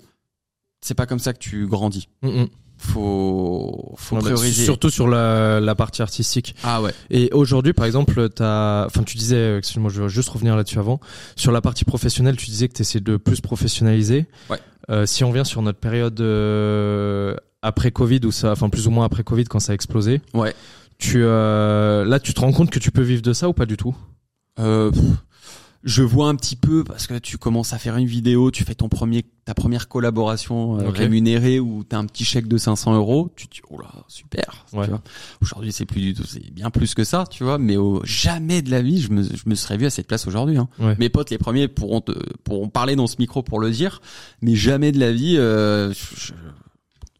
c'est 0.80 0.94
pas 0.94 1.06
comme 1.06 1.18
ça 1.18 1.32
que 1.32 1.38
tu 1.38 1.66
grandis. 1.66 2.08
Mm, 2.22 2.28
mm 2.28 2.48
faut 2.80 3.94
faut 3.96 4.16
prioriser. 4.16 4.64
surtout 4.64 4.90
sur 4.90 5.06
la, 5.06 5.60
la 5.60 5.74
partie 5.74 6.02
artistique. 6.02 6.54
Ah 6.64 6.80
ouais. 6.82 6.92
Et 7.10 7.30
aujourd'hui 7.32 7.72
par 7.72 7.86
exemple 7.86 8.28
t'as 8.30 8.86
enfin 8.86 9.02
tu 9.02 9.16
disais 9.16 9.58
excuse-moi 9.58 9.90
je 9.90 10.02
vais 10.02 10.08
juste 10.08 10.28
revenir 10.30 10.56
là-dessus 10.56 10.78
avant. 10.78 10.98
Sur 11.36 11.52
la 11.52 11.60
partie 11.60 11.84
professionnelle 11.84 12.36
tu 12.36 12.46
disais 12.46 12.68
que 12.68 12.74
tu 12.74 12.82
essaies 12.82 13.00
de 13.00 13.16
plus 13.16 13.40
professionnaliser. 13.40 14.26
Ouais. 14.48 14.58
Euh, 14.90 15.06
si 15.06 15.22
on 15.24 15.30
vient 15.30 15.44
sur 15.44 15.62
notre 15.62 15.78
période 15.78 16.20
euh, 16.20 17.36
après 17.62 17.90
Covid 17.90 18.20
ou 18.24 18.32
ça 18.32 18.52
enfin 18.52 18.68
plus 18.70 18.86
ou 18.86 18.90
moins 18.90 19.04
après 19.04 19.22
Covid 19.22 19.44
quand 19.44 19.60
ça 19.60 19.72
a 19.72 19.74
explosé. 19.74 20.20
Ouais. 20.34 20.54
Tu 20.98 21.22
euh, 21.22 22.04
là 22.04 22.18
tu 22.18 22.34
te 22.34 22.40
rends 22.40 22.52
compte 22.52 22.70
que 22.70 22.78
tu 22.78 22.90
peux 22.90 23.02
vivre 23.02 23.22
de 23.22 23.32
ça 23.32 23.48
ou 23.48 23.52
pas 23.52 23.66
du 23.66 23.76
tout? 23.76 23.94
Euh, 24.58 24.90
je 25.82 26.02
vois 26.02 26.28
un 26.28 26.34
petit 26.34 26.56
peu 26.56 26.84
parce 26.84 27.06
que 27.06 27.18
tu 27.18 27.38
commences 27.38 27.72
à 27.72 27.78
faire 27.78 27.96
une 27.96 28.06
vidéo, 28.06 28.50
tu 28.50 28.64
fais 28.64 28.74
ton 28.74 28.88
premier, 28.88 29.24
ta 29.44 29.54
première 29.54 29.88
collaboration 29.88 30.78
euh, 30.78 30.90
rémunérée 30.90 31.58
où 31.58 31.84
t'as 31.84 31.98
un 31.98 32.04
petit 32.04 32.24
chèque 32.24 32.48
de 32.48 32.58
500 32.58 32.94
euros, 32.94 33.32
tu 33.34 33.48
te 33.48 33.54
dis 33.54 33.62
oh 33.70 33.80
là 33.80 33.88
super. 34.06 34.66
Aujourd'hui 35.40 35.72
c'est 35.72 35.86
plus 35.86 36.00
du 36.00 36.14
tout, 36.14 36.24
c'est 36.24 36.50
bien 36.52 36.70
plus 36.70 36.94
que 36.94 37.04
ça, 37.04 37.24
tu 37.30 37.44
vois. 37.44 37.56
Mais 37.56 37.76
jamais 38.04 38.60
de 38.60 38.70
la 38.70 38.82
vie 38.82 39.00
je 39.00 39.10
me, 39.10 39.22
je 39.22 39.42
me 39.46 39.54
serais 39.54 39.78
vu 39.78 39.86
à 39.86 39.90
cette 39.90 40.06
place 40.06 40.26
aujourd'hui. 40.26 40.58
Hein. 40.58 40.68
Mes 40.98 41.08
potes 41.08 41.30
les 41.30 41.38
premiers 41.38 41.66
pourront 41.68 42.02
te, 42.02 42.12
pourront 42.44 42.68
parler 42.68 42.94
dans 42.94 43.06
ce 43.06 43.16
micro 43.18 43.42
pour 43.42 43.58
le 43.58 43.70
dire, 43.70 44.02
mais 44.42 44.54
jamais 44.54 44.92
de 44.92 45.00
la 45.00 45.12
vie, 45.12 45.36
euh, 45.38 45.94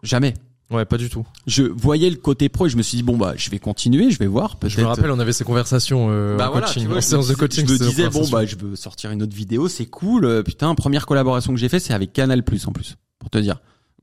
jamais. 0.02 0.34
Ouais, 0.70 0.84
pas 0.84 0.96
du 0.96 1.10
tout. 1.10 1.26
Je 1.46 1.64
voyais 1.64 2.08
le 2.10 2.16
côté 2.16 2.48
pro 2.48 2.66
et 2.66 2.70
je 2.70 2.76
me 2.76 2.82
suis 2.82 2.96
dit 2.96 3.02
bon 3.02 3.16
bah 3.16 3.34
je 3.36 3.50
vais 3.50 3.58
continuer, 3.58 4.10
je 4.10 4.18
vais 4.18 4.26
voir. 4.26 4.56
Je 4.64 4.80
me 4.80 4.86
rappelle, 4.86 5.10
on 5.10 5.18
avait 5.18 5.32
ces 5.32 5.44
conversations 5.44 6.08
euh, 6.10 6.36
bah 6.36 6.50
en 6.50 6.60
coaching, 6.60 6.88
en 6.90 7.00
séance 7.00 7.28
de 7.28 7.34
coaching. 7.34 7.66
Je 7.66 7.72
me 7.72 7.78
disais 7.78 8.08
bon 8.08 8.28
bah 8.28 8.46
je 8.46 8.56
veux 8.56 8.76
sortir 8.76 9.10
une 9.10 9.22
autre 9.22 9.34
vidéo, 9.34 9.68
c'est 9.68 9.86
cool. 9.86 10.24
Euh, 10.24 10.42
putain, 10.42 10.74
première 10.74 11.06
collaboration 11.06 11.52
que 11.52 11.58
j'ai 11.58 11.68
fait, 11.68 11.80
c'est 11.80 11.92
avec 11.92 12.12
Canal 12.12 12.44
Plus 12.44 12.68
en 12.68 12.72
plus, 12.72 12.96
pour 13.18 13.30
te 13.30 13.38
dire. 13.38 13.60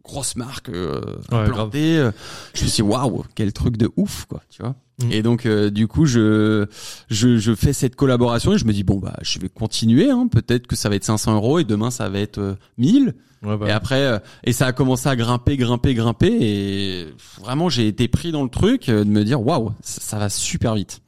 Grosse 0.08 0.36
marque 0.36 0.70
euh, 0.70 1.02
implantée. 1.30 1.98
Euh, 1.98 2.12
je 2.54 2.64
me 2.64 2.68
suis 2.68 2.82
dit 2.84 2.90
waouh, 2.90 3.26
quel 3.36 3.54
truc 3.54 3.78
de 3.78 3.92
ouf 3.98 4.26
quoi, 4.26 4.42
tu 4.50 4.62
vois. 4.64 4.76
Mm. 5.04 5.12
Et 5.12 5.22
donc 5.22 5.48
du 5.48 5.88
coup 5.88 6.06
je, 6.06 6.66
je 7.10 7.38
je 7.38 7.54
fais 7.54 7.74
cette 7.74 7.96
collaboration 7.96 8.54
et 8.54 8.58
je 8.58 8.66
me 8.66 8.74
dis 8.74 8.84
bon 8.84 8.98
bah 8.98 9.16
je 9.22 9.38
vais 9.40 9.50
continuer. 9.50 10.10
Hein, 10.10 10.28
Peut-être 10.32 10.66
que 10.66 10.76
ça 10.76 10.90
va 10.90 10.96
être 10.96 11.04
500 11.04 11.36
euros 11.36 11.60
et 11.60 11.66
demain 11.66 11.92
ça 11.92 12.10
va 12.10 12.20
être 12.20 12.58
1000 12.78 13.14
bah 13.42 13.58
et 13.68 13.72
après, 13.72 14.02
euh, 14.02 14.20
et 14.44 14.52
ça 14.52 14.68
a 14.68 14.74
commencé 14.74 15.08
à 15.08 15.16
grimper, 15.16 15.58
grimper, 15.58 15.94
grimper, 15.94 16.38
et 16.42 17.08
vraiment 17.40 17.70
j'ai 17.70 17.88
été 17.88 18.08
pris 18.08 18.32
dans 18.32 18.44
le 18.44 18.50
truc 18.50 18.90
euh, 18.90 19.04
de 19.04 19.10
me 19.10 19.24
dire 19.24 19.42
waouh, 19.42 19.72
ça, 19.82 20.18
va 20.18 20.30
super 20.30 20.76
vite. 20.76 21.02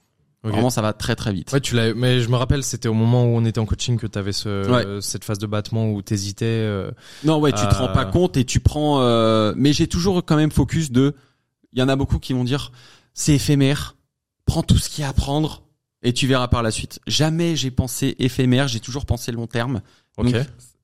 Vraiment, 0.44 0.70
ça 0.70 0.82
va 0.82 0.94
très 0.94 1.16
très 1.16 1.34
vite. 1.34 1.52
Ouais, 1.52 1.60
tu 1.60 1.76
l'as. 1.76 1.94
Mais 1.94 2.22
je 2.22 2.30
me 2.30 2.36
rappelle, 2.36 2.64
c'était 2.64 2.88
au 2.88 2.94
moment 2.94 3.26
où 3.26 3.36
on 3.36 3.44
était 3.44 3.60
en 3.60 3.66
coaching 3.66 3.98
que 3.98 4.08
tu 4.08 4.18
avais 4.18 4.32
ce, 4.32 5.00
cette 5.02 5.26
phase 5.26 5.38
de 5.38 5.48
battement 5.48 5.92
où 5.92 6.02
t'hésitais. 6.02 6.46
Euh, 6.46 6.92
non, 7.26 7.40
ouais, 7.40 7.52
tu 7.52 7.66
te 7.68 7.76
rends 7.76 7.90
pas 7.90 8.06
compte 8.06 8.38
et 8.38 8.46
tu 8.46 8.60
prends. 8.60 9.02
Mais 9.56 9.74
j'ai 9.74 9.88
toujours 9.88 10.24
quand 10.26 10.38
même 10.38 10.52
focus 10.52 10.92
de. 10.92 11.16
Il 11.74 11.80
y 11.80 11.84
en 11.84 11.90
a 11.90 11.96
beaucoup 11.96 12.20
qui 12.20 12.34
vont 12.34 12.44
dire 12.44 12.72
c'est 13.14 13.34
éphémère. 13.34 13.96
Prends 14.46 14.64
tout 14.64 14.78
ce 14.78 14.90
qu'il 14.90 15.04
y 15.04 15.06
a 15.06 15.10
à 15.10 15.14
prendre 15.14 15.62
et 16.02 16.14
tu 16.14 16.26
verras 16.26 16.48
par 16.48 16.64
la 16.64 16.72
suite. 16.72 17.00
Jamais 17.06 17.56
j'ai 17.56 17.70
pensé 17.70 18.16
éphémère. 18.18 18.68
J'ai 18.68 18.80
toujours 18.80 19.06
pensé 19.06 19.32
long 19.32 19.46
terme. 19.46 19.82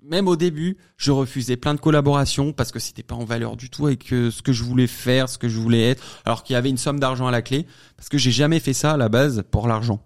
Même 0.10 0.28
au 0.28 0.36
début, 0.36 0.78
je 0.98 1.12
refusais 1.12 1.58
plein 1.58 1.74
de 1.74 1.80
collaborations 1.80 2.54
parce 2.54 2.72
que 2.72 2.80
c'était 2.80 3.04
pas 3.04 3.16
en 3.16 3.26
valeur 3.26 3.58
du 3.58 3.70
tout 3.70 3.88
avec 3.88 4.08
ce 4.10 4.42
que 4.42 4.54
je 4.54 4.64
voulais 4.64 4.88
faire, 4.88 5.30
ce 5.30 5.38
que 5.38 5.50
je 5.50 5.60
voulais 5.60 5.90
être, 5.90 6.04
alors 6.26 6.44
qu'il 6.44 6.54
y 6.54 6.58
avait 6.58 6.70
une 6.70 6.78
somme 6.78 7.00
d'argent 7.00 7.28
à 7.28 7.32
la 7.32 7.42
clé. 7.42 7.66
Parce 7.98 8.10
que 8.10 8.18
j'ai 8.18 8.32
jamais 8.32 8.60
fait 8.60 8.74
ça 8.74 8.94
à 8.94 8.98
la 8.98 9.10
base 9.10 9.44
pour 9.52 9.68
l'argent. 9.68 10.02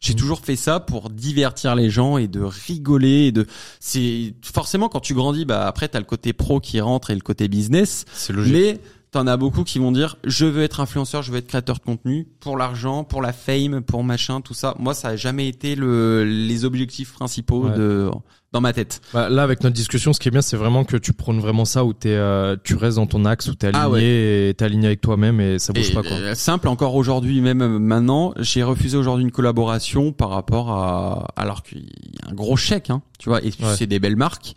J'ai 0.00 0.14
mmh. 0.14 0.16
toujours 0.16 0.40
fait 0.40 0.56
ça 0.56 0.80
pour 0.80 1.10
divertir 1.10 1.74
les 1.76 1.88
gens 1.88 2.18
et 2.18 2.26
de 2.26 2.40
rigoler 2.40 3.26
et 3.26 3.32
de 3.32 3.46
c'est 3.78 4.34
forcément 4.42 4.88
quand 4.88 4.98
tu 4.98 5.14
grandis 5.14 5.44
bah 5.44 5.64
après 5.66 5.88
tu 5.88 5.96
as 5.96 6.00
le 6.00 6.06
côté 6.06 6.32
pro 6.32 6.58
qui 6.58 6.80
rentre 6.80 7.10
et 7.10 7.14
le 7.14 7.20
côté 7.20 7.46
business. 7.46 8.04
C'est 8.12 8.32
logique. 8.32 8.52
Mais 8.52 8.80
t'en 9.12 9.28
as 9.28 9.36
beaucoup 9.36 9.62
qui 9.62 9.78
vont 9.78 9.92
dire 9.92 10.16
je 10.24 10.44
veux 10.44 10.64
être 10.64 10.80
influenceur, 10.80 11.22
je 11.22 11.30
veux 11.30 11.38
être 11.38 11.46
créateur 11.46 11.78
de 11.78 11.84
contenu 11.84 12.26
pour 12.40 12.56
l'argent, 12.56 13.04
pour 13.04 13.22
la 13.22 13.32
fame, 13.32 13.80
pour 13.80 14.02
machin, 14.02 14.40
tout 14.40 14.54
ça. 14.54 14.74
Moi 14.80 14.92
ça 14.92 15.08
a 15.08 15.16
jamais 15.16 15.46
été 15.46 15.76
le 15.76 16.24
les 16.24 16.64
objectifs 16.64 17.12
principaux 17.12 17.68
de 17.68 18.10
dans 18.52 18.60
ma 18.60 18.72
tête. 18.72 19.00
Bah, 19.14 19.28
là, 19.28 19.42
avec 19.42 19.62
notre 19.62 19.74
discussion, 19.74 20.12
ce 20.12 20.20
qui 20.20 20.28
est 20.28 20.30
bien, 20.30 20.42
c'est 20.42 20.56
vraiment 20.56 20.84
que 20.84 20.96
tu 20.96 21.12
prônes 21.12 21.40
vraiment 21.40 21.64
ça, 21.64 21.84
où 21.84 21.92
t'es, 21.92 22.10
euh, 22.10 22.56
tu 22.62 22.76
restes 22.76 22.96
dans 22.96 23.06
ton 23.06 23.24
axe, 23.24 23.48
où 23.48 23.54
t'es 23.54 23.70
ah 23.72 23.84
aligné, 23.84 24.50
et 24.50 24.54
t'es 24.54 24.64
aligné 24.64 24.86
avec 24.86 25.00
toi-même, 25.00 25.40
et 25.40 25.58
ça 25.58 25.72
bouge 25.72 25.94
pas 25.94 26.02
quoi. 26.02 26.12
Euh, 26.12 26.34
simple, 26.34 26.68
encore 26.68 26.94
aujourd'hui, 26.94 27.40
même 27.40 27.62
euh, 27.62 27.78
maintenant, 27.78 28.34
j'ai 28.38 28.62
refusé 28.62 28.96
aujourd'hui 28.96 29.24
une 29.24 29.32
collaboration 29.32 30.12
par 30.12 30.30
rapport 30.30 30.70
à, 30.70 31.28
alors 31.36 31.62
qu'il 31.62 31.78
y 31.78 32.26
a 32.26 32.30
un 32.30 32.34
gros 32.34 32.56
chèque, 32.56 32.90
hein, 32.90 33.02
tu 33.18 33.28
vois, 33.28 33.42
et 33.42 33.50
c'est 33.76 33.86
des 33.86 33.98
belles 33.98 34.16
marques 34.16 34.54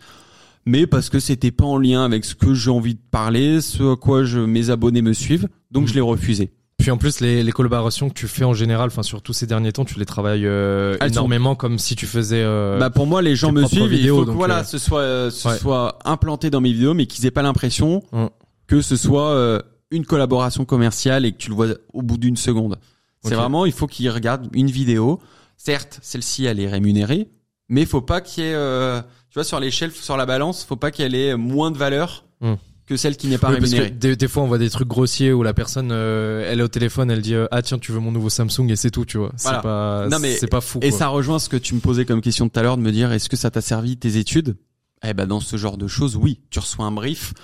mais 0.68 0.88
parce 0.88 1.10
que 1.10 1.20
c'était 1.20 1.52
pas 1.52 1.64
en 1.64 1.78
lien 1.78 2.04
avec 2.04 2.24
ce 2.24 2.34
que 2.34 2.52
j'ai 2.52 2.72
envie 2.72 2.94
de 2.94 3.00
parler, 3.12 3.60
ce 3.60 3.92
à 3.92 3.96
quoi 3.96 4.24
je, 4.24 4.40
mes 4.40 4.70
abonnés 4.70 5.00
me 5.00 5.12
suivent, 5.12 5.48
donc 5.70 5.84
mmh. 5.84 5.86
je 5.86 5.94
l'ai 5.94 6.00
refusé. 6.00 6.50
Puis 6.86 6.92
en 6.92 6.98
plus, 6.98 7.18
les, 7.18 7.42
les, 7.42 7.50
collaborations 7.50 8.08
que 8.08 8.14
tu 8.14 8.28
fais 8.28 8.44
en 8.44 8.54
général, 8.54 8.86
enfin 8.86 9.02
surtout 9.02 9.32
ces 9.32 9.48
derniers 9.48 9.72
temps, 9.72 9.84
tu 9.84 9.98
les 9.98 10.06
travailles 10.06 10.46
euh, 10.46 10.96
énormément 11.04 11.56
comme 11.56 11.80
si 11.80 11.96
tu 11.96 12.06
faisais. 12.06 12.44
Euh, 12.44 12.78
bah 12.78 12.90
pour 12.90 13.08
moi, 13.08 13.22
les 13.22 13.34
gens 13.34 13.50
me 13.50 13.66
suivent. 13.66 13.92
il 13.92 14.08
faut 14.08 14.24
que 14.24 14.30
voilà, 14.30 14.60
euh, 14.60 14.62
ce 14.62 14.78
soit 14.78 15.28
ce 15.32 15.58
soit 15.58 15.98
implanté 16.04 16.48
dans 16.48 16.60
mes 16.60 16.70
vidéos, 16.70 16.94
mais 16.94 17.06
qu'ils 17.06 17.26
aient 17.26 17.32
pas 17.32 17.42
l'impression 17.42 18.04
hum. 18.12 18.30
que 18.68 18.82
ce 18.82 18.94
soit 18.94 19.64
une 19.90 20.06
collaboration 20.06 20.64
commerciale 20.64 21.26
et 21.26 21.32
que 21.32 21.38
tu 21.38 21.48
le 21.48 21.56
vois 21.56 21.66
au 21.92 22.02
bout 22.02 22.18
d'une 22.18 22.36
seconde. 22.36 22.76
C'est 23.24 23.34
vraiment, 23.34 23.66
il 23.66 23.72
faut 23.72 23.88
qu'ils 23.88 24.08
regardent 24.08 24.48
une 24.52 24.70
vidéo. 24.70 25.18
Certes, 25.56 25.98
celle-ci, 26.02 26.44
elle 26.44 26.60
est 26.60 26.68
rémunérée, 26.68 27.26
mais 27.68 27.80
il 27.80 27.88
faut 27.88 28.00
pas 28.00 28.20
qu'il 28.20 28.44
y 28.44 28.46
ait, 28.46 29.02
tu 29.28 29.34
vois, 29.34 29.42
sur 29.42 29.58
l'échelle, 29.58 29.90
sur 29.90 30.16
la 30.16 30.24
balance, 30.24 30.62
faut 30.62 30.76
pas 30.76 30.92
qu'elle 30.92 31.16
ait 31.16 31.34
moins 31.34 31.72
de 31.72 31.78
valeur. 31.78 32.26
Hum 32.42 32.58
que 32.86 32.96
celle 32.96 33.16
qui 33.16 33.26
n'est 33.26 33.38
pas 33.38 33.48
rémunérée. 33.48 33.90
Des, 33.90 34.28
fois, 34.28 34.44
on 34.44 34.46
voit 34.46 34.58
des 34.58 34.70
trucs 34.70 34.88
grossiers 34.88 35.32
où 35.32 35.42
la 35.42 35.54
personne, 35.54 35.90
euh, 35.92 36.50
elle 36.50 36.60
est 36.60 36.62
au 36.62 36.68
téléphone, 36.68 37.10
elle 37.10 37.20
dit 37.20 37.34
euh, 37.34 37.46
ah 37.50 37.62
tiens, 37.62 37.78
tu 37.78 37.92
veux 37.92 37.98
mon 37.98 38.12
nouveau 38.12 38.30
Samsung 38.30 38.68
et 38.68 38.76
c'est 38.76 38.90
tout, 38.90 39.04
tu 39.04 39.18
vois. 39.18 39.32
C'est 39.36 39.60
pas, 39.60 40.06
non, 40.08 40.18
mais, 40.20 40.36
c'est 40.36 40.46
pas 40.46 40.60
fou. 40.60 40.78
Et 40.82 40.90
ça 40.90 41.08
rejoint 41.08 41.38
ce 41.38 41.48
que 41.48 41.56
tu 41.56 41.74
me 41.74 41.80
posais 41.80 42.04
comme 42.04 42.20
question 42.20 42.48
tout 42.48 42.58
à 42.58 42.62
l'heure 42.62 42.76
de 42.76 42.82
me 42.82 42.92
dire 42.92 43.12
est-ce 43.12 43.28
que 43.28 43.36
ça 43.36 43.50
t'a 43.50 43.60
servi 43.60 43.96
tes 43.96 44.16
études? 44.16 44.56
Eh 45.04 45.14
ben 45.14 45.26
dans 45.26 45.40
ce 45.40 45.56
genre 45.56 45.76
de 45.76 45.88
choses, 45.88 46.16
oui. 46.16 46.40
Tu 46.50 46.58
reçois 46.58 46.86
un 46.86 46.92
brief. 46.92 47.34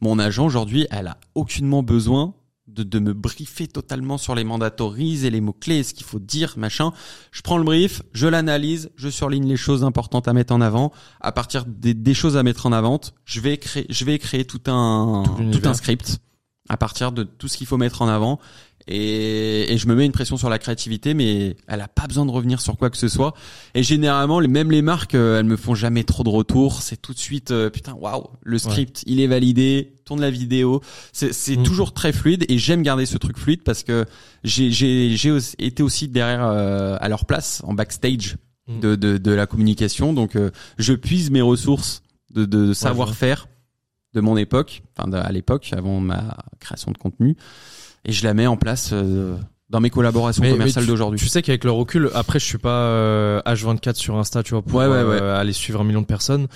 Mon 0.00 0.18
agent 0.18 0.44
aujourd'hui, 0.44 0.86
elle 0.90 1.08
a 1.08 1.18
aucunement 1.34 1.82
besoin 1.82 2.34
de, 2.74 2.82
de, 2.82 2.98
me 2.98 3.12
briefer 3.12 3.68
totalement 3.68 4.18
sur 4.18 4.34
les 4.34 4.44
mandatories 4.44 5.26
et 5.26 5.30
les 5.30 5.40
mots-clés, 5.40 5.82
ce 5.82 5.94
qu'il 5.94 6.06
faut 6.06 6.18
dire, 6.18 6.54
machin. 6.56 6.92
Je 7.30 7.42
prends 7.42 7.58
le 7.58 7.64
brief, 7.64 8.02
je 8.12 8.26
l'analyse, 8.26 8.90
je 8.96 9.08
surligne 9.08 9.46
les 9.46 9.56
choses 9.56 9.84
importantes 9.84 10.28
à 10.28 10.32
mettre 10.32 10.54
en 10.54 10.60
avant. 10.60 10.92
À 11.20 11.32
partir 11.32 11.64
des, 11.66 11.94
des 11.94 12.14
choses 12.14 12.36
à 12.36 12.42
mettre 12.42 12.66
en 12.66 12.72
avant, 12.72 13.00
je 13.24 13.40
vais 13.40 13.58
créer, 13.58 13.86
je 13.88 14.04
vais 14.04 14.18
créer 14.18 14.44
tout 14.44 14.60
un, 14.66 15.24
tout 15.52 15.68
un 15.68 15.74
script 15.74 16.18
à 16.68 16.76
partir 16.76 17.12
de 17.12 17.24
tout 17.24 17.48
ce 17.48 17.56
qu'il 17.56 17.66
faut 17.66 17.76
mettre 17.76 18.02
en 18.02 18.08
avant 18.08 18.38
et, 18.88 19.72
et, 19.72 19.78
je 19.78 19.86
me 19.86 19.94
mets 19.94 20.06
une 20.06 20.12
pression 20.12 20.36
sur 20.36 20.48
la 20.48 20.58
créativité, 20.58 21.14
mais 21.14 21.56
elle 21.68 21.80
a 21.80 21.88
pas 21.88 22.06
besoin 22.06 22.26
de 22.26 22.30
revenir 22.30 22.60
sur 22.60 22.76
quoi 22.76 22.90
que 22.90 22.96
ce 22.96 23.08
soit. 23.08 23.34
Et 23.74 23.82
généralement, 23.82 24.40
même 24.40 24.70
les 24.70 24.82
marques, 24.82 25.14
euh, 25.14 25.38
elles 25.38 25.46
me 25.46 25.56
font 25.56 25.74
jamais 25.74 26.04
trop 26.04 26.24
de 26.24 26.28
retours. 26.28 26.82
C'est 26.82 27.00
tout 27.00 27.12
de 27.12 27.18
suite, 27.18 27.52
euh, 27.52 27.70
putain, 27.70 27.94
waouh, 27.94 28.28
le 28.42 28.58
script, 28.58 29.04
il 29.06 29.20
est 29.20 29.26
validé, 29.26 29.94
tourne 30.04 30.20
la 30.20 30.30
vidéo. 30.30 30.80
C'est 31.12 31.56
mm. 31.56 31.62
toujours 31.62 31.92
très 31.92 32.12
fluide 32.12 32.44
et 32.48 32.58
j'aime 32.58 32.82
garder 32.82 33.06
ce 33.06 33.18
truc 33.18 33.38
fluide 33.38 33.62
parce 33.62 33.82
que 33.82 34.04
j'ai 34.42 35.14
été 35.58 35.82
aussi 35.82 36.08
derrière 36.08 36.44
euh, 36.44 36.96
à 37.00 37.08
leur 37.08 37.24
place 37.24 37.62
en 37.64 37.74
backstage 37.74 38.36
mm. 38.66 38.80
de, 38.80 38.96
de, 38.96 39.18
de, 39.18 39.30
la 39.30 39.46
communication. 39.46 40.12
Donc, 40.12 40.36
je 40.78 40.92
puise 40.94 41.30
mes 41.30 41.42
ressources 41.42 42.02
de, 42.34 42.44
de 42.44 42.72
savoir-faire 42.72 43.46
de 44.14 44.20
mon 44.20 44.36
époque, 44.36 44.82
enfin 44.96 45.10
à 45.12 45.32
l'époque, 45.32 45.70
avant 45.72 46.00
ma 46.00 46.36
création 46.60 46.90
de 46.90 46.98
contenu 46.98 47.36
et 48.04 48.12
je 48.12 48.24
la 48.24 48.34
mets 48.34 48.46
en 48.46 48.56
place 48.56 48.90
euh, 48.92 49.36
dans 49.70 49.80
mes 49.80 49.90
collaborations 49.90 50.42
commerciales 50.42 50.86
d'aujourd'hui. 50.86 51.18
Tu 51.18 51.28
sais 51.28 51.42
qu'avec 51.42 51.64
le 51.64 51.70
recul, 51.70 52.10
après 52.14 52.38
je 52.38 52.44
suis 52.44 52.58
pas 52.58 52.86
euh, 52.86 53.40
H24 53.46 53.94
sur 53.94 54.16
Insta, 54.16 54.42
tu 54.42 54.50
vois, 54.50 54.62
pour 54.62 54.80
euh, 54.80 55.40
aller 55.40 55.52
suivre 55.52 55.80
un 55.80 55.84
million 55.84 56.02
de 56.02 56.06
personnes. 56.06 56.46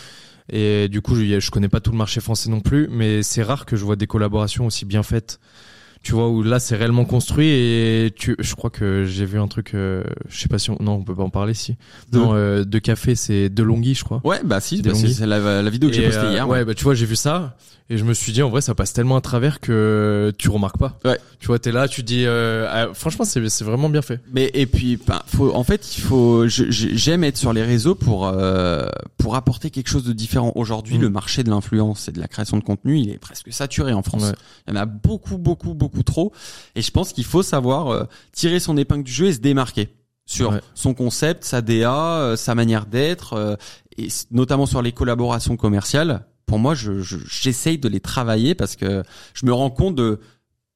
Et 0.53 0.89
du 0.89 1.01
coup, 1.01 1.17
je, 1.17 1.41
je 1.41 1.51
connais 1.51 1.69
pas 1.69 1.81
tout 1.81 1.91
le 1.91 1.97
marché 1.97 2.21
français 2.21 2.51
non 2.51 2.61
plus, 2.61 2.89
mais 2.91 3.25
c'est 3.25 3.43
rare 3.43 3.67
que 3.67 3.75
je 3.75 3.85
vois 3.85 3.97
des 3.97 4.07
collaborations 4.07 4.67
aussi 4.67 4.85
bien 4.85 5.03
faites 5.03 5.41
tu 6.03 6.13
vois 6.13 6.29
où 6.29 6.45
là 6.45 6.61
c'est 6.61 6.77
réellement 6.77 7.05
construit 7.05 7.49
et 7.49 8.13
tu 8.15 8.37
je 8.39 8.55
crois 8.55 8.71
que 8.71 9.05
j'ai 9.05 9.25
vu 9.25 9.41
un 9.41 9.49
truc 9.49 9.75
euh, 9.75 10.05
je 10.29 10.39
sais 10.39 10.47
pas 10.47 10.59
si 10.59 10.71
on, 10.71 10.77
non 10.79 10.93
on 10.93 11.03
peut 11.03 11.17
pas 11.17 11.25
en 11.25 11.31
parler 11.31 11.53
si 11.53 11.77
de, 12.13 12.19
non 12.19 12.63
de 12.63 12.79
café 12.79 13.17
c'est 13.17 13.49
de 13.49 13.63
Longhi 13.65 13.95
je 13.95 14.05
crois 14.05 14.21
ouais 14.23 14.41
bah 14.45 14.61
si 14.61 14.83
bah, 14.83 14.93
c'est 14.95 15.27
la, 15.27 15.63
la, 15.63 15.71
vidéo 15.71 15.91
que 15.91 15.97
j'ai 15.97 16.05
postée 16.05 16.29
hier 16.31 16.49
ouais. 16.49 16.65
bah 16.65 16.75
tu 16.75 16.85
vois 16.85 16.95
j'ai 16.95 17.07
vu 17.07 17.17
ça 17.17 17.57
et 17.89 17.99
je 17.99 18.05
me 18.05 18.15
suis 18.15 18.33
dit 18.33 18.43
en 18.43 18.51
vrai 18.51 18.61
ça 18.61 18.75
passe 18.75 18.93
tellement 18.93 19.17
à 19.17 19.21
travers 19.21 19.61
que 19.61 20.33
tu 20.39 20.49
remarques 20.49 20.79
pas. 20.79 20.99
Ouais. 21.05 21.19
Tu 21.39 21.47
vois 21.47 21.59
t'es 21.59 21.73
là 21.73 21.89
tu 21.89 22.03
dis 22.03 22.25
euh, 22.27 22.67
ah, 22.71 22.95
franchement 22.95 23.25
c'est 23.25 23.49
c'est 23.49 23.65
vraiment 23.65 23.89
bien 23.89 24.03
fait. 24.03 24.21
Mais 24.33 24.51
et 24.55 24.67
puis 24.67 24.99
bah, 25.07 25.25
faut 25.27 25.55
en 25.55 25.65
fait 25.65 25.97
il 25.97 26.01
faut 26.01 26.47
j'aime 26.49 27.25
être 27.25 27.37
sur 27.37 27.53
les 27.53 27.63
réseaux 27.63 27.95
pour 27.95 28.33
pour 29.19 29.37
apporter 29.37 29.71
quelque 29.71 29.89
chose 29.89 30.05
de 30.05 30.13
différent. 30.13 30.53
Aujourd'hui 30.55 30.99
mm. 30.99 31.03
le 31.03 31.11
marché 31.11 31.45
de 31.45 31.51
l'influence 31.51 32.09
et 32.09 32.13
de 32.13 32.21
la 32.21 32.29
création 32.29 32.57
de 32.57 32.65
contenu 32.65 32.99
il 32.99 33.11
est 33.11 33.19
presque 33.19 33.53
saturé 33.53 33.93
en 33.93 34.03
France. 34.03 34.33
Il 34.67 34.75
y 34.75 34.77
en 34.77 34.81
a 34.81 34.87
beaucoup 34.87 35.39
beaucoup 35.39 35.75
beaucoup 35.75 36.03
trop. 36.03 36.33
Et 36.75 36.83
je 36.83 36.91
pense 36.91 37.13
qu'il 37.13 37.25
faut 37.25 37.43
savoir 37.43 37.89
euh, 37.89 38.05
tirer 38.33 38.61
son 38.61 38.77
épingle 38.77 39.05
du 39.05 39.13
jeu 39.13 39.27
et 39.27 39.33
se 39.33 39.39
démarquer 39.39 39.89
sur 40.29 40.59
son 40.75 40.93
concept, 40.93 41.45
sa 41.45 41.63
DA, 41.63 42.19
euh, 42.19 42.37
sa 42.37 42.57
manière 42.57 42.87
d'être, 42.87 43.35
euh, 43.35 43.55
et 43.99 44.09
notamment 44.31 44.67
sur 44.67 44.83
les 44.83 44.93
collaborations 44.93 45.57
commerciales. 45.57 46.27
Pour 46.47 46.59
moi, 46.59 46.75
je, 46.75 47.01
j'essaye 47.01 47.79
de 47.79 47.89
les 47.89 48.01
travailler 48.01 48.55
parce 48.55 48.77
que 48.77 49.03
je 49.35 49.47
me 49.47 49.53
rends 49.53 49.71
compte 49.71 49.97
de 49.97 50.21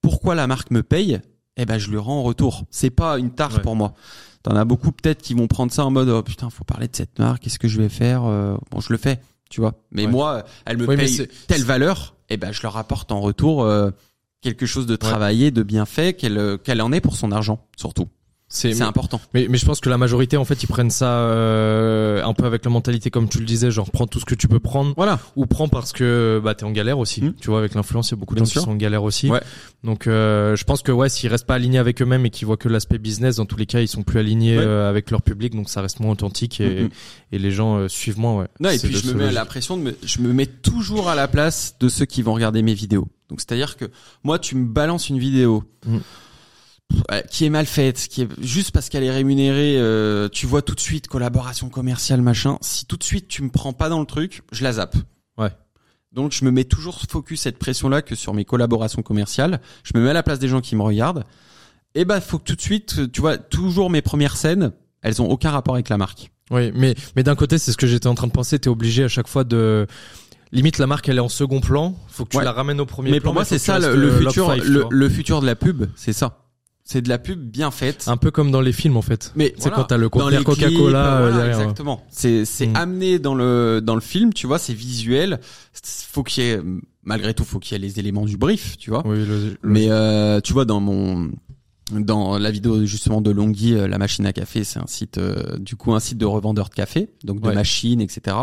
pourquoi 0.02 0.34
la 0.34 0.46
marque 0.46 0.70
me 0.70 0.82
paye. 0.82 1.20
Eh 1.56 1.64
ben, 1.64 1.78
je 1.78 1.90
le 1.90 2.00
rends 2.00 2.20
en 2.20 2.22
retour. 2.22 2.64
C'est 2.70 2.90
pas 2.90 3.18
une 3.18 3.30
tare 3.30 3.60
pour 3.62 3.76
moi. 3.76 3.94
T'en 4.42 4.56
as 4.56 4.64
beaucoup 4.64 4.90
peut-être 4.90 5.20
qui 5.20 5.34
vont 5.34 5.46
prendre 5.46 5.70
ça 5.70 5.84
en 5.84 5.90
mode 5.90 6.08
oh 6.08 6.22
putain, 6.22 6.48
faut 6.48 6.64
parler 6.64 6.88
de 6.88 6.96
cette 6.96 7.18
marque. 7.18 7.42
Qu'est-ce 7.42 7.58
que 7.58 7.68
je 7.68 7.80
vais 7.80 7.90
faire 7.90 8.22
Bon, 8.70 8.80
je 8.80 8.92
le 8.92 8.98
fais, 8.98 9.20
tu 9.50 9.60
vois. 9.60 9.74
Mais 9.92 10.06
moi, 10.06 10.44
elle 10.64 10.78
me 10.78 10.86
paye 10.86 11.28
telle 11.46 11.64
valeur. 11.64 12.16
Eh 12.30 12.36
ben, 12.36 12.52
je 12.52 12.62
leur 12.62 12.76
apporte 12.76 13.12
en 13.12 13.20
retour 13.20 13.68
quelque 14.40 14.64
chose 14.66 14.86
de 14.86 14.96
travaillé, 14.96 15.50
de 15.50 15.62
bien 15.62 15.84
fait, 15.84 16.14
qu'elle 16.14 16.58
qu'elle 16.64 16.80
en 16.80 16.92
est 16.92 17.00
pour 17.00 17.16
son 17.16 17.30
argent 17.30 17.68
surtout. 17.76 18.08
C'est 18.52 18.82
important. 18.82 19.20
Mais, 19.32 19.46
mais 19.48 19.58
je 19.58 19.64
pense 19.64 19.78
que 19.78 19.88
la 19.88 19.96
majorité, 19.96 20.36
en 20.36 20.44
fait, 20.44 20.60
ils 20.64 20.66
prennent 20.66 20.90
ça 20.90 21.20
euh, 21.20 22.20
un 22.24 22.34
peu 22.34 22.44
avec 22.44 22.64
la 22.64 22.70
mentalité, 22.70 23.08
comme 23.08 23.28
tu 23.28 23.38
le 23.38 23.44
disais, 23.44 23.70
genre 23.70 23.88
prends 23.92 24.08
tout 24.08 24.18
ce 24.18 24.24
que 24.24 24.34
tu 24.34 24.48
peux 24.48 24.58
prendre. 24.58 24.92
Voilà. 24.96 25.20
Ou 25.36 25.46
prends 25.46 25.68
parce 25.68 25.92
que 25.92 26.40
bah 26.42 26.56
t'es 26.56 26.64
en 26.64 26.72
galère 26.72 26.98
aussi. 26.98 27.22
Mmh. 27.22 27.34
Tu 27.40 27.48
vois, 27.48 27.60
avec 27.60 27.74
l'influence, 27.74 28.08
il 28.08 28.12
y 28.12 28.14
a 28.14 28.16
beaucoup 28.16 28.34
de 28.34 28.40
gens 28.40 28.46
qui 28.46 28.58
sont 28.58 28.72
en 28.72 28.76
galère 28.76 29.04
aussi. 29.04 29.30
Ouais. 29.30 29.40
Donc, 29.84 30.08
euh, 30.08 30.56
je 30.56 30.64
pense 30.64 30.82
que 30.82 30.90
ouais, 30.90 31.08
s'ils 31.08 31.30
restent 31.30 31.46
pas 31.46 31.54
alignés 31.54 31.78
avec 31.78 32.02
eux-mêmes 32.02 32.26
et 32.26 32.30
qu'ils 32.30 32.46
voient 32.46 32.56
que 32.56 32.68
l'aspect 32.68 32.98
business, 32.98 33.36
dans 33.36 33.46
tous 33.46 33.56
les 33.56 33.66
cas, 33.66 33.80
ils 33.80 33.88
sont 33.88 34.02
plus 34.02 34.18
alignés 34.18 34.58
euh, 34.58 34.90
avec 34.90 35.12
leur 35.12 35.22
public, 35.22 35.54
donc 35.54 35.68
ça 35.68 35.80
reste 35.80 36.00
moins 36.00 36.12
authentique 36.12 36.60
et, 36.60 36.82
mmh, 36.82 36.84
mmh. 36.86 36.90
et 37.32 37.38
les 37.38 37.50
gens 37.52 37.76
euh, 37.76 37.88
suivent 37.88 38.18
moins. 38.18 38.36
Ouais. 38.36 38.48
Non, 38.58 38.70
et 38.70 38.78
puis 38.80 38.96
je 38.96 39.06
me 39.12 39.14
mets 39.14 39.26
à 39.26 39.32
la 39.32 39.44
pression 39.44 39.76
de 39.76 39.82
me, 39.82 39.96
je 40.02 40.20
me 40.20 40.32
mets 40.32 40.46
toujours 40.46 41.08
à 41.08 41.14
la 41.14 41.28
place 41.28 41.76
de 41.78 41.88
ceux 41.88 42.04
qui 42.04 42.22
vont 42.22 42.34
regarder 42.34 42.62
mes 42.62 42.74
vidéos. 42.74 43.06
Donc, 43.28 43.40
c'est-à-dire 43.40 43.76
que 43.76 43.84
moi, 44.24 44.40
tu 44.40 44.56
me 44.56 44.66
balances 44.66 45.08
une 45.08 45.20
vidéo 45.20 45.62
qui 47.30 47.44
est 47.44 47.50
mal 47.50 47.66
faite, 47.66 48.08
qui 48.08 48.22
est 48.22 48.28
juste 48.40 48.72
parce 48.72 48.88
qu'elle 48.88 49.04
est 49.04 49.10
rémunérée, 49.10 49.76
euh, 49.78 50.28
tu 50.28 50.46
vois 50.46 50.62
tout 50.62 50.74
de 50.74 50.80
suite 50.80 51.08
collaboration 51.08 51.68
commerciale 51.68 52.22
machin. 52.22 52.58
Si 52.60 52.86
tout 52.86 52.96
de 52.96 53.04
suite 53.04 53.28
tu 53.28 53.42
me 53.42 53.50
prends 53.50 53.72
pas 53.72 53.88
dans 53.88 54.00
le 54.00 54.06
truc, 54.06 54.42
je 54.52 54.64
la 54.64 54.72
zappe. 54.72 54.96
Ouais. 55.38 55.50
Donc 56.12 56.32
je 56.32 56.44
me 56.44 56.50
mets 56.50 56.64
toujours 56.64 57.00
focus 57.08 57.42
cette 57.42 57.58
pression 57.58 57.88
là 57.88 58.02
que 58.02 58.14
sur 58.14 58.34
mes 58.34 58.44
collaborations 58.44 59.02
commerciales. 59.02 59.60
Je 59.84 59.92
me 59.94 60.02
mets 60.02 60.10
à 60.10 60.14
la 60.14 60.22
place 60.22 60.38
des 60.38 60.48
gens 60.48 60.60
qui 60.60 60.76
me 60.76 60.82
regardent. 60.82 61.24
Et 61.94 62.04
bah 62.04 62.20
faut 62.20 62.38
que 62.38 62.44
tout 62.44 62.56
de 62.56 62.60
suite, 62.60 63.10
tu 63.12 63.20
vois, 63.20 63.36
toujours 63.36 63.90
mes 63.90 64.02
premières 64.02 64.36
scènes, 64.36 64.72
elles 65.02 65.20
ont 65.20 65.28
aucun 65.28 65.50
rapport 65.50 65.74
avec 65.74 65.88
la 65.88 65.98
marque. 65.98 66.30
Oui, 66.50 66.72
mais 66.74 66.94
mais 67.16 67.22
d'un 67.22 67.36
côté 67.36 67.58
c'est 67.58 67.72
ce 67.72 67.76
que 67.76 67.86
j'étais 67.86 68.08
en 68.08 68.14
train 68.14 68.26
de 68.26 68.32
penser. 68.32 68.58
T'es 68.58 68.68
obligé 68.68 69.04
à 69.04 69.08
chaque 69.08 69.28
fois 69.28 69.44
de 69.44 69.86
limite 70.52 70.78
la 70.78 70.86
marque 70.86 71.08
elle 71.08 71.18
est 71.18 71.20
en 71.20 71.28
second 71.28 71.60
plan, 71.60 71.96
faut 72.08 72.24
que 72.24 72.36
tu 72.36 72.42
la 72.42 72.52
ramènes 72.52 72.80
au 72.80 72.86
premier 72.86 73.10
mais 73.10 73.20
plan. 73.20 73.28
Pour 73.28 73.34
moi 73.34 73.44
c'est 73.44 73.58
ça 73.58 73.78
le, 73.78 74.10
futur, 74.18 74.56
le, 74.56 75.08
futur 75.08 75.40
de 75.40 75.46
la 75.46 75.54
pub, 75.54 75.86
c'est 75.94 76.12
ça. 76.12 76.39
C'est 76.90 77.02
de 77.02 77.08
la 77.08 77.18
pub 77.18 77.38
bien 77.38 77.70
faite. 77.70 78.06
Un 78.08 78.16
peu 78.16 78.32
comme 78.32 78.50
dans 78.50 78.60
les 78.60 78.72
films 78.72 78.96
en 78.96 79.02
fait. 79.02 79.30
Mais 79.36 79.54
c'est 79.58 79.70
quand 79.70 79.84
t'as 79.84 79.96
le 79.96 80.08
conteneur 80.08 80.42
Coca-Cola 80.42 81.20
euh, 81.20 81.32
derrière. 81.32 81.60
Exactement. 81.60 82.04
C'est 82.10 82.44
c'est 82.44 82.66
mm. 82.66 82.74
amené 82.76 83.18
dans 83.20 83.36
le 83.36 83.80
dans 83.80 83.94
le 83.94 84.00
film, 84.00 84.32
tu 84.34 84.48
vois, 84.48 84.58
c'est 84.58 84.74
visuel. 84.74 85.38
Faut 85.84 86.24
qu'il 86.24 86.42
y 86.42 86.48
ait 86.48 86.60
malgré 87.04 87.32
tout, 87.32 87.44
faut 87.44 87.60
qu'il 87.60 87.74
y 87.74 87.80
ait 87.80 87.86
les 87.86 88.00
éléments 88.00 88.24
du 88.24 88.36
brief, 88.36 88.76
tu 88.76 88.90
vois. 88.90 89.06
Oui, 89.06 89.24
Mais 89.62 89.86
euh, 89.88 90.40
tu 90.40 90.52
vois 90.52 90.64
dans 90.64 90.80
mon 90.80 91.30
dans 91.90 92.38
la 92.38 92.50
vidéo 92.50 92.84
justement 92.84 93.20
de 93.20 93.30
Longhi, 93.30 93.74
euh, 93.74 93.88
la 93.88 93.98
machine 93.98 94.24
à 94.26 94.32
café, 94.32 94.64
c'est 94.64 94.78
un 94.78 94.86
site 94.86 95.18
euh, 95.18 95.58
du 95.58 95.76
coup 95.76 95.92
un 95.94 96.00
site 96.00 96.18
de 96.18 96.26
revendeur 96.26 96.68
de 96.68 96.74
café, 96.74 97.10
donc 97.24 97.40
de 97.40 97.50
machines, 97.50 98.00
etc. 98.00 98.36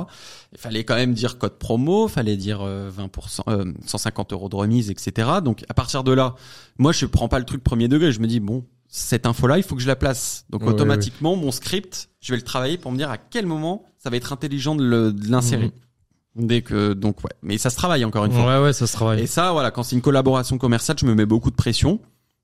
Il 0.52 0.58
fallait 0.58 0.84
quand 0.84 0.96
même 0.96 1.14
dire 1.14 1.38
code 1.38 1.58
promo, 1.58 2.08
fallait 2.08 2.38
dire 2.38 2.60
20%, 2.60 3.42
euh, 3.48 3.74
150 3.86 4.34
euros 4.34 4.50
de 4.50 4.56
remise, 4.56 4.90
etc. 4.90 5.30
Donc 5.44 5.64
à 5.70 5.74
partir 5.74 6.04
de 6.04 6.12
là, 6.12 6.36
moi 6.78 6.92
je 6.92 7.06
prends 7.06 7.28
pas 7.28 7.40
le 7.40 7.46
truc 7.46 7.64
premier 7.64 7.88
degré, 7.88 8.12
je 8.12 8.20
me 8.20 8.28
dis 8.28 8.40
bon 8.40 8.66
cette 8.90 9.26
info-là, 9.26 9.58
il 9.58 9.64
faut 9.64 9.76
que 9.76 9.82
je 9.82 9.88
la 9.88 9.98
place. 9.98 10.46
Donc 10.50 10.64
automatiquement, 10.64 11.36
mon 11.36 11.52
script, 11.52 12.10
je 12.22 12.32
vais 12.32 12.38
le 12.38 12.44
travailler 12.44 12.78
pour 12.78 12.92
me 12.92 12.98
dire 12.98 13.12
à 13.12 13.18
quel 13.18 13.46
moment 13.46 13.84
ça 13.98 14.10
va 14.10 14.16
être 14.16 14.32
intelligent 14.32 14.76
de 14.76 15.14
l'insérer. 15.30 15.68
Mmh. 15.68 16.46
Dès 16.48 16.62
que 16.62 16.94
donc 16.94 17.24
ouais, 17.24 17.32
mais 17.42 17.58
ça 17.58 17.70
se 17.70 17.76
travaille 17.76 18.06
encore 18.06 18.26
une 18.26 18.32
fois. 18.32 18.46
Ouais 18.46 18.64
ouais, 18.64 18.74
ça 18.74 18.86
se 18.86 18.94
travaille. 18.94 19.22
Et 19.22 19.28
ça 19.28 19.52
voilà, 19.52 19.72
quand 19.72 19.84
c'est 19.84 19.96
une 19.96 20.02
collaboration 20.02 20.58
commerciale, 20.58 20.98
je 21.00 21.06
me 21.06 21.16
mets 21.16 21.26
beaucoup 21.26 21.50
de 21.50 21.56
pression 21.56 22.00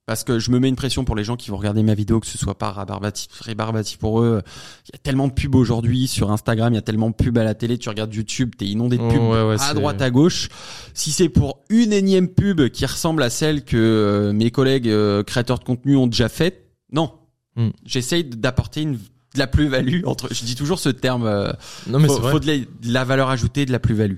parce 0.06 0.24
que 0.24 0.38
je 0.38 0.52
me 0.52 0.60
mets 0.60 0.68
une 0.68 0.76
pression 0.76 1.06
pour 1.06 1.16
les 1.16 1.24
gens 1.24 1.38
qui 1.38 1.50
vont 1.50 1.58
regarder 1.58 1.82
ma 1.82 1.94
vidéo, 1.94 2.20
que 2.20 2.28
ce 2.28 2.38
soit 2.38 2.58
pas 2.58 2.72
rabarbatif, 2.72 3.30
rébarbatif 3.40 3.98
pour 3.98 4.22
eux. 4.22 4.42
Il 4.88 4.92
y 4.94 4.96
a 4.96 4.98
tellement 4.98 5.28
de 5.28 5.34
pubs 5.34 5.56
aujourd'hui 5.56 6.08
sur 6.08 6.32
Instagram, 6.32 6.74
il 6.74 6.76
y 6.76 6.80
a 6.80 6.82
tellement 6.82 7.10
de 7.10 7.16
pubs 7.16 7.38
à 7.38 7.44
la 7.44 7.54
télé, 7.54 7.78
tu 7.78 7.88
regardes 7.88 8.14
YouTube, 8.14 8.54
t'es 8.58 8.66
inondé 8.66 8.98
de 8.98 9.08
pubs 9.08 9.62
à 9.62 9.74
droite, 9.74 10.02
à 10.02 10.10
gauche. 10.10 10.50
Si 10.94 11.12
c'est 11.12 11.30
pour 11.30 11.64
une 11.70 11.94
énième 11.94 12.28
pub 12.28 12.68
qui 12.70 12.86
ressemble 12.86 13.24
à 13.24 13.30
celle 13.30 13.64
que 13.64 13.78
euh, 13.78 14.34
mes 14.34 14.52
collègues 14.52 14.90
euh, 14.90 15.24
créateurs 15.24 15.60
de 15.60 15.64
contenu 15.64 15.96
ont 15.96 16.08
déjà 16.08 16.28
faite, 16.28 16.70
non. 16.92 17.14
Hmm. 17.56 17.70
J'essaye 17.86 18.26
d'apporter 18.26 18.82
une 18.82 18.94
de 18.96 19.40
la 19.40 19.48
plus-value 19.48 20.02
entre 20.06 20.32
je 20.32 20.44
dis 20.44 20.54
toujours 20.54 20.78
ce 20.78 20.90
terme 20.90 21.26
euh, 21.26 21.52
non 21.88 21.98
mais 21.98 22.08
faut, 22.08 22.22
faut 22.22 22.40
de, 22.40 22.68
la, 22.84 23.04
valeur 23.04 23.30
ajoutée 23.30 23.66
de 23.66 23.72
la 23.72 23.80
plus-value 23.80 24.18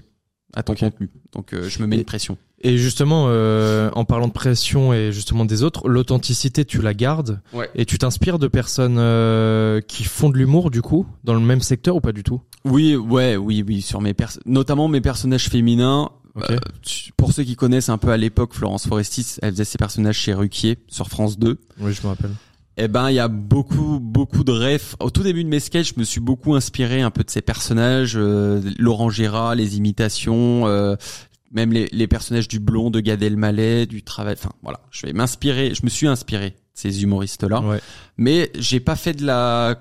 à 0.54 0.62
ton 0.62 0.76
contenu 0.76 1.10
donc 1.32 1.56
je 1.58 1.82
me 1.82 1.88
mets 1.88 1.96
une 1.96 2.04
pression 2.04 2.38
et 2.66 2.80
justement, 2.80 3.28
euh, 3.30 3.92
en 3.94 4.06
parlant 4.06 4.28
de 4.28 4.34
pression 4.34 4.92
et 4.92 5.12
justement 5.12 5.46
des 5.46 5.62
autres, 5.62 5.88
l'authenticité, 5.88 6.66
tu 6.66 6.82
la 6.82 6.96
gardes 6.96 7.40
et 7.76 7.86
tu 7.86 8.00
t'inspires 8.00 8.40
de 8.40 8.48
personnes 8.48 8.98
euh, 8.98 9.82
qui 9.82 10.04
font 10.04 10.30
de 10.30 10.38
l'humour 10.40 10.72
du 10.72 10.82
coup 10.82 11.06
dans 11.24 11.36
le 11.36 11.42
même 11.42 11.62
secteur 11.62 11.96
ou 11.96 12.02
pas 12.02 12.12
du 12.12 12.24
tout? 12.24 12.42
Oui, 12.64 12.96
ouais, 12.96 13.36
oui, 13.36 13.64
oui, 13.66 13.84
sur 13.84 14.02
mes 14.02 14.16
notamment 14.48 14.88
mes 14.88 15.00
personnages 15.00 15.48
féminins. 15.48 16.10
Euh, 16.50 16.58
pour 17.18 17.34
ceux 17.34 17.44
qui 17.44 17.56
connaissent 17.56 17.90
un 17.90 18.00
peu 18.00 18.10
à 18.10 18.18
l'époque, 18.18 18.56
Florence 18.56 18.88
Forestis, 18.88 19.38
elle 19.44 19.52
faisait 19.52 19.64
ses 19.64 19.78
personnages 19.78 20.18
chez 20.18 20.34
Ruquier 20.34 20.80
sur 20.88 21.08
France 21.08 21.38
2. 21.38 21.60
Oui, 21.80 21.94
je 21.94 22.02
me 22.02 22.08
rappelle. 22.08 22.32
Eh 22.78 22.88
ben, 22.88 23.12
il 23.12 23.14
y 23.14 23.20
a 23.20 23.28
beaucoup, 23.28 24.00
beaucoup 24.02 24.44
de 24.44 24.52
rêves. 24.52 24.96
Au 25.00 25.12
tout 25.12 25.22
début 25.22 25.44
de 25.44 25.50
mes 25.50 25.60
sketchs, 25.60 25.94
je 25.94 26.00
me 26.00 26.04
suis 26.04 26.20
beaucoup 26.20 26.56
inspiré 26.56 27.04
un 27.04 27.12
peu 27.12 27.24
de 27.24 27.30
ces 27.30 27.42
personnages, 27.44 28.18
Laurent 28.18 29.12
Gérard, 29.12 29.54
les 29.54 29.78
imitations, 29.78 30.66
même 31.56 31.72
les, 31.72 31.88
les 31.92 32.06
personnages 32.08 32.48
du 32.48 32.60
blond 32.60 32.92
de 32.92 33.00
Gad 33.00 33.24
Elmaleh, 33.24 33.88
du 33.88 34.04
travail. 34.04 34.36
Enfin 34.38 34.52
voilà, 34.62 34.82
je 34.92 35.08
vais 35.08 35.14
m'inspirer. 35.14 35.74
Je 35.74 35.84
me 35.84 35.90
suis 35.90 36.06
inspiré 36.08 36.50
de 36.52 36.56
ces 36.74 37.02
humoristes-là, 37.04 37.62
Ouais. 37.62 37.80
mais 38.18 38.52
j'ai 38.60 38.80
pas 38.80 38.96
fait 38.96 39.14
de 39.14 39.26
la 39.26 39.76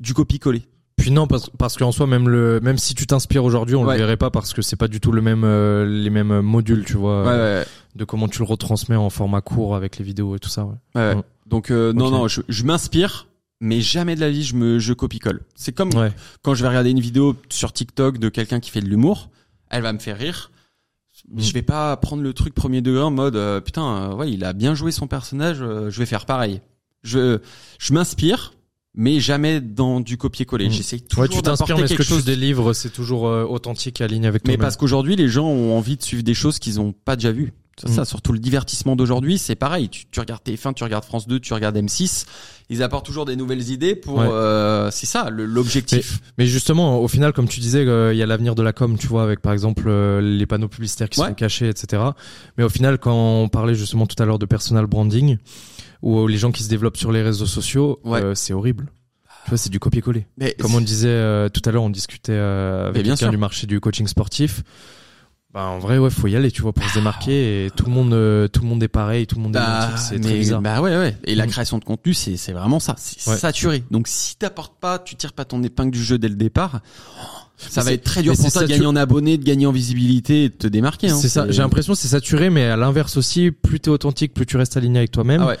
du 0.00 0.14
copier-coller. 0.14 0.62
Puis 0.96 1.12
non, 1.12 1.28
parce, 1.28 1.48
parce 1.50 1.76
qu'en 1.76 1.92
soi, 1.92 2.08
même 2.08 2.28
le, 2.28 2.58
même 2.60 2.76
si 2.78 2.94
tu 2.94 3.06
t'inspires 3.06 3.44
aujourd'hui, 3.44 3.76
on 3.76 3.84
Ouais. 3.84 3.94
le 3.94 4.00
verrait 4.00 4.16
pas 4.16 4.30
parce 4.30 4.52
que 4.52 4.62
c'est 4.62 4.74
pas 4.76 4.88
du 4.88 4.98
tout 5.00 5.12
le 5.12 5.22
même, 5.22 5.44
euh, 5.44 5.86
les 5.86 6.10
mêmes 6.10 6.40
modules, 6.40 6.84
tu 6.84 6.96
vois, 6.96 7.22
Ouais, 7.22 7.28
euh, 7.30 7.60
ouais, 7.60 7.66
de 7.94 8.04
comment 8.04 8.26
tu 8.26 8.40
le 8.40 8.44
retransmets 8.46 8.96
en 8.96 9.08
format 9.10 9.40
court 9.40 9.76
avec 9.76 9.98
les 9.98 10.04
vidéos 10.04 10.34
et 10.34 10.38
tout 10.40 10.48
ça. 10.48 10.66
Donc 11.46 11.70
euh, 11.70 11.92
non, 11.92 12.10
non, 12.10 12.26
je, 12.28 12.40
je 12.48 12.64
m'inspire, 12.64 13.28
mais 13.60 13.80
jamais 13.80 14.14
de 14.16 14.20
la 14.20 14.28
vie 14.30 14.42
je 14.42 14.54
me 14.56 14.78
je 14.78 14.92
copie-colle. 14.92 15.40
C'est 15.54 15.72
comme 15.72 15.90
quand 16.42 16.54
je 16.54 16.62
vais 16.62 16.68
regarder 16.68 16.90
une 16.90 17.00
vidéo 17.00 17.36
sur 17.48 17.72
TikTok 17.72 18.18
de 18.18 18.28
quelqu'un 18.28 18.58
qui 18.60 18.70
fait 18.70 18.80
de 18.80 18.88
l'humour, 18.88 19.30
elle 19.70 19.82
va 19.82 19.92
me 19.92 19.98
faire 19.98 20.18
rire. 20.18 20.50
Je 21.36 21.52
vais 21.52 21.62
pas 21.62 21.96
prendre 21.96 22.22
le 22.22 22.32
truc 22.32 22.54
premier 22.54 22.80
degré 22.80 23.02
en 23.02 23.10
mode 23.10 23.36
euh, 23.36 23.60
putain 23.60 24.12
euh, 24.12 24.14
ouais 24.14 24.30
il 24.32 24.44
a 24.44 24.52
bien 24.52 24.74
joué 24.74 24.92
son 24.92 25.06
personnage, 25.06 25.58
euh, 25.60 25.90
je 25.90 25.98
vais 25.98 26.06
faire 26.06 26.24
pareil. 26.26 26.60
Je 27.02 27.38
je 27.78 27.92
m'inspire, 27.92 28.54
mais 28.94 29.20
jamais 29.20 29.60
dans 29.60 30.00
du 30.00 30.16
copier-coller. 30.16 30.68
Mm. 30.68 30.72
J'essaye 30.72 31.02
toujours 31.02 31.22
Ouais, 31.22 31.28
tu 31.28 31.40
t'inspires, 31.42 31.76
mais 31.76 31.86
ce 31.86 31.92
que 31.92 31.98
quelque 31.98 32.06
chose. 32.06 32.24
tu 32.24 32.30
délivres, 32.30 32.72
c'est 32.74 32.90
toujours 32.90 33.28
euh, 33.28 33.44
authentique, 33.44 34.00
aligné 34.00 34.26
avec 34.26 34.42
Mais 34.44 34.54
toi-même? 34.54 34.60
parce 34.62 34.76
qu'aujourd'hui 34.76 35.16
les 35.16 35.28
gens 35.28 35.46
ont 35.46 35.76
envie 35.76 35.96
de 35.96 36.02
suivre 36.02 36.22
des 36.22 36.34
choses 36.34 36.58
qu'ils 36.58 36.80
ont 36.80 36.92
pas 36.92 37.14
déjà 37.16 37.30
vues. 37.32 37.52
C'est 37.80 37.88
Mm. 37.90 37.94
ça, 37.94 38.04
surtout 38.04 38.32
le 38.32 38.38
divertissement 38.38 38.96
d'aujourd'hui, 38.96 39.38
c'est 39.38 39.54
pareil. 39.54 39.88
Tu, 39.88 40.06
tu 40.10 40.20
regardes 40.20 40.42
TF1, 40.42 40.74
tu 40.74 40.84
regardes 40.84 41.04
France 41.04 41.26
2, 41.28 41.38
tu 41.40 41.52
regardes 41.54 41.76
M6, 41.76 42.24
ils 42.70 42.82
apportent 42.82 43.06
toujours 43.06 43.24
des 43.24 43.36
nouvelles 43.36 43.70
idées 43.70 43.94
pour. 43.94 44.18
Ouais. 44.18 44.26
euh, 44.28 44.90
c'est 44.90 45.06
ça 45.06 45.30
l'objectif. 45.30 46.20
Mais 46.38 46.46
justement, 46.46 46.98
au 47.00 47.08
final, 47.08 47.32
comme 47.32 47.48
tu 47.48 47.60
disais, 47.60 47.84
euh, 47.86 48.12
il 48.12 48.16
y 48.18 48.22
a 48.22 48.26
l'avenir 48.26 48.54
de 48.54 48.62
la 48.62 48.72
com, 48.72 48.96
tu 48.98 49.06
vois, 49.06 49.22
avec 49.22 49.40
par 49.40 49.52
exemple 49.52 49.84
euh, 49.86 50.20
les 50.20 50.46
panneaux 50.46 50.68
publicitaires 50.68 51.08
qui 51.08 51.20
Ouais. 51.20 51.28
sont 51.28 51.34
cachés, 51.34 51.68
etc. 51.68 52.02
Mais 52.56 52.64
au 52.64 52.68
final, 52.68 52.98
quand 52.98 53.14
on 53.14 53.48
parlait 53.48 53.74
justement 53.74 54.06
tout 54.06 54.20
à 54.22 54.26
l'heure 54.26 54.38
de 54.38 54.46
personal 54.46 54.86
branding, 54.86 55.38
ou 56.02 56.26
les 56.26 56.38
gens 56.38 56.52
qui 56.52 56.62
se 56.62 56.68
développent 56.68 56.96
sur 56.96 57.10
les 57.12 57.22
réseaux 57.22 57.46
sociaux, 57.46 58.00
Ouais. 58.04 58.22
c'est 58.34 58.52
horrible. 58.52 58.86
Tu 59.44 59.50
vois, 59.52 59.58
c'est 59.58 59.70
du 59.70 59.78
copier-coller. 59.80 60.26
Comme 60.60 60.74
on 60.74 60.80
disait 60.80 61.08
euh, 61.08 61.48
tout 61.48 61.62
à 61.64 61.70
l'heure, 61.72 61.82
on 61.82 61.88
discutait 61.90 62.32
euh, 62.32 62.88
avec 62.88 63.04
quelqu'un 63.04 63.30
du 63.30 63.38
marché 63.38 63.66
du 63.66 63.80
coaching 63.80 64.06
sportif. 64.06 64.62
Bah, 65.58 65.64
en 65.64 65.80
vrai, 65.80 65.98
ouais, 65.98 66.08
faut 66.08 66.28
y 66.28 66.36
aller, 66.36 66.52
tu 66.52 66.62
vois, 66.62 66.72
pour 66.72 66.88
se 66.88 66.94
démarquer. 66.94 67.66
Et 67.66 67.70
tout 67.72 67.84
le 67.86 67.90
monde, 67.90 68.12
euh, 68.12 68.46
tout 68.46 68.62
le 68.62 68.68
monde 68.68 68.80
est 68.80 68.86
pareil, 68.86 69.26
tout 69.26 69.34
le 69.34 69.42
monde 69.42 69.56
est 69.56 69.58
Bah, 69.58 69.88
identique. 69.88 69.98
C'est 69.98 70.14
mais- 70.18 70.20
très 70.24 70.34
bizarre. 70.38 70.62
Bah 70.62 70.80
ouais, 70.80 70.96
ouais. 70.96 71.16
Et 71.24 71.34
la 71.34 71.46
Mm. 71.46 71.50
création 71.50 71.78
de 71.78 71.84
contenu, 71.84 72.14
c'est 72.14 72.36
c'est 72.36 72.52
vraiment 72.52 72.78
ça. 72.78 72.94
C'est 72.96 73.28
Ouais. 73.28 73.36
saturé. 73.36 73.82
Donc 73.90 74.06
si 74.06 74.36
t'apportes 74.36 74.78
pas, 74.80 75.00
tu 75.00 75.16
tires 75.16 75.32
pas 75.32 75.44
ton 75.44 75.60
épingle 75.64 75.90
du 75.90 76.00
jeu 76.00 76.16
dès 76.16 76.28
le 76.28 76.36
départ, 76.36 76.80
ça 77.56 77.68
Mais 77.68 77.74
va 77.74 77.82
c'est- 77.82 77.94
être 77.94 78.04
très 78.04 78.22
dur 78.22 78.34
pour 78.36 78.44
c'est 78.44 78.52
toi 78.52 78.62
de 78.62 78.68
gagner 78.68 78.86
en 78.86 78.94
abonnés, 78.94 79.36
de 79.36 79.42
gagner 79.42 79.66
en 79.66 79.72
visibilité 79.72 80.44
et 80.44 80.48
de 80.48 80.54
te 80.54 80.68
démarquer. 80.68 81.10
Hein. 81.10 81.18
C'est 81.20 81.28
ça. 81.28 81.50
J'ai 81.50 81.60
l'impression 81.62 81.94
que 81.94 81.98
c'est 81.98 82.06
saturé, 82.06 82.50
mais 82.50 82.66
à 82.66 82.76
l'inverse 82.76 83.16
aussi, 83.16 83.50
plus 83.50 83.80
t'es 83.80 83.90
authentique, 83.90 84.34
plus 84.34 84.46
tu 84.46 84.56
restes 84.58 84.76
aligné 84.76 84.98
avec 85.00 85.10
toi-même. 85.10 85.40
Ah 85.42 85.46
ouais. 85.48 85.58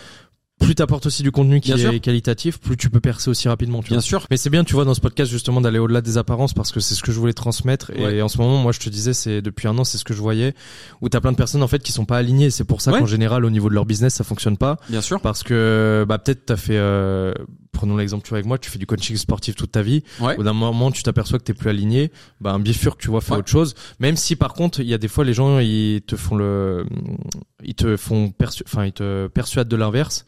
Plus 0.60 0.74
t'apportes 0.74 1.06
aussi 1.06 1.22
du 1.22 1.30
contenu 1.30 1.60
qui 1.60 1.72
Bien 1.72 1.76
est 1.86 1.90
sûr. 1.92 2.00
qualitatif, 2.00 2.58
plus 2.60 2.76
tu 2.76 2.90
peux 2.90 3.00
percer 3.00 3.30
aussi 3.30 3.48
rapidement. 3.48 3.80
Tu 3.82 3.88
Bien 3.88 3.98
vois. 3.98 4.02
sûr. 4.02 4.26
Mais 4.30 4.36
c'est 4.36 4.50
bien, 4.50 4.64
tu 4.64 4.74
vois, 4.74 4.84
dans 4.84 4.94
ce 4.94 5.00
podcast 5.00 5.30
justement 5.30 5.60
d'aller 5.60 5.78
au-delà 5.78 6.00
des 6.00 6.18
apparences 6.18 6.52
parce 6.52 6.72
que 6.72 6.80
c'est 6.80 6.94
ce 6.94 7.02
que 7.02 7.12
je 7.12 7.18
voulais 7.18 7.32
transmettre. 7.32 7.90
Et 7.96 8.20
en 8.22 8.28
ce 8.28 8.38
moment, 8.38 8.58
moi, 8.62 8.72
je 8.72 8.80
te 8.80 8.88
disais, 8.90 9.12
c'est 9.14 9.40
depuis 9.40 9.68
un 9.68 9.78
an, 9.78 9.84
c'est 9.84 9.98
ce 9.98 10.04
que 10.04 10.14
je 10.14 10.20
voyais, 10.20 10.54
où 11.00 11.08
t'as 11.08 11.20
plein 11.20 11.32
de 11.32 11.36
personnes 11.36 11.62
en 11.62 11.68
fait 11.68 11.82
qui 11.82 11.92
sont 11.92 12.04
pas 12.04 12.16
alignées. 12.18 12.50
C'est 12.50 12.64
pour 12.64 12.80
ça 12.80 12.92
Ouais. 12.92 12.98
qu'en 13.00 13.06
général, 13.06 13.44
au 13.44 13.50
niveau 13.50 13.68
de 13.68 13.74
leur 13.74 13.86
business, 13.86 14.14
ça 14.14 14.24
fonctionne 14.24 14.56
pas 14.56 14.78
Bien 14.88 15.00
sûr. 15.00 15.20
parce 15.20 15.42
que 15.42 16.04
bah 16.08 16.18
peut-être 16.18 16.44
t'as 16.46 16.56
fait, 16.56 16.76
euh, 16.76 17.32
prenons 17.72 17.96
l'exemple 17.96 18.24
tu 18.24 18.30
vois 18.30 18.38
avec 18.38 18.46
moi, 18.46 18.58
tu 18.58 18.70
fais 18.70 18.78
du 18.78 18.86
coaching 18.86 19.16
sportif 19.16 19.54
toute 19.54 19.70
ta 19.72 19.82
vie. 19.82 20.02
Ouais. 20.20 20.36
Au 20.38 20.42
d'un 20.42 20.52
moment, 20.52 20.90
tu 20.90 21.02
t'aperçois 21.02 21.38
que 21.38 21.44
t'es 21.44 21.54
plus 21.54 21.70
aligné. 21.70 22.10
Bah 22.40 22.52
un 22.52 22.58
bifurque, 22.58 23.00
tu 23.00 23.08
vois, 23.10 23.20
fait 23.20 23.32
Ouais. 23.32 23.38
autre 23.38 23.48
chose. 23.48 23.74
Même 24.00 24.16
si 24.16 24.34
par 24.36 24.54
contre, 24.54 24.80
il 24.80 24.86
y 24.88 24.94
a 24.94 24.98
des 24.98 25.08
fois 25.08 25.24
les 25.24 25.34
gens, 25.34 25.58
ils 25.60 26.02
te 26.02 26.16
font 26.16 26.34
le, 26.36 26.84
ils 27.62 27.74
te 27.74 27.96
font 27.96 28.30
persu... 28.30 28.62
enfin 28.66 28.84
ils 28.86 28.92
te 28.92 29.28
persuadent 29.28 29.68
de 29.68 29.76
l'inverse. 29.76 30.24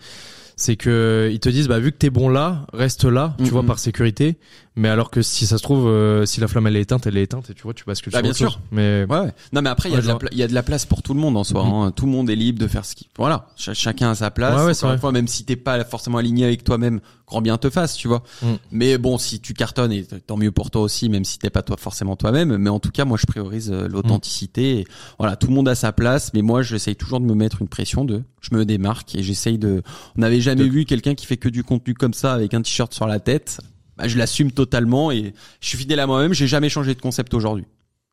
C'est 0.60 0.76
que 0.76 1.30
ils 1.32 1.40
te 1.40 1.48
disent 1.48 1.68
bah 1.68 1.78
vu 1.78 1.90
que 1.90 1.96
t'es 1.96 2.10
bon 2.10 2.28
là, 2.28 2.66
reste 2.74 3.06
là, 3.06 3.34
tu 3.38 3.44
vois 3.50 3.62
par 3.62 3.78
sécurité. 3.78 4.36
Mais 4.80 4.88
alors 4.88 5.10
que 5.10 5.20
si 5.20 5.46
ça 5.46 5.58
se 5.58 5.62
trouve, 5.62 5.86
euh, 5.88 6.24
si 6.24 6.40
la 6.40 6.48
flamme 6.48 6.66
elle 6.66 6.76
est 6.76 6.80
éteinte, 6.80 7.06
elle 7.06 7.18
est 7.18 7.22
éteinte 7.22 7.50
et 7.50 7.54
tu 7.54 7.62
vois 7.64 7.74
tu 7.74 7.84
bascules 7.84 8.10
Bah, 8.12 8.18
sur 8.20 8.22
bien 8.24 8.32
sûr. 8.32 8.52
chose. 8.52 8.60
Mais 8.72 9.04
Ouais, 9.08 9.18
ouais. 9.20 9.32
Non, 9.52 9.60
mais 9.60 9.68
après, 9.68 9.90
il 9.90 9.92
y, 9.92 9.94
a 9.94 9.98
Ouais, 9.98 10.02
de 10.04 10.08
la 10.08 10.34
y 10.34 10.42
a 10.42 10.48
de 10.48 10.60
place 10.62 10.86
pour 10.86 11.02
tout 11.02 11.12
le 11.12 11.20
monde 11.20 11.36
en 11.36 11.44
soi. 11.44 11.64
Mhm. 11.64 11.72
hein. 11.72 11.92
Tout 11.94 12.06
le 12.06 12.12
monde 12.12 12.30
est 12.30 12.34
libre 12.34 12.58
de 12.58 12.66
faire 12.66 12.84
ce 12.86 12.94
qu'il. 12.94 13.06
Voilà. 13.18 13.48
Ch- 13.56 13.76
chacun 13.76 14.10
a 14.10 14.14
sa 14.14 14.30
place. 14.30 14.54
Ouais, 14.54 14.60
Encore 14.72 14.84
une 14.84 14.88
vrai. 14.88 14.98
fois, 14.98 15.12
même 15.12 15.28
si 15.28 15.44
t'es 15.44 15.56
pas 15.56 15.84
forcément 15.84 16.16
aligné 16.18 16.44
avec 16.46 16.64
toi-même, 16.64 17.00
grand 17.26 17.42
bien 17.42 17.58
te 17.58 17.68
fasse, 17.68 17.94
tu 17.94 18.08
vois. 18.08 18.22
Mhm. 18.42 18.56
Mais 18.72 18.96
bon, 18.96 19.18
si 19.18 19.40
tu 19.40 19.52
cartonnes, 19.52 19.92
et 19.92 20.04
tant 20.04 20.38
mieux 20.38 20.50
pour 20.50 20.70
toi 20.70 20.80
aussi, 20.80 21.08
même 21.10 21.24
si 21.26 21.38
t'es 21.38 21.50
pas 21.50 21.62
toi 21.62 21.76
forcément 21.78 22.16
toi-même. 22.16 22.56
Mais 22.56 22.70
en 22.70 22.80
tout 22.80 22.90
cas, 22.90 23.04
moi, 23.04 23.18
je 23.20 23.26
priorise 23.26 23.70
euh, 23.70 23.86
l'authenticité. 23.86 24.78
Et 24.80 24.86
Voilà, 25.18 25.36
tout 25.36 25.46
le 25.48 25.52
monde 25.54 25.68
a 25.68 25.74
sa 25.74 25.92
place, 25.92 26.32
mais 26.34 26.40
moi, 26.42 26.62
j'essaye 26.62 26.96
toujours 26.96 27.20
de 27.20 27.26
me 27.26 27.34
mettre 27.34 27.60
une 27.60 27.68
pression 27.68 28.04
de. 28.04 28.22
Je 28.40 28.54
me 28.56 28.64
démarque 28.64 29.14
et 29.14 29.22
j'essaye 29.22 29.58
de. 29.58 29.82
On 30.16 30.20
n'avait 30.22 30.40
jamais 30.40 30.64
De- 30.64 30.68
vu 30.70 30.84
quelqu'un 30.86 31.14
qui 31.14 31.26
fait 31.26 31.36
que 31.36 31.50
du 31.50 31.62
contenu 31.62 31.92
comme 31.92 32.14
ça 32.14 32.32
avec 32.32 32.54
un 32.54 32.62
t-shirt 32.62 32.94
sur 32.94 33.06
la 33.06 33.20
tête. 33.20 33.60
Bah, 34.00 34.08
je 34.08 34.16
l'assume 34.18 34.50
totalement 34.52 35.10
et 35.10 35.34
je 35.60 35.68
suis 35.68 35.76
fidèle 35.78 36.00
à 36.00 36.06
moi-même. 36.06 36.32
J'ai 36.32 36.46
jamais 36.46 36.68
changé 36.70 36.94
de 36.94 37.00
concept 37.00 37.34
aujourd'hui. 37.34 37.64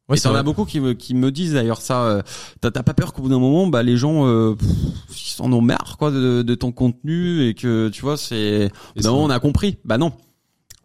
ouais, 0.09 0.17
et 0.17 0.19
t'en 0.21 0.35
as 0.35 0.43
beaucoup 0.43 0.65
qui 0.65 0.79
me, 0.81 0.93
qui 0.93 1.13
me 1.15 1.31
disent 1.31 1.53
d'ailleurs 1.53 1.81
ça. 1.81 2.03
euh, 2.07 2.21
T'as 2.61 2.71
pas 2.71 2.93
peur 2.93 3.13
qu'au 3.13 3.21
bout 3.21 3.29
d'un 3.29 3.39
moment, 3.39 3.67
bah 3.67 3.83
les 3.83 3.95
gens, 3.97 4.25
euh, 4.27 4.55
pff, 4.55 4.69
ils 5.09 5.31
s'en 5.31 5.51
ont 5.53 5.61
marre 5.61 5.95
quoi 5.97 6.11
de, 6.11 6.41
de 6.41 6.55
ton 6.55 6.71
contenu 6.71 7.47
et 7.47 7.53
que 7.53 7.89
tu 7.89 8.01
vois, 8.01 8.17
c'est. 8.17 8.69
Moment, 9.01 9.23
on 9.23 9.29
a 9.29 9.39
compris. 9.39 9.77
Bah 9.85 9.97
non. 9.97 10.11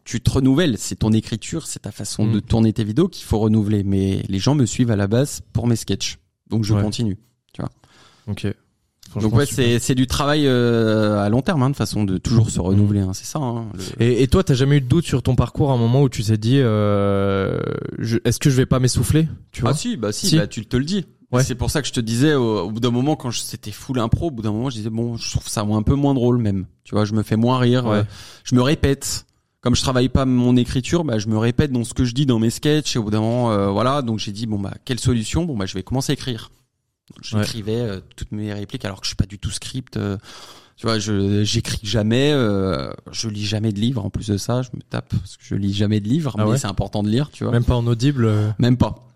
Tu 0.04 0.20
te 0.20 0.30
renouvelles, 0.30 0.78
c'est 0.78 0.96
ton 0.96 1.12
écriture, 1.12 1.66
c'est 1.66 1.78
ta 1.80 1.92
façon 1.92 2.26
Mm. 2.26 2.32
de 2.32 2.40
tourner 2.40 2.72
tes 2.72 2.82
vidéos 2.84 3.08
qu'il 3.08 3.24
faut 3.24 3.38
renouveler. 3.38 3.84
Mais 3.84 4.22
les 4.28 4.38
gens 4.40 4.54
me 4.56 4.66
suivent 4.66 4.90
à 4.90 4.96
la 4.96 5.06
base 5.06 5.42
pour 5.52 5.66
mes 5.68 5.76
sketchs, 5.76 6.18
donc 6.50 6.64
je 6.64 6.74
Ouais. 6.74 6.82
continue. 6.82 7.18
Ok. 8.28 8.46
Donc 9.20 9.34
ouais, 9.34 9.46
c'est 9.46 9.78
c'est 9.78 9.94
du 9.94 10.06
travail 10.06 10.46
euh, 10.46 11.22
à 11.22 11.28
long 11.28 11.42
terme, 11.42 11.62
hein, 11.62 11.70
de 11.70 11.76
façon 11.76 12.04
de 12.04 12.18
toujours 12.18 12.50
se 12.50 12.60
renouveler. 12.60 13.00
Hein, 13.00 13.10
c'est 13.12 13.26
ça. 13.26 13.38
Hein, 13.40 13.66
le- 13.98 14.02
Et, 14.04 14.22
et 14.22 14.28
toi, 14.28 14.42
t'as 14.44 14.54
jamais 14.54 14.76
eu 14.76 14.80
de 14.80 14.86
doute 14.88 15.04
sur 15.04 15.22
ton 15.22 15.34
parcours 15.34 15.70
à 15.70 15.74
un 15.74 15.78
moment 15.78 16.02
où 16.02 16.08
tu 16.08 16.22
t'es 16.22 16.38
dit, 16.38 16.58
euh, 16.60 17.60
est-ce 18.24 18.38
que 18.38 18.50
je 18.50 18.56
vais 18.56 18.66
pas 18.66 18.78
m'essouffler, 18.78 19.28
tu 19.52 19.62
vois 19.62 19.70
Ah 19.70 19.74
si, 19.74 19.96
bah 19.96 20.12
si, 20.12 20.28
Si. 20.28 20.36
bah 20.36 20.46
tu 20.46 20.64
te 20.66 20.76
le 20.76 20.84
dis. 20.84 21.04
Ouais. 21.30 21.42
C'est 21.42 21.54
pour 21.54 21.70
ça 21.70 21.80
que 21.80 21.88
je 21.88 21.92
te 21.94 22.00
disais 22.00 22.34
au, 22.34 22.60
au 22.60 22.70
bout 22.70 22.80
d'un 22.80 22.90
moment 22.90 23.16
quand 23.16 23.30
c'était 23.32 23.70
full 23.70 23.98
impro, 23.98 24.26
au 24.26 24.30
bout 24.30 24.42
d'un 24.42 24.52
moment 24.52 24.68
je 24.68 24.76
disais 24.76 24.90
bon, 24.90 25.16
je 25.16 25.30
trouve 25.30 25.48
ça 25.48 25.62
un 25.62 25.82
peu 25.82 25.94
moins 25.94 26.12
drôle 26.14 26.36
même. 26.38 26.66
Tu 26.84 26.94
vois, 26.94 27.04
je 27.06 27.14
me 27.14 27.22
fais 27.22 27.36
moins 27.36 27.58
rire, 27.58 27.86
Ouais. 27.86 27.98
euh, 27.98 28.02
je 28.44 28.54
me 28.54 28.60
répète. 28.62 29.24
Comme 29.62 29.76
je 29.76 29.80
travaille 29.80 30.08
pas 30.08 30.24
mon 30.26 30.56
écriture, 30.56 31.04
bah 31.04 31.18
je 31.20 31.28
me 31.28 31.38
répète 31.38 31.70
dans 31.70 31.84
ce 31.84 31.94
que 31.94 32.04
je 32.04 32.12
dis 32.14 32.26
dans 32.26 32.38
mes 32.40 32.50
sketchs 32.50 32.96
et 32.96 32.98
au 32.98 33.04
bout 33.04 33.10
d'un 33.12 33.20
moment 33.20 33.52
euh, 33.52 33.68
voilà, 33.70 34.02
donc 34.02 34.18
j'ai 34.18 34.32
dit 34.32 34.46
bon 34.46 34.58
bah 34.58 34.74
quelle 34.84 34.98
solution? 34.98 35.44
Bon 35.44 35.56
bah 35.56 35.66
je 35.66 35.74
vais 35.74 35.82
commencer 35.84 36.10
à 36.10 36.14
écrire. 36.14 36.50
J'écrivais 37.22 37.80
euh, 37.80 38.00
toutes 38.16 38.32
mes 38.32 38.52
répliques 38.52 38.84
alors 38.84 39.00
que 39.00 39.06
je 39.06 39.08
suis 39.10 39.16
pas 39.16 39.26
du 39.26 39.38
tout 39.38 39.50
script 39.50 39.96
euh, 39.96 40.16
tu 40.76 40.86
vois, 40.86 40.98
je 40.98 41.44
j'écris 41.44 41.78
jamais, 41.84 42.32
euh, 42.32 42.90
je 43.12 43.28
lis 43.28 43.44
jamais 43.44 43.72
de 43.72 43.78
livres 43.78 44.04
en 44.04 44.10
plus 44.10 44.26
de 44.28 44.36
ça, 44.36 44.62
je 44.62 44.70
me 44.74 44.80
tape 44.82 45.10
parce 45.10 45.36
que 45.36 45.44
je 45.44 45.54
lis 45.54 45.72
jamais 45.74 46.00
de 46.00 46.08
livres, 46.08 46.34
Ah 46.38 46.44
mais 46.44 46.50
ouais 46.52 46.58
c'est 46.58 46.66
important 46.66 47.02
de 47.04 47.08
lire, 47.08 47.30
tu 47.30 47.44
vois. 47.44 47.52
Même 47.52 47.64
pas 47.64 47.76
en 47.76 47.86
audible. 47.86 48.24
euh, 48.24 48.50
Même 48.58 48.76
pas. 48.76 49.06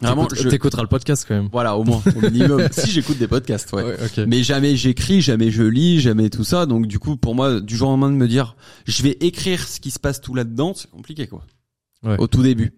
Vraiment, 0.00 0.26
je, 0.34 0.48
T'écouteras 0.48 0.82
le 0.82 0.88
podcast 0.88 1.24
quand 1.28 1.34
même. 1.34 1.48
voilà, 1.52 1.76
au 1.76 1.84
moins, 1.84 2.02
au 2.16 2.20
minimum. 2.20 2.66
si 2.72 2.90
j'écoute 2.90 3.16
des 3.16 3.28
podcasts, 3.28 3.72
ouais. 3.72 3.84
Ouais, 3.84 3.96
ok. 4.04 4.24
Mais 4.26 4.42
jamais 4.42 4.76
j'écris, 4.76 5.20
jamais 5.20 5.50
je 5.52 5.62
lis, 5.62 6.00
jamais 6.00 6.30
tout 6.30 6.42
ça. 6.42 6.66
Donc 6.66 6.86
du 6.88 6.98
coup, 6.98 7.16
pour 7.16 7.34
moi, 7.34 7.60
du 7.60 7.76
jour 7.76 7.88
au 7.88 7.92
lendemain 7.92 8.10
de 8.10 8.16
me 8.16 8.26
dire, 8.26 8.56
je 8.86 9.02
vais 9.02 9.16
écrire 9.20 9.66
ce 9.68 9.78
qui 9.78 9.90
se 9.92 10.00
passe 10.00 10.20
tout 10.20 10.34
là-dedans, 10.34 10.72
c'est 10.74 10.90
compliqué, 10.90 11.26
quoi. 11.28 11.44
Ouais. 12.02 12.16
Au 12.18 12.26
tout 12.26 12.42
début. 12.42 12.74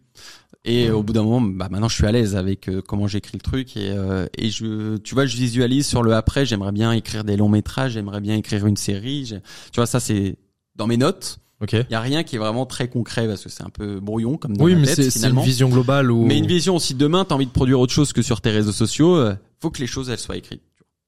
Et 0.69 0.91
au 0.91 1.03
bout 1.05 1.12
d'un 1.12 1.23
moment, 1.23 1.41
bah 1.41 1.69
maintenant 1.71 1.89
je 1.89 1.95
suis 1.95 2.07
à 2.07 2.12
l'aise 2.12 2.35
avec 2.35 2.69
euh, 2.69 2.83
comment 2.83 3.07
j'écris 3.07 3.35
le 3.39 3.41
truc 3.41 3.77
et 3.77 3.91
euh, 3.93 4.27
et 4.37 4.51
je, 4.51 4.97
tu 4.97 5.14
vois, 5.14 5.25
je 5.25 5.37
visualise 5.37 5.87
sur 5.87 6.03
le 6.03 6.12
après. 6.12 6.45
J'aimerais 6.45 6.73
bien 6.73 6.91
écrire 6.93 7.23
des 7.23 7.37
longs 7.37 7.49
métrages, 7.49 7.93
j'aimerais 7.93 8.21
bien 8.21 8.35
écrire 8.35 8.67
une 8.67 8.77
série. 8.77 9.33
Tu 9.73 9.77
vois, 9.77 9.87
ça 9.87 10.01
c'est 10.01 10.37
dans 10.75 10.89
mes 10.89 10.97
notes. 10.97 11.39
Ok. 11.62 11.73
Il 11.73 11.87
y 11.91 11.95
a 11.95 12.01
rien 12.01 12.23
qui 12.25 12.35
est 12.37 12.39
vraiment 12.39 12.67
très 12.67 12.89
concret 12.89 13.27
parce 13.29 13.43
que 13.45 13.49
c'est 13.49 13.62
un 13.62 13.71
peu 13.71 14.01
brouillon 14.01 14.37
comme 14.37 14.57
dans 14.57 14.64
Oui, 14.64 14.75
ma 14.75 14.81
mais 14.81 14.87
tête, 14.89 14.97
c'est 14.97 15.03
c'est 15.05 15.19
une 15.19 15.23
finalement. 15.23 15.43
vision 15.43 15.69
globale 15.69 16.11
ou. 16.11 16.27
Mais 16.27 16.37
une 16.37 16.47
vision, 16.49 16.79
si 16.81 16.95
demain 16.95 17.25
t'as 17.25 17.35
envie 17.37 17.47
de 17.47 17.51
produire 17.53 17.79
autre 17.81 17.93
chose 17.93 18.12
que 18.12 18.21
sur 18.21 18.41
tes 18.41 18.51
réseaux 18.51 18.73
sociaux, 18.73 19.14
euh, 19.17 19.35
faut 19.62 19.71
que 19.71 19.79
les 19.81 19.87
choses 19.87 20.11
elles 20.11 20.19
soient 20.19 20.37
écrites. 20.37 20.62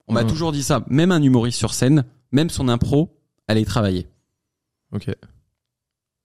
On 0.06 0.14
m'a 0.14 0.22
Mhm. 0.22 0.30
toujours 0.30 0.52
dit 0.52 0.62
ça. 0.62 0.84
Même 0.88 1.10
un 1.12 1.20
humoriste 1.22 1.58
sur 1.58 1.74
scène, 1.74 2.04
même 2.32 2.48
son 2.48 2.68
impro, 2.68 3.10
elle 3.48 3.58
est 3.58 3.64
travaillée. 3.66 4.06
Ok. 4.92 5.10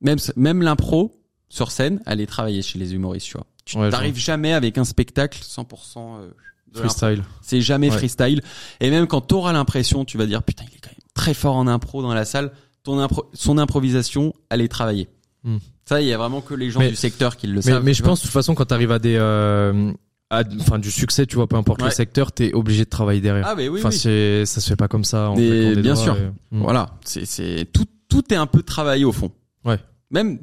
Même 0.01 0.19
même 0.35 0.61
l'impro 0.61 1.11
sur 1.53 1.69
scène, 1.71 2.01
elle 2.07 2.19
est 2.19 2.25
travaillée 2.25 2.61
chez 2.63 2.79
les 2.79 2.93
humoristes. 2.95 3.27
Tu 3.27 3.33
vois. 3.37 3.45
Tu 3.65 3.77
Ouais, 3.77 3.89
t'arrives 3.89 4.17
jamais 4.17 4.53
avec 4.53 4.77
un 4.77 4.83
spectacle 4.83 5.39
100% 5.43 6.17
euh. 6.19 6.29
Freestyle. 6.73 7.23
C'est 7.43 7.61
jamais 7.61 7.91
Ouais. 7.91 7.97
freestyle. 7.97 8.41
Et 8.79 8.89
même 8.89 9.05
quand 9.05 9.21
t'auras 9.21 9.53
l'impression, 9.53 10.03
tu 10.05 10.17
vas 10.17 10.25
dire 10.25 10.41
putain, 10.41 10.63
il 10.71 10.75
est 10.75 10.79
quand 10.81 10.89
même 10.89 10.97
très 11.13 11.35
fort 11.35 11.55
en 11.55 11.67
impro 11.67 12.01
dans 12.01 12.13
la 12.15 12.25
salle. 12.25 12.51
Ton 12.83 12.97
impro, 12.99 13.29
son 13.33 13.59
improvisation, 13.59 14.33
elle 14.49 14.61
est 14.61 14.67
travaillée. 14.67 15.07
Hmm. 15.43 15.57
Ça, 15.85 16.01
il 16.01 16.07
y 16.07 16.13
a 16.13 16.17
vraiment 16.17 16.41
que 16.41 16.55
les 16.55 16.71
gens 16.71 16.79
Mais- 16.79 16.89
du 16.89 16.95
secteur 16.95 17.37
qui 17.37 17.45
le 17.45 17.55
Mais, 17.57 17.61
savent. 17.61 17.83
mais 17.83 17.91
tu 17.91 17.97
je 17.97 18.03
vois. 18.03 18.09
pense 18.13 18.19
de 18.21 18.23
toute 18.23 18.31
façon 18.33 18.55
quand 18.55 18.65
t'arrives 18.65 18.91
à 18.91 18.97
des, 18.97 19.15
euh, 19.17 19.91
à, 20.31 20.41
enfin 20.61 20.79
du 20.79 20.89
succès, 20.89 21.27
tu 21.27 21.35
vois, 21.35 21.45
peu 21.47 21.55
importe 21.57 21.81
Ouais. 21.83 21.89
le 21.89 21.93
secteur, 21.93 22.31
t'es 22.31 22.53
obligé 22.53 22.85
de 22.85 22.89
travailler 22.89 23.21
derrière. 23.21 23.45
Ah 23.47 23.53
mais 23.55 23.67
oui, 23.69 23.79
enfin 23.79 23.89
oui. 23.89 23.95
c'est, 23.95 24.45
ça 24.47 24.59
se 24.59 24.67
fait 24.67 24.75
pas 24.75 24.87
comme 24.87 25.03
ça. 25.03 25.29
En 25.29 25.35
des 25.35 25.75
bien 25.75 25.95
sûr. 25.95 26.17
et- 26.17 26.31
Mm. 26.55 26.61
Voilà, 26.63 26.89
c'est 27.05 27.25
c'est 27.25 27.67
tout 27.71 27.85
tout 28.09 28.33
est 28.33 28.37
un 28.37 28.47
peu 28.47 28.63
travaillé 28.63 29.05
au 29.05 29.11
fond. 29.11 29.31
Ouais. 29.63 29.77
Même 30.09 30.39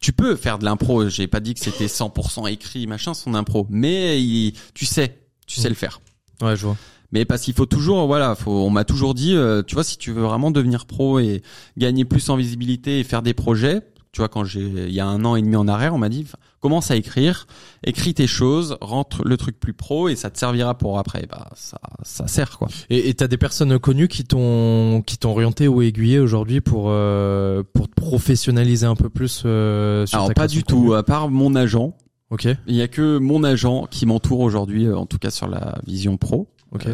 tu 0.00 0.12
peux 0.12 0.34
faire 0.36 0.58
de 0.58 0.64
l'impro, 0.64 1.08
j'ai 1.08 1.26
pas 1.26 1.40
dit 1.40 1.54
que 1.54 1.60
c'était 1.60 1.86
100% 1.88 2.46
écrit 2.50 2.86
machin 2.86 3.14
son 3.14 3.34
impro, 3.34 3.66
mais 3.70 4.20
il- 4.22 4.54
tu 4.74 4.86
sais, 4.86 5.18
tu 5.46 5.60
sais 5.60 5.68
le 5.68 5.74
faire. 5.74 6.00
Ouais, 6.40 6.56
je 6.56 6.66
vois. 6.66 6.76
Mais 7.12 7.24
parce 7.24 7.42
qu'il 7.42 7.54
faut 7.54 7.66
toujours, 7.66 8.06
voilà, 8.06 8.34
faut, 8.34 8.50
on 8.52 8.70
m'a 8.70 8.84
toujours 8.84 9.14
dit, 9.14 9.34
euh, 9.34 9.62
tu 9.62 9.74
vois, 9.74 9.84
si 9.84 9.98
tu 9.98 10.12
veux 10.12 10.22
vraiment 10.22 10.50
devenir 10.50 10.86
pro 10.86 11.18
et 11.18 11.42
gagner 11.76 12.04
plus 12.04 12.28
en 12.30 12.36
visibilité 12.36 13.00
et 13.00 13.04
faire 13.04 13.20
des 13.22 13.34
projets, 13.34 13.80
tu 14.12 14.20
vois, 14.20 14.28
quand 14.28 14.42
j'ai, 14.42 14.60
il 14.60 14.92
y 14.92 14.98
a 14.98 15.06
un 15.06 15.24
an 15.24 15.36
et 15.36 15.42
demi 15.42 15.54
en 15.54 15.68
arrière, 15.68 15.94
on 15.94 15.98
m'a 15.98 16.08
dit, 16.08 16.26
commence 16.58 16.90
à 16.90 16.96
écrire, 16.96 17.46
écris 17.84 18.12
tes 18.12 18.26
choses, 18.26 18.76
rentre 18.80 19.22
le 19.24 19.36
truc 19.36 19.60
plus 19.60 19.72
pro 19.72 20.08
et 20.08 20.16
ça 20.16 20.30
te 20.30 20.38
servira 20.38 20.76
pour 20.76 20.98
après. 20.98 21.26
Bah, 21.30 21.48
ça, 21.54 21.78
ça 22.02 22.26
sert 22.26 22.58
quoi. 22.58 22.66
Et 22.88 23.14
t'as 23.14 23.28
des 23.28 23.36
personnes 23.36 23.78
connues 23.78 24.08
qui 24.08 24.24
t'ont, 24.24 25.02
qui 25.06 25.16
t'ont 25.16 25.30
orienté 25.30 25.68
ou 25.68 25.80
aiguillé 25.82 26.18
aujourd'hui 26.18 26.60
pour, 26.60 26.86
euh, 26.88 27.62
pour 27.72 27.88
te 27.88 27.94
professionnaliser 27.94 28.86
un 28.86 28.96
peu 28.96 29.10
plus 29.10 29.42
euh, 29.46 30.04
sur 30.06 30.18
Alors 30.18 30.34
pas 30.34 30.48
du 30.48 30.64
tout, 30.64 30.94
à 30.94 31.04
part 31.04 31.30
mon 31.30 31.54
agent. 31.54 31.96
Ok. 32.30 32.48
Il 32.66 32.74
y 32.74 32.82
a 32.82 32.88
que 32.88 33.18
mon 33.18 33.44
agent 33.44 33.86
qui 33.90 34.06
m'entoure 34.06 34.40
aujourd'hui, 34.40 34.86
euh, 34.86 34.96
en 34.96 35.06
tout 35.06 35.18
cas 35.18 35.30
sur 35.30 35.46
la 35.46 35.78
vision 35.86 36.16
pro. 36.16 36.48
Ok. 36.72 36.86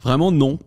vraiment 0.00 0.30
non. 0.30 0.58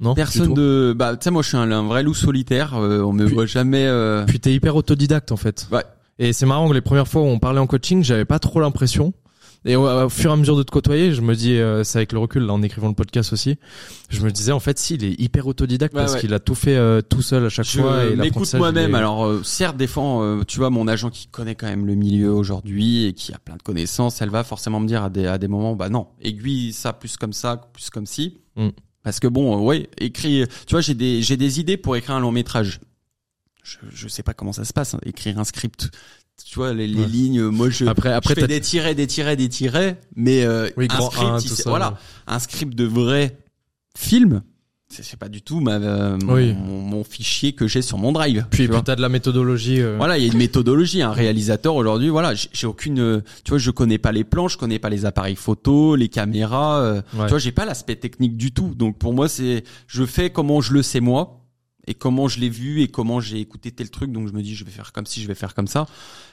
Non, 0.00 0.14
Personne 0.14 0.54
de 0.54 0.94
bah 0.96 1.16
tu 1.16 1.24
sais 1.24 1.30
moi 1.30 1.42
je 1.42 1.48
suis 1.48 1.56
un, 1.58 1.82
vrai 1.82 2.02
loup 2.02 2.14
solitaire, 2.14 2.74
euh, 2.74 3.02
on 3.02 3.12
me 3.12 3.26
voit 3.26 3.44
jamais 3.44 3.84
euh... 3.86 4.24
Puis 4.24 4.40
t'es 4.40 4.54
hyper 4.54 4.74
autodidacte 4.74 5.30
en 5.30 5.36
fait. 5.36 5.68
Ouais. 5.70 5.84
Et 6.18 6.32
c'est 6.32 6.46
marrant 6.46 6.68
que 6.68 6.74
les 6.74 6.80
premières 6.80 7.08
fois 7.08 7.22
où 7.22 7.26
on 7.26 7.38
parlait 7.38 7.60
en 7.60 7.66
coaching, 7.66 8.02
j'avais 8.02 8.24
pas 8.24 8.38
trop 8.38 8.60
l'impression. 8.60 9.12
Et 9.66 9.76
au, 9.76 10.08
fur 10.08 10.30
et 10.30 10.32
à 10.32 10.36
mesure 10.36 10.56
de 10.56 10.62
te 10.62 10.70
côtoyer, 10.70 11.12
je 11.12 11.20
me 11.20 11.34
dis, 11.34 11.56
euh, 11.56 11.84
c'est 11.84 11.98
avec 11.98 12.12
le 12.12 12.18
recul, 12.18 12.44
là, 12.44 12.54
en 12.54 12.62
écrivant 12.62 12.88
le 12.88 12.94
podcast 12.94 13.32
aussi, 13.34 13.58
je 14.08 14.22
me 14.22 14.30
disais, 14.30 14.52
en 14.52 14.60
fait, 14.60 14.78
si, 14.78 14.94
il 14.94 15.04
est 15.04 15.20
hyper 15.20 15.46
autodidacte 15.46 15.94
parce 15.94 16.16
qu'il 16.16 16.32
a 16.32 16.38
tout 16.38 16.54
fait 16.54 16.76
euh, 16.76 17.02
tout 17.02 17.20
seul 17.20 17.44
à 17.44 17.48
chaque 17.50 17.66
fois. 17.66 18.08
Je 18.08 18.14
m'écoute 18.14 18.52
moi-même. 18.54 18.94
Alors, 18.94 19.26
euh, 19.26 19.42
certes, 19.44 19.76
des 19.76 19.86
fois, 19.86 20.38
tu 20.48 20.58
vois, 20.58 20.70
mon 20.70 20.88
agent 20.88 21.10
qui 21.10 21.26
connaît 21.26 21.54
quand 21.54 21.66
même 21.66 21.86
le 21.86 21.94
milieu 21.94 22.32
aujourd'hui 22.32 23.06
et 23.06 23.12
qui 23.12 23.34
a 23.34 23.38
plein 23.38 23.56
de 23.56 23.62
connaissances, 23.62 24.22
elle 24.22 24.30
va 24.30 24.44
forcément 24.44 24.80
me 24.80 24.86
dire 24.86 25.04
à 25.04 25.10
des, 25.10 25.26
à 25.26 25.36
des 25.36 25.48
moments, 25.48 25.76
bah 25.76 25.90
non, 25.90 26.06
aiguille 26.22 26.72
ça 26.72 26.94
plus 26.94 27.16
comme 27.16 27.34
ça, 27.34 27.56
plus 27.72 27.90
comme 27.90 28.06
si. 28.06 28.38
Mm. 28.56 28.68
Parce 29.02 29.20
que 29.20 29.26
bon, 29.26 29.56
euh, 29.56 29.60
ouais, 29.60 29.88
écrit, 29.98 30.44
tu 30.66 30.72
vois, 30.72 30.80
j'ai 30.80 30.94
des 30.94 31.22
j'ai 31.22 31.36
des 31.36 31.60
idées 31.60 31.76
pour 31.76 31.96
écrire 31.96 32.16
un 32.16 32.20
long 32.20 32.32
métrage. 32.32 32.80
Je 33.62 33.76
je 33.92 34.08
sais 34.08 34.22
pas 34.22 34.34
comment 34.34 34.52
ça 34.52 34.64
se 34.64 34.72
passe, 34.72 34.94
hein, 34.94 35.00
écrire 35.04 35.38
un 35.38 35.44
script. 35.44 35.90
Tu 36.44 36.54
vois 36.54 36.72
les, 36.72 36.86
les 36.86 37.04
lignes, 37.04 37.42
moi 37.48 37.68
je 37.68 37.84
après 37.84 38.12
après 38.12 38.34
je 38.34 38.40
fais 38.40 38.46
des 38.46 38.60
tirets, 38.62 38.94
des 38.94 39.06
tirets, 39.06 39.36
des 39.36 39.50
tirets, 39.50 40.00
mais 40.16 40.44
euh, 40.44 40.70
un 40.78 41.38
script, 41.38 41.66
voilà, 41.66 41.98
un 42.26 42.38
script 42.38 42.74
de 42.74 42.84
vrai 42.84 43.36
film 43.96 44.42
c'est 44.90 45.18
pas 45.18 45.28
du 45.28 45.40
tout 45.40 45.60
ma, 45.60 45.76
euh, 45.76 46.18
mon, 46.18 47.04
fichier 47.04 47.52
que 47.52 47.68
j'ai 47.68 47.80
sur 47.80 47.96
mon 47.96 48.12
drive. 48.12 48.44
Puis 48.50 48.68
tu 48.68 48.90
as 48.90 48.96
de 48.96 49.00
la 49.00 49.08
méthodologie. 49.08 49.80
Euh. 49.80 49.96
Voilà, 49.96 50.18
il 50.18 50.24
y 50.24 50.28
a 50.28 50.32
une 50.32 50.38
méthodologie. 50.38 51.02
Un 51.02 51.12
réalisateur 51.12 51.76
aujourd'hui, 51.76 52.08
voilà, 52.08 52.34
j'ai 52.34 52.66
aucune, 52.66 53.22
tu 53.44 53.50
vois, 53.50 53.58
je 53.58 53.70
connais 53.70 53.98
pas 53.98 54.12
les 54.12 54.24
plans, 54.24 54.48
je 54.48 54.58
connais 54.58 54.78
pas 54.78 54.90
les 54.90 55.04
appareils 55.04 55.36
photo, 55.36 55.94
les 55.94 56.08
caméras. 56.08 56.80
Euh, 56.80 57.02
tu 57.12 57.28
vois, 57.28 57.38
j'ai 57.38 57.52
pas 57.52 57.64
l'aspect 57.64 57.96
technique 57.96 58.36
du 58.36 58.52
tout. 58.52 58.74
Donc 58.74 58.98
pour 58.98 59.14
moi, 59.14 59.28
c'est, 59.28 59.64
je 59.86 60.04
fais 60.04 60.30
comment 60.30 60.60
je 60.60 60.72
le 60.72 60.82
sais 60.82 61.00
moi 61.00 61.39
et 61.86 61.94
comment 61.94 62.28
je 62.28 62.40
l'ai 62.40 62.48
vu 62.48 62.82
et 62.82 62.88
comment 62.88 63.20
j'ai 63.20 63.38
écouté 63.40 63.70
tel 63.70 63.90
truc. 63.90 64.12
Donc 64.12 64.28
je 64.28 64.32
me 64.32 64.42
dis, 64.42 64.54
je 64.54 64.64
vais 64.64 64.70
faire 64.70 64.92
comme 64.92 65.06
si, 65.06 65.22
je 65.22 65.28
vais 65.28 65.34
faire 65.34 65.54
comme 65.54 65.66
ça. 65.66 65.86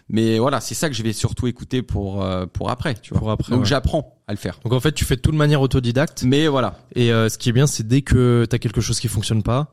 Mais 0.10 0.40
voilà, 0.40 0.62
c'est 0.62 0.76
ça 0.76 0.90
que 0.90 0.96
je 0.96 1.04
vais 1.04 1.14
surtout 1.14 1.48
écouter 1.48 1.82
pour 1.82 2.24
euh, 2.24 2.46
pour 2.46 2.70
après, 2.70 2.96
tu 2.96 3.12
vois. 3.12 3.20
Pour 3.20 3.32
après, 3.32 3.56
donc 3.56 3.66
j'apprends 3.66 4.22
à 4.28 4.34
le 4.34 4.38
faire. 4.38 4.60
Donc 4.64 4.74
en 4.74 4.80
fait, 4.80 4.92
tu 4.92 5.06
fais 5.06 5.18
tout 5.18 5.32
de 5.32 5.38
manière 5.38 5.62
autodidacte. 5.62 6.24
Mais 6.24 6.48
voilà. 6.48 6.80
Et 6.96 7.12
euh, 7.12 7.30
ce 7.30 7.38
qui 7.38 7.50
est 7.50 7.54
bien, 7.54 7.68
c'est 7.68 7.88
dès 7.88 8.02
que 8.02 8.46
t'as 8.50 8.58
quelque 8.58 8.82
chose 8.82 9.00
qui 9.00 9.08
fonctionne 9.08 9.44
pas, 9.44 9.72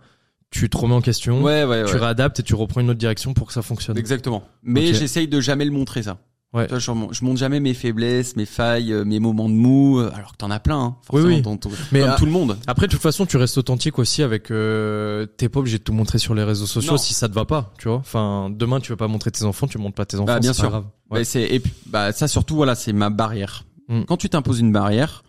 tu 0.51 0.71
te 0.71 0.77
remets 0.77 0.95
en 0.95 1.01
question, 1.01 1.43
ouais, 1.43 1.65
ouais, 1.65 1.85
tu 1.85 1.97
réadaptes 1.97 2.41
et 2.41 2.43
tu 2.43 2.55
reprends 2.55 2.81
une 2.81 2.91
autre 2.91 2.99
direction 2.99 3.35
pour 3.35 3.49
que 3.49 3.53
ça 3.53 3.63
fonctionne. 3.63 3.99
Exactement. 3.99 4.45
Mais 4.63 4.95
j'essaye 4.95 5.29
de 5.29 5.41
jamais 5.41 5.65
le 5.65 5.73
montrer 5.73 6.05
ça. 6.05 6.19
Ouais. 6.55 6.69
je, 6.71 6.79
je, 6.79 7.25
montre 7.25 7.37
jamais 7.37 7.59
mes 7.59 7.75
faiblesses, 7.75 8.37
mes 8.37 8.47
failles, 8.47 8.93
euh, 8.93 9.05
mes 9.05 9.19
moments 9.19 9.49
de 9.49 9.55
mou, 9.55 9.99
euh, 9.99 10.13
alors 10.15 10.33
que 10.33 10.37
t'en 10.37 10.53
as 10.53 10.61
plein, 10.61 10.79
hein, 10.79 10.97
forcément, 11.03 11.29
oui, 11.29 11.43
oui. 11.45 11.79
mais 11.91 12.01
comme 12.03 12.15
tout 12.15 12.27
le 12.27 12.31
monde. 12.31 12.57
Après, 12.69 12.87
de 12.87 12.93
toute 12.93 13.03
façon, 13.03 13.27
tu 13.27 13.37
restes 13.37 13.59
authentique 13.59 13.99
aussi 13.99 14.23
avec. 14.23 14.53
Euh, 14.53 15.27
T'es 15.27 15.49
pas 15.49 15.59
obligé 15.59 15.79
de 15.79 15.83
tout 15.83 15.93
montrer 15.93 16.19
sur 16.19 16.33
les 16.33 16.45
réseaux 16.45 16.67
sociaux 16.67 16.97
si 16.97 17.13
ça 17.13 17.29
te 17.29 17.35
va 17.35 17.45
pas, 17.45 17.73
tu 17.77 17.89
vois. 17.89 17.97
Enfin, 17.97 18.51
demain, 18.51 18.79
tu 18.79 18.93
veux 18.93 18.97
pas 18.97 19.09
montrer 19.09 19.33
tes 19.33 19.45
enfants, 19.45 19.67
tu 19.67 19.79
montres 19.79 19.97
pas 19.97 20.07
tes 20.07 20.17
enfants. 20.17 20.27
Bah, 20.27 20.39
bien 20.39 20.53
sûr. 20.53 20.71
Pas 20.71 20.85
grave. 21.11 21.25
c'est 21.25 21.43
et 21.43 21.59
puis, 21.59 21.73
bah 21.87 22.13
ça 22.13 22.29
surtout, 22.29 22.55
voilà, 22.55 22.77
c'est 22.77 22.93
ma 22.93 23.11
barrière. 23.11 23.65
Mm. 23.89 24.03
Quand 24.05 24.17
tu 24.17 24.31
t'imposes 24.31 24.61
une 24.61 24.71
barrière, 24.71 25.25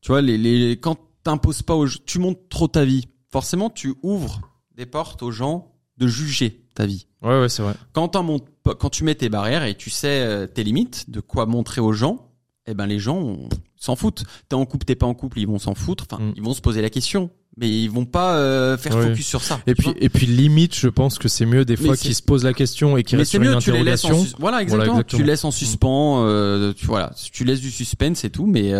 tu 0.00 0.08
vois, 0.08 0.22
les, 0.22 0.38
les 0.38 0.78
quand 0.80 0.96
t'imposes 1.22 1.60
pas, 1.60 1.74
aux, 1.74 1.86
tu 1.88 2.18
montres 2.18 2.48
trop 2.48 2.66
ta 2.66 2.86
vie. 2.86 3.08
Forcément, 3.30 3.68
tu 3.68 3.94
ouvres 4.02 4.40
des 4.74 4.86
portes 4.86 5.22
aux 5.22 5.30
gens 5.30 5.74
de 5.98 6.06
juger 6.06 6.61
ta 6.74 6.86
vie. 6.86 7.06
Ouais, 7.22 7.40
ouais, 7.40 7.48
c'est 7.48 7.62
vrai. 7.62 7.74
Quand, 7.92 8.16
quand 8.64 8.90
tu 8.90 9.04
mets 9.04 9.14
tes 9.14 9.28
barrières 9.28 9.64
et 9.64 9.74
tu 9.74 9.90
sais 9.90 10.20
euh, 10.22 10.46
tes 10.46 10.64
limites, 10.64 11.10
de 11.10 11.20
quoi 11.20 11.46
montrer 11.46 11.80
aux 11.80 11.92
gens, 11.92 12.28
eh 12.66 12.74
ben 12.74 12.86
les 12.86 12.98
gens 12.98 13.38
s'en 13.76 13.96
foutent. 13.96 14.24
T'es 14.48 14.54
en 14.54 14.64
couple, 14.64 14.84
t'es 14.84 14.94
pas 14.94 15.06
en 15.06 15.14
couple, 15.14 15.40
ils 15.40 15.46
vont 15.46 15.58
s'en 15.58 15.74
foutre. 15.74 16.06
Enfin, 16.10 16.22
mm. 16.22 16.32
ils 16.36 16.42
vont 16.42 16.54
se 16.54 16.60
poser 16.60 16.82
la 16.82 16.90
question, 16.90 17.30
mais 17.56 17.68
ils 17.68 17.90
vont 17.90 18.04
pas 18.04 18.36
euh, 18.36 18.76
faire 18.76 18.92
focus 18.92 19.26
sur 19.26 19.42
ça. 19.42 19.60
Et 19.66 19.74
puis, 19.74 19.90
et 20.00 20.08
puis 20.08 20.26
limite, 20.26 20.74
je 20.76 20.88
pense 20.88 21.18
que 21.18 21.28
c'est 21.28 21.46
mieux 21.46 21.64
des 21.64 21.76
fois 21.76 21.96
qu'ils 21.96 22.14
se 22.14 22.22
posent 22.22 22.44
la 22.44 22.54
question 22.54 22.96
et 22.96 23.02
qu'ils 23.02 23.18
restent 23.18 23.32
sur 23.32 23.42
une 23.42 23.48
interrogation. 23.48 24.24
voilà, 24.38 24.62
exactement. 24.62 25.02
Tu 25.02 25.22
laisses 25.22 25.44
en 25.44 25.50
suspens, 25.50 26.24
euh, 26.24 26.72
tu 26.72 26.86
voilà, 26.86 27.12
tu 27.32 27.44
laisses 27.44 27.60
du 27.60 27.70
suspense 27.70 28.24
et 28.24 28.30
tout, 28.30 28.46
mais 28.46 28.72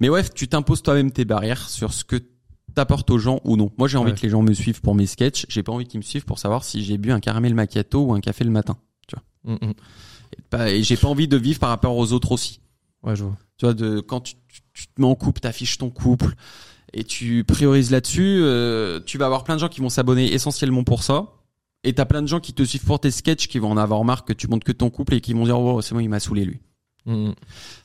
mais 0.00 0.08
ouais, 0.08 0.24
tu 0.28 0.48
t'imposes 0.48 0.82
toi-même 0.82 1.10
tes 1.10 1.24
barrières 1.24 1.68
sur 1.68 1.92
ce 1.92 2.04
que 2.04 2.16
t'apporte 2.78 3.10
aux 3.10 3.18
gens 3.18 3.40
ou 3.42 3.56
non. 3.56 3.72
Moi, 3.76 3.88
j'ai 3.88 3.98
envie 3.98 4.14
que 4.14 4.20
les 4.22 4.28
gens 4.28 4.40
me 4.40 4.52
suivent 4.52 4.80
pour 4.80 4.94
mes 4.94 5.06
sketchs. 5.06 5.46
J'ai 5.48 5.64
pas 5.64 5.72
envie 5.72 5.84
qu'ils 5.84 5.98
me 5.98 6.04
suivent 6.04 6.24
pour 6.24 6.38
savoir 6.38 6.62
si 6.62 6.84
j'ai 6.84 6.96
bu 6.96 7.10
un 7.10 7.18
caramel 7.18 7.52
macchiato 7.52 8.04
ou 8.04 8.14
un 8.14 8.20
café 8.20 8.44
le 8.44 8.50
matin. 8.50 8.76
Tu 9.08 9.16
vois. 9.16 9.56
Mm, 9.56 9.66
mm. 9.66 10.66
Et, 10.68 10.82
j'ai 10.84 10.96
pas 10.96 11.08
envie 11.08 11.26
de 11.26 11.36
vivre 11.36 11.58
par 11.58 11.70
rapport 11.70 11.96
aux 11.96 12.12
autres 12.12 12.30
aussi. 12.30 12.60
Ouais, 13.02 13.16
je 13.16 13.24
vois. 13.24 13.36
Tu 13.56 13.66
vois, 13.66 13.74
de 13.74 13.98
quand 13.98 14.20
tu, 14.20 14.34
tu, 14.72 14.86
te 14.86 15.00
mets 15.00 15.08
en 15.08 15.16
couple, 15.16 15.40
t'affiches 15.40 15.78
ton 15.78 15.90
couple 15.90 16.34
et 16.92 17.02
tu 17.02 17.42
priorises 17.42 17.90
là-dessus, 17.90 18.38
euh, 18.42 19.00
tu 19.04 19.18
vas 19.18 19.26
avoir 19.26 19.42
plein 19.42 19.56
de 19.56 19.60
gens 19.60 19.68
qui 19.68 19.80
vont 19.80 19.88
s'abonner 19.88 20.32
essentiellement 20.32 20.84
pour 20.84 21.02
ça. 21.02 21.32
Et 21.82 21.92
t'as 21.94 22.04
plein 22.04 22.22
de 22.22 22.28
gens 22.28 22.38
qui 22.38 22.54
te 22.54 22.62
suivent 22.62 22.84
pour 22.84 23.00
tes 23.00 23.10
sketchs 23.10 23.48
qui 23.48 23.58
vont 23.58 23.72
en 23.72 23.76
avoir 23.76 24.04
marre 24.04 24.24
que 24.24 24.32
tu 24.32 24.46
montres 24.46 24.64
que 24.64 24.72
ton 24.72 24.90
couple 24.90 25.14
et 25.14 25.20
qui 25.20 25.32
vont 25.32 25.44
dire 25.44 25.58
oh 25.58 25.80
c'est 25.82 25.94
bon 25.94 26.00
il 26.00 26.08
m'a 26.08 26.20
saoulé 26.20 26.44
lui. 26.44 26.60
Mm. 27.08 27.32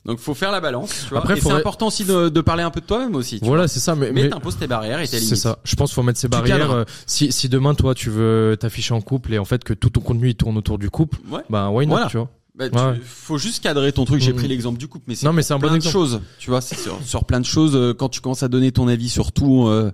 Donc 0.05 0.19
faut 0.19 0.34
faire 0.34 0.51
la 0.51 0.59
balance. 0.59 1.05
Tu 1.05 1.09
vois. 1.09 1.19
Après, 1.19 1.39
c'est 1.39 1.49
important 1.49 1.88
aussi 1.88 2.03
de, 2.03 2.28
de, 2.28 2.41
parler 2.41 2.61
un 2.61 2.71
peu 2.71 2.82
de 2.82 2.86
toi-même 2.86 3.15
aussi. 3.15 3.39
voilà, 3.41 3.69
c'est 3.69 3.80
ça. 3.80 3.95
Mais, 3.95 4.11
mais, 4.11 4.30
t'imposes 4.30 4.57
tes 4.57 4.67
barrières 4.67 4.99
et 4.99 5.07
tes 5.07 5.15
limites. 5.15 5.30
C'est 5.30 5.36
ça. 5.38 5.59
Je 5.63 5.76
pense 5.76 5.91
qu'il 5.91 5.95
faut 5.95 6.03
mettre 6.03 6.19
ses 6.19 6.28
barrières. 6.28 6.71
Euh, 6.71 6.84
si, 7.07 7.32
si 7.32 7.47
demain 7.47 7.74
toi 7.74 7.95
tu 7.95 8.09
veux 8.09 8.57
t'afficher 8.59 8.93
en 8.93 9.01
couple 9.01 9.34
et 9.34 9.39
en 9.39 9.45
fait 9.45 9.63
que 9.63 9.74
tout 9.74 9.89
ton 9.89 10.01
contenu 10.01 10.30
il 10.30 10.36
tourne 10.36 10.57
autour 10.57 10.78
du 10.78 10.89
couple, 10.89 11.19
ouais. 11.32 11.41
ben 11.49 11.69
why 11.69 11.88
not, 11.88 12.07
tu 12.09 12.17
vois? 12.17 12.30
Bah, 12.55 12.93
faut 13.03 13.38
juste 13.38 13.63
cadrer 13.63 13.93
ton 13.93 14.05
truc. 14.05 14.21
J'ai 14.21 14.34
mm. 14.34 14.36
pris 14.36 14.47
l'exemple 14.47 14.78
du 14.78 14.88
couple, 14.88 15.05
mais 15.07 15.15
c'est 15.15 15.26
non, 15.26 15.34
mais 15.34 15.41
c'est 15.41 15.53
un 15.53 15.59
plein 15.59 15.71
bon 15.71 15.78
de 15.78 15.82
choses. 15.82 16.21
Tu 16.38 16.49
vois, 16.49 16.61
c'est 16.61 16.78
sur, 16.78 17.01
sur, 17.03 17.24
plein 17.24 17.39
de 17.39 17.45
choses. 17.45 17.76
Euh, 17.76 17.93
quand 17.93 18.09
tu 18.09 18.21
commences 18.21 18.43
à 18.43 18.49
donner 18.49 18.71
ton 18.71 18.88
avis 18.89 19.09
sur 19.09 19.32
tout, 19.32 19.67
euh, 19.67 19.91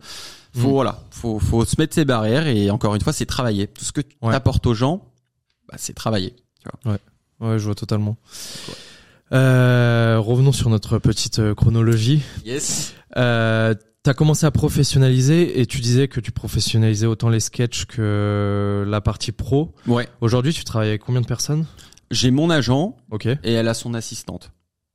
faut 0.54 0.68
mm. 0.68 0.72
voilà, 0.72 1.04
faut 1.12 1.40
faut 1.40 1.64
se 1.64 1.76
mettre 1.78 1.94
ses 1.94 2.04
barrières 2.04 2.48
et 2.48 2.70
encore 2.72 2.96
une 2.96 3.02
fois, 3.02 3.14
c'est 3.14 3.28
travailler. 3.28 3.68
Tout 3.68 3.86
ce 3.86 3.92
que 3.92 4.02
tu 4.02 4.18
apportes 4.24 4.66
aux 4.66 4.74
gens, 4.74 5.06
bah, 5.70 5.76
c'est 5.78 5.94
travailler. 5.94 6.36
Tu 6.62 6.68
vois. 6.84 6.94
Ouais, 6.94 7.48
ouais, 7.48 7.60
je 7.60 7.66
vois 7.66 7.76
totalement. 7.76 8.18
Euh, 9.32 10.18
revenons 10.20 10.52
sur 10.52 10.70
notre 10.70 10.98
petite 11.00 11.40
euh, 11.40 11.56
chronologie. 11.56 12.24
Yes. 12.46 12.94
Euh, 13.18 13.74
T'as 14.02 14.14
commencé 14.14 14.46
à 14.46 14.52
professionnaliser 14.52 15.60
et 15.60 15.66
tu 15.66 15.82
disais 15.82 16.08
que 16.08 16.22
tu 16.22 16.32
professionnalisais 16.32 17.06
autant 17.06 17.28
les 17.28 17.42
sketchs 17.42 17.84
que 17.84 18.86
la 18.88 19.02
partie 19.02 19.34
pro. 19.34 19.76
Ouais. 19.88 20.08
Aujourd'hui, 20.22 20.54
tu 20.54 20.64
travailles 20.64 20.90
avec 20.90 21.02
combien 21.02 21.20
de 21.20 21.26
personnes? 21.26 21.66
J'ai 22.10 22.32
mon 22.32 22.50
agent. 22.50 22.96
Ok. 23.12 23.26
Et 23.26 23.38
elle 23.44 23.68
a 23.68 23.74
son 23.74 23.94
assistante. 23.94 24.54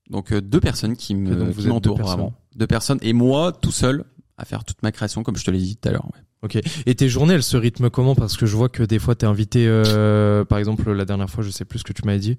Donc 0.09 0.32
euh, 0.32 0.41
deux 0.41 0.61
personnes 0.61 0.97
qui 0.97 1.14
me 1.14 1.53
qui 1.53 1.66
m'entourent 1.68 1.99
vraiment. 1.99 2.32
Deux 2.57 2.66
personnes 2.66 2.99
et 3.03 3.12
moi 3.12 3.53
tout 3.53 3.72
seul 3.72 4.05
à 4.39 4.45
faire 4.45 4.64
toute 4.64 4.82
ma 4.82 4.91
création 4.91 5.22
comme 5.22 5.37
je 5.37 5.45
te 5.45 5.51
l'ai 5.51 5.59
dit 5.59 5.76
tout 5.76 5.89
à 5.89 5.93
l'heure. 5.93 6.07
Ouais. 6.07 6.20
Ok. 6.45 6.59
Et 6.84 6.95
tes 6.95 7.09
journées, 7.09 7.34
elles 7.34 7.42
se 7.42 7.57
rythment 7.57 7.88
comment? 7.88 8.14
Parce 8.14 8.36
que 8.36 8.45
je 8.45 8.55
vois 8.55 8.68
que 8.68 8.82
des 8.82 8.99
fois, 8.99 9.14
t'es 9.14 9.24
invité, 9.24 9.66
euh, 9.66 10.45
par 10.45 10.59
exemple, 10.59 10.92
la 10.92 11.07
dernière 11.07 11.30
fois, 11.30 11.42
je 11.42 11.51
sais 11.51 11.64
plus 11.64 11.78
ce 11.78 11.84
que 11.84 11.95
tu 11.95 12.03
m'avais 12.05 12.18
dit, 12.18 12.36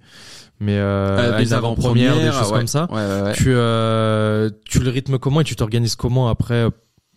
mais 0.60 0.78
euh, 0.78 1.34
euh 1.34 1.38
des 1.39 1.53
avant-premières, 1.53 2.16
des 2.16 2.32
choses 2.32 2.51
comme 2.51 2.68
ça. 2.68 2.88
Ouais, 2.91 3.24
ouais, 3.24 3.34
tu, 3.34 3.47
euh, 3.47 4.51
tu 4.66 4.80
le 4.80 4.91
rythmes 4.91 5.18
comment 5.18 5.41
et 5.41 5.43
tu 5.43 5.56
t'organises 5.56 5.95
comment 5.95 6.30
après 6.30 6.68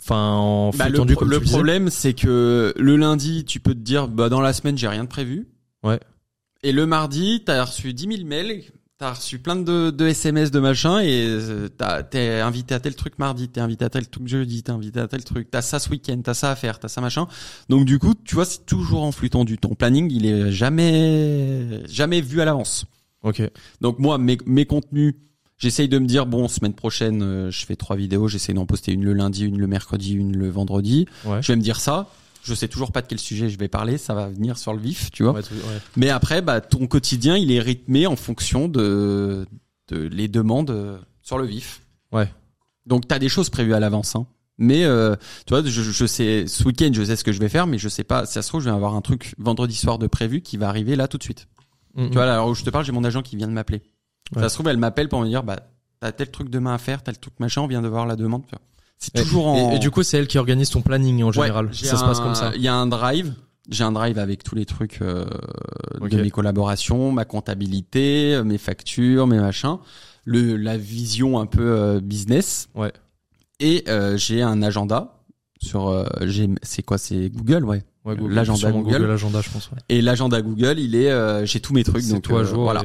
Enfin, 0.01 0.35
en 0.35 0.71
bah, 0.71 0.89
le, 0.89 0.97
comme 0.97 1.29
le 1.29 1.41
problème, 1.41 1.91
c'est 1.91 2.15
que 2.15 2.73
le 2.77 2.97
lundi, 2.97 3.45
tu 3.45 3.61
peux 3.61 3.75
te 3.75 3.81
dire, 3.81 4.07
bah 4.09 4.29
dans 4.29 4.41
la 4.41 4.53
semaine, 4.53 4.79
j'ai 4.79 4.89
rien 4.89 5.05
de 5.05 5.09
prévu. 5.09 5.49
Ouais. 5.83 5.99
Et 6.63 6.73
le 6.73 6.87
mardi, 6.87 7.43
t'as 7.45 7.65
reçu 7.65 7.93
10 7.93 8.17
000 8.17 8.25
mails 8.25 8.63
T'as 8.99 9.13
reçu 9.13 9.39
plein 9.39 9.55
de, 9.55 9.91
de 9.91 10.07
SMS 10.09 10.51
de 10.51 10.59
machin 10.59 10.99
et 10.99 11.25
euh, 11.25 11.69
t'es 12.11 12.41
invité 12.41 12.75
à 12.75 12.81
tel 12.81 12.97
truc 12.97 13.17
mardi, 13.21 13.49
t'es 13.49 13.61
invité 13.61 13.85
à 13.85 13.91
tel 13.91 14.09
truc 14.09 14.27
jeudi, 14.27 14.65
t'es 14.65 14.73
invité 14.73 14.99
à 14.99 15.07
tel 15.07 15.23
truc, 15.23 15.49
t'as 15.53 15.63
ça 15.63 15.79
ce 15.79 15.89
week-end, 15.89 16.21
t'as 16.21 16.35
ça 16.35 16.51
à 16.51 16.57
faire, 16.57 16.81
t'as 16.81 16.89
ça 16.89 17.01
machin. 17.01 17.29
Donc 17.69 17.85
du 17.85 18.01
coup, 18.01 18.15
tu 18.25 18.35
vois, 18.35 18.45
c'est 18.45 18.67
toujours 18.67 19.05
en 19.05 19.13
flux 19.13 19.31
tendu. 19.31 19.57
Ton 19.57 19.77
planning, 19.77 20.11
il 20.11 20.27
est 20.27 20.51
jamais 20.51 21.87
jamais 21.87 22.21
vu 22.21 22.41
à 22.41 22.45
l'avance. 22.45 22.87
Ok. 23.23 23.41
Donc 23.81 24.01
moi, 24.01 24.19
mes, 24.19 24.37
mes 24.47 24.67
contenus, 24.67 25.15
j'essaye 25.59 25.89
de 25.89 26.01
me 26.01 26.07
dire 26.07 26.27
bon, 26.27 26.49
semaine 26.49 26.75
prochaine, 26.75 27.23
euh, 27.23 27.53
je 27.53 27.67
fais 27.67 27.77
trois 27.77 27.95
vidéos, 27.95 28.27
j'essaye 28.27 28.57
d'en 28.57 28.67
poster 28.67 28.91
une 28.91 29.05
le 29.05 29.13
lundi, 29.13 29.45
une 29.45 29.59
le 29.59 29.67
mercredi, 29.69 30.15
une 30.15 30.37
le 30.37 30.51
vendredi. 30.51 31.07
Ouais. 31.25 31.41
Je 31.41 31.53
vais 31.53 31.57
me 31.57 31.63
dire 31.63 31.79
ça 31.79 32.09
je 32.49 32.55
sais 32.55 32.69
toujours 32.69 32.93
pas 32.93 33.03
de 33.03 33.07
quel 33.07 33.19
sujet 33.19 33.49
je 33.49 33.59
vais 33.59 33.69
parler, 33.69 33.99
ça 33.99 34.15
va 34.15 34.29
venir 34.29 34.59
sur 34.59 34.73
le 34.73 34.81
vif, 34.81 35.11
tu 35.11 35.23
vois. 35.23 35.39
Mais 35.97 36.09
après, 36.09 36.43
bah, 36.43 36.61
ton 36.61 36.87
quotidien, 36.87 37.37
il 37.37 37.53
est 37.53 37.61
rythmé 37.61 38.07
en 38.07 38.17
fonction 38.17 38.69
de, 38.69 39.47
de 39.89 39.99
les 39.99 40.29
demandes 40.29 40.71
euh, 40.71 40.99
sur 41.23 41.39
le 41.39 41.45
vif. 41.45 41.83
Ouais. 42.13 42.29
Donc 42.87 43.07
t'as 43.07 43.19
des 43.19 43.29
choses 43.29 43.51
prévues 43.51 43.75
à 43.75 43.81
l'avance. 43.81 44.17
Hein. 44.17 44.27
Mais 44.57 44.85
euh, 44.85 45.15
tu 45.47 45.55
vois, 45.55 45.63
je, 45.63 45.83
je, 45.83 46.07
sais 46.07 46.47
ce 46.47 46.65
week-end, 46.65 46.91
je 46.93 47.05
sais 47.05 47.17
ce 47.17 47.23
que 47.23 47.33
je 47.33 47.39
vais 47.39 47.49
faire, 47.49 47.67
mais 47.67 47.79
je 47.79 47.89
sais 47.89 48.05
pas. 48.05 48.27
Si 48.27 48.33
ça 48.33 48.43
se 48.43 48.49
trouve, 48.49 48.61
je 48.61 48.71
vais 48.71 48.75
avoir 48.75 48.95
un 48.95 49.03
truc 49.03 49.35
vendredi 49.39 49.77
soir 49.77 49.99
de 49.99 50.07
prévu 50.07 50.41
qui 50.41 50.57
va 50.57 50.69
arriver 50.69 50.97
là 50.97 51.07
tout 51.07 51.19
de 51.19 51.23
suite. 51.23 51.47
Tu 51.97 52.13
vois, 52.13 52.33
alors 52.33 52.49
où 52.49 52.55
je 52.55 52.63
te 52.63 52.71
parle, 52.71 52.85
j'ai 52.85 52.93
mon 52.93 53.03
agent 53.03 53.23
qui 53.23 53.35
vient 53.37 53.49
de 53.49 53.53
m'appeler. 53.53 53.83
Ça 54.35 54.49
se 54.49 54.55
trouve, 54.55 54.69
elle 54.69 54.77
m'appelle 54.77 55.09
pour 55.09 55.21
me 55.21 55.27
dire, 55.27 55.43
bah, 55.43 55.59
t'as 56.01 56.13
tel 56.13 56.31
truc 56.31 56.49
demain 56.49 56.75
à 56.75 56.79
faire, 56.79 57.03
tel 57.03 57.19
truc 57.19 57.35
machin, 57.41 57.63
on 57.63 57.67
vient 57.67 57.83
de 57.83 57.89
voir 57.89 58.07
la 58.07 58.15
demande. 58.15 58.45
C'est 58.99 59.13
toujours 59.15 59.47
en. 59.47 59.73
Et, 59.73 59.79
du 59.79 59.91
coup, 59.91 60.03
c'est 60.03 60.19
elle 60.19 60.27
qui 60.27 60.39
organise 60.39 60.71
ton 60.71 60.83
planning 60.83 61.23
en 61.23 61.33
général. 61.33 61.71
ça 61.73 61.97
se 61.97 62.05
passe 62.05 62.21
comme 62.21 62.35
ça. 62.35 62.53
Il 62.55 62.63
y 62.63 62.69
a 62.69 62.75
un 62.75 62.87
drive. 62.87 63.35
J'ai 63.71 63.85
un 63.85 63.93
drive 63.93 64.19
avec 64.19 64.43
tous 64.43 64.55
les 64.55 64.65
trucs 64.65 65.03
euh, 65.03 65.27
de 66.01 66.23
mes 66.23 66.31
collaborations, 66.31 67.13
ma 67.13 67.27
comptabilité, 67.27 68.41
mes 68.43 68.57
factures, 68.57 69.27
mes 69.27 69.39
machins, 69.39 69.77
le 70.25 70.57
la 70.57 70.79
vision 70.79 71.39
un 71.39 71.45
peu 71.45 71.77
euh, 71.77 72.01
business. 72.01 72.71
Ouais. 72.75 72.93
Et 73.61 73.85
euh, 73.89 74.17
j'ai 74.17 74.41
un 74.43 74.63
agenda 74.63 75.23
sur 75.61 75.89
euh, 75.89 76.07
c'est 76.63 76.83
quoi? 76.83 76.97
C'est 76.97 77.29
Google 77.29 77.65
ouais 77.65 77.85
l'agenda 78.29 78.71
Google, 78.71 79.07
l'agenda 79.07 79.41
je 79.43 79.51
pense 79.51 79.71
ouais. 79.71 79.79
et 79.89 80.03
l'agenda 80.03 80.43
Google 80.43 80.79
il 80.79 80.95
est 80.95 81.11
euh, 81.11 81.45
j'ai 81.47 81.61
tous 81.61 81.73
mes 81.73 81.85
trucs 81.85 82.07
donc 82.09 82.23
toi 82.23 82.41
à 82.41 82.45
jour 82.45 82.63
voilà. 82.63 82.83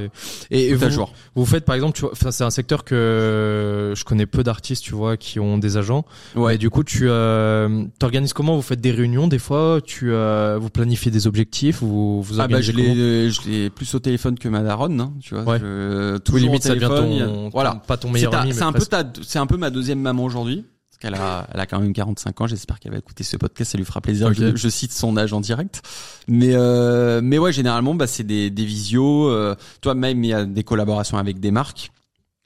et, 0.50 0.68
et, 0.68 0.74
vous, 0.74 0.90
jour. 0.90 1.12
vous 1.34 1.46
faites 1.46 1.64
par 1.64 1.74
exemple 1.74 1.96
tu 1.96 2.02
vois 2.02 2.12
c'est 2.30 2.44
un 2.44 2.50
secteur 2.50 2.84
que 2.84 3.92
je 3.94 4.04
connais 4.04 4.26
peu 4.26 4.42
d'artistes 4.42 4.84
tu 4.84 4.94
vois 4.94 5.16
qui 5.16 5.40
ont 5.40 5.58
des 5.58 5.76
agents. 5.76 6.04
Ouais. 6.34 6.54
Et 6.54 6.58
du 6.58 6.70
coup 6.70 6.84
tu 6.84 7.06
euh, 7.08 7.84
t'organises 7.98 8.32
comment? 8.32 8.56
Vous 8.56 8.62
faites 8.62 8.80
des 8.80 8.90
réunions 8.90 9.26
des 9.28 9.38
fois? 9.38 9.80
Tu 9.84 10.12
euh, 10.12 10.58
vous 10.60 10.70
planifiez 10.70 11.10
des 11.10 11.26
objectifs? 11.26 11.80
Vous 11.80 12.22
vous 12.22 12.40
ah 12.40 12.48
bah 12.48 12.60
je 12.60 12.72
l'ai 12.72 13.30
je 13.30 13.48
l'ai 13.48 13.70
plus 13.70 13.94
au 13.94 13.98
téléphone 13.98 14.38
que 14.38 14.48
ma 14.48 14.62
daronne 14.62 15.00
hein, 15.00 15.12
tu 15.20 15.34
vois. 15.34 15.44
Ouais. 15.44 15.58
je, 15.60 16.18
toujours 16.18 16.40
oui, 16.40 16.46
limite 16.46 16.62
ça 16.62 16.74
devient 16.74 16.88
ton, 16.88 17.50
voilà. 17.50 17.82
pas 17.86 17.96
ton 17.96 18.10
meilleur 18.10 18.34
ami 18.34 18.52
c'est 18.52 18.62
un 18.62 18.72
peu 18.72 18.84
ta 18.84 19.04
c'est 19.22 19.38
un 19.38 19.46
peu 19.46 19.56
ma 19.56 19.70
deuxième 19.70 20.00
maman 20.00 20.24
aujourd'hui 20.24 20.64
elle 21.02 21.14
a, 21.14 21.46
elle 21.52 21.60
a 21.60 21.66
quand 21.66 21.80
même 21.80 21.92
45 21.92 22.40
ans. 22.40 22.46
J'espère 22.46 22.80
qu'elle 22.80 22.92
va 22.92 22.98
écouter 22.98 23.24
ce 23.24 23.36
podcast. 23.36 23.72
Ça 23.72 23.78
lui 23.78 23.84
fera 23.84 24.00
plaisir. 24.00 24.32
Je, 24.32 24.56
je, 24.56 24.68
cite 24.68 24.92
son 24.92 25.16
âge 25.16 25.32
en 25.32 25.40
direct. 25.40 25.82
Mais, 26.28 26.54
euh, 26.54 27.20
mais 27.22 27.38
ouais, 27.38 27.52
généralement, 27.52 27.94
bah, 27.94 28.06
c'est 28.06 28.24
des, 28.24 28.50
des 28.50 28.64
visios. 28.64 29.28
Euh, 29.28 29.54
toi, 29.80 29.94
même, 29.94 30.24
il 30.24 30.28
y 30.28 30.34
a 30.34 30.44
des 30.44 30.64
collaborations 30.64 31.18
avec 31.18 31.40
des 31.40 31.50
marques. 31.50 31.90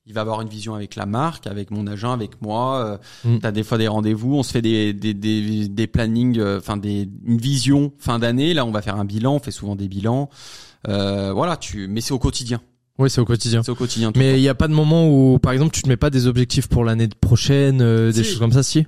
Il 0.09 0.14
va 0.14 0.22
avoir 0.22 0.40
une 0.40 0.49
vision 0.49 0.74
avec 0.74 0.96
la 0.96 1.05
marque, 1.05 1.46
avec 1.46 1.70
mon 1.70 1.86
agent, 1.86 2.11
avec 2.11 2.40
moi. 2.40 2.99
Euh, 3.24 3.30
mm. 3.30 3.38
T'as 3.40 3.53
des 3.53 3.62
fois 3.62 3.76
des 3.76 3.88
rendez-vous. 3.88 4.36
On 4.36 4.42
se 4.42 4.53
fait 4.53 4.62
des, 4.62 4.94
des, 4.94 5.12
des, 5.12 5.68
des 5.68 5.86
plannings, 5.86 6.38
euh, 6.38 6.59
enfin 6.59 6.78
des, 6.78 7.07
une 7.26 7.36
vision 7.36 7.92
fin 7.99 8.18
d'année. 8.18 8.55
Là, 8.55 8.64
on 8.64 8.70
va 8.70 8.80
faire 8.80 8.96
un 8.96 9.05
bilan. 9.05 9.34
On 9.34 9.38
fait 9.38 9.51
souvent 9.51 9.76
des 9.76 9.86
bilans. 9.86 10.30
Euh, 10.88 11.32
voilà, 11.34 11.59
tu, 11.59 11.88
mais 11.88 12.01
c'est 12.01 12.12
au 12.12 12.18
quotidien. 12.18 12.62
Oui, 12.99 13.09
c'est 13.11 13.20
au 13.20 13.24
quotidien. 13.24 13.62
C'est 13.62 13.70
au 13.70 13.76
quotidien. 13.76 14.12
Mais 14.16 14.38
il 14.38 14.42
n'y 14.42 14.49
a 14.49 14.55
pas 14.55 14.66
de 14.66 14.74
moment 14.74 15.09
où, 15.09 15.38
par 15.38 15.53
exemple, 15.53 15.72
tu 15.72 15.82
te 15.82 15.88
mets 15.88 15.96
pas 15.96 16.11
des 16.11 16.26
objectifs 16.26 16.66
pour 16.66 16.84
l'année 16.84 17.09
prochaine, 17.09 17.80
euh, 17.80 18.12
des 18.12 18.24
choses 18.24 18.40
comme 18.40 18.53
ça, 18.53 18.62
si? 18.62 18.86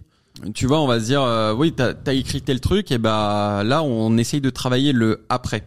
Tu 0.55 0.67
vois, 0.67 0.81
on 0.81 0.87
va 0.87 0.99
se 0.99 1.05
dire, 1.05 1.23
euh, 1.23 1.55
oui, 1.55 1.73
t'as 1.73 1.93
as 2.07 2.13
écrit 2.13 2.43
tel 2.43 2.61
truc, 2.61 2.91
et 2.91 2.99
bah 2.99 3.63
là, 3.65 3.83
on 3.83 4.17
essaye 4.17 4.41
de 4.41 4.51
travailler 4.51 4.93
le 4.93 5.25
après. 5.29 5.65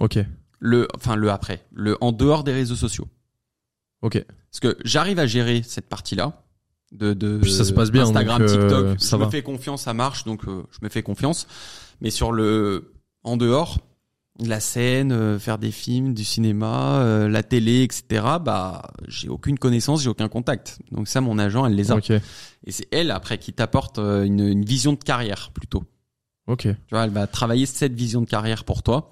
Ok. 0.00 0.18
Le, 0.58 0.88
enfin 0.96 1.16
le 1.16 1.30
après, 1.30 1.66
le 1.72 1.98
en 2.00 2.12
dehors 2.12 2.44
des 2.44 2.52
réseaux 2.52 2.76
sociaux. 2.76 3.08
Ok. 4.00 4.24
Parce 4.50 4.60
que 4.60 4.78
j'arrive 4.84 5.18
à 5.18 5.26
gérer 5.26 5.62
cette 5.62 5.88
partie-là 5.88 6.42
de, 6.92 7.12
de 7.12 7.38
Puis 7.42 7.52
ça 7.52 7.64
se 7.64 7.72
passe 7.72 7.90
bien, 7.90 8.02
Instagram, 8.02 8.40
euh, 8.42 8.46
TikTok. 8.46 9.00
ça 9.00 9.18
je 9.18 9.24
me 9.24 9.30
fais 9.30 9.42
confiance, 9.42 9.82
ça 9.82 9.92
marche, 9.92 10.24
donc 10.24 10.42
je 10.46 10.78
me 10.80 10.88
fais 10.88 11.02
confiance. 11.02 11.46
Mais 12.00 12.10
sur 12.10 12.32
le 12.32 12.92
en 13.24 13.36
dehors, 13.36 13.78
la 14.40 14.60
scène, 14.60 15.12
euh, 15.12 15.38
faire 15.38 15.58
des 15.58 15.70
films, 15.70 16.12
du 16.14 16.24
cinéma, 16.24 17.00
euh, 17.00 17.28
la 17.28 17.42
télé, 17.42 17.82
etc. 17.82 18.24
Bah, 18.40 18.82
j'ai 19.06 19.28
aucune 19.28 19.58
connaissance, 19.58 20.02
j'ai 20.02 20.08
aucun 20.08 20.28
contact. 20.28 20.78
Donc 20.90 21.08
ça, 21.08 21.20
mon 21.20 21.38
agent, 21.38 21.64
elle 21.66 21.74
les 21.74 21.92
a. 21.92 21.98
Et 22.66 22.72
c'est 22.72 22.88
elle 22.90 23.10
après 23.10 23.38
qui 23.38 23.52
t'apporte 23.52 23.98
euh, 23.98 24.24
une, 24.24 24.40
une, 24.40 24.64
vision 24.64 24.92
de 24.92 24.98
carrière 24.98 25.50
plutôt. 25.52 25.84
Ok. 26.46 26.62
Tu 26.62 26.76
vois, 26.90 27.04
elle 27.04 27.10
va 27.10 27.26
travailler 27.26 27.66
cette 27.66 27.94
vision 27.94 28.20
de 28.20 28.26
carrière 28.26 28.64
pour 28.64 28.82
toi 28.82 29.10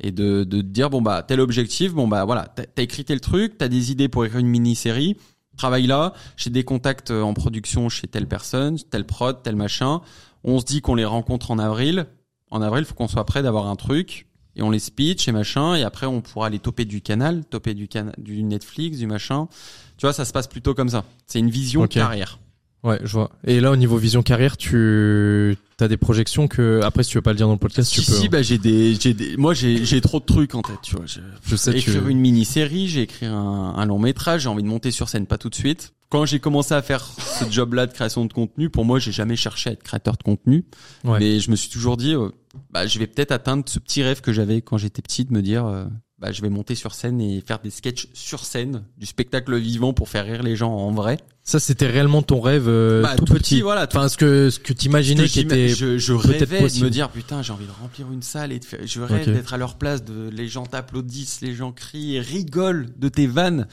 et 0.00 0.12
de, 0.12 0.44
de 0.44 0.60
te 0.60 0.66
dire 0.66 0.90
bon 0.90 1.02
bah 1.02 1.24
tel 1.26 1.40
objectif, 1.40 1.92
bon 1.92 2.06
bah 2.06 2.24
voilà, 2.24 2.46
t'as 2.46 2.62
as 2.76 2.82
écrit 2.82 3.04
tel 3.04 3.20
truc, 3.20 3.58
t'as 3.58 3.66
des 3.66 3.90
idées 3.90 4.08
pour 4.08 4.24
écrire 4.24 4.38
une 4.38 4.46
mini 4.46 4.76
série, 4.76 5.16
travaille 5.56 5.88
là, 5.88 6.12
j'ai 6.36 6.50
des 6.50 6.62
contacts 6.62 7.10
en 7.10 7.34
production 7.34 7.88
chez 7.88 8.06
telle 8.06 8.28
personne, 8.28 8.78
telle 8.90 9.06
prod, 9.06 9.42
tel 9.42 9.56
machin. 9.56 10.00
On 10.44 10.60
se 10.60 10.64
dit 10.64 10.82
qu'on 10.82 10.94
les 10.94 11.04
rencontre 11.04 11.50
en 11.50 11.58
avril. 11.58 12.06
En 12.50 12.62
avril, 12.62 12.84
faut 12.84 12.94
qu'on 12.94 13.08
soit 13.08 13.24
prêt 13.24 13.42
d'avoir 13.42 13.66
un 13.66 13.74
truc 13.74 14.27
et 14.58 14.62
on 14.62 14.70
les 14.70 14.80
speech 14.80 15.28
et 15.28 15.32
machin 15.32 15.76
et 15.76 15.84
après 15.84 16.06
on 16.06 16.20
pourra 16.20 16.50
les 16.50 16.58
toper 16.58 16.84
du 16.84 17.00
canal, 17.00 17.44
toper 17.44 17.74
du 17.74 18.42
Netflix, 18.42 18.98
du 18.98 19.06
machin. 19.06 19.48
Tu 19.96 20.04
vois, 20.04 20.12
ça 20.12 20.24
se 20.24 20.32
passe 20.32 20.46
plutôt 20.46 20.74
comme 20.74 20.88
ça. 20.88 21.04
C'est 21.26 21.38
une 21.38 21.50
vision 21.50 21.86
carrière. 21.86 22.38
Ouais, 22.84 23.00
je 23.02 23.12
vois. 23.12 23.30
Et 23.44 23.60
là, 23.60 23.70
au 23.72 23.76
niveau 23.76 23.96
vision 23.96 24.22
carrière, 24.22 24.56
tu 24.56 25.56
as 25.80 25.88
des 25.88 25.96
projections 25.96 26.48
que 26.48 26.80
après, 26.84 27.02
si 27.02 27.10
tu 27.10 27.18
veux 27.18 27.22
pas 27.22 27.32
le 27.32 27.36
dire 27.36 27.46
dans 27.46 27.54
le 27.54 27.58
podcast, 27.58 27.90
si, 27.90 28.00
tu 28.00 28.06
peux. 28.06 28.16
Si, 28.16 28.28
bah 28.28 28.42
j'ai 28.42 28.58
des, 28.58 28.94
j'ai 28.94 29.14
des, 29.14 29.36
moi 29.36 29.52
j'ai 29.54 29.84
j'ai 29.84 30.00
trop 30.00 30.20
de 30.20 30.24
trucs 30.24 30.54
en 30.54 30.62
tête. 30.62 30.78
Tu 30.82 30.94
vois, 30.96 31.06
je, 31.06 31.20
je 31.44 31.56
sais 31.56 31.76
écrire 31.76 32.06
une 32.08 32.20
mini 32.20 32.44
série, 32.44 32.88
j'ai 32.88 33.02
écrit 33.02 33.26
un, 33.26 33.34
un 33.34 33.86
long 33.86 33.98
métrage, 33.98 34.42
j'ai 34.42 34.48
envie 34.48 34.62
de 34.62 34.68
monter 34.68 34.90
sur 34.90 35.08
scène, 35.08 35.26
pas 35.26 35.38
tout 35.38 35.48
de 35.48 35.54
suite. 35.54 35.92
Quand 36.10 36.24
j'ai 36.24 36.40
commencé 36.40 36.72
à 36.72 36.80
faire 36.80 37.04
ce 37.04 37.50
job-là 37.50 37.86
de 37.86 37.92
création 37.92 38.24
de 38.24 38.32
contenu, 38.32 38.70
pour 38.70 38.86
moi, 38.86 38.98
j'ai 38.98 39.12
jamais 39.12 39.36
cherché 39.36 39.68
à 39.68 39.72
être 39.74 39.82
créateur 39.82 40.16
de 40.16 40.22
contenu, 40.22 40.64
ouais. 41.04 41.18
mais 41.18 41.38
je 41.38 41.50
me 41.50 41.56
suis 41.56 41.68
toujours 41.68 41.98
dit, 41.98 42.14
euh, 42.14 42.30
bah, 42.70 42.86
je 42.86 42.98
vais 42.98 43.06
peut-être 43.06 43.30
atteindre 43.30 43.64
ce 43.66 43.78
petit 43.78 44.02
rêve 44.02 44.22
que 44.22 44.32
j'avais 44.32 44.62
quand 44.62 44.78
j'étais 44.78 45.02
petit 45.02 45.26
de 45.26 45.34
me 45.34 45.42
dire, 45.42 45.66
euh, 45.66 45.84
bah, 46.18 46.32
je 46.32 46.42
vais 46.42 46.48
monter 46.48 46.74
sur 46.74 46.94
scène 46.94 47.20
et 47.20 47.40
faire 47.46 47.60
des 47.60 47.70
sketchs 47.70 48.08
sur 48.12 48.44
scène, 48.44 48.82
du 48.96 49.06
spectacle 49.06 49.56
vivant 49.56 49.92
pour 49.92 50.08
faire 50.08 50.24
rire 50.24 50.42
les 50.42 50.56
gens 50.56 50.72
en 50.72 50.90
vrai. 50.90 51.18
Ça, 51.44 51.60
c'était 51.60 51.86
réellement 51.86 52.22
ton 52.22 52.40
rêve 52.40 52.66
euh, 52.66 53.02
bah, 53.02 53.14
tout, 53.16 53.24
petit. 53.24 53.60
voilà. 53.60 53.86
Enfin, 53.88 54.08
ce 54.08 54.16
que 54.16 54.50
ce 54.50 54.58
que 54.58 54.72
t'imaginais 54.72 55.28
qui 55.28 55.40
était 55.40 55.68
je, 55.68 55.96
je 55.96 56.12
rêvais 56.12 56.60
possible. 56.60 56.80
de 56.80 56.84
me 56.86 56.90
dire 56.90 57.08
putain, 57.08 57.42
j'ai 57.42 57.52
envie 57.52 57.66
de 57.66 57.72
remplir 57.80 58.10
une 58.12 58.22
salle 58.22 58.52
et 58.52 58.58
de 58.58 58.64
faire, 58.64 58.80
je 58.84 59.00
rêve 59.00 59.32
d'être 59.32 59.54
à 59.54 59.58
leur 59.58 59.76
place, 59.76 60.04
de 60.04 60.28
les 60.28 60.48
gens 60.48 60.66
t'applaudissent, 60.66 61.40
les 61.40 61.54
gens 61.54 61.72
crient 61.72 62.16
et 62.16 62.20
rigolent 62.20 62.88
de 62.96 63.08
tes 63.08 63.26
vannes. 63.26 63.68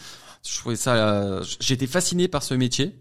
Je 0.48 0.56
trouvais 0.60 0.76
ça, 0.76 0.96
euh, 0.96 1.44
j'étais 1.60 1.88
fasciné 1.88 2.28
par 2.28 2.44
ce 2.44 2.54
métier, 2.54 2.96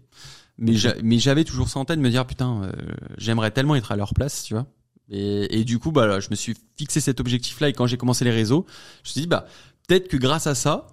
mais 0.57 0.73
mais 1.03 1.19
j'avais 1.19 1.43
toujours 1.43 1.69
ça 1.69 1.79
en 1.79 1.85
tête 1.85 1.99
de 1.99 2.03
me 2.03 2.09
dire 2.09 2.25
putain, 2.25 2.63
euh, 2.63 2.71
j'aimerais 3.19 3.51
tellement 3.51 3.75
être 3.75 3.91
à 3.91 3.95
leur 3.95 4.15
place, 4.15 4.43
tu 4.43 4.55
vois. 4.55 4.65
Et, 5.09 5.59
et, 5.59 5.63
du 5.63 5.79
coup, 5.79 5.91
bah, 5.91 6.19
je 6.19 6.29
me 6.31 6.35
suis 6.35 6.55
fixé 6.77 6.99
cet 6.99 7.19
objectif-là. 7.19 7.69
Et 7.69 7.73
quand 7.73 7.87
j'ai 7.87 7.97
commencé 7.97 8.25
les 8.25 8.31
réseaux, 8.31 8.65
je 9.03 9.09
me 9.09 9.11
suis 9.11 9.21
dit, 9.21 9.27
bah, 9.27 9.45
peut-être 9.87 10.07
que 10.07 10.17
grâce 10.17 10.47
à 10.47 10.55
ça, 10.55 10.87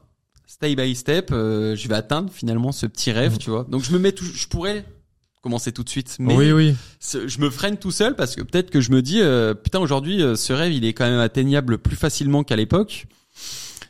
step 0.46 0.78
by 0.78 0.94
step, 0.94 1.30
euh, 1.32 1.74
je 1.76 1.88
vais 1.88 1.94
atteindre 1.94 2.30
finalement 2.32 2.72
ce 2.72 2.86
petit 2.86 3.10
rêve, 3.10 3.34
mmh. 3.34 3.38
tu 3.38 3.50
vois. 3.50 3.66
Donc 3.68 3.84
je 3.84 3.92
me 3.92 3.98
mets 3.98 4.12
tout, 4.12 4.24
je 4.24 4.46
pourrais 4.46 4.84
commencer 5.40 5.72
tout 5.72 5.82
de 5.82 5.88
suite, 5.88 6.16
mais 6.20 6.36
oui, 6.36 6.52
oui. 6.52 6.76
je 7.00 7.40
me 7.40 7.50
freine 7.50 7.76
tout 7.76 7.90
seul 7.90 8.14
parce 8.14 8.36
que 8.36 8.42
peut-être 8.42 8.70
que 8.70 8.80
je 8.80 8.92
me 8.92 9.02
dis, 9.02 9.20
euh, 9.20 9.54
putain, 9.54 9.80
aujourd'hui, 9.80 10.22
euh, 10.22 10.36
ce 10.36 10.52
rêve, 10.52 10.72
il 10.72 10.84
est 10.84 10.92
quand 10.92 11.08
même 11.08 11.18
atteignable 11.18 11.78
plus 11.78 11.96
facilement 11.96 12.44
qu'à 12.44 12.54
l'époque. 12.54 13.06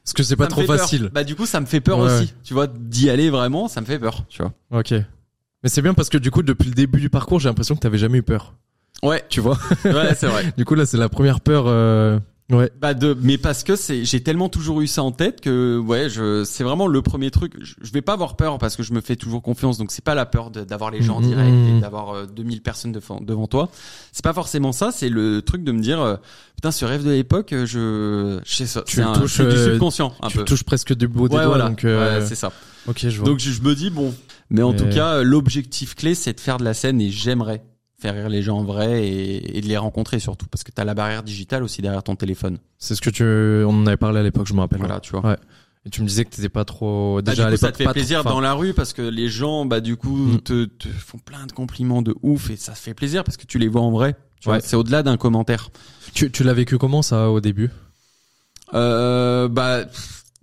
Parce 0.02 0.14
que 0.14 0.22
c'est 0.22 0.36
pas 0.36 0.46
trop 0.46 0.64
facile. 0.64 1.10
Bah 1.12 1.22
du 1.22 1.36
coup, 1.36 1.46
ça 1.46 1.60
me 1.60 1.66
fait 1.66 1.80
peur 1.80 1.98
aussi, 1.98 2.32
tu 2.42 2.54
vois, 2.54 2.66
d'y 2.66 3.10
aller 3.10 3.30
vraiment, 3.30 3.68
ça 3.68 3.80
me 3.80 3.86
fait 3.86 3.98
peur, 3.98 4.24
tu 4.28 4.42
vois. 4.42 4.52
Ok. 4.70 4.94
Mais 5.62 5.68
c'est 5.68 5.82
bien 5.82 5.94
parce 5.94 6.08
que 6.08 6.18
du 6.18 6.30
coup, 6.30 6.42
depuis 6.42 6.68
le 6.68 6.74
début 6.74 7.00
du 7.00 7.08
parcours, 7.08 7.38
j'ai 7.38 7.48
l'impression 7.48 7.76
que 7.76 7.80
t'avais 7.80 7.98
jamais 7.98 8.18
eu 8.18 8.22
peur. 8.22 8.54
Ouais, 9.02 9.24
tu 9.28 9.40
vois. 9.40 9.58
Ouais, 9.84 10.14
c'est 10.16 10.26
vrai. 10.26 10.52
du 10.56 10.64
coup 10.64 10.74
là, 10.74 10.86
c'est 10.86 10.96
la 10.96 11.08
première 11.08 11.40
peur. 11.40 11.64
Euh... 11.66 12.18
Ouais. 12.50 12.70
Bah 12.78 12.92
de, 12.92 13.16
mais 13.22 13.38
parce 13.38 13.62
que 13.62 13.76
c'est, 13.76 14.04
j'ai 14.04 14.22
tellement 14.22 14.50
toujours 14.50 14.82
eu 14.82 14.86
ça 14.86 15.02
en 15.02 15.10
tête 15.10 15.40
que 15.40 15.78
ouais, 15.78 16.10
je, 16.10 16.44
c'est 16.44 16.64
vraiment 16.64 16.86
le 16.86 17.00
premier 17.00 17.30
truc. 17.30 17.54
Je, 17.62 17.92
vais 17.92 18.02
pas 18.02 18.12
avoir 18.12 18.36
peur 18.36 18.58
parce 18.58 18.76
que 18.76 18.82
je 18.82 18.92
me 18.92 19.00
fais 19.00 19.16
toujours 19.16 19.42
confiance, 19.42 19.78
donc 19.78 19.90
c'est 19.90 20.04
pas 20.04 20.14
la 20.14 20.26
peur 20.26 20.50
d'avoir 20.50 20.90
les 20.90 21.00
gens 21.00 21.16
en 21.16 21.20
direct 21.22 21.56
et 21.68 21.80
d'avoir 21.80 22.10
euh, 22.10 22.26
2000 22.26 22.60
personnes 22.60 22.92
devant, 22.92 23.20
devant 23.22 23.46
toi. 23.46 23.70
C'est 24.10 24.24
pas 24.24 24.34
forcément 24.34 24.72
ça, 24.72 24.90
c'est 24.92 25.08
le 25.08 25.40
truc 25.40 25.64
de 25.64 25.72
me 25.72 25.80
dire 25.80 26.02
euh, 26.02 26.16
putain 26.56 26.72
ce 26.72 26.84
rêve 26.84 27.04
de 27.04 27.10
l'époque, 27.10 27.54
euh, 27.54 27.64
je, 27.64 28.40
je 28.44 28.54
sais 28.54 28.66
ça, 28.66 28.80
un 28.98 29.12
touches, 29.14 29.40
du 29.40 29.46
euh, 29.46 29.72
subconscient 29.72 30.12
un 30.20 30.28
tu 30.28 30.38
peu. 30.38 30.44
touches 30.44 30.64
presque 30.64 30.94
du 30.94 31.08
bout 31.08 31.28
des 31.28 31.36
ouais, 31.36 31.44
doigts, 31.44 31.56
voilà. 31.56 31.68
donc 31.70 31.80
ouais, 31.84 32.20
c'est 32.26 32.34
ça. 32.34 32.52
Ok, 32.86 33.06
je 33.08 33.18
vois. 33.18 33.28
Donc 33.28 33.38
je, 33.38 33.50
je 33.50 33.62
me 33.62 33.74
dis 33.74 33.88
bon, 33.88 34.12
mais 34.50 34.62
en 34.62 34.74
tout 34.74 34.88
cas 34.90 35.22
l'objectif 35.22 35.94
clé 35.94 36.14
c'est 36.14 36.34
de 36.34 36.40
faire 36.40 36.58
de 36.58 36.64
la 36.64 36.74
scène 36.74 37.00
et 37.00 37.10
j'aimerais 37.10 37.62
faire 38.02 38.14
rire 38.14 38.28
les 38.28 38.42
gens 38.42 38.58
en 38.58 38.64
vrai 38.64 39.06
et, 39.06 39.58
et 39.58 39.60
de 39.60 39.66
les 39.66 39.76
rencontrer 39.76 40.18
surtout 40.18 40.46
parce 40.46 40.64
que 40.64 40.72
tu 40.72 40.80
as 40.80 40.84
la 40.84 40.94
barrière 40.94 41.22
digitale 41.22 41.62
aussi 41.62 41.80
derrière 41.80 42.02
ton 42.02 42.16
téléphone. 42.16 42.58
C'est 42.78 42.94
ce 42.94 43.00
que 43.00 43.10
tu 43.10 43.24
on 43.24 43.82
en 43.82 43.86
avait 43.86 43.96
parlé 43.96 44.20
à 44.20 44.22
l'époque, 44.22 44.46
je 44.46 44.54
me 44.54 44.60
rappelle. 44.60 44.80
Voilà, 44.80 45.00
tu 45.00 45.12
vois. 45.12 45.24
Ouais. 45.24 45.36
Et 45.84 45.90
tu 45.90 46.02
me 46.02 46.06
disais 46.06 46.24
que 46.24 46.30
t'étais 46.30 46.48
pas 46.48 46.64
trop 46.64 47.20
bah, 47.22 47.32
déjà 47.32 47.46
bah, 47.46 47.54
à 47.54 47.56
ça 47.56 47.72
te 47.72 47.76
fait 47.76 47.90
plaisir 47.90 48.22
dans 48.22 48.40
la 48.40 48.54
rue 48.54 48.72
parce 48.72 48.92
que 48.92 49.02
les 49.02 49.28
gens 49.28 49.64
bah 49.64 49.80
du 49.80 49.96
coup 49.96 50.16
mm. 50.16 50.40
te, 50.42 50.64
te, 50.64 50.88
font 50.88 51.18
plein 51.18 51.46
de 51.46 51.52
compliments 51.52 52.02
de 52.02 52.14
ouf 52.22 52.50
et 52.50 52.56
ça 52.56 52.74
fait 52.74 52.94
plaisir 52.94 53.24
parce 53.24 53.36
que 53.36 53.46
tu 53.46 53.58
les 53.58 53.68
vois 53.68 53.82
en 53.82 53.90
vrai. 53.90 54.14
Tu 54.40 54.48
ouais. 54.48 54.60
c'est 54.60 54.76
au-delà 54.76 55.02
d'un 55.02 55.16
commentaire. 55.16 55.70
Tu, 56.14 56.30
tu 56.30 56.44
l'as 56.44 56.54
vécu 56.54 56.78
comment 56.78 57.02
ça 57.02 57.30
au 57.30 57.40
début? 57.40 57.70
Euh, 58.74 59.48
bah 59.48 59.84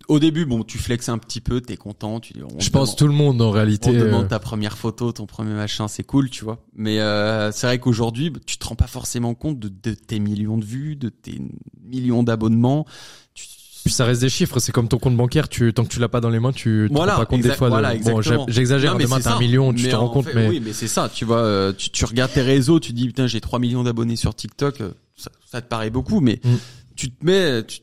au 0.09 0.19
début, 0.19 0.45
bon, 0.45 0.63
tu 0.63 0.79
flexes 0.79 1.07
un 1.07 1.19
petit 1.19 1.39
peu, 1.39 1.61
t'es 1.61 1.77
content. 1.77 2.19
Tu, 2.19 2.33
je 2.57 2.69
pense 2.71 2.95
tout 2.95 3.07
le 3.07 3.13
monde 3.13 3.41
en 3.41 3.51
réalité. 3.51 3.91
On 3.91 3.93
demande 3.93 4.27
ta 4.27 4.39
première 4.39 4.77
photo, 4.77 5.11
ton 5.11 5.27
premier 5.27 5.53
machin, 5.53 5.87
c'est 5.87 6.03
cool, 6.03 6.31
tu 6.31 6.43
vois. 6.43 6.65
Mais 6.75 6.99
euh, 6.99 7.51
c'est 7.51 7.67
vrai 7.67 7.77
qu'aujourd'hui, 7.77 8.33
tu 8.45 8.57
te 8.57 8.65
rends 8.65 8.75
pas 8.75 8.87
forcément 8.87 9.35
compte 9.35 9.59
de, 9.59 9.69
de, 9.69 9.93
tes 9.93 10.19
millions 10.19 10.57
de 10.57 10.65
vues, 10.65 10.95
de 10.95 11.09
tes 11.09 11.39
millions 11.85 12.23
d'abonnements. 12.23 12.87
Puis 13.85 13.93
ça 13.93 14.03
reste 14.03 14.21
des 14.21 14.29
chiffres, 14.29 14.59
c'est 14.59 14.71
comme 14.71 14.87
ton 14.87 14.97
compte 14.97 15.15
bancaire, 15.15 15.47
tu 15.47 15.71
tant 15.73 15.83
que 15.83 15.89
tu 15.89 15.99
l'as 15.99 16.09
pas 16.09 16.21
dans 16.21 16.29
les 16.29 16.39
mains, 16.39 16.51
tu 16.51 16.87
te 16.89 16.93
voilà, 16.93 17.13
rends 17.13 17.19
pas 17.19 17.25
compte 17.27 17.41
des 17.41 17.53
fois. 17.53 17.69
Voilà, 17.69 17.95
bon, 17.95 18.21
j'exagère, 18.47 18.97
demain 18.97 19.19
t'as 19.19 19.35
un 19.35 19.39
million, 19.39 19.73
tu 19.73 19.87
te 19.87 19.95
rends 19.95 20.09
compte, 20.09 20.27
mais 20.33 20.47
oui, 20.49 20.61
mais 20.63 20.73
c'est 20.73 20.87
ça, 20.87 21.09
tu 21.13 21.23
vois, 21.23 21.37
euh, 21.37 21.71
tu, 21.71 21.89
tu, 21.89 22.03
regardes 22.05 22.33
tes 22.33 22.41
réseaux, 22.41 22.79
tu 22.79 22.93
dis 22.93 23.07
putain 23.07 23.27
j'ai 23.27 23.39
3 23.39 23.59
millions 23.59 23.83
d'abonnés 23.83 24.15
sur 24.15 24.35
TikTok, 24.35 24.81
euh, 24.81 24.91
ça, 25.15 25.31
ça, 25.49 25.61
te 25.61 25.67
paraît 25.67 25.91
beaucoup, 25.91 26.19
mais 26.19 26.41
mm. 26.43 26.55
tu 26.95 27.11
te 27.11 27.25
mets, 27.25 27.63
tu, 27.63 27.79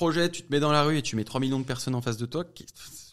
tu, 0.00 0.06
te 0.06 0.12
projettes, 0.12 0.32
tu 0.32 0.42
te 0.42 0.52
mets 0.52 0.60
dans 0.60 0.72
la 0.72 0.82
rue 0.82 0.96
et 0.96 1.02
tu 1.02 1.16
mets 1.16 1.24
3 1.24 1.40
millions 1.40 1.60
de 1.60 1.64
personnes 1.64 1.94
en 1.94 2.00
face 2.00 2.16
de 2.16 2.26
toi, 2.26 2.44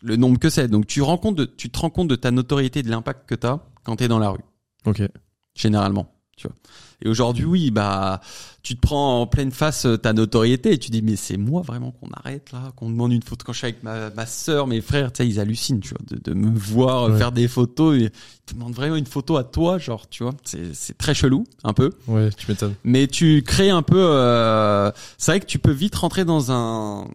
le 0.01 0.15
nombre 0.15 0.39
que 0.39 0.49
c'est. 0.49 0.67
Donc 0.67 0.87
tu 0.87 1.01
rends 1.01 1.17
compte 1.17 1.35
de, 1.35 1.45
tu 1.45 1.69
te 1.69 1.79
rends 1.79 1.89
compte 1.89 2.07
de 2.07 2.15
ta 2.15 2.31
notoriété, 2.31 2.83
de 2.83 2.89
l'impact 2.89 3.27
que 3.27 3.35
t'as 3.35 3.59
quand 3.83 3.97
t'es 3.97 4.07
dans 4.07 4.19
la 4.19 4.29
rue. 4.29 4.43
Ok. 4.85 5.01
Généralement, 5.55 6.16
tu 6.37 6.47
vois. 6.47 6.55
Et 7.01 7.09
aujourd'hui, 7.09 7.45
oui, 7.45 7.71
bah, 7.71 8.21
tu 8.63 8.75
te 8.75 8.79
prends 8.79 9.21
en 9.21 9.27
pleine 9.27 9.51
face 9.51 9.85
euh, 9.85 9.97
ta 9.97 10.13
notoriété 10.13 10.71
et 10.73 10.77
tu 10.77 10.89
dis, 10.89 11.01
mais 11.01 11.15
c'est 11.15 11.37
moi 11.37 11.61
vraiment 11.61 11.91
qu'on 11.91 12.09
arrête 12.11 12.51
là, 12.51 12.71
qu'on 12.75 12.89
demande 12.89 13.11
une 13.11 13.21
photo 13.21 13.43
quand 13.45 13.53
je 13.53 13.57
suis 13.57 13.65
avec 13.65 13.83
ma, 13.83 14.09
ma 14.11 14.25
sœur, 14.25 14.65
mes 14.67 14.81
frères, 14.81 15.11
tu 15.11 15.17
sais, 15.17 15.27
ils 15.27 15.39
hallucinent, 15.39 15.79
tu 15.79 15.89
vois, 15.89 15.99
de, 16.07 16.19
de 16.23 16.33
me 16.33 16.57
voir 16.57 17.03
euh, 17.03 17.17
faire 17.17 17.31
des 17.31 17.47
photos 17.47 17.97
et 17.97 18.03
ils 18.03 18.11
te 18.45 18.53
demandent 18.53 18.73
vraiment 18.73 18.95
une 18.95 19.05
photo 19.05 19.37
à 19.37 19.43
toi, 19.43 19.77
genre, 19.77 20.07
tu 20.09 20.23
vois, 20.23 20.33
c'est, 20.43 20.73
c'est 20.73 20.97
très 20.97 21.13
chelou, 21.13 21.43
un 21.63 21.73
peu. 21.73 21.91
Ouais, 22.07 22.29
tu 22.31 22.49
m'étonnes. 22.49 22.75
Mais 22.83 23.07
tu 23.07 23.43
crées 23.43 23.69
un 23.69 23.83
peu, 23.83 23.99
euh, 23.99 24.91
c'est 25.17 25.31
vrai 25.31 25.39
que 25.39 25.45
tu 25.45 25.59
peux 25.59 25.71
vite 25.71 25.95
rentrer 25.95 26.25
dans 26.25 26.51
un, 26.51 27.07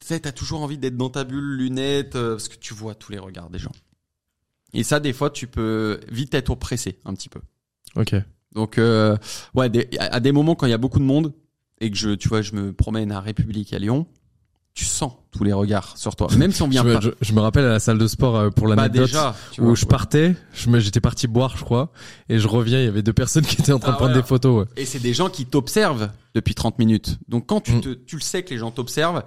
tu 0.00 0.06
sais, 0.06 0.20
t'as 0.20 0.32
toujours 0.32 0.62
envie 0.62 0.78
d'être 0.78 0.96
dans 0.96 1.10
ta 1.10 1.24
bulle, 1.24 1.56
lunettes, 1.58 2.16
euh, 2.16 2.32
parce 2.32 2.48
que 2.48 2.56
tu 2.56 2.74
vois 2.74 2.94
tous 2.94 3.12
les 3.12 3.18
regards 3.18 3.50
des 3.50 3.58
gens. 3.58 3.72
Et 4.72 4.82
ça, 4.84 5.00
des 5.00 5.12
fois, 5.12 5.30
tu 5.30 5.46
peux 5.46 6.00
vite 6.10 6.34
être 6.34 6.50
oppressé 6.50 6.98
un 7.04 7.14
petit 7.14 7.28
peu. 7.28 7.40
Ok. 7.94 8.14
Donc 8.54 8.78
euh, 8.78 9.16
ouais, 9.54 9.70
à 9.98 10.20
des 10.20 10.32
moments 10.32 10.54
quand 10.54 10.66
il 10.66 10.70
y 10.70 10.74
a 10.74 10.78
beaucoup 10.78 10.98
de 10.98 11.04
monde 11.04 11.32
et 11.80 11.90
que 11.90 11.96
je, 11.96 12.10
tu 12.10 12.28
vois, 12.28 12.42
je 12.42 12.54
me 12.54 12.72
promène 12.72 13.12
à 13.12 13.20
République 13.20 13.72
à 13.72 13.78
Lyon, 13.78 14.06
tu 14.74 14.84
sens 14.84 15.12
tous 15.30 15.44
les 15.44 15.52
regards 15.52 15.96
sur 15.96 16.16
toi, 16.16 16.28
même 16.36 16.52
si 16.52 16.62
on 16.62 16.68
vient 16.68 16.84
je, 17.00 17.08
pas. 17.08 17.16
Je, 17.20 17.32
me 17.32 17.40
rappelle 17.40 17.64
à 17.64 17.70
la 17.70 17.80
salle 17.80 17.98
de 17.98 18.06
sport 18.06 18.36
euh, 18.36 18.50
pour 18.50 18.68
l'anecdote 18.68 19.10
bah 19.12 19.34
où 19.58 19.74
je 19.74 19.84
partais, 19.84 20.34
je 20.54 20.78
j'étais 20.78 21.00
parti 21.00 21.26
boire, 21.26 21.56
je 21.56 21.64
crois, 21.64 21.92
et 22.28 22.38
je 22.38 22.48
reviens, 22.48 22.80
il 22.80 22.84
y 22.84 22.88
avait 22.88 23.02
deux 23.02 23.12
personnes 23.12 23.44
qui 23.44 23.60
étaient 23.60 23.72
en 23.72 23.78
train 23.78 23.92
de 23.92 23.96
ah, 23.96 23.98
prendre 23.98 24.14
des 24.14 24.22
photos. 24.22 24.66
Et 24.76 24.86
c'est 24.86 24.98
des 24.98 25.14
gens 25.14 25.28
qui 25.28 25.46
t'observent 25.46 26.10
depuis 26.34 26.54
30 26.54 26.78
minutes. 26.78 27.18
Donc 27.28 27.46
quand 27.46 27.60
tu, 27.60 27.72
mm. 27.72 27.80
te, 27.80 27.88
tu 27.90 28.16
le 28.16 28.22
sais 28.22 28.42
que 28.42 28.50
les 28.50 28.58
gens 28.58 28.70
t'observent, 28.70 29.22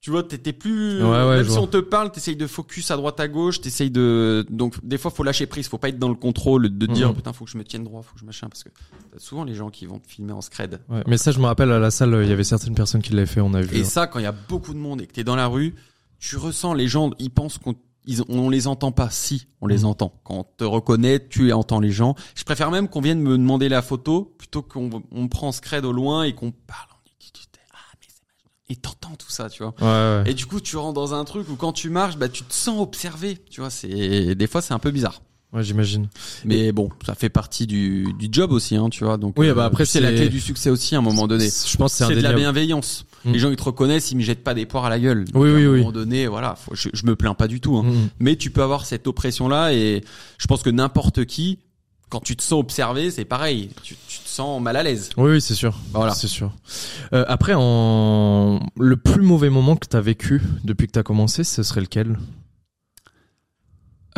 tu 0.00 0.10
vois, 0.10 0.22
t'étais 0.22 0.54
plus. 0.54 1.02
Ouais, 1.02 1.36
même 1.36 1.48
si 1.48 1.58
on 1.58 1.66
te 1.66 1.76
parle, 1.76 2.10
t'essayes 2.10 2.36
de 2.36 2.46
focus 2.46 2.90
à 2.90 2.96
droite 2.96 3.20
à 3.20 3.28
gauche, 3.28 3.60
t'essayes 3.60 3.90
de. 3.90 4.46
Donc 4.48 4.82
des 4.82 4.96
fois, 4.96 5.10
faut 5.10 5.22
lâcher 5.22 5.46
prise, 5.46 5.68
faut 5.68 5.76
pas 5.76 5.90
être 5.90 5.98
dans 5.98 6.08
le 6.08 6.14
contrôle 6.14 6.76
de 6.76 6.86
dire 6.86 7.12
putain, 7.14 7.34
faut 7.34 7.44
que 7.44 7.50
je 7.50 7.58
me 7.58 7.64
tienne 7.64 7.84
droit, 7.84 8.02
faut 8.02 8.14
que 8.14 8.20
je 8.20 8.24
machin, 8.24 8.48
parce 8.48 8.64
que 8.64 8.70
souvent 9.18 9.44
les 9.44 9.54
gens 9.54 9.68
qui 9.68 9.84
vont 9.84 9.98
te 9.98 10.08
filmer 10.08 10.32
en 10.32 10.40
scred. 10.40 10.80
Ouais, 10.88 11.02
mais 11.06 11.18
ça, 11.18 11.32
je 11.32 11.38
me 11.38 11.44
rappelle 11.44 11.70
à 11.70 11.78
la 11.78 11.90
salle, 11.90 12.18
il 12.22 12.28
y 12.30 12.32
avait 12.32 12.44
certaines 12.44 12.74
personnes 12.74 13.02
qui 13.02 13.12
l'avaient 13.12 13.26
fait, 13.26 13.42
on 13.42 13.52
a 13.52 13.60
vu. 13.60 13.76
Et 13.76 13.82
hein. 13.82 13.84
ça, 13.84 14.06
quand 14.06 14.18
il 14.18 14.22
y 14.22 14.26
a 14.26 14.32
beaucoup 14.32 14.72
de 14.72 14.78
monde 14.78 15.02
et 15.02 15.06
que 15.06 15.12
t'es 15.12 15.24
dans 15.24 15.36
la 15.36 15.48
rue, 15.48 15.74
tu 16.18 16.38
ressens 16.38 16.72
les 16.72 16.88
gens, 16.88 17.10
ils 17.18 17.30
pensent 17.30 17.58
qu'on 17.58 17.74
ils, 18.06 18.22
on 18.28 18.48
les 18.48 18.66
entend 18.66 18.92
pas. 18.92 19.10
Si, 19.10 19.48
on 19.60 19.66
les 19.66 19.80
mhm. 19.80 19.84
entend. 19.86 20.14
Quand 20.24 20.34
on 20.34 20.44
te 20.44 20.64
reconnaît, 20.64 21.26
tu 21.28 21.52
entends 21.52 21.80
les 21.80 21.90
gens. 21.90 22.14
Je 22.34 22.44
préfère 22.44 22.70
même 22.70 22.88
qu'on 22.88 23.02
vienne 23.02 23.20
me 23.20 23.36
demander 23.36 23.68
la 23.68 23.82
photo 23.82 24.34
plutôt 24.38 24.62
qu'on 24.62 25.02
on 25.12 25.28
prend 25.28 25.52
scred 25.52 25.84
au 25.84 25.92
loin 25.92 26.24
et 26.24 26.34
qu'on 26.34 26.52
parle 26.52 26.89
et 28.70 28.76
t'entends 28.76 29.16
tout 29.18 29.30
ça, 29.30 29.50
tu 29.50 29.64
vois. 29.64 29.74
Ouais, 29.80 30.22
ouais. 30.22 30.30
Et 30.30 30.34
du 30.34 30.46
coup, 30.46 30.60
tu 30.60 30.76
rentres 30.76 30.94
dans 30.94 31.12
un 31.12 31.24
truc 31.24 31.48
où 31.50 31.56
quand 31.56 31.72
tu 31.72 31.90
marches, 31.90 32.16
bah, 32.16 32.28
tu 32.28 32.44
te 32.44 32.54
sens 32.54 32.80
observé, 32.80 33.38
tu 33.50 33.60
vois. 33.60 33.68
C'est 33.68 34.34
des 34.34 34.46
fois, 34.46 34.62
c'est 34.62 34.72
un 34.72 34.78
peu 34.78 34.92
bizarre. 34.92 35.20
Ouais, 35.52 35.64
j'imagine. 35.64 36.08
Mais 36.44 36.70
bon, 36.70 36.90
ça 37.04 37.16
fait 37.16 37.28
partie 37.28 37.66
du, 37.66 38.12
du 38.16 38.28
job 38.30 38.52
aussi, 38.52 38.76
hein, 38.76 38.88
tu 38.88 39.02
vois. 39.02 39.16
Donc, 39.16 39.34
oui, 39.36 39.50
bah 39.52 39.64
après, 39.64 39.84
c'est 39.84 40.00
la 40.00 40.12
clé 40.12 40.28
du 40.28 40.38
succès 40.38 40.70
aussi 40.70 40.94
à 40.94 40.98
un 40.98 41.02
moment 41.02 41.26
donné. 41.26 41.48
Je 41.48 41.76
pense 41.76 41.94
c'est 41.94 42.14
de 42.14 42.20
la 42.20 42.32
bienveillance. 42.32 43.04
Mm. 43.24 43.32
Les 43.32 43.38
gens 43.40 43.50
ils 43.50 43.56
te 43.56 43.64
reconnaissent, 43.64 44.12
ils 44.12 44.16
me 44.16 44.22
jettent 44.22 44.44
pas 44.44 44.54
des 44.54 44.64
poires 44.64 44.84
à 44.84 44.90
la 44.90 45.00
gueule. 45.00 45.24
oui, 45.34 45.50
oui, 45.50 45.64
à 45.64 45.68
un 45.68 45.76
moment 45.78 45.92
donné, 45.92 46.26
voilà, 46.28 46.56
je, 46.72 46.88
je, 46.94 47.04
me 47.04 47.16
plains 47.16 47.34
pas 47.34 47.48
du 47.48 47.60
tout. 47.60 47.76
Hein. 47.76 47.82
Mm. 47.82 48.08
Mais 48.20 48.36
tu 48.36 48.50
peux 48.50 48.62
avoir 48.62 48.86
cette 48.86 49.08
oppression 49.08 49.48
là, 49.48 49.72
et 49.74 50.04
je 50.38 50.46
pense 50.46 50.62
que 50.62 50.70
n'importe 50.70 51.24
qui 51.24 51.58
quand 52.10 52.20
tu 52.20 52.36
te 52.36 52.42
sens 52.42 52.58
observé, 52.60 53.10
c'est 53.10 53.24
pareil. 53.24 53.70
Tu, 53.82 53.96
tu, 54.08 54.18
te 54.18 54.28
sens 54.28 54.60
mal 54.60 54.76
à 54.76 54.82
l'aise. 54.82 55.10
Oui, 55.16 55.32
oui 55.32 55.40
c'est 55.40 55.54
sûr. 55.54 55.78
Voilà. 55.92 56.12
C'est 56.12 56.26
sûr. 56.26 56.52
Euh, 57.12 57.24
après, 57.28 57.54
en... 57.56 58.60
le 58.76 58.96
plus 58.96 59.22
mauvais 59.22 59.48
moment 59.48 59.76
que 59.76 59.86
tu 59.86 59.96
as 59.96 60.00
vécu 60.00 60.42
depuis 60.64 60.88
que 60.88 60.92
tu 60.92 60.98
as 60.98 61.04
commencé, 61.04 61.44
ce 61.44 61.62
serait 61.62 61.80
lequel? 61.80 62.18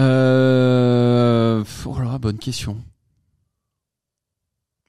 Euh... 0.00 1.62
Oh 1.84 1.98
là, 2.00 2.18
bonne 2.18 2.38
question. 2.38 2.78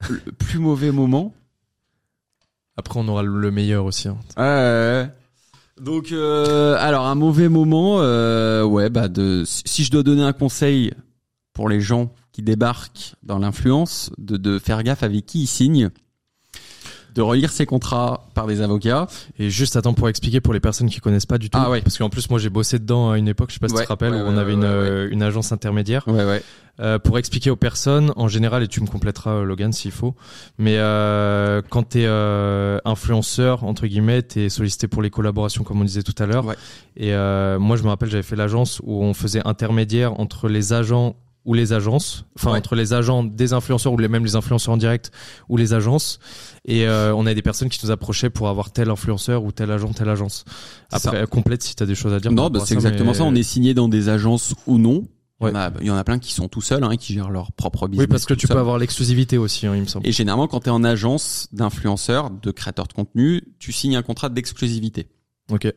le 0.08 0.32
plus 0.32 0.58
mauvais 0.58 0.90
moment? 0.90 1.34
Après, 2.76 2.98
on 2.98 3.06
aura 3.06 3.22
le 3.22 3.50
meilleur 3.50 3.84
aussi. 3.84 4.08
Hein. 4.08 4.16
Ouais. 4.36 5.08
Donc, 5.80 6.10
euh, 6.12 6.76
alors, 6.78 7.06
un 7.06 7.14
mauvais 7.14 7.48
moment, 7.48 7.96
euh, 8.00 8.64
ouais, 8.64 8.88
bah, 8.88 9.08
de, 9.08 9.42
si 9.44 9.84
je 9.84 9.90
dois 9.90 10.02
donner 10.02 10.22
un 10.22 10.32
conseil 10.32 10.92
pour 11.52 11.68
les 11.68 11.80
gens 11.80 12.10
qui 12.34 12.42
débarquent 12.42 13.14
dans 13.22 13.38
l'influence, 13.38 14.10
de, 14.18 14.36
de 14.36 14.58
faire 14.58 14.82
gaffe 14.82 15.04
avec 15.04 15.24
qui 15.24 15.42
ils 15.42 15.46
signent, 15.46 15.90
de 17.14 17.22
relire 17.22 17.52
ses 17.52 17.64
contrats 17.64 18.26
par 18.34 18.48
des 18.48 18.60
avocats. 18.60 19.06
Et 19.38 19.48
juste 19.48 19.76
attends 19.76 19.94
pour 19.94 20.08
expliquer 20.08 20.40
pour 20.40 20.52
les 20.52 20.58
personnes 20.58 20.90
qui 20.90 20.98
connaissent 20.98 21.26
pas 21.26 21.38
du 21.38 21.48
tout, 21.48 21.58
ah 21.60 21.70
ouais. 21.70 21.80
parce 21.80 21.96
qu'en 21.96 22.10
plus 22.10 22.28
moi 22.30 22.40
j'ai 22.40 22.50
bossé 22.50 22.80
dedans 22.80 23.12
à 23.12 23.18
une 23.18 23.28
époque, 23.28 23.50
je 23.50 23.54
sais 23.54 23.60
pas 23.60 23.68
si 23.68 23.74
tu 23.76 23.82
te 23.82 23.86
rappelles, 23.86 24.14
où 24.14 24.16
on 24.16 24.36
avait 24.36 24.52
une, 24.52 24.64
euh, 24.64 25.08
une 25.12 25.22
agence 25.22 25.52
intermédiaire. 25.52 26.08
Ouais 26.08 26.24
ouais. 26.24 26.42
Euh, 26.80 26.98
pour 26.98 27.18
expliquer 27.18 27.50
aux 27.50 27.56
personnes, 27.56 28.12
en 28.16 28.26
général, 28.26 28.64
et 28.64 28.66
tu 28.66 28.80
me 28.80 28.88
compléteras 28.88 29.30
euh, 29.30 29.44
Logan 29.44 29.72
s'il 29.72 29.92
faut, 29.92 30.16
mais 30.58 30.74
euh, 30.78 31.62
quand 31.70 31.90
tu 31.90 32.00
es 32.00 32.06
euh, 32.06 32.78
influenceur, 32.84 33.62
entre 33.62 33.86
guillemets, 33.86 34.24
tu 34.24 34.40
es 34.40 34.48
sollicité 34.48 34.88
pour 34.88 35.00
les 35.00 35.10
collaborations 35.10 35.62
comme 35.62 35.80
on 35.80 35.84
disait 35.84 36.02
tout 36.02 36.20
à 36.20 36.26
l'heure. 36.26 36.44
Ouais. 36.44 36.56
Et 36.96 37.14
euh, 37.14 37.60
moi 37.60 37.76
je 37.76 37.84
me 37.84 37.90
rappelle, 37.90 38.10
j'avais 38.10 38.24
fait 38.24 38.34
l'agence 38.34 38.80
où 38.82 39.04
on 39.04 39.14
faisait 39.14 39.46
intermédiaire 39.46 40.18
entre 40.18 40.48
les 40.48 40.72
agents 40.72 41.14
ou 41.44 41.54
les 41.54 41.72
agences, 41.72 42.24
enfin 42.36 42.56
entre 42.56 42.74
les 42.74 42.92
agents 42.92 43.22
des 43.22 43.52
influenceurs 43.52 43.92
ou 43.92 43.98
les, 43.98 44.08
même 44.08 44.24
les 44.24 44.34
influenceurs 44.34 44.74
en 44.74 44.76
direct 44.76 45.10
ou 45.48 45.56
les 45.56 45.74
agences. 45.74 46.18
Et 46.64 46.86
euh, 46.86 47.14
on 47.14 47.26
a 47.26 47.34
des 47.34 47.42
personnes 47.42 47.68
qui 47.68 47.78
nous 47.84 47.90
approchaient 47.90 48.30
pour 48.30 48.48
avoir 48.48 48.72
tel 48.72 48.90
influenceur 48.90 49.44
ou 49.44 49.52
tel 49.52 49.70
agent, 49.70 49.92
telle 49.92 50.08
agence. 50.08 50.44
Après, 50.90 51.26
complète 51.26 51.62
si 51.62 51.76
tu 51.76 51.82
as 51.82 51.86
des 51.86 51.94
choses 51.94 52.14
à 52.14 52.20
dire. 52.20 52.32
Non, 52.32 52.48
bah, 52.48 52.60
c'est 52.64 52.74
exactement 52.74 53.14
ça. 53.14 53.24
On 53.24 53.34
est 53.34 53.42
signé 53.42 53.74
dans 53.74 53.88
des 53.88 54.08
agences 54.08 54.54
ou 54.66 54.78
non. 54.78 55.06
Il, 55.40 55.48
y 55.48 55.50
en 55.50 55.56
a, 55.56 55.72
il 55.80 55.86
y 55.86 55.90
en 55.90 55.96
a 55.96 56.04
plein 56.04 56.18
qui 56.18 56.32
sont 56.32 56.48
tout 56.48 56.62
seuls, 56.62 56.84
hein, 56.84 56.96
qui 56.96 57.12
gèrent 57.12 57.28
leur 57.28 57.52
propre 57.52 57.86
business. 57.88 58.06
Oui, 58.06 58.10
parce 58.10 58.24
que 58.24 58.32
tu 58.32 58.48
peux 58.48 58.56
avoir 58.56 58.78
l'exclusivité 58.78 59.36
aussi, 59.36 59.66
hein, 59.66 59.74
il 59.74 59.82
me 59.82 59.86
semble. 59.86 60.06
Et 60.06 60.12
généralement, 60.12 60.46
quand 60.46 60.60
tu 60.60 60.68
es 60.68 60.72
en 60.72 60.84
agence 60.84 61.48
d'influenceurs, 61.52 62.30
de 62.30 62.50
créateurs 62.50 62.86
de 62.86 62.94
contenu, 62.94 63.42
tu 63.58 63.72
signes 63.72 63.96
un 63.96 64.02
contrat 64.02 64.30
d'exclusivité. 64.30 65.08
Ok. 65.50 65.70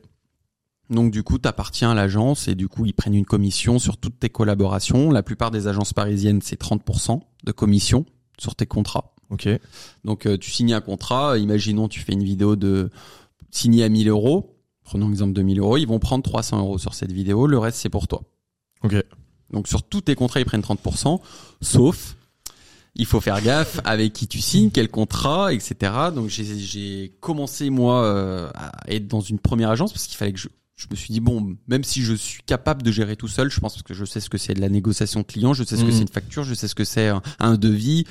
Donc 0.90 1.12
du 1.12 1.24
coup, 1.24 1.38
tu 1.38 1.48
appartiens 1.48 1.92
à 1.92 1.96
l'agence 1.96 2.48
et 2.48 2.56
du 2.56 2.68
coup, 2.68 2.86
ils 2.86 2.94
prennent 2.94 3.14
une 3.14 3.26
commission 3.26 3.80
sur 3.80 3.98
toutes 3.98 4.20
tes 4.20 4.30
collaborations. 4.30 5.12
La 5.12 5.24
plupart 5.24 5.52
des 5.52 5.68
agences 5.68 5.94
parisiennes, 5.94 6.42
c'est 6.42 6.60
30% 6.60 7.20
de 7.44 7.52
commission 7.52 8.06
sur 8.40 8.56
tes 8.56 8.66
contrats. 8.66 9.16
Ok. 9.30 9.50
Donc 10.06 10.26
euh, 10.26 10.38
tu 10.38 10.52
signes 10.52 10.74
un 10.74 10.82
contrat, 10.82 11.38
imaginons 11.38 11.88
tu 11.90 12.00
fais 12.00 12.14
une 12.14 12.24
vidéo 12.24 12.56
de 12.56 12.90
signée 13.52 13.84
à 13.84 13.90
1000 13.90 14.08
euros, 14.08 14.58
prenons 14.84 15.10
l'exemple 15.10 15.34
de 15.34 15.42
1000 15.42 15.60
euros, 15.60 15.78
ils 15.78 15.88
vont 15.88 16.00
prendre 16.00 16.24
300 16.24 16.60
euros 16.60 16.78
sur 16.78 16.94
cette 16.94 17.12
vidéo, 17.12 17.48
le 17.48 17.58
reste 17.58 17.78
c'est 17.78 17.90
pour 17.90 18.08
toi. 18.08 18.24
Ok. 18.84 18.96
Donc 19.52 19.68
sur 19.68 19.84
tous 19.84 20.02
tes 20.02 20.16
contrats, 20.16 20.40
ils 20.40 20.46
prennent 20.46 20.62
30%, 20.62 21.20
sauf 21.62 22.16
il 22.96 23.06
faut 23.06 23.22
faire 23.22 23.42
gaffe 23.42 23.80
avec 23.86 24.14
qui 24.14 24.28
tu 24.28 24.40
signes, 24.40 24.72
quel 24.72 24.90
contrat, 24.90 25.54
etc. 25.54 25.94
Donc 26.16 26.30
j'ai 26.30 27.16
commencé 27.20 27.70
moi 27.70 28.04
euh, 28.04 28.50
à 28.56 28.72
être 28.88 29.08
dans 29.08 29.22
une 29.22 29.40
première 29.40 29.70
agence 29.70 29.94
parce 29.94 30.08
qu'il 30.08 30.18
fallait 30.18 30.34
que 30.34 30.40
je 30.40 30.48
je 30.78 30.86
me 30.92 30.96
suis 30.96 31.12
dit 31.12 31.20
bon, 31.20 31.58
même 31.68 31.84
si 31.84 32.04
je 32.04 32.14
suis 32.14 32.44
capable 32.44 32.84
de 32.84 32.92
gérer 32.92 33.16
tout 33.16 33.28
seul, 33.28 33.50
je 33.50 33.60
pense 33.60 33.82
que 33.82 33.94
je 33.96 34.06
sais 34.06 34.20
ce 34.20 34.30
que 34.30 34.38
c'est 34.38 34.54
de 34.54 34.62
la 34.62 34.70
négociation 34.70 35.24
client, 35.24 35.54
je 35.54 35.64
sais 35.64 35.76
ce 35.76 35.82
que 35.82 35.88
mhm. 35.88 35.92
c'est 35.92 36.02
une 36.02 36.08
facture, 36.08 36.44
je 36.44 36.54
sais 36.54 36.68
ce 36.68 36.76
que 36.76 36.84
c'est 36.84 37.12
un, 37.40 37.58
devis. 37.58 38.06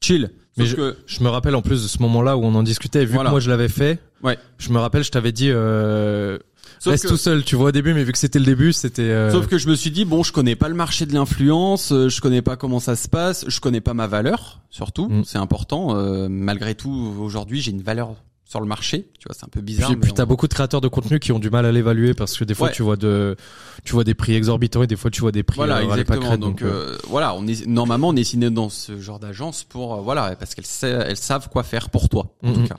Chill. 0.00 0.30
Mais 0.56 0.64
je, 0.64 0.74
que... 0.74 0.96
je, 1.06 1.22
me 1.22 1.28
rappelle 1.28 1.54
en 1.54 1.60
plus 1.60 1.82
de 1.82 1.88
ce 1.88 2.00
moment-là 2.00 2.38
où 2.38 2.44
on 2.44 2.54
en 2.54 2.62
discutait, 2.62 3.04
vu 3.04 3.18
que 3.18 3.28
moi 3.28 3.40
je 3.40 3.50
l'avais 3.50 3.68
fait. 3.68 4.00
Ouais. 4.22 4.38
Je 4.56 4.70
me 4.70 4.78
rappelle, 4.78 5.04
je 5.04 5.10
t'avais 5.10 5.32
dit 5.32 5.50
euh, 5.50 6.38
reste 6.86 7.08
tout 7.08 7.18
seul, 7.18 7.44
tu 7.44 7.56
vois 7.56 7.68
au 7.68 7.72
début, 7.72 7.92
mais 7.92 8.04
vu 8.04 8.12
que 8.12 8.18
c'était 8.18 8.38
le 8.38 8.46
début, 8.46 8.72
c'était. 8.72 9.02
Euh... 9.02 9.30
Sauf 9.30 9.46
que 9.46 9.58
je 9.58 9.68
me 9.68 9.74
suis 9.74 9.90
dit 9.90 10.06
bon, 10.06 10.22
je 10.22 10.32
connais 10.32 10.56
pas 10.56 10.68
le 10.68 10.74
marché 10.74 11.04
de 11.04 11.12
l'influence, 11.12 11.92
euh, 11.92 12.08
je 12.08 12.22
connais 12.22 12.40
pas 12.40 12.56
comment 12.56 12.80
ça 12.80 12.96
se 12.96 13.06
passe, 13.06 13.44
je 13.48 13.60
connais 13.60 13.82
pas 13.82 13.92
ma 13.92 14.06
valeur, 14.06 14.60
surtout, 14.70 15.08
mm. 15.08 15.24
c'est 15.24 15.38
important. 15.38 15.94
Euh, 15.94 16.28
malgré 16.30 16.74
tout, 16.74 17.14
aujourd'hui, 17.20 17.60
j'ai 17.60 17.70
une 17.70 17.82
valeur 17.82 18.14
sur 18.46 18.60
le 18.60 18.66
marché. 18.66 19.08
Tu 19.18 19.26
vois, 19.26 19.34
c'est 19.38 19.44
un 19.44 19.48
peu 19.48 19.60
bizarre. 19.60 19.90
Puis, 19.90 19.96
puis 19.96 20.12
t'as 20.12 20.24
beaucoup 20.24 20.46
de 20.46 20.54
créateurs 20.54 20.80
de 20.80 20.88
contenu 20.88 21.18
qui 21.18 21.32
ont 21.32 21.38
du 21.38 21.50
mal 21.50 21.66
à 21.66 21.72
l'évaluer 21.72 22.14
parce 22.14 22.38
que 22.38 22.44
des 22.44 22.54
fois 22.54 22.70
tu 22.70 22.82
vois 22.82 22.96
de, 22.96 23.36
tu 23.84 23.92
vois 23.92 24.04
des 24.04 24.14
prix 24.14 24.34
exorbitants 24.34 24.84
et 24.84 24.86
des 24.86 24.96
fois 24.96 25.10
tu 25.10 25.20
vois 25.20 25.32
des 25.32 25.42
prix. 25.42 25.56
Voilà, 25.56 25.78
euh, 25.78 25.90
exactement. 25.90 26.38
donc, 26.38 26.62
euh, 26.62 26.94
euh, 26.94 26.98
voilà, 27.08 27.34
on 27.34 27.46
est 27.46 27.66
normalement 27.66 28.08
on 28.08 28.16
est 28.16 28.24
signé 28.24 28.48
dans 28.50 28.68
ce 28.68 29.00
genre 29.00 29.18
d'agence 29.18 29.64
pour 29.64 30.00
voilà 30.00 30.36
parce 30.36 30.54
qu'elles 30.54 30.90
elles 30.90 31.16
savent 31.16 31.48
quoi 31.48 31.64
faire 31.64 31.90
pour 31.90 32.08
toi 32.08 32.36
en 32.42 32.52
tout 32.52 32.60
mm-hmm. 32.60 32.68
cas. 32.68 32.78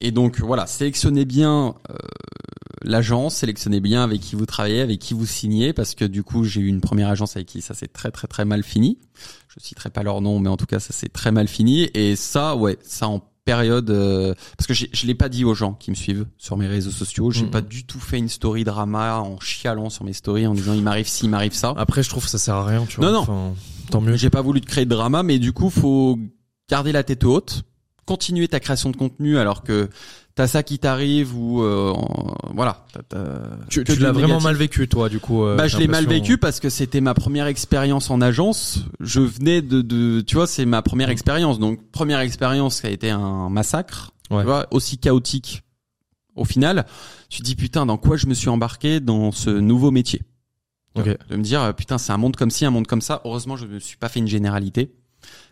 Et 0.00 0.10
donc 0.10 0.40
voilà, 0.40 0.66
sélectionnez 0.66 1.24
bien 1.24 1.76
l'agence, 2.82 3.36
sélectionnez 3.36 3.78
bien 3.78 4.02
avec 4.02 4.20
qui 4.20 4.34
vous 4.34 4.46
travaillez, 4.46 4.80
avec 4.80 4.98
qui 4.98 5.14
vous 5.14 5.26
signez, 5.26 5.72
parce 5.72 5.94
que 5.94 6.04
du 6.04 6.24
coup 6.24 6.42
j'ai 6.42 6.60
eu 6.60 6.66
une 6.66 6.80
première 6.80 7.08
agence 7.08 7.36
avec 7.36 7.46
qui 7.46 7.62
ça 7.62 7.74
s'est 7.74 7.86
très 7.86 8.10
très 8.10 8.26
très 8.26 8.44
mal 8.44 8.64
fini. 8.64 8.98
Je 9.46 9.62
citerai 9.62 9.90
pas 9.90 10.02
leur 10.02 10.22
nom, 10.22 10.40
mais 10.40 10.48
en 10.48 10.56
tout 10.56 10.66
cas 10.66 10.80
ça 10.80 10.92
s'est 10.92 11.08
très 11.08 11.30
mal 11.30 11.46
fini. 11.46 11.88
Et 11.94 12.16
ça, 12.16 12.56
ouais, 12.56 12.78
ça 12.82 13.06
en 13.06 13.22
période 13.44 13.90
euh, 13.90 14.34
parce 14.56 14.66
que 14.66 14.74
je 14.74 15.06
l'ai 15.06 15.14
pas 15.14 15.28
dit 15.28 15.44
aux 15.44 15.54
gens 15.54 15.74
qui 15.74 15.90
me 15.90 15.96
suivent 15.96 16.26
sur 16.38 16.56
mes 16.56 16.66
réseaux 16.66 16.90
sociaux. 16.90 17.30
J'ai 17.30 17.46
pas 17.46 17.60
du 17.60 17.84
tout 17.84 18.00
fait 18.00 18.18
une 18.18 18.28
story 18.28 18.64
drama 18.64 19.18
en 19.18 19.38
chialant 19.40 19.90
sur 19.90 20.04
mes 20.04 20.12
stories 20.12 20.46
en 20.46 20.54
disant 20.54 20.74
il 20.74 20.82
m'arrive 20.82 21.08
ci 21.08 21.26
il 21.26 21.30
m'arrive 21.30 21.54
ça. 21.54 21.74
Après 21.76 22.02
je 22.02 22.10
trouve 22.10 22.24
que 22.24 22.30
ça 22.30 22.38
sert 22.38 22.54
à 22.54 22.64
rien 22.64 22.84
tu 22.88 23.00
vois. 23.00 23.10
non. 23.10 23.24
Non 23.26 23.54
tant 23.90 24.00
mieux. 24.00 24.16
J'ai 24.16 24.30
pas 24.30 24.42
voulu 24.42 24.60
te 24.60 24.66
créer 24.66 24.84
de 24.84 24.90
drama 24.90 25.22
mais 25.22 25.38
du 25.38 25.52
coup 25.52 25.70
faut 25.70 26.18
garder 26.68 26.92
la 26.92 27.02
tête 27.02 27.24
haute 27.24 27.64
continuer 28.04 28.48
ta 28.48 28.60
création 28.60 28.90
de 28.90 28.96
contenu 28.96 29.38
alors 29.38 29.62
que 29.62 29.88
t'as 30.34 30.46
ça 30.46 30.62
qui 30.62 30.78
t'arrive 30.78 31.36
ou 31.36 31.62
euh, 31.62 31.92
voilà. 32.54 32.84
tu, 33.68 33.84
tu 33.84 33.96
l'as 33.96 34.12
vraiment 34.12 34.40
mal 34.40 34.56
vécu 34.56 34.88
toi 34.88 35.08
du 35.08 35.20
coup. 35.20 35.44
Euh, 35.44 35.56
bah 35.56 35.68
je 35.68 35.78
l'ai 35.78 35.88
mal 35.88 36.06
vécu 36.06 36.38
parce 36.38 36.60
que 36.60 36.70
c'était 36.70 37.00
ma 37.00 37.14
première 37.14 37.46
expérience 37.46 38.10
en 38.10 38.20
agence. 38.20 38.80
Je 39.00 39.20
venais 39.20 39.62
de, 39.62 39.82
de 39.82 40.20
tu 40.20 40.36
vois 40.36 40.46
c'est 40.46 40.64
ma 40.64 40.82
première 40.82 41.08
mm. 41.08 41.12
expérience 41.12 41.58
donc 41.58 41.90
première 41.90 42.20
expérience 42.20 42.80
qui 42.80 42.86
a 42.86 42.90
été 42.90 43.10
un 43.10 43.48
massacre. 43.48 44.12
Tu 44.30 44.42
vois 44.42 44.66
aussi 44.70 44.96
chaotique. 44.96 45.62
Au 46.34 46.46
final, 46.46 46.86
tu 47.28 47.40
te 47.40 47.44
dis 47.44 47.54
putain 47.54 47.84
dans 47.84 47.98
quoi 47.98 48.16
je 48.16 48.26
me 48.26 48.32
suis 48.32 48.48
embarqué 48.48 49.00
dans 49.00 49.30
ce 49.30 49.50
nouveau 49.50 49.90
métier? 49.90 50.22
Okay. 50.94 51.16
De 51.28 51.36
me 51.36 51.42
dire 51.42 51.74
putain 51.74 51.98
c'est 51.98 52.12
un 52.12 52.16
monde 52.16 52.36
comme 52.36 52.50
ci 52.50 52.64
un 52.64 52.70
monde 52.70 52.86
comme 52.86 53.02
ça. 53.02 53.20
Heureusement 53.24 53.56
je 53.56 53.66
me 53.66 53.78
suis 53.78 53.98
pas 53.98 54.08
fait 54.08 54.20
une 54.20 54.28
généralité 54.28 54.94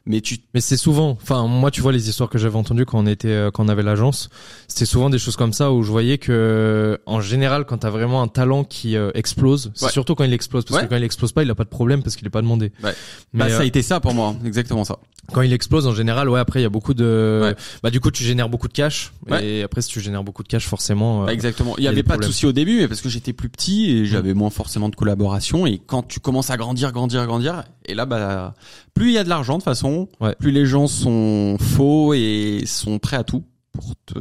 mais 0.06 0.20
tu 0.20 0.38
mais 0.54 0.60
c'est 0.60 0.76
souvent 0.76 1.10
enfin 1.22 1.46
moi 1.46 1.70
tu 1.70 1.82
vois 1.82 1.92
les 1.92 2.08
histoires 2.08 2.30
que 2.30 2.38
j'avais 2.38 2.56
entendues 2.56 2.86
quand 2.86 2.98
on 2.98 3.06
était 3.06 3.28
euh, 3.28 3.50
quand 3.50 3.64
on 3.64 3.68
avait 3.68 3.82
l'agence 3.82 4.30
c'était 4.66 4.86
souvent 4.86 5.10
des 5.10 5.18
choses 5.18 5.36
comme 5.36 5.52
ça 5.52 5.72
où 5.72 5.82
je 5.82 5.90
voyais 5.90 6.16
que 6.16 6.98
en 7.06 7.20
général 7.20 7.66
quand 7.66 7.78
t'as 7.78 7.90
vraiment 7.90 8.22
un 8.22 8.28
talent 8.28 8.64
qui 8.64 8.96
euh, 8.96 9.10
explose 9.14 9.70
c'est 9.74 9.90
surtout 9.90 10.14
quand 10.14 10.24
il 10.24 10.32
explose 10.32 10.64
parce 10.64 10.82
que 10.82 10.86
quand 10.86 10.96
il 10.96 11.04
explose 11.04 11.32
pas 11.32 11.42
il 11.42 11.50
a 11.50 11.54
pas 11.54 11.64
de 11.64 11.68
problème 11.68 12.02
parce 12.02 12.16
qu'il 12.16 12.26
est 12.26 12.30
pas 12.30 12.42
demandé. 12.42 12.72
Ouais. 12.82 12.94
Mais 13.32 13.44
bah, 13.44 13.50
ça 13.50 13.58
a 13.58 13.60
euh, 13.60 13.66
été 13.66 13.82
ça 13.82 14.00
pour 14.00 14.14
moi 14.14 14.34
exactement 14.44 14.84
ça. 14.84 14.98
quand 15.32 15.42
il 15.42 15.52
explose 15.52 15.86
en 15.86 15.94
général 15.94 16.28
ouais 16.30 16.40
après 16.40 16.60
il 16.60 16.62
y 16.62 16.66
a 16.66 16.70
beaucoup 16.70 16.94
de 16.94 17.54
bah 17.82 17.90
du 17.90 18.00
coup 18.00 18.10
tu 18.10 18.24
génères 18.24 18.48
beaucoup 18.48 18.68
de 18.68 18.72
cash 18.72 19.12
et 19.42 19.62
après 19.62 19.82
si 19.82 19.90
tu 19.90 20.00
génères 20.00 20.24
beaucoup 20.24 20.42
de 20.42 20.48
cash 20.48 20.66
forcément 20.66 21.24
bah, 21.24 21.32
exactement. 21.32 21.74
Il 21.76 21.84
y, 21.84 21.88
avait 21.88 22.02
pas 22.02 22.16
de 22.16 22.24
souci 22.24 22.46
au 22.46 22.52
début 22.52 22.78
mais 22.78 22.88
parce 22.88 23.02
que 23.02 23.08
j'étais 23.10 23.32
plus 23.32 23.50
petit 23.50 23.90
et 23.90 24.06
j'avais 24.06 24.32
moins 24.32 24.50
forcément 24.50 24.88
de 24.88 24.96
collaboration 24.96 25.66
et 25.66 25.78
quand 25.78 26.02
tu 26.02 26.20
commences 26.20 26.50
à 26.50 26.56
grandir 26.56 26.90
grandir 26.92 27.26
grandir 27.26 27.64
et 27.90 27.94
là 27.94 28.06
bah 28.06 28.54
plus 28.94 29.08
il 29.08 29.14
y 29.14 29.18
a 29.18 29.24
de 29.24 29.28
l'argent 29.28 29.58
de 29.58 29.62
façon 29.62 30.08
plus 30.38 30.50
les 30.50 30.66
gens 30.66 30.86
sont 30.86 31.56
faux 31.58 32.14
et 32.14 32.62
sont 32.66 32.98
prêts 32.98 33.16
à 33.16 33.24
tout 33.24 33.44
pour 33.72 33.94
te 34.06 34.18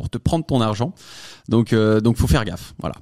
pour 0.00 0.08
te 0.08 0.16
prendre 0.16 0.46
ton 0.46 0.62
argent. 0.62 0.94
Donc 1.50 1.74
euh, 1.74 2.00
donc 2.00 2.16
faut 2.16 2.26
faire 2.26 2.46
gaffe, 2.46 2.74
voilà. 2.78 2.94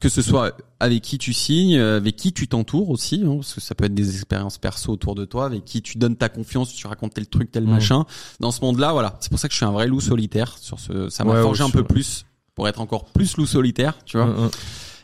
Que 0.00 0.08
ce 0.08 0.22
soit 0.22 0.56
avec 0.78 1.02
qui 1.02 1.18
tu 1.18 1.32
signes, 1.32 1.76
avec 1.76 2.14
qui 2.14 2.32
tu 2.32 2.46
t'entoures 2.46 2.90
aussi, 2.90 3.24
hein, 3.26 3.34
parce 3.36 3.54
que 3.54 3.60
ça 3.60 3.74
peut 3.74 3.86
être 3.86 3.94
des 3.94 4.14
expériences 4.14 4.58
perso 4.58 4.92
autour 4.92 5.16
de 5.16 5.24
toi, 5.24 5.46
avec 5.46 5.64
qui 5.64 5.82
tu 5.82 5.98
donnes 5.98 6.14
ta 6.14 6.28
confiance, 6.28 6.72
tu 6.72 6.86
racontes 6.86 7.14
tel 7.14 7.26
truc, 7.26 7.50
tel 7.50 7.64
mmh. 7.64 7.70
machin. 7.70 8.04
Dans 8.38 8.52
ce 8.52 8.60
monde-là, 8.60 8.92
voilà. 8.92 9.16
C'est 9.18 9.30
pour 9.30 9.40
ça 9.40 9.48
que 9.48 9.52
je 9.52 9.56
suis 9.56 9.66
un 9.66 9.72
vrai 9.72 9.88
loup 9.88 10.00
solitaire. 10.00 10.56
Sur 10.60 10.78
ce, 10.78 11.08
ça 11.08 11.24
m'a 11.24 11.42
forgé 11.42 11.64
un 11.64 11.70
peu 11.70 11.82
plus 11.82 12.24
pour 12.54 12.68
être 12.68 12.80
encore 12.80 13.06
plus 13.06 13.36
loup 13.36 13.46
solitaire, 13.46 13.98
tu 14.04 14.16
vois. 14.16 14.50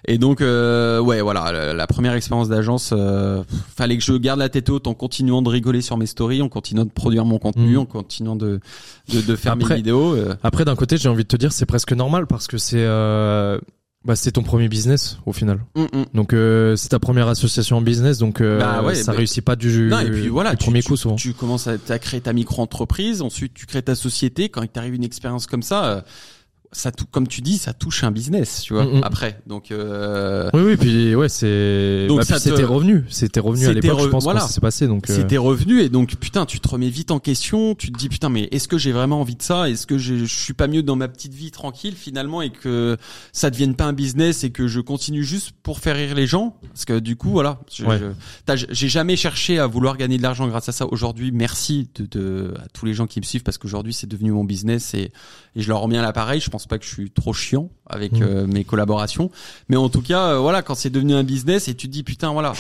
Et 0.07 0.19
donc, 0.19 0.41
euh, 0.41 1.01
ouais, 1.01 1.21
voilà, 1.21 1.73
la, 1.73 1.87
première 1.87 2.15
expérience 2.15 2.49
d'agence, 2.49 2.93
euh, 2.97 3.43
fallait 3.77 3.99
que 3.99 4.05
je 4.05 4.13
garde 4.15 4.39
la 4.39 4.49
tête 4.49 4.69
haute 4.71 4.87
en 4.87 4.95
continuant 4.95 5.43
de 5.43 5.49
rigoler 5.49 5.83
sur 5.83 5.97
mes 5.97 6.07
stories, 6.07 6.43
en 6.43 6.49
continuant 6.49 6.85
de 6.85 6.91
produire 6.91 7.25
mon 7.25 7.39
contenu, 7.39 7.77
mm. 7.77 7.79
en 7.79 7.87
continuant 7.87 8.37
de 8.37 8.61
de, 9.13 9.21
de 9.21 9.37
faire 9.37 9.57
mes 9.57 9.65
vidéos. 9.65 10.15
Euh. 10.15 10.35
Après, 10.43 10.65
d'un 10.65 10.77
côté, 10.77 10.97
j'ai 10.97 11.09
envie 11.09 11.25
de 11.25 11.29
te 11.29 11.37
dire, 11.37 11.53
c'est 11.53 11.67
presque 11.67 11.93
normal 11.93 12.27
parce 12.27 12.47
que 12.47 12.59
c'est 12.59 12.85
euh, 12.85 13.59
bah, 14.05 14.17
c'est 14.17 14.33
ton 14.33 14.43
premier 14.43 14.69
business 14.69 15.19
au 15.27 15.33
final. 15.33 15.61
Mm, 15.77 15.83
mm. 15.83 16.05
Donc 16.15 16.33
euh, 16.33 16.75
c'est 16.77 16.89
ta 16.89 16.99
première 16.99 17.29
association 17.29 17.77
en 17.77 17.83
business, 17.83 18.17
donc 18.17 18.41
euh, 18.41 18.59
bah 18.59 18.83
ouais, 18.83 18.95
ça 18.95 19.13
bah, 19.13 19.19
réussit 19.19 19.45
pas 19.45 19.57
du, 19.57 19.89
non, 19.89 19.99
et 19.99 20.11
puis, 20.11 20.29
voilà, 20.29 20.53
du 20.53 20.65
premier 20.65 20.83
coup 20.83 20.97
souvent. 20.97 21.17
Tu 21.17 21.35
commences 21.35 21.67
à, 21.67 21.75
à 21.89 21.99
créer 21.99 22.23
ta 22.23 22.33
micro-entreprise, 22.33 23.21
ensuite 23.21 23.53
tu 23.53 23.67
crées 23.67 23.83
ta 23.83 23.95
société. 23.95 24.49
Quand 24.49 24.63
il 24.63 24.69
t'arrive 24.69 24.95
une 24.95 25.05
expérience 25.05 25.47
comme 25.47 25.63
ça, 25.63 25.85
euh, 25.85 26.01
ça 26.73 26.93
comme 27.11 27.27
tu 27.27 27.41
dis 27.41 27.59
ça 27.59 27.73
touche 27.73 28.05
un 28.05 28.13
business 28.13 28.63
tu 28.63 28.75
vois 28.75 28.85
mm, 28.85 28.99
mm. 28.99 29.05
après. 29.05 29.41
Donc 29.47 29.73
euh... 29.73 30.51
oui 30.55 30.63
oui 30.63 30.77
puis 30.77 31.15
ouais 31.17 31.29
c'est 31.29 32.07
donc 32.07 32.19
bah, 32.19 32.39
c'était 32.39 32.63
revenu 32.63 33.05
c'était 33.09 33.41
revenu 33.41 33.67
à 33.67 33.73
l'époque 33.73 34.01
je 34.01 34.07
pense 34.07 34.23
voilà. 34.23 34.41
ça 34.41 34.49
s'est 34.49 34.61
passé 34.61 34.87
donc 34.87 35.11
euh... 35.11 35.17
c'était 35.17 35.37
revenu 35.37 35.81
et 35.81 35.89
donc 35.89 36.15
putain 36.17 36.47
tu 36.47 36.61
te 36.61 36.69
remets 36.69 36.89
vite 36.89 37.11
en 37.11 37.19
question 37.19 37.75
tu 37.75 37.91
te 37.91 37.99
dis 37.99 38.09
putain 38.09 38.29
mais 38.29 38.49
est-ce 38.53 38.69
que 38.69 38.79
j'ai 38.79 38.93
vraiment 38.93 39.21
envie 39.21 39.37
de 39.37 39.43
ça? 39.43 39.69
Est-ce 39.69 39.87
que 39.87 39.99
je 39.99 40.25
suis 40.25 40.53
pas 40.53 40.69
mieux 40.69 40.83
dans 40.83 40.97
ma 40.97 41.09
petite 41.09 41.35
vie 41.35 41.51
tranquille 41.51 41.95
finalement 41.97 42.43
et 42.43 42.51
que 42.51 42.97
ça 43.33 43.51
devienne 43.51 43.75
pas 43.75 43.85
un 43.85 43.93
business 43.93 44.45
et 44.45 44.51
que 44.51 44.69
je 44.69 44.81
continue 44.81 45.25
juste 45.25 45.53
pour 45.63 45.81
faire 45.81 45.97
rire 45.97 46.15
les 46.15 46.27
gens? 46.27 46.57
Parce 46.69 46.85
que 46.85 46.99
du 46.99 47.17
coup 47.17 47.31
voilà 47.31 47.61
j'ai 48.47 48.89
jamais 48.89 49.17
cherché 49.17 49.59
à 49.59 49.67
vouloir 49.67 49.97
gagner 49.97 50.19
de 50.19 50.23
l'argent 50.23 50.47
grâce 50.47 50.69
à 50.69 50.73
ça. 50.73 50.87
Aujourd'hui 50.87 51.33
merci 51.33 51.89
de, 51.97 52.07
de, 52.07 52.55
à 52.63 52.69
tous 52.69 52.87
les 52.87 52.95
gens 52.95 53.07
qui 53.07 53.21
me 53.21 53.25
suivent 53.25 53.43
parce 53.43 53.59
qu'aujourd'hui 53.59 53.93
c'est 53.93 54.07
devenu 54.07 54.31
mon 54.31 54.45
business 54.45 54.95
et, 54.95 55.13
et 55.57 55.63
je 55.63 55.69
leur 55.69 55.81
remets 55.81 55.99
à 55.99 56.03
l'appareil. 56.03 56.41
Je 56.41 56.51
pense 56.51 56.60
pas 56.69 56.79
que 56.79 56.85
je 56.85 56.91
suis 56.91 57.11
trop 57.11 57.33
chiant 57.33 57.71
avec 57.87 58.13
mmh. 58.13 58.23
euh, 58.23 58.47
mes 58.47 58.65
collaborations, 58.65 59.31
mais 59.69 59.77
en 59.77 59.89
tout 59.89 60.03
cas, 60.03 60.33
euh, 60.33 60.39
voilà, 60.39 60.63
quand 60.63 60.75
c'est 60.75 60.91
devenu 60.91 61.15
un 61.15 61.25
business 61.25 61.69
et 61.69 61.75
tu 61.75 61.87
te 61.87 61.93
dis 61.93 62.03
putain, 62.03 62.33
voilà, 62.33 62.53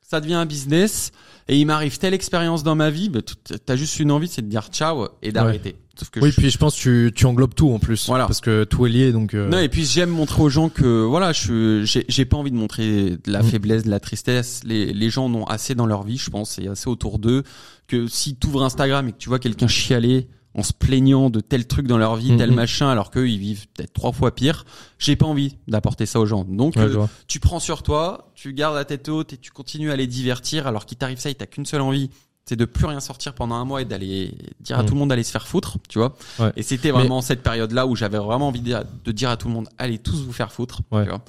ça 0.00 0.20
devient 0.20 0.34
un 0.34 0.46
business 0.46 1.12
et 1.48 1.58
il 1.58 1.66
m'arrive 1.66 1.98
telle 1.98 2.14
expérience 2.14 2.62
dans 2.62 2.74
ma 2.74 2.90
vie, 2.90 3.08
bah, 3.08 3.20
t'as 3.64 3.76
juste 3.76 4.00
une 4.00 4.10
envie, 4.10 4.28
c'est 4.28 4.42
de 4.42 4.48
dire 4.48 4.68
ciao 4.70 5.08
et 5.22 5.32
d'arrêter. 5.32 5.76
oui, 6.16 6.32
puis 6.36 6.50
je 6.50 6.58
pense 6.58 6.76
que 6.76 7.08
tu, 7.08 7.12
tu 7.14 7.26
englobes 7.26 7.54
tout 7.54 7.70
en 7.70 7.78
plus, 7.78 8.06
voilà. 8.06 8.26
parce 8.26 8.40
que 8.40 8.64
tout 8.64 8.86
est 8.86 8.90
lié, 8.90 9.12
donc. 9.12 9.34
Euh, 9.34 9.48
non, 9.48 9.58
et 9.58 9.68
puis 9.68 9.84
j'aime 9.84 10.10
montrer 10.10 10.42
aux 10.42 10.48
gens 10.48 10.68
que 10.68 11.04
voilà, 11.04 11.32
je 11.32 11.82
j'ai 11.84 12.24
pas 12.24 12.36
envie 12.36 12.50
de 12.50 12.56
montrer 12.56 13.16
de 13.24 13.32
la 13.32 13.42
mmh. 13.42 13.46
faiblesse, 13.46 13.84
de 13.84 13.90
la 13.90 14.00
tristesse. 14.00 14.62
Les 14.64 14.92
les 14.92 15.10
gens 15.10 15.26
en 15.26 15.34
ont 15.34 15.44
assez 15.44 15.74
dans 15.74 15.86
leur 15.86 16.02
vie, 16.02 16.18
je 16.18 16.30
pense, 16.30 16.58
et 16.58 16.68
assez 16.68 16.88
autour 16.88 17.18
d'eux 17.18 17.44
que 17.86 18.06
si 18.08 18.36
tu 18.36 18.48
ouvres 18.48 18.64
Instagram 18.64 19.08
et 19.08 19.12
que 19.12 19.18
tu 19.18 19.28
vois 19.28 19.38
quelqu'un 19.38 19.68
chialer 19.68 20.28
en 20.56 20.62
se 20.62 20.72
plaignant 20.72 21.28
de 21.28 21.40
tel 21.40 21.66
truc 21.66 21.86
dans 21.86 21.98
leur 21.98 22.16
vie, 22.16 22.36
tel 22.36 22.50
mhm. 22.50 22.56
machin, 22.56 22.88
alors 22.88 23.10
qu'eux 23.10 23.28
ils 23.28 23.38
vivent 23.38 23.66
peut-être 23.74 23.92
trois 23.92 24.12
fois 24.12 24.34
pire. 24.34 24.64
J'ai 24.98 25.14
pas 25.14 25.26
envie 25.26 25.56
d'apporter 25.68 26.06
ça 26.06 26.18
aux 26.18 26.26
gens. 26.26 26.44
Donc 26.44 26.78
euh, 26.78 27.06
tu 27.28 27.40
prends 27.40 27.60
sur 27.60 27.82
toi, 27.82 28.32
tu 28.34 28.54
gardes 28.54 28.74
la 28.74 28.86
tête 28.86 29.08
haute 29.08 29.34
et 29.34 29.36
tu 29.36 29.50
continues 29.50 29.92
à 29.92 29.96
les 29.96 30.06
divertir, 30.06 30.66
alors 30.66 30.86
qu'il 30.86 30.96
t'arrive 30.96 31.18
ça, 31.18 31.28
et 31.28 31.34
t'as 31.34 31.44
qu'une 31.44 31.66
seule 31.66 31.82
envie, 31.82 32.10
c'est 32.46 32.56
de 32.56 32.64
plus 32.64 32.86
rien 32.86 33.00
sortir 33.00 33.34
pendant 33.34 33.56
un 33.56 33.64
mois 33.66 33.82
et 33.82 33.84
d'aller 33.84 34.34
dire 34.60 34.78
à 34.78 34.82
mhm. 34.82 34.88
tout 34.88 34.94
le 34.94 35.00
monde 35.00 35.08
d'aller 35.10 35.24
se 35.24 35.30
faire 35.30 35.46
foutre, 35.46 35.76
tu 35.88 35.98
vois. 35.98 36.16
Et 36.56 36.62
c'était 36.62 36.90
vraiment 36.90 37.20
cette 37.20 37.42
période-là 37.42 37.86
où 37.86 37.94
j'avais 37.94 38.18
vraiment 38.18 38.48
envie 38.48 38.62
de, 38.62 39.12
dire 39.12 39.28
à 39.28 39.36
tout 39.36 39.48
le 39.48 39.54
monde 39.54 39.68
allez 39.76 39.98
tous 39.98 40.22
vous 40.22 40.32
faire 40.32 40.52
foutre. 40.52 40.80
Tu 40.90 41.08
vois 41.08 41.22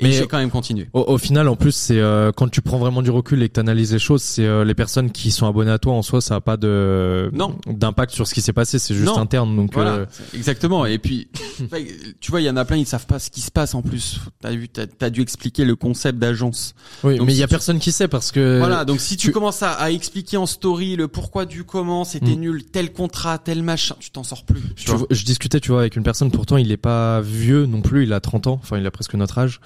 mais 0.00 0.12
j'ai 0.12 0.26
quand 0.26 0.38
même 0.38 0.50
continué. 0.50 0.88
Au, 0.92 1.18
final, 1.18 1.48
en 1.48 1.56
plus, 1.56 1.72
c'est 1.72 1.98
euh, 1.98 2.32
quand 2.32 2.48
tu 2.48 2.60
prends 2.60 2.78
vraiment 2.78 3.02
du 3.02 3.10
recul 3.10 3.42
et 3.42 3.48
que 3.48 3.54
tu 3.54 3.60
analyses 3.60 3.92
les 3.92 3.98
choses, 3.98 4.22
c'est 4.22 4.44
euh, 4.44 4.64
les 4.64 4.74
personnes 4.74 5.10
qui 5.10 5.30
sont 5.30 5.46
abonnées 5.46 5.70
à 5.70 5.78
toi 5.78 5.94
en 5.94 6.02
soi, 6.02 6.20
ça 6.20 6.36
a 6.36 6.40
pas 6.40 6.56
de 6.56 7.30
d'impact 7.66 8.12
sur 8.12 8.26
ce 8.26 8.34
qui 8.34 8.40
s'est 8.40 8.52
passé, 8.52 8.78
c'est 8.78 8.94
juste 8.94 9.16
interne. 9.16 9.56
Donc 9.56 9.72
voilà, 9.72 9.92
euh, 9.92 10.06
exactement. 10.34 10.86
Et 10.86 10.98
puis, 10.98 11.28
tu 12.20 12.30
vois, 12.30 12.40
il 12.40 12.44
y 12.44 12.50
en 12.50 12.56
a 12.56 12.64
plein, 12.64 12.76
ils 12.76 12.86
savent 12.86 13.06
pas 13.06 13.18
ce 13.18 13.30
qui 13.30 13.40
se 13.40 13.50
passe 13.50 13.74
en 13.74 13.82
plus. 13.82 14.20
T'as 14.40 14.50
vu, 14.50 14.68
t'as 14.68 14.86
as 15.00 15.10
dû 15.10 15.22
expliquer 15.22 15.64
le 15.64 15.76
concept 15.76 16.18
d'agence. 16.18 16.74
Oui, 17.02 17.18
mais 17.20 17.32
il 17.32 17.38
y 17.38 17.42
a 17.42 17.48
personne 17.48 17.78
qui 17.78 17.92
sait 17.92 18.08
parce 18.08 18.32
que 18.32 18.58
voilà. 18.58 18.84
Donc 18.84 19.00
si 19.00 19.16
tu, 19.16 19.30
commences 19.30 19.62
à, 19.62 19.72
à, 19.72 19.90
expliquer 19.90 20.36
en 20.36 20.46
story 20.46 20.96
le 20.96 21.08
pourquoi 21.08 21.46
du 21.46 21.64
comment, 21.64 22.04
c'était 22.04 22.36
mm. 22.36 22.40
nul, 22.40 22.64
tel 22.64 22.92
contrat, 22.92 23.38
tel 23.38 23.62
machin, 23.62 23.96
tu 23.98 24.10
t'en 24.10 24.24
sors 24.24 24.44
plus. 24.44 24.62
je 24.76 25.24
discutais, 25.24 25.60
tu 25.60 25.70
vois, 25.70 25.80
avec 25.80 25.96
une 25.96 26.02
personne. 26.02 26.30
Pourtant, 26.30 26.56
il 26.56 26.70
est 26.70 26.76
pas 26.76 27.20
vieux 27.20 27.66
non 27.66 27.80
plus. 27.80 28.04
Il 28.04 28.12
a 28.12 28.20
30 28.20 28.46
ans. 28.46 28.60
Enfin, 28.62 28.78
il 28.78 28.86
a 28.86 28.90
presque 28.90 29.14
notre 29.14 29.38
âge. 29.38 29.60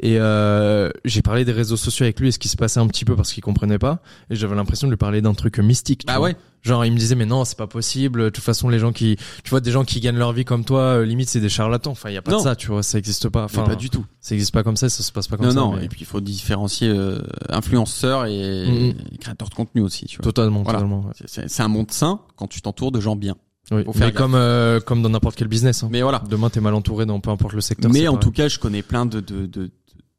Et 0.00 0.18
euh, 0.18 0.90
j'ai 1.04 1.22
parlé 1.22 1.44
des 1.44 1.52
réseaux 1.52 1.76
sociaux 1.76 2.04
avec 2.04 2.20
lui 2.20 2.28
et 2.28 2.32
ce 2.32 2.38
qui 2.38 2.48
se 2.48 2.56
passait 2.56 2.80
un 2.80 2.86
petit 2.86 3.04
peu 3.04 3.16
parce 3.16 3.32
qu'il 3.32 3.42
comprenait 3.42 3.78
pas. 3.78 4.00
Et 4.30 4.36
j'avais 4.36 4.54
l'impression 4.54 4.86
de 4.86 4.92
lui 4.92 4.96
parler 4.96 5.20
d'un 5.20 5.34
truc 5.34 5.58
mystique. 5.58 6.04
ah 6.06 6.20
ouais. 6.20 6.36
Genre 6.62 6.82
il 6.86 6.92
me 6.92 6.96
disait 6.96 7.14
mais 7.14 7.26
non 7.26 7.44
c'est 7.44 7.58
pas 7.58 7.66
possible. 7.66 8.22
De 8.24 8.28
toute 8.30 8.42
façon 8.42 8.70
les 8.70 8.78
gens 8.78 8.92
qui, 8.92 9.16
tu 9.42 9.50
vois 9.50 9.60
des 9.60 9.70
gens 9.70 9.84
qui 9.84 10.00
gagnent 10.00 10.16
leur 10.16 10.32
vie 10.32 10.46
comme 10.46 10.64
toi, 10.64 10.80
euh, 10.80 11.04
limite 11.04 11.28
c'est 11.28 11.40
des 11.40 11.50
charlatans. 11.50 11.90
Enfin 11.90 12.08
il 12.08 12.14
y 12.14 12.16
a 12.16 12.22
pas 12.22 12.32
de 12.32 12.38
ça, 12.38 12.56
tu 12.56 12.68
vois, 12.68 12.82
ça 12.82 12.96
existe 12.96 13.28
pas. 13.28 13.44
Enfin 13.44 13.64
pas 13.64 13.76
du 13.76 13.90
tout. 13.90 14.06
Ça 14.20 14.34
existe 14.34 14.54
pas 14.54 14.62
comme 14.62 14.76
ça, 14.76 14.88
ça 14.88 15.02
se 15.02 15.12
passe 15.12 15.28
pas 15.28 15.36
comme 15.36 15.50
ça. 15.50 15.54
Non 15.54 15.72
non. 15.72 15.80
Et 15.80 15.88
puis 15.88 16.00
il 16.00 16.06
faut 16.06 16.22
différencier 16.22 16.88
euh, 16.88 17.20
influenceurs 17.50 18.24
et, 18.24 18.32
mm-hmm. 18.32 19.18
créateurs 19.20 19.50
de 19.50 19.54
contenu 19.54 19.82
aussi. 19.82 20.06
Tu 20.06 20.16
vois. 20.16 20.24
Totalement 20.24 20.64
totalement. 20.64 21.10
C'est 21.26 21.62
un 21.62 21.68
monde 21.68 21.90
sain 21.90 22.20
quand 22.36 22.46
tu 22.46 22.62
t'entoures 22.62 22.92
de 22.92 23.00
gens 23.00 23.14
bien. 23.14 23.36
Oui, 23.70 23.82
mais 23.96 24.12
comme 24.12 24.34
euh, 24.34 24.80
comme 24.80 25.02
dans 25.02 25.08
n'importe 25.08 25.36
quel 25.36 25.48
business. 25.48 25.82
Hein. 25.82 25.88
Mais 25.90 26.02
voilà. 26.02 26.22
Demain 26.28 26.50
t'es 26.50 26.60
mal 26.60 26.74
entouré 26.74 27.06
dans 27.06 27.20
peu 27.20 27.30
importe 27.30 27.54
le 27.54 27.60
secteur. 27.60 27.90
Mais 27.90 28.08
en 28.08 28.16
tout 28.16 28.30
cas, 28.30 28.48
je 28.48 28.58
connais 28.58 28.82
plein 28.82 29.06
de 29.06 29.20
de, 29.20 29.46
de, 29.46 29.70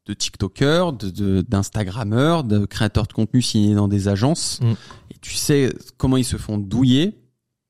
de 0.06 0.14
TikTokers, 0.14 0.92
de 0.92 1.42
d'Instagrammeurs, 1.42 2.44
de, 2.44 2.66
créateurs 2.66 3.06
de 3.06 3.12
contenu 3.12 3.42
signés 3.42 3.74
dans 3.74 3.88
des 3.88 4.08
agences. 4.08 4.60
Mm. 4.60 4.72
Et 5.12 5.18
tu 5.20 5.34
sais 5.34 5.72
comment 5.96 6.16
ils 6.16 6.24
se 6.24 6.36
font 6.36 6.58
douiller. 6.58 7.18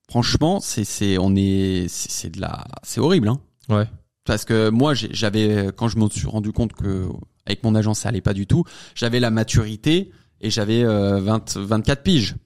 Franchement, 0.08 0.60
c'est 0.60 0.84
c'est 0.84 1.18
on 1.18 1.34
est 1.36 1.86
c'est 1.88 2.30
de 2.30 2.40
la 2.40 2.64
c'est 2.82 3.00
horrible 3.00 3.28
hein. 3.28 3.40
Ouais. 3.68 3.86
Parce 4.24 4.44
que 4.44 4.70
moi 4.70 4.94
j'avais 4.94 5.70
quand 5.76 5.88
je 5.88 5.98
me 5.98 6.08
suis 6.08 6.26
rendu 6.26 6.52
compte 6.52 6.72
que 6.72 7.06
avec 7.44 7.62
mon 7.64 7.74
agence 7.74 8.00
ça 8.00 8.08
allait 8.08 8.20
pas 8.20 8.34
du 8.34 8.46
tout, 8.46 8.64
j'avais 8.94 9.20
la 9.20 9.30
maturité 9.30 10.10
et 10.40 10.50
j'avais 10.50 10.84
euh, 10.84 11.20
20 11.20 11.56
24 11.56 12.02
piges. 12.02 12.36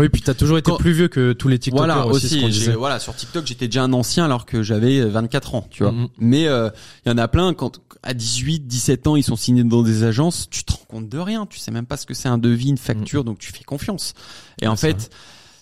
Oui, 0.00 0.08
puis 0.08 0.22
t'as 0.22 0.34
toujours 0.34 0.58
été 0.58 0.72
plus 0.78 0.92
vieux 0.92 1.08
que 1.08 1.32
tous 1.32 1.48
les 1.48 1.58
TikTokers 1.58 1.86
voilà, 1.86 2.06
aussi. 2.06 2.70
voilà, 2.76 2.98
sur 2.98 3.14
TikTok, 3.14 3.46
j'étais 3.46 3.66
déjà 3.66 3.82
un 3.82 3.92
ancien 3.92 4.24
alors 4.24 4.46
que 4.46 4.62
j'avais 4.62 5.04
24 5.04 5.54
ans, 5.54 5.66
tu 5.70 5.82
vois. 5.82 5.92
Mm-hmm. 5.92 6.08
Mais 6.18 6.46
euh, 6.46 6.70
il 7.04 7.10
y 7.10 7.12
en 7.12 7.18
a 7.18 7.28
plein 7.28 7.52
quand 7.54 7.80
à 8.02 8.14
18, 8.14 8.66
17 8.66 9.06
ans, 9.06 9.16
ils 9.16 9.22
sont 9.22 9.36
signés 9.36 9.64
dans 9.64 9.82
des 9.82 10.04
agences, 10.04 10.48
tu 10.50 10.64
te 10.64 10.72
rends 10.72 10.86
compte 10.88 11.08
de 11.08 11.18
rien, 11.18 11.46
tu 11.46 11.58
sais 11.58 11.70
même 11.70 11.86
pas 11.86 11.96
ce 11.96 12.06
que 12.06 12.14
c'est 12.14 12.28
un 12.28 12.38
devis, 12.38 12.70
une 12.70 12.78
facture, 12.78 13.22
mm. 13.22 13.26
donc 13.26 13.38
tu 13.38 13.52
fais 13.52 13.64
confiance. 13.64 14.14
Et 14.62 14.66
en 14.66 14.76
fait, 14.76 15.10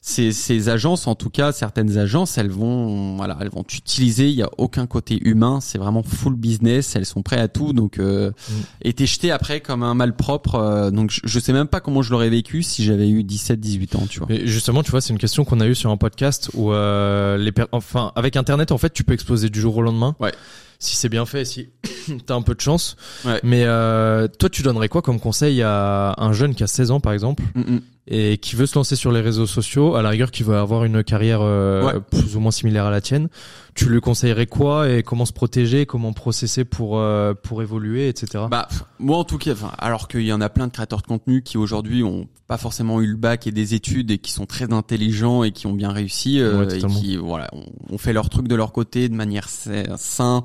ces, 0.00 0.32
ces 0.32 0.68
agences, 0.68 1.06
en 1.06 1.14
tout 1.14 1.30
cas 1.30 1.52
certaines 1.52 1.98
agences, 1.98 2.38
elles 2.38 2.50
vont, 2.50 3.16
voilà, 3.16 3.36
elles 3.40 3.50
vont 3.50 3.62
t'utiliser. 3.62 4.28
Il 4.28 4.34
y 4.34 4.42
a 4.42 4.50
aucun 4.58 4.86
côté 4.86 5.18
humain. 5.22 5.60
C'est 5.60 5.78
vraiment 5.78 6.02
full 6.02 6.34
business. 6.34 6.96
Elles 6.96 7.06
sont 7.06 7.22
prêtes 7.22 7.40
à 7.40 7.48
tout. 7.48 7.72
Donc, 7.72 7.98
euh, 7.98 8.30
mm. 8.30 8.52
et 8.82 8.92
t'es 8.92 9.06
jeté 9.06 9.30
après 9.30 9.60
comme 9.60 9.82
un 9.82 9.94
malpropre. 9.94 10.54
Euh, 10.54 10.90
donc, 10.90 11.10
je, 11.10 11.20
je, 11.24 11.38
sais 11.38 11.52
même 11.52 11.68
pas 11.68 11.80
comment 11.80 12.02
je 12.02 12.10
l'aurais 12.10 12.30
vécu 12.30 12.62
si 12.62 12.84
j'avais 12.84 13.08
eu 13.08 13.24
17, 13.24 13.60
18 13.60 13.96
ans, 13.96 14.06
tu 14.08 14.20
vois. 14.20 14.28
Et 14.30 14.46
justement, 14.46 14.82
tu 14.82 14.90
vois, 14.90 15.00
c'est 15.00 15.12
une 15.12 15.18
question 15.18 15.44
qu'on 15.44 15.60
a 15.60 15.66
eue 15.66 15.74
sur 15.74 15.90
un 15.90 15.96
podcast 15.96 16.50
où 16.54 16.72
euh, 16.72 17.36
les, 17.36 17.52
enfin, 17.72 18.12
avec 18.16 18.36
Internet, 18.36 18.72
en 18.72 18.78
fait, 18.78 18.92
tu 18.92 19.04
peux 19.04 19.12
exploser 19.12 19.50
du 19.50 19.60
jour 19.60 19.76
au 19.76 19.82
lendemain. 19.82 20.16
Ouais 20.20 20.32
si 20.78 20.96
c'est 20.96 21.08
bien 21.08 21.26
fait, 21.26 21.44
si 21.44 21.70
t'as 22.26 22.34
un 22.34 22.42
peu 22.42 22.54
de 22.54 22.60
chance. 22.60 22.96
Ouais. 23.24 23.40
Mais 23.42 23.64
euh, 23.64 24.28
toi, 24.28 24.48
tu 24.48 24.62
donnerais 24.62 24.88
quoi 24.88 25.02
comme 25.02 25.20
conseil 25.20 25.62
à 25.62 26.14
un 26.18 26.32
jeune 26.32 26.54
qui 26.54 26.62
a 26.62 26.66
16 26.66 26.90
ans, 26.90 27.00
par 27.00 27.12
exemple, 27.12 27.42
mm, 27.54 27.60
mm. 27.60 27.80
et 28.08 28.38
qui 28.38 28.56
veut 28.56 28.66
se 28.66 28.74
lancer 28.74 28.96
sur 28.96 29.12
les 29.12 29.20
réseaux 29.20 29.46
sociaux, 29.46 29.94
à 29.94 30.02
la 30.02 30.10
rigueur, 30.10 30.30
qui 30.30 30.42
veut 30.42 30.56
avoir 30.56 30.84
une 30.84 31.02
carrière 31.04 31.40
euh, 31.42 32.00
plus 32.00 32.36
ou 32.36 32.40
moins 32.40 32.50
similaire 32.50 32.86
à 32.86 32.90
la 32.90 33.00
tienne? 33.00 33.28
Tu 33.74 33.88
lui 33.88 34.00
conseillerais 34.00 34.46
quoi 34.46 34.90
et 34.90 35.04
comment 35.04 35.24
se 35.24 35.32
protéger, 35.32 35.86
comment 35.86 36.12
processer 36.12 36.64
pour 36.64 36.98
euh, 36.98 37.32
pour 37.34 37.62
évoluer, 37.62 38.08
etc. 38.08 38.44
Bah 38.50 38.66
moi 38.98 39.18
en 39.18 39.24
tout 39.24 39.38
cas, 39.38 39.54
alors 39.78 40.08
qu'il 40.08 40.22
y 40.22 40.32
en 40.32 40.40
a 40.40 40.48
plein 40.48 40.66
de 40.66 40.72
créateurs 40.72 41.00
de 41.00 41.06
contenu 41.06 41.42
qui 41.42 41.58
aujourd'hui 41.58 42.02
ont 42.02 42.26
pas 42.48 42.56
forcément 42.56 43.00
eu 43.00 43.06
le 43.06 43.16
bac 43.16 43.46
et 43.46 43.52
des 43.52 43.74
études 43.74 44.10
et 44.10 44.18
qui 44.18 44.32
sont 44.32 44.46
très 44.46 44.72
intelligents 44.72 45.44
et 45.44 45.52
qui 45.52 45.68
ont 45.68 45.74
bien 45.74 45.92
réussi 45.92 46.40
euh, 46.40 46.68
et 46.68 46.78
qui 46.78 47.16
voilà 47.16 47.50
ont, 47.88 47.98
fait 47.98 48.12
leur 48.12 48.30
truc 48.30 48.48
de 48.48 48.54
leur 48.56 48.72
côté 48.72 49.08
de 49.08 49.14
manière 49.14 49.48
sain 49.48 50.44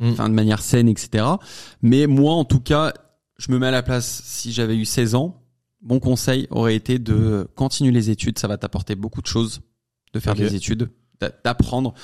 Mm. 0.00 0.10
enfin 0.10 0.28
de 0.28 0.34
manière 0.34 0.60
saine, 0.60 0.88
etc. 0.88 1.24
Mais 1.82 2.06
moi, 2.06 2.34
en 2.34 2.44
tout 2.44 2.60
cas, 2.60 2.92
je 3.38 3.52
me 3.52 3.58
mets 3.58 3.66
à 3.66 3.70
la 3.70 3.82
place. 3.82 4.22
Si 4.24 4.52
j'avais 4.52 4.76
eu 4.76 4.84
16 4.84 5.14
ans, 5.14 5.42
mon 5.82 6.00
conseil 6.00 6.46
aurait 6.50 6.74
été 6.74 6.98
de 6.98 7.48
continuer 7.54 7.92
les 7.92 8.10
études. 8.10 8.38
Ça 8.38 8.48
va 8.48 8.56
t'apporter 8.56 8.94
beaucoup 8.94 9.22
de 9.22 9.26
choses, 9.26 9.60
de 10.12 10.20
faire 10.20 10.34
des 10.34 10.54
études, 10.54 10.90
d'apprendre, 11.44 11.94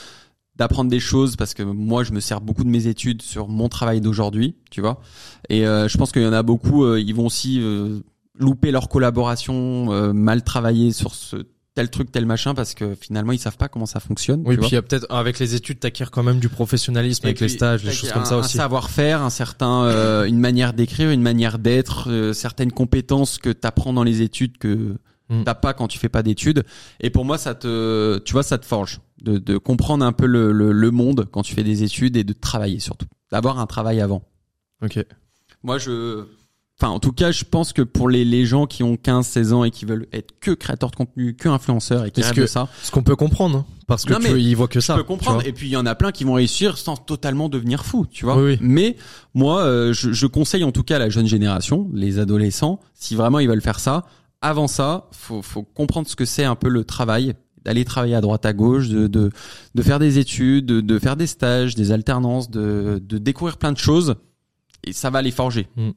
d'apprendre 0.56 0.90
des 0.90 1.00
choses 1.00 1.36
parce 1.36 1.54
que 1.54 1.62
moi, 1.62 2.04
je 2.04 2.12
me 2.12 2.20
sers 2.20 2.40
beaucoup 2.40 2.64
de 2.64 2.68
mes 2.68 2.86
études 2.86 3.22
sur 3.22 3.48
mon 3.48 3.68
travail 3.68 4.00
d'aujourd'hui, 4.00 4.56
tu 4.70 4.80
vois. 4.80 5.00
Et 5.48 5.66
euh, 5.66 5.88
je 5.88 5.96
pense 5.96 6.12
qu'il 6.12 6.22
y 6.22 6.26
en 6.26 6.32
a 6.32 6.42
beaucoup, 6.42 6.84
euh, 6.84 7.00
ils 7.00 7.14
vont 7.14 7.26
aussi 7.26 7.58
euh, 7.60 8.00
louper 8.38 8.70
leur 8.70 8.88
collaboration, 8.88 10.12
mal 10.12 10.42
travailler 10.42 10.92
sur 10.92 11.14
ce 11.14 11.36
tel 11.80 11.88
truc, 11.88 12.12
tel 12.12 12.26
machin, 12.26 12.52
parce 12.52 12.74
que 12.74 12.94
finalement 12.94 13.32
ils 13.32 13.38
savent 13.38 13.56
pas 13.56 13.68
comment 13.68 13.86
ça 13.86 14.00
fonctionne. 14.00 14.42
Oui, 14.44 14.58
puis 14.58 14.68
il 14.68 14.74
y 14.74 14.76
a 14.76 14.82
peut-être 14.82 15.06
avec 15.08 15.38
les 15.38 15.54
études, 15.54 15.80
t'acquiers 15.80 16.04
quand 16.12 16.22
même 16.22 16.38
du 16.38 16.50
professionnalisme 16.50 17.24
avec 17.24 17.40
les 17.40 17.48
stages, 17.48 17.84
les 17.84 17.92
choses 17.92 18.12
comme 18.12 18.26
ça 18.26 18.36
aussi. 18.36 18.58
Un 18.58 18.60
savoir-faire, 18.60 19.22
un 19.22 19.30
certain, 19.30 19.84
euh, 19.84 20.24
une 20.24 20.38
manière 20.38 20.74
d'écrire, 20.74 21.10
une 21.10 21.22
manière 21.22 21.58
d'être, 21.58 22.10
euh, 22.10 22.34
certaines 22.34 22.70
compétences 22.70 23.38
que 23.38 23.48
t'apprends 23.48 23.94
dans 23.94 24.02
les 24.04 24.20
études 24.20 24.58
que 24.58 24.96
mm. 25.30 25.44
t'as 25.44 25.54
pas 25.54 25.72
quand 25.72 25.88
tu 25.88 25.98
fais 25.98 26.10
pas 26.10 26.22
d'études. 26.22 26.64
Et 27.00 27.08
pour 27.08 27.24
moi, 27.24 27.38
ça 27.38 27.54
te, 27.54 28.18
tu 28.18 28.32
vois, 28.32 28.42
ça 28.42 28.58
te 28.58 28.66
forge 28.66 29.00
de, 29.22 29.38
de 29.38 29.56
comprendre 29.56 30.04
un 30.04 30.12
peu 30.12 30.26
le, 30.26 30.52
le, 30.52 30.72
le 30.72 30.90
monde 30.90 31.28
quand 31.32 31.42
tu 31.42 31.54
fais 31.54 31.64
des 31.64 31.82
études 31.82 32.18
et 32.18 32.24
de 32.24 32.34
travailler 32.34 32.78
surtout, 32.78 33.06
d'avoir 33.32 33.58
un 33.58 33.66
travail 33.66 34.02
avant. 34.02 34.22
Ok. 34.82 35.02
Moi, 35.62 35.78
je 35.78 36.26
Enfin, 36.80 36.92
en 36.92 36.98
tout 36.98 37.12
cas, 37.12 37.30
je 37.30 37.44
pense 37.44 37.74
que 37.74 37.82
pour 37.82 38.08
les, 38.08 38.24
les 38.24 38.46
gens 38.46 38.66
qui 38.66 38.82
ont 38.82 38.96
15, 38.96 39.26
16 39.26 39.52
ans 39.52 39.64
et 39.64 39.70
qui 39.70 39.84
veulent 39.84 40.06
être 40.14 40.32
que 40.40 40.52
créateurs 40.52 40.90
de 40.90 40.96
contenu, 40.96 41.34
que 41.34 41.46
influenceurs 41.46 42.06
et 42.06 42.10
qui 42.10 42.22
rêvent 42.22 42.32
que, 42.32 42.40
de 42.40 42.46
ça. 42.46 42.68
Ce 42.82 42.90
qu'on 42.90 43.02
peut 43.02 43.16
comprendre, 43.16 43.58
hein, 43.58 43.66
parce 43.86 44.06
que 44.06 44.14
tu, 44.14 44.40
ils 44.40 44.54
voient 44.54 44.66
que 44.66 44.80
ça. 44.80 44.94
Je 44.94 45.00
peux 45.00 45.04
comprendre. 45.04 45.46
Et 45.46 45.52
puis, 45.52 45.68
il 45.68 45.72
y 45.72 45.76
en 45.76 45.84
a 45.84 45.94
plein 45.94 46.10
qui 46.10 46.24
vont 46.24 46.32
réussir 46.32 46.78
sans 46.78 46.96
totalement 46.96 47.50
devenir 47.50 47.84
fous, 47.84 48.06
tu 48.10 48.24
vois. 48.24 48.38
Mais 48.62 48.96
moi, 49.34 49.60
euh, 49.60 49.92
je, 49.92 50.12
je, 50.12 50.26
conseille 50.26 50.64
en 50.64 50.72
tout 50.72 50.82
cas 50.82 50.96
à 50.96 50.98
la 50.98 51.10
jeune 51.10 51.26
génération, 51.26 51.90
les 51.92 52.18
adolescents, 52.18 52.80
si 52.94 53.14
vraiment 53.14 53.40
ils 53.40 53.48
veulent 53.48 53.60
faire 53.60 53.78
ça, 53.78 54.06
avant 54.40 54.66
ça, 54.66 55.08
faut, 55.12 55.42
faut 55.42 55.62
comprendre 55.62 56.08
ce 56.08 56.16
que 56.16 56.24
c'est 56.24 56.44
un 56.44 56.56
peu 56.56 56.70
le 56.70 56.84
travail 56.84 57.34
d'aller 57.62 57.84
travailler 57.84 58.14
à 58.14 58.22
droite 58.22 58.46
à 58.46 58.54
gauche, 58.54 58.88
de, 58.88 59.06
de, 59.06 59.30
de 59.74 59.82
faire 59.82 59.98
des 59.98 60.18
études, 60.18 60.64
de, 60.64 60.80
de, 60.80 60.98
faire 60.98 61.16
des 61.16 61.26
stages, 61.26 61.74
des 61.74 61.92
alternances, 61.92 62.50
de, 62.50 63.02
de 63.04 63.18
découvrir 63.18 63.58
plein 63.58 63.72
de 63.72 63.78
choses 63.78 64.14
et 64.82 64.94
ça 64.94 65.10
va 65.10 65.20
les 65.20 65.30
forger. 65.30 65.68
Mm. 65.76 65.90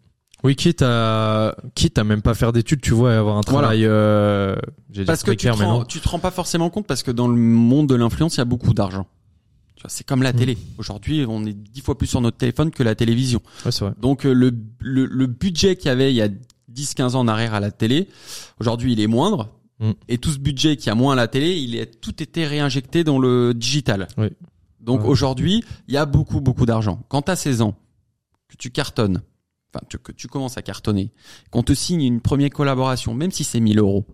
Oui, 0.43 0.55
quitte 0.55 0.81
à 0.81 1.55
quitte 1.73 1.97
à 1.97 2.03
même 2.03 2.21
pas 2.21 2.33
faire 2.33 2.51
d'études, 2.51 2.81
tu 2.81 2.91
vois, 2.91 3.13
et 3.13 3.15
avoir 3.15 3.37
un 3.37 3.41
travail. 3.41 3.85
Euh, 3.85 4.55
parce 5.05 5.23
que 5.23 5.31
tu 5.31 5.47
te, 5.47 5.53
rends, 5.53 5.85
tu 5.85 6.01
te 6.01 6.09
rends 6.09 6.19
pas 6.19 6.31
forcément 6.31 6.69
compte 6.69 6.85
parce 6.85 7.01
que 7.01 7.11
dans 7.11 7.27
le 7.29 7.37
monde 7.37 7.87
de 7.87 7.95
l'influence, 7.95 8.35
il 8.35 8.39
y 8.39 8.41
a 8.41 8.45
beaucoup 8.45 8.73
d'argent. 8.73 9.07
C'est 9.87 10.05
comme 10.05 10.23
la 10.23 10.33
mm. 10.33 10.35
télé. 10.37 10.57
Aujourd'hui, 10.77 11.25
on 11.27 11.45
est 11.45 11.53
dix 11.53 11.81
fois 11.81 11.97
plus 11.97 12.07
sur 12.07 12.21
notre 12.21 12.37
téléphone 12.37 12.71
que 12.71 12.83
la 12.83 12.95
télévision. 12.95 13.41
Ouais, 13.65 13.71
vrai. 13.71 13.93
Donc 13.99 14.25
euh, 14.25 14.33
le, 14.33 14.51
le, 14.79 15.05
le 15.05 15.27
budget 15.27 15.75
qu'il 15.75 15.87
y 15.87 15.89
avait 15.89 16.11
il 16.11 16.15
y 16.15 16.21
a 16.21 16.29
10-15 16.73 17.15
ans 17.15 17.19
en 17.19 17.27
arrière 17.27 17.53
à 17.53 17.59
la 17.59 17.71
télé, 17.71 18.07
aujourd'hui, 18.59 18.93
il 18.93 18.99
est 18.99 19.07
moindre. 19.07 19.49
Mm. 19.79 19.91
Et 20.07 20.17
tout 20.17 20.31
ce 20.31 20.39
budget 20.39 20.77
qui 20.77 20.89
a 20.89 20.95
moins 20.95 21.13
à 21.13 21.15
la 21.15 21.27
télé, 21.27 21.57
il 21.57 21.75
est 21.75 21.99
tout 22.01 22.21
été 22.21 22.45
réinjecté 22.45 23.03
dans 23.03 23.19
le 23.19 23.53
digital. 23.53 24.07
Oui. 24.17 24.27
Donc 24.79 25.05
aujourd'hui, 25.05 25.63
il 25.87 25.93
y 25.93 25.97
a 25.97 26.05
beaucoup 26.05 26.41
beaucoup 26.41 26.65
d'argent. 26.65 27.01
Quand 27.07 27.21
tu 27.21 27.31
as 27.31 27.37
16 27.37 27.61
ans, 27.61 27.75
que 28.49 28.57
tu 28.57 28.69
cartonnes, 28.69 29.21
enfin 29.73 29.85
que 30.01 30.11
tu 30.11 30.27
commences 30.27 30.57
à 30.57 30.61
cartonner, 30.61 31.11
qu'on 31.51 31.63
te 31.63 31.73
signe 31.73 32.03
une 32.03 32.21
première 32.21 32.49
collaboration, 32.49 33.13
même 33.13 33.31
si 33.31 33.43
c'est 33.43 33.59
1000 33.59 33.79
euros. 33.79 34.05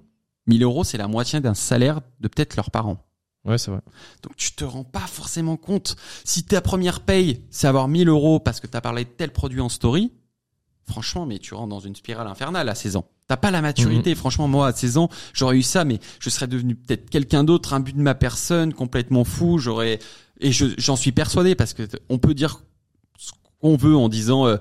1000 0.48 0.64
euros, 0.64 0.84
c'est 0.84 0.98
la 0.98 1.08
moitié 1.08 1.40
d'un 1.40 1.54
salaire 1.54 2.02
de 2.20 2.28
peut-être 2.28 2.56
leurs 2.56 2.72
parents. 2.72 3.06
Ouais, 3.46 3.58
c'est 3.58 3.72
vrai. 3.72 3.82
Donc 4.24 4.36
tu 4.36 4.52
te 4.54 4.64
rends 4.64 4.84
pas 4.84 5.08
forcément 5.08 5.58
compte. 5.58 5.96
Si 6.26 6.44
ta 6.44 6.62
première 6.62 7.02
paye, 7.02 7.42
c'est 7.50 7.68
avoir 7.68 7.88
1000 7.88 8.10
euros 8.10 8.40
parce 8.40 8.60
que 8.60 8.68
tu 8.68 8.76
as 8.76 8.82
parlé 8.82 9.06
de 9.06 9.10
tel 9.10 9.32
produit 9.32 9.62
en 9.62 9.70
story, 9.70 10.12
franchement, 10.88 11.26
mais 11.26 11.40
tu 11.40 11.54
rentres 11.54 11.70
dans 11.70 11.80
une 11.80 11.96
spirale 11.96 12.28
infernale 12.28 12.68
à 12.68 12.76
16 12.76 12.98
ans. 12.98 13.06
T'as 13.28 13.38
pas 13.38 13.52
la 13.52 13.62
maturité. 13.62 14.10
Mhm. 14.10 14.16
Franchement, 14.16 14.48
moi, 14.48 14.68
à 14.68 14.74
16 14.74 14.98
ans, 14.98 15.10
j'aurais 15.34 15.58
eu 15.58 15.62
ça, 15.62 15.86
mais 15.86 16.00
je 16.20 16.30
serais 16.30 16.48
devenu 16.48 16.76
peut-être 16.76 17.10
quelqu'un 17.10 17.44
d'autre, 17.44 17.74
un 17.74 17.80
but 17.80 17.96
de 17.96 18.02
ma 18.02 18.16
personne, 18.16 18.74
complètement 18.74 19.24
fou. 19.24 19.60
J'aurais, 19.60 20.00
et 20.42 20.52
j'en 20.52 20.96
suis 20.96 21.12
persuadé 21.12 21.56
parce 21.56 21.74
que 21.74 21.84
on 22.10 22.18
peut 22.18 22.34
dire 22.34 22.64
ce 23.18 23.32
qu'on 23.62 23.78
veut 23.78 23.96
en 23.96 24.10
disant, 24.10 24.48
euh, 24.48 24.58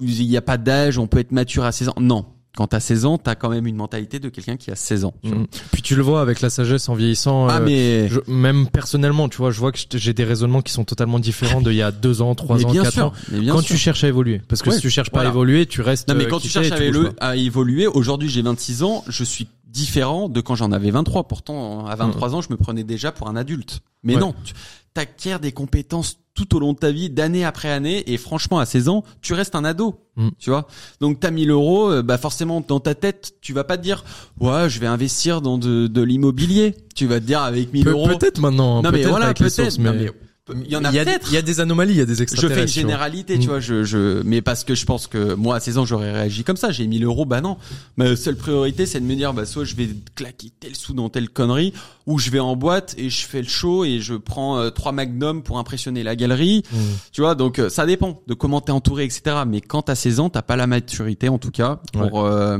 il 0.00 0.28
n'y 0.28 0.36
a 0.36 0.42
pas 0.42 0.58
d'âge, 0.58 0.98
on 0.98 1.06
peut 1.06 1.18
être 1.18 1.32
mature 1.32 1.64
à 1.64 1.72
16 1.72 1.90
ans. 1.90 1.94
Non. 2.00 2.26
Quand 2.56 2.66
t'as 2.66 2.80
16 2.80 3.04
ans, 3.04 3.18
t'as 3.18 3.36
quand 3.36 3.50
même 3.50 3.68
une 3.68 3.76
mentalité 3.76 4.18
de 4.18 4.28
quelqu'un 4.28 4.56
qui 4.56 4.72
a 4.72 4.74
16 4.74 5.04
ans. 5.04 5.14
Mm. 5.22 5.44
Puis 5.70 5.80
tu 5.80 5.94
le 5.94 6.02
vois 6.02 6.20
avec 6.20 6.40
la 6.40 6.50
sagesse 6.50 6.88
en 6.88 6.94
vieillissant. 6.94 7.46
Ah, 7.46 7.60
euh, 7.60 7.64
mais 7.64 8.08
même 8.26 8.66
personnellement, 8.68 9.28
tu 9.28 9.36
vois, 9.36 9.52
je 9.52 9.60
vois 9.60 9.70
que 9.70 9.78
j'ai 9.94 10.12
des 10.12 10.24
raisonnements 10.24 10.60
qui 10.60 10.72
sont 10.72 10.82
totalement 10.84 11.20
différents 11.20 11.60
d'il 11.60 11.74
y 11.74 11.82
a 11.82 11.92
2 11.92 12.20
ans, 12.20 12.34
3 12.34 12.66
ans, 12.66 12.72
4 12.72 12.98
ans. 13.00 13.12
quand 13.48 13.62
tu 13.62 13.76
cherches 13.76 14.02
à 14.02 14.08
évoluer, 14.08 14.40
parce 14.48 14.62
que 14.62 14.72
si 14.72 14.80
tu 14.80 14.90
cherches 14.90 15.10
pas 15.10 15.22
à 15.22 15.26
évoluer, 15.26 15.66
tu 15.66 15.82
restes. 15.82 16.08
Non, 16.08 16.16
mais 16.16 16.26
quand 16.26 16.40
tu 16.40 16.48
cherches 16.48 16.72
à, 17.20 17.36
évoluer, 17.36 17.86
aujourd'hui 17.86 18.28
j'ai 18.28 18.42
26 18.42 18.82
ans, 18.82 19.04
je 19.06 19.22
suis 19.22 19.46
différent 19.68 20.28
de 20.28 20.40
quand 20.40 20.54
j'en 20.54 20.72
avais 20.72 20.90
23. 20.90 21.28
Pourtant, 21.28 21.86
à 21.86 21.94
23 21.94 22.28
mm. 22.28 22.34
ans, 22.34 22.40
je 22.40 22.48
me 22.50 22.56
prenais 22.56 22.84
déjà 22.84 23.12
pour 23.12 23.28
un 23.28 23.36
adulte. 23.36 23.80
Mais 24.02 24.16
non, 24.16 24.34
tu 24.44 24.54
acquiers 24.96 25.38
des 25.38 25.52
compétences 25.52 26.18
tout 26.34 26.56
au 26.56 26.60
long 26.60 26.72
de 26.72 26.78
ta 26.78 26.92
vie, 26.92 27.10
d'année 27.10 27.44
après 27.44 27.70
année. 27.70 28.10
Et 28.12 28.16
franchement, 28.16 28.58
à 28.58 28.66
16 28.66 28.88
ans, 28.88 29.04
tu 29.22 29.34
restes 29.34 29.54
un 29.54 29.64
ado. 29.64 30.00
Mm. 30.16 30.28
Tu 30.38 30.50
vois 30.50 30.68
Donc, 31.00 31.20
t'as 31.20 31.30
1000 31.30 31.50
euros, 31.50 31.90
euh, 31.90 32.02
bah 32.02 32.18
forcément, 32.18 32.64
dans 32.66 32.80
ta 32.80 32.94
tête, 32.94 33.34
tu 33.40 33.52
vas 33.52 33.64
pas 33.64 33.76
te 33.76 33.82
dire, 33.82 34.04
ouais, 34.40 34.68
je 34.68 34.78
vais 34.78 34.86
investir 34.86 35.40
dans 35.40 35.58
de, 35.58 35.86
de 35.86 36.02
l'immobilier. 36.02 36.74
Tu 36.94 37.06
vas 37.06 37.20
te 37.20 37.24
dire, 37.24 37.42
avec 37.42 37.72
1000 37.72 37.88
euros... 37.88 38.08
Peut-être 38.08 38.40
maintenant. 38.40 38.82
Non, 38.82 38.90
mais 38.90 39.04
voilà, 39.04 39.34
peut-être. 39.34 39.78
Mais 39.78 40.10
il 40.54 40.70
y 40.70 40.76
en 40.76 40.84
a, 40.84 40.90
peut-être. 40.90 41.28
Il 41.30 41.34
y 41.34 41.36
a 41.36 41.42
des 41.42 41.60
anomalies, 41.60 41.94
il 41.94 41.98
y 41.98 42.02
a 42.02 42.06
des 42.06 42.22
extraterrestres. 42.22 42.54
Je 42.54 42.66
fais 42.66 42.80
une 42.80 42.88
généralité, 42.88 43.38
tu 43.38 43.46
mm. 43.46 43.50
vois. 43.50 43.60
Je, 43.60 43.84
je, 43.84 44.22
mais 44.22 44.42
parce 44.42 44.64
que 44.64 44.74
je 44.74 44.84
pense 44.86 45.06
que 45.06 45.34
moi, 45.34 45.56
à 45.56 45.60
16 45.60 45.78
ans, 45.78 45.84
j'aurais 45.84 46.12
réagi 46.12 46.44
comme 46.44 46.56
ça. 46.56 46.70
J'ai 46.70 46.86
1000 46.86 47.04
euros, 47.04 47.24
bah 47.24 47.40
non. 47.40 47.56
Ma 47.96 48.16
seule 48.16 48.36
priorité, 48.36 48.86
c'est 48.86 49.00
de 49.00 49.04
me 49.04 49.14
dire, 49.14 49.34
bah 49.34 49.46
soit 49.46 49.64
je 49.64 49.74
vais 49.74 49.88
claquer 50.14 50.50
tel 50.60 50.76
sou 50.76 50.94
dans 50.94 51.08
telle 51.08 51.28
connerie, 51.28 51.72
ou 52.06 52.18
je 52.18 52.30
vais 52.30 52.38
en 52.38 52.56
boîte 52.56 52.94
et 52.98 53.10
je 53.10 53.26
fais 53.26 53.42
le 53.42 53.48
show 53.48 53.84
et 53.84 54.00
je 54.00 54.14
prends 54.14 54.58
euh, 54.58 54.70
trois 54.70 54.92
magnums 54.92 55.42
pour 55.42 55.58
impressionner 55.58 56.02
la 56.02 56.16
galerie. 56.16 56.62
Mm. 56.72 56.76
Tu 57.12 57.20
vois, 57.20 57.34
donc 57.34 57.58
euh, 57.58 57.68
ça 57.68 57.86
dépend 57.86 58.22
de 58.26 58.34
comment 58.34 58.60
t'es 58.60 58.72
entouré, 58.72 59.04
etc. 59.04 59.42
Mais 59.46 59.60
quand 59.60 59.82
t'as 59.82 59.94
16 59.94 60.20
ans, 60.20 60.30
t'as 60.30 60.42
pas 60.42 60.56
la 60.56 60.66
maturité, 60.66 61.28
en 61.28 61.38
tout 61.38 61.50
cas, 61.50 61.80
pour 61.92 62.24
euh, 62.24 62.58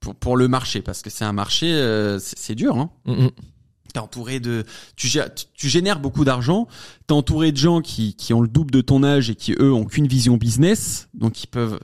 pour, 0.00 0.14
pour 0.14 0.36
le 0.36 0.48
marché, 0.48 0.80
parce 0.80 1.02
que 1.02 1.10
c'est 1.10 1.24
un 1.24 1.32
marché, 1.32 1.68
c'est 2.18 2.54
dur, 2.54 2.78
hein. 2.78 2.90
Mm, 3.04 3.28
T'es 3.92 4.00
entouré 4.00 4.40
de, 4.40 4.64
tu, 4.96 5.08
tu 5.54 5.68
génères 5.68 6.00
beaucoup 6.00 6.24
d'argent. 6.24 6.68
T'es 7.06 7.12
entouré 7.12 7.52
de 7.52 7.56
gens 7.56 7.80
qui, 7.80 8.14
qui 8.14 8.32
ont 8.34 8.40
le 8.40 8.48
double 8.48 8.70
de 8.70 8.80
ton 8.80 9.02
âge 9.02 9.30
et 9.30 9.34
qui 9.34 9.54
eux 9.58 9.72
ont 9.72 9.84
qu'une 9.84 10.06
vision 10.06 10.36
business, 10.36 11.08
donc 11.14 11.42
ils 11.42 11.46
peuvent. 11.46 11.80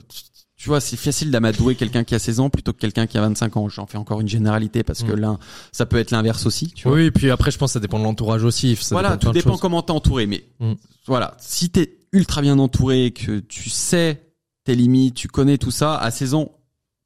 Tu 0.57 0.69
vois, 0.69 0.81
c'est 0.81 0.97
facile 0.97 1.31
d'amadouer 1.31 1.75
quelqu'un 1.75 2.03
qui 2.03 2.15
a 2.15 2.19
16 2.19 2.41
ans 2.41 2.49
plutôt 2.49 2.73
que 2.73 2.79
quelqu'un 2.79 3.07
qui 3.07 3.19
a 3.19 3.21
25 3.21 3.57
ans. 3.59 3.69
J'en 3.69 3.87
fais 3.87 3.99
encore 3.99 4.23
une 4.23 4.29
généralité 4.29 4.83
parce 4.83 5.03
que 5.03 5.13
mm. 5.13 5.21
l'un, 5.21 5.39
ça 5.71 5.85
peut 5.85 5.99
être 5.99 6.13
l'inverse 6.13 6.47
aussi. 6.47 6.69
Tu 6.69 6.89
vois. 6.89 6.97
Oui, 6.97 7.05
et 7.05 7.11
puis 7.11 7.31
après, 7.31 7.51
je 7.51 7.59
pense 7.59 7.71
que 7.71 7.75
ça 7.75 7.81
dépend 7.81 7.99
de 7.99 8.05
l'entourage 8.05 8.43
aussi. 8.43 8.77
voilà, 8.91 9.19
tout 9.19 9.31
dépend 9.33 9.59
comment 9.59 9.83
t'es 9.83 9.93
entouré. 9.93 10.27
Mais 10.27 10.45
mm. 10.61 10.73
voilà, 11.07 11.37
si 11.39 11.69
t'es 11.69 11.99
ultra 12.13 12.41
bien 12.41 12.59
entouré, 12.59 13.11
que 13.11 13.41
tu 13.41 13.69
sais 13.69 14.23
tes 14.65 14.75
limites, 14.75 15.15
tu 15.15 15.29
connais 15.29 15.59
tout 15.59 15.71
ça, 15.71 15.97
à 15.97 16.11
16 16.11 16.35
ans, 16.35 16.53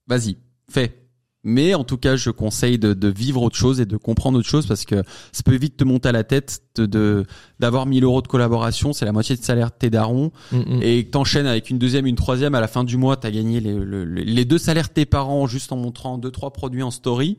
vas-y, 0.07 0.39
fais 0.71 1.00
mais 1.43 1.75
en 1.75 1.85
tout 1.85 1.97
cas, 1.97 2.17
je 2.17 2.31
conseille 2.31 2.79
de, 2.79 2.93
de, 2.93 3.09
vivre 3.09 3.43
autre 3.43 3.57
chose 3.57 3.81
et 3.81 3.87
de 3.87 3.97
comprendre 3.97 4.39
autre 4.39 4.49
chose 4.49 4.67
parce 4.67 4.85
que 4.85 5.03
ça 5.33 5.43
peut 5.43 5.57
vite 5.57 5.77
te 5.79 5.85
monter 5.85 6.11
à 6.11 6.13
la 6.13 6.23
tête 6.23 6.63
de 6.77 7.25
d'avoir 7.59 7.87
1000 7.87 8.05
euros 8.05 8.21
de 8.21 8.29
collaboration, 8.29 8.93
c'est 8.93 9.07
la 9.07 9.13
moitié 9.13 9.37
de 9.37 9.43
salaire 9.43 9.69
de 9.69 9.75
tes 9.79 9.91
darons, 9.91 10.33
mm, 10.53 10.59
mm. 10.59 10.83
et 10.83 11.05
que 11.05 11.11
t'enchaînes 11.11 11.47
avec 11.47 11.71
une 11.71 11.79
deuxième, 11.79 12.07
une 12.07 12.17
troisième, 12.17 12.55
à 12.55 12.61
la 12.61 12.69
fin 12.69 12.85
du 12.85 12.97
mois, 12.97 13.17
t'as 13.17 13.31
gagné 13.31 13.61
les, 13.61 13.75
les, 14.07 14.45
deux 14.45 14.59
salaires 14.59 14.89
de 14.89 14.93
tes 14.93 15.07
parents 15.07 15.47
juste 15.47 15.73
en 15.73 15.77
montrant 15.77 16.19
deux 16.19 16.31
trois 16.31 16.53
produits 16.53 16.83
en 16.83 16.91
story. 16.91 17.39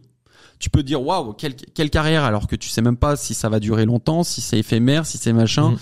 tu 0.58 0.72
peux 0.72 0.82
dire 0.82 1.04
waouh 1.04 1.34
quelle, 1.34 1.56
quelle 1.56 1.92
carrière 1.92 2.24
alors 2.24 2.48
que 2.48 2.56
tu 2.56 2.70
sais 2.70 2.82
même 2.82 2.98
pas 2.98 3.16
si 3.16 3.36
ça 3.36 3.50
va 3.50 3.60
durer 3.60 3.86
longtemps, 3.86 4.24
si 4.24 4.42
c'est 4.42 4.58
éphémère, 4.58 5.06
si 5.06 5.20
c'est 5.20 5.34
machin. 5.34 5.72
Mm. 5.72 5.78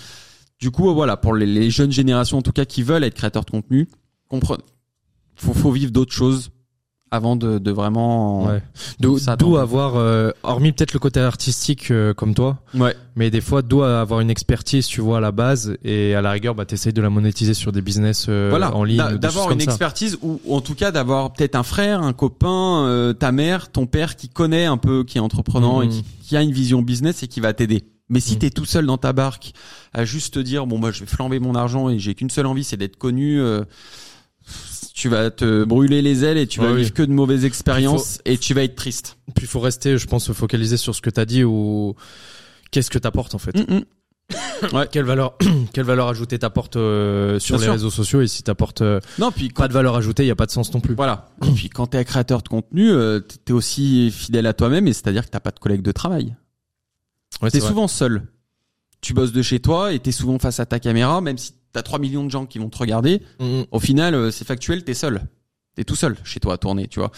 Du 0.60 0.70
coup 0.70 0.92
voilà 0.92 1.16
pour 1.16 1.34
les, 1.34 1.46
les, 1.46 1.70
jeunes 1.70 1.92
générations 1.92 2.36
en 2.36 2.42
tout 2.42 2.52
cas 2.52 2.66
qui 2.66 2.82
veulent 2.82 3.04
être 3.04 3.14
créateurs 3.14 3.46
de 3.46 3.50
contenu, 3.50 3.88
comprenez, 4.28 4.62
faut 5.36 5.54
faut 5.54 5.72
vivre 5.72 5.90
d'autres 5.90 6.12
choses 6.12 6.50
avant 7.10 7.34
de, 7.34 7.58
de 7.58 7.70
vraiment 7.72 8.46
ouais. 8.46 8.62
d'où 9.00 9.56
avoir 9.56 9.96
euh, 9.96 10.30
hormis 10.44 10.70
peut-être 10.72 10.92
le 10.92 11.00
côté 11.00 11.18
artistique 11.18 11.90
euh, 11.90 12.14
comme 12.14 12.34
toi 12.34 12.58
ouais 12.74 12.94
mais 13.16 13.30
des 13.30 13.40
fois 13.40 13.62
doit 13.62 14.00
avoir 14.00 14.20
une 14.20 14.30
expertise 14.30 14.86
tu 14.86 15.00
vois 15.00 15.18
à 15.18 15.20
la 15.20 15.32
base 15.32 15.76
et 15.82 16.14
à 16.14 16.22
la 16.22 16.30
rigueur 16.30 16.54
bah 16.54 16.64
t'essayes 16.66 16.92
de 16.92 17.02
la 17.02 17.10
monétiser 17.10 17.52
sur 17.52 17.72
des 17.72 17.82
business 17.82 18.26
euh, 18.28 18.46
voilà. 18.50 18.74
en 18.76 18.84
ligne 18.84 19.16
d'avoir 19.16 19.50
une 19.50 19.60
expertise 19.60 20.18
ou, 20.22 20.40
en 20.48 20.60
tout 20.60 20.76
cas 20.76 20.92
d'avoir 20.92 21.32
peut-être 21.32 21.56
un 21.56 21.64
frère 21.64 22.00
un 22.02 22.12
copain 22.12 23.12
ta 23.18 23.32
mère 23.32 23.70
ton 23.70 23.86
père 23.86 24.14
qui 24.14 24.28
connaît 24.28 24.66
un 24.66 24.76
peu 24.76 25.02
qui 25.02 25.18
est 25.18 25.20
entreprenant 25.20 25.82
et 25.82 25.88
mmh. 25.88 26.02
qui, 26.22 26.36
a 26.36 26.42
une 26.42 26.52
vision 26.52 26.80
business 26.80 27.24
et 27.24 27.28
qui 27.28 27.40
va 27.40 27.52
t'aider 27.52 27.84
mais 28.08 28.20
si 28.20 28.36
mmh. 28.36 28.38
t'es 28.38 28.50
tout 28.50 28.64
seul 28.64 28.86
dans 28.86 28.98
ta 28.98 29.12
barque 29.12 29.52
à 29.92 30.04
juste 30.04 30.34
te 30.34 30.38
dire 30.38 30.66
bon 30.66 30.78
moi 30.78 30.92
je 30.92 31.00
vais 31.00 31.06
flamber 31.06 31.40
mon 31.40 31.56
argent 31.56 31.88
et 31.88 31.98
j'ai 31.98 32.14
qu'une 32.14 32.30
seule 32.30 32.46
envie 32.46 32.62
c'est 32.62 32.76
d'être 32.76 32.96
connu 32.96 33.40
tu 34.94 35.08
vas 35.08 35.30
te 35.30 35.64
brûler 35.64 36.02
les 36.02 36.24
ailes 36.24 36.38
et 36.38 36.46
tu 36.46 36.60
vas 36.60 36.72
vivre 36.72 36.92
que 36.92 37.02
de 37.02 37.12
mauvaises 37.12 37.44
expériences 37.44 38.20
et 38.24 38.38
tu 38.38 38.54
vas 38.54 38.62
être 38.62 38.76
triste. 38.76 39.16
Puis 39.34 39.44
il 39.44 39.48
faut 39.48 39.60
rester, 39.60 39.98
je 39.98 40.06
pense, 40.06 40.32
focaliser 40.32 40.76
sur 40.76 40.94
ce 40.94 41.00
que 41.00 41.10
tu 41.10 41.20
as 41.20 41.24
dit 41.24 41.44
ou 41.44 41.94
qu'est-ce 42.70 42.90
que 42.90 42.98
t'apportes 42.98 43.34
en 43.34 43.38
fait. 43.38 43.56
Mm, 43.56 43.74
mm. 43.74 43.84
ouais. 44.74 44.88
Quelle 44.90 45.04
valeur, 45.04 45.36
quelle 45.72 45.84
valeur 45.84 46.08
ajoutée 46.08 46.38
t'apportes 46.38 46.76
euh, 46.76 47.38
sur 47.38 47.58
les 47.58 47.68
réseaux 47.68 47.90
sociaux 47.90 48.20
et 48.20 48.28
si 48.28 48.42
t'apportes 48.42 48.82
euh, 48.82 49.00
non 49.18 49.32
puis 49.32 49.50
pas 49.50 49.68
de 49.68 49.72
valeur 49.72 49.96
ajoutée, 49.96 50.24
il 50.24 50.28
y 50.28 50.32
a 50.32 50.36
pas 50.36 50.46
de 50.46 50.50
sens 50.50 50.72
non 50.72 50.80
plus. 50.80 50.94
Voilà. 50.94 51.28
et 51.46 51.50
puis 51.52 51.68
quand 51.68 51.88
t'es 51.88 51.98
un 51.98 52.04
créateur 52.04 52.42
de 52.42 52.48
contenu, 52.48 52.90
euh, 52.90 53.20
t'es 53.20 53.52
aussi 53.52 54.10
fidèle 54.10 54.46
à 54.46 54.52
toi-même 54.52 54.86
et 54.86 54.92
c'est-à-dire 54.92 55.24
que 55.24 55.30
t'as 55.30 55.40
pas 55.40 55.50
de 55.50 55.58
collègue 55.58 55.82
de 55.82 55.92
travail. 55.92 56.36
Ouais, 57.42 57.50
t'es 57.50 57.60
souvent 57.60 57.88
seul. 57.88 58.22
Tu 59.00 59.14
bosses 59.14 59.32
de 59.32 59.40
chez 59.40 59.60
toi 59.60 59.94
et 59.94 59.98
t'es 59.98 60.12
souvent 60.12 60.38
face 60.38 60.60
à 60.60 60.66
ta 60.66 60.78
caméra, 60.78 61.22
même 61.22 61.38
si 61.38 61.54
t'as 61.72 61.82
3 61.82 61.98
millions 61.98 62.24
de 62.24 62.30
gens 62.30 62.46
qui 62.46 62.58
vont 62.58 62.68
te 62.68 62.78
regarder. 62.78 63.22
Mm-hmm. 63.40 63.66
Au 63.70 63.80
final, 63.80 64.14
euh, 64.14 64.30
c'est 64.30 64.46
factuel, 64.46 64.84
t'es 64.84 64.94
seul. 64.94 65.22
T'es 65.76 65.84
tout 65.84 65.94
seul 65.94 66.16
chez 66.24 66.40
toi 66.40 66.54
à 66.54 66.58
tourner, 66.58 66.88
tu 66.88 66.98
vois. 66.98 67.12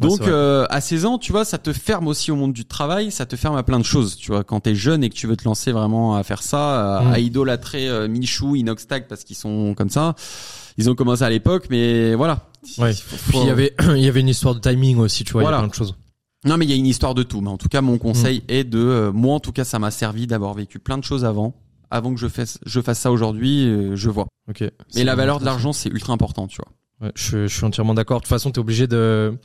Donc 0.00 0.22
euh, 0.22 0.66
à 0.70 0.80
16 0.80 1.04
ans, 1.04 1.18
tu 1.18 1.30
vois, 1.30 1.44
ça 1.44 1.58
te 1.58 1.72
ferme 1.72 2.08
aussi 2.08 2.32
au 2.32 2.36
monde 2.36 2.52
du 2.52 2.64
travail, 2.64 3.12
ça 3.12 3.26
te 3.26 3.36
ferme 3.36 3.56
à 3.56 3.62
plein 3.62 3.78
de 3.78 3.84
choses, 3.84 4.16
tu 4.16 4.32
vois. 4.32 4.42
Quand 4.42 4.58
t'es 4.58 4.74
jeune 4.74 5.04
et 5.04 5.08
que 5.08 5.14
tu 5.14 5.28
veux 5.28 5.36
te 5.36 5.44
lancer 5.44 5.70
vraiment 5.70 6.16
à 6.16 6.24
faire 6.24 6.42
ça, 6.42 6.98
à, 6.98 7.18
mm. 7.18 7.22
idolâtrer 7.22 7.88
euh, 7.88 8.08
Michou, 8.08 8.56
Inoxtag 8.56 9.06
parce 9.06 9.22
qu'ils 9.22 9.36
sont 9.36 9.74
comme 9.76 9.88
ça. 9.90 10.16
Ils 10.78 10.90
ont 10.90 10.96
commencé 10.96 11.22
à 11.22 11.30
l'époque, 11.30 11.66
mais 11.70 12.16
voilà. 12.16 12.48
Ouais. 12.78 12.92
Puis 12.92 13.38
il 13.38 13.46
y 13.46 13.50
avait 13.50 13.74
il 13.96 14.02
y 14.02 14.08
avait 14.08 14.20
une 14.20 14.28
histoire 14.28 14.56
de 14.56 14.60
timing 14.60 14.98
aussi, 14.98 15.22
tu 15.22 15.34
vois, 15.34 15.42
il 15.42 15.44
y 15.44 15.48
a 15.48 15.58
plein 15.58 15.68
de 15.68 15.74
choses. 15.74 15.94
Non, 16.44 16.56
mais 16.56 16.64
il 16.64 16.70
y 16.70 16.74
a 16.74 16.76
une 16.76 16.86
histoire 16.86 17.14
de 17.14 17.22
tout. 17.22 17.40
Mais 17.40 17.50
en 17.50 17.56
tout 17.56 17.68
cas, 17.68 17.82
mon 17.82 17.98
conseil 17.98 18.40
mm. 18.40 18.44
est 18.48 18.64
de, 18.64 19.12
moi 19.14 19.36
en 19.36 19.40
tout 19.40 19.52
cas, 19.52 19.62
ça 19.64 19.78
m'a 19.78 19.92
servi 19.92 20.26
d'avoir 20.26 20.54
vécu 20.54 20.80
plein 20.80 20.98
de 20.98 21.04
choses 21.04 21.24
avant 21.24 21.54
avant 21.92 22.14
que 22.14 22.20
je 22.20 22.28
fasse, 22.28 22.58
je 22.64 22.80
fasse 22.80 22.98
ça 22.98 23.12
aujourd'hui, 23.12 23.68
euh, 23.68 23.94
je 23.94 24.10
vois. 24.10 24.26
Ok. 24.48 24.64
Mais 24.94 25.04
la 25.04 25.14
valeur 25.14 25.38
de 25.38 25.44
l'argent, 25.44 25.72
c'est 25.72 25.90
ultra 25.90 26.12
important, 26.12 26.46
tu 26.48 26.56
vois. 26.56 27.06
Ouais, 27.06 27.12
je, 27.14 27.46
je 27.46 27.54
suis 27.54 27.64
entièrement 27.64 27.94
d'accord. 27.94 28.18
De 28.18 28.24
toute 28.24 28.30
façon, 28.30 28.50
t'es 28.50 28.58
obligé 28.58 28.86
de 28.86 29.36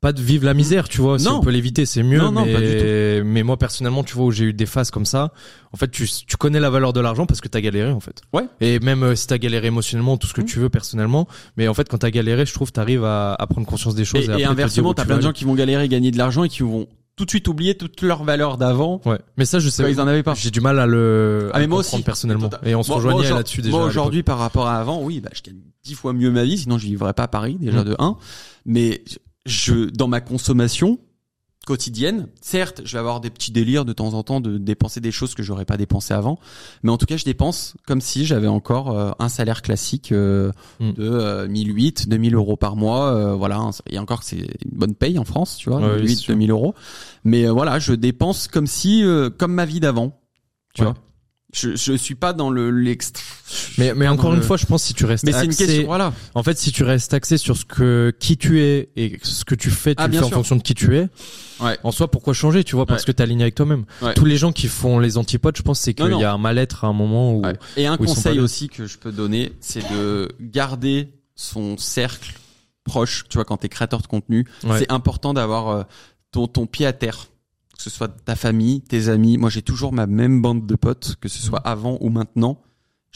pas 0.00 0.12
de 0.12 0.20
vivre 0.20 0.44
la 0.44 0.54
misère, 0.54 0.88
tu 0.88 1.00
vois. 1.00 1.18
Si 1.18 1.26
on 1.26 1.40
peut 1.40 1.50
l'éviter, 1.50 1.86
c'est 1.86 2.02
mieux. 2.02 2.18
Non, 2.18 2.30
non, 2.30 2.44
mais, 2.44 2.52
pas 2.52 2.60
du 2.60 2.76
tout. 2.76 3.26
mais 3.26 3.42
moi 3.42 3.56
personnellement, 3.56 4.04
tu 4.04 4.14
vois, 4.14 4.26
où 4.26 4.30
j'ai 4.30 4.44
eu 4.44 4.52
des 4.52 4.66
phases 4.66 4.90
comme 4.90 5.06
ça, 5.06 5.32
en 5.72 5.76
fait, 5.76 5.90
tu, 5.90 6.06
tu 6.06 6.36
connais 6.36 6.60
la 6.60 6.68
valeur 6.68 6.92
de 6.92 7.00
l'argent 7.00 7.26
parce 7.26 7.40
que 7.40 7.48
t'as 7.48 7.60
galéré, 7.60 7.90
en 7.90 8.00
fait. 8.00 8.20
Ouais. 8.32 8.44
Et 8.60 8.78
même 8.80 9.02
euh, 9.02 9.14
si 9.14 9.26
t'as 9.26 9.38
galéré 9.38 9.68
émotionnellement, 9.68 10.16
tout 10.18 10.26
ce 10.26 10.34
que 10.34 10.42
mmh. 10.42 10.46
tu 10.46 10.58
veux 10.58 10.68
personnellement, 10.68 11.26
mais 11.56 11.66
en 11.66 11.74
fait, 11.74 11.88
quand 11.88 11.98
t'as 11.98 12.10
galéré, 12.10 12.44
je 12.44 12.52
trouve, 12.52 12.72
t'arrives 12.72 13.04
à, 13.04 13.34
à 13.34 13.46
prendre 13.46 13.66
conscience 13.66 13.94
des 13.94 14.04
choses. 14.04 14.28
Et, 14.28 14.42
et, 14.42 14.44
inversement, 14.44 14.92
t'as 14.92 15.06
plein 15.06 15.16
de 15.16 15.22
gens 15.22 15.32
qui 15.32 15.44
vont 15.44 15.54
galérer, 15.54 15.88
gagner 15.88 16.10
de 16.10 16.18
l'argent 16.18 16.44
et 16.44 16.48
qui 16.48 16.62
vont 16.62 16.86
tout 17.16 17.24
de 17.24 17.30
suite 17.30 17.48
oublier 17.48 17.74
toute 17.74 18.02
leur 18.02 18.24
valeur 18.24 18.58
d'avant. 18.58 19.00
Ouais. 19.06 19.18
Mais 19.38 19.46
ça, 19.46 19.58
je 19.58 19.68
sais. 19.70 19.90
ils 19.90 20.00
en 20.00 20.06
avaient 20.06 20.22
pas. 20.22 20.34
J'ai 20.34 20.50
du 20.50 20.60
mal 20.60 20.78
à 20.78 20.86
le. 20.86 21.50
Ah, 21.52 21.58
mais 21.58 21.66
moi 21.66 21.80
aussi. 21.80 22.00
Personnellement. 22.02 22.50
Et 22.64 22.74
on 22.74 22.82
se 22.82 22.92
rejoignait 22.92 23.30
là-dessus 23.30 23.62
déjà. 23.62 23.76
Moi, 23.76 23.86
aujourd'hui, 23.86 24.22
par 24.22 24.38
rapport 24.38 24.66
à 24.66 24.76
avant, 24.76 25.02
oui, 25.02 25.20
bah, 25.20 25.30
je 25.32 25.42
gagne 25.42 25.60
dix 25.82 25.94
fois 25.94 26.12
mieux 26.12 26.30
ma 26.30 26.44
vie, 26.44 26.58
sinon 26.58 26.78
je 26.78 26.86
vivrais 26.86 27.14
pas 27.14 27.24
à 27.24 27.28
Paris, 27.28 27.56
déjà 27.58 27.82
mm. 27.82 27.84
de 27.84 27.96
1. 27.98 28.16
Mais 28.66 29.02
je, 29.46 29.88
dans 29.90 30.08
ma 30.08 30.20
consommation, 30.20 30.98
quotidienne. 31.66 32.28
Certes, 32.40 32.80
je 32.84 32.92
vais 32.92 32.98
avoir 33.00 33.20
des 33.20 33.28
petits 33.28 33.50
délires 33.50 33.84
de 33.84 33.92
temps 33.92 34.14
en 34.14 34.22
temps 34.22 34.40
de 34.40 34.56
dépenser 34.56 35.00
des 35.00 35.10
choses 35.10 35.34
que 35.34 35.42
j'aurais 35.42 35.66
pas 35.66 35.76
dépensé 35.76 36.14
avant, 36.14 36.38
mais 36.82 36.90
en 36.90 36.96
tout 36.96 37.06
cas, 37.06 37.16
je 37.16 37.24
dépense 37.24 37.74
comme 37.86 38.00
si 38.00 38.24
j'avais 38.24 38.46
encore 38.46 38.96
euh, 38.96 39.10
un 39.18 39.28
salaire 39.28 39.60
classique 39.60 40.12
euh, 40.12 40.52
mm. 40.80 40.92
de 40.92 41.10
euh, 41.10 41.48
1008, 41.48 42.08
2000 42.08 42.34
euros 42.36 42.56
par 42.56 42.76
mois. 42.76 43.12
Euh, 43.12 43.34
voilà, 43.34 43.60
et 43.90 43.98
encore 43.98 44.22
c'est 44.22 44.38
une 44.38 44.78
bonne 44.78 44.94
paye 44.94 45.18
en 45.18 45.24
France, 45.24 45.56
tu 45.58 45.68
vois, 45.68 45.80
ouais, 45.80 46.00
1008, 46.00 46.28
2000 46.28 46.50
euros. 46.52 46.74
Mais 47.24 47.46
voilà, 47.48 47.80
je 47.80 47.92
dépense 47.92 48.46
comme 48.46 48.68
si, 48.68 49.04
comme 49.36 49.52
ma 49.52 49.64
vie 49.64 49.80
d'avant, 49.80 50.20
tu 50.72 50.84
vois 50.84 50.94
je 51.56 51.76
je 51.76 51.92
suis 51.94 52.14
pas 52.14 52.32
dans 52.32 52.50
le 52.50 52.70
l'extra 52.70 53.22
mais 53.78 53.94
mais 53.94 54.08
encore 54.08 54.34
une 54.34 54.42
fois 54.42 54.56
je 54.56 54.66
pense 54.66 54.82
si 54.82 54.94
tu 54.94 55.04
restes 55.04 55.24
mais 55.24 55.32
c'est 55.32 55.44
une 55.44 55.54
question 55.54 55.84
voilà. 55.86 56.12
en 56.34 56.42
fait 56.42 56.58
si 56.58 56.72
tu 56.72 56.82
restes 56.84 57.14
axé 57.14 57.38
sur 57.38 57.56
ce 57.56 57.64
que 57.64 58.12
qui 58.18 58.36
tu 58.36 58.60
es 58.62 58.90
et 58.96 59.18
ce 59.22 59.44
que 59.44 59.54
tu 59.54 59.70
fais 59.70 59.94
tu 59.94 60.02
ah, 60.02 60.08
le 60.08 60.18
fais 60.18 60.24
en 60.24 60.30
fonction 60.30 60.56
de 60.56 60.62
qui 60.62 60.74
tu 60.74 60.96
es. 60.96 61.08
Ouais. 61.60 61.78
en 61.82 61.90
soi 61.90 62.10
pourquoi 62.10 62.34
changer 62.34 62.64
tu 62.64 62.76
vois 62.76 62.86
parce 62.86 63.04
que 63.04 63.12
tu 63.12 63.22
aligné 63.22 63.44
avec 63.44 63.54
toi-même. 63.54 63.84
Tous 64.14 64.24
les 64.24 64.36
gens 64.36 64.52
qui 64.52 64.68
font 64.68 64.98
les 64.98 65.16
antipodes 65.16 65.56
je 65.56 65.62
pense 65.62 65.80
c'est 65.80 65.94
qu'il 65.94 66.18
y 66.18 66.24
a 66.24 66.32
un 66.32 66.38
mal-être 66.38 66.84
à 66.84 66.88
un 66.88 66.92
moment 66.92 67.34
où 67.34 67.42
et 67.76 67.86
un 67.86 67.96
conseil 67.96 68.40
aussi 68.40 68.68
que 68.68 68.86
je 68.86 68.98
peux 68.98 69.12
donner 69.12 69.52
c'est 69.60 69.88
de 69.92 70.28
garder 70.40 71.08
son 71.34 71.76
cercle 71.76 72.34
proche. 72.84 73.24
Tu 73.28 73.36
vois 73.36 73.44
quand 73.44 73.58
t'es 73.58 73.68
créateur 73.68 74.00
de 74.00 74.06
contenu 74.06 74.46
c'est 74.78 74.90
important 74.90 75.34
d'avoir 75.34 75.68
euh, 75.68 75.82
ton 76.32 76.46
ton 76.46 76.66
pied 76.66 76.86
à 76.86 76.92
terre 76.92 77.26
que 77.76 77.82
ce 77.82 77.90
soit 77.90 78.08
ta 78.08 78.36
famille, 78.36 78.80
tes 78.80 79.08
amis. 79.08 79.38
Moi, 79.38 79.50
j'ai 79.50 79.62
toujours 79.62 79.92
ma 79.92 80.06
même 80.06 80.42
bande 80.42 80.66
de 80.66 80.74
potes, 80.74 81.16
que 81.20 81.28
ce 81.28 81.42
soit 81.42 81.60
avant 81.60 81.98
ou 82.00 82.08
maintenant. 82.08 82.58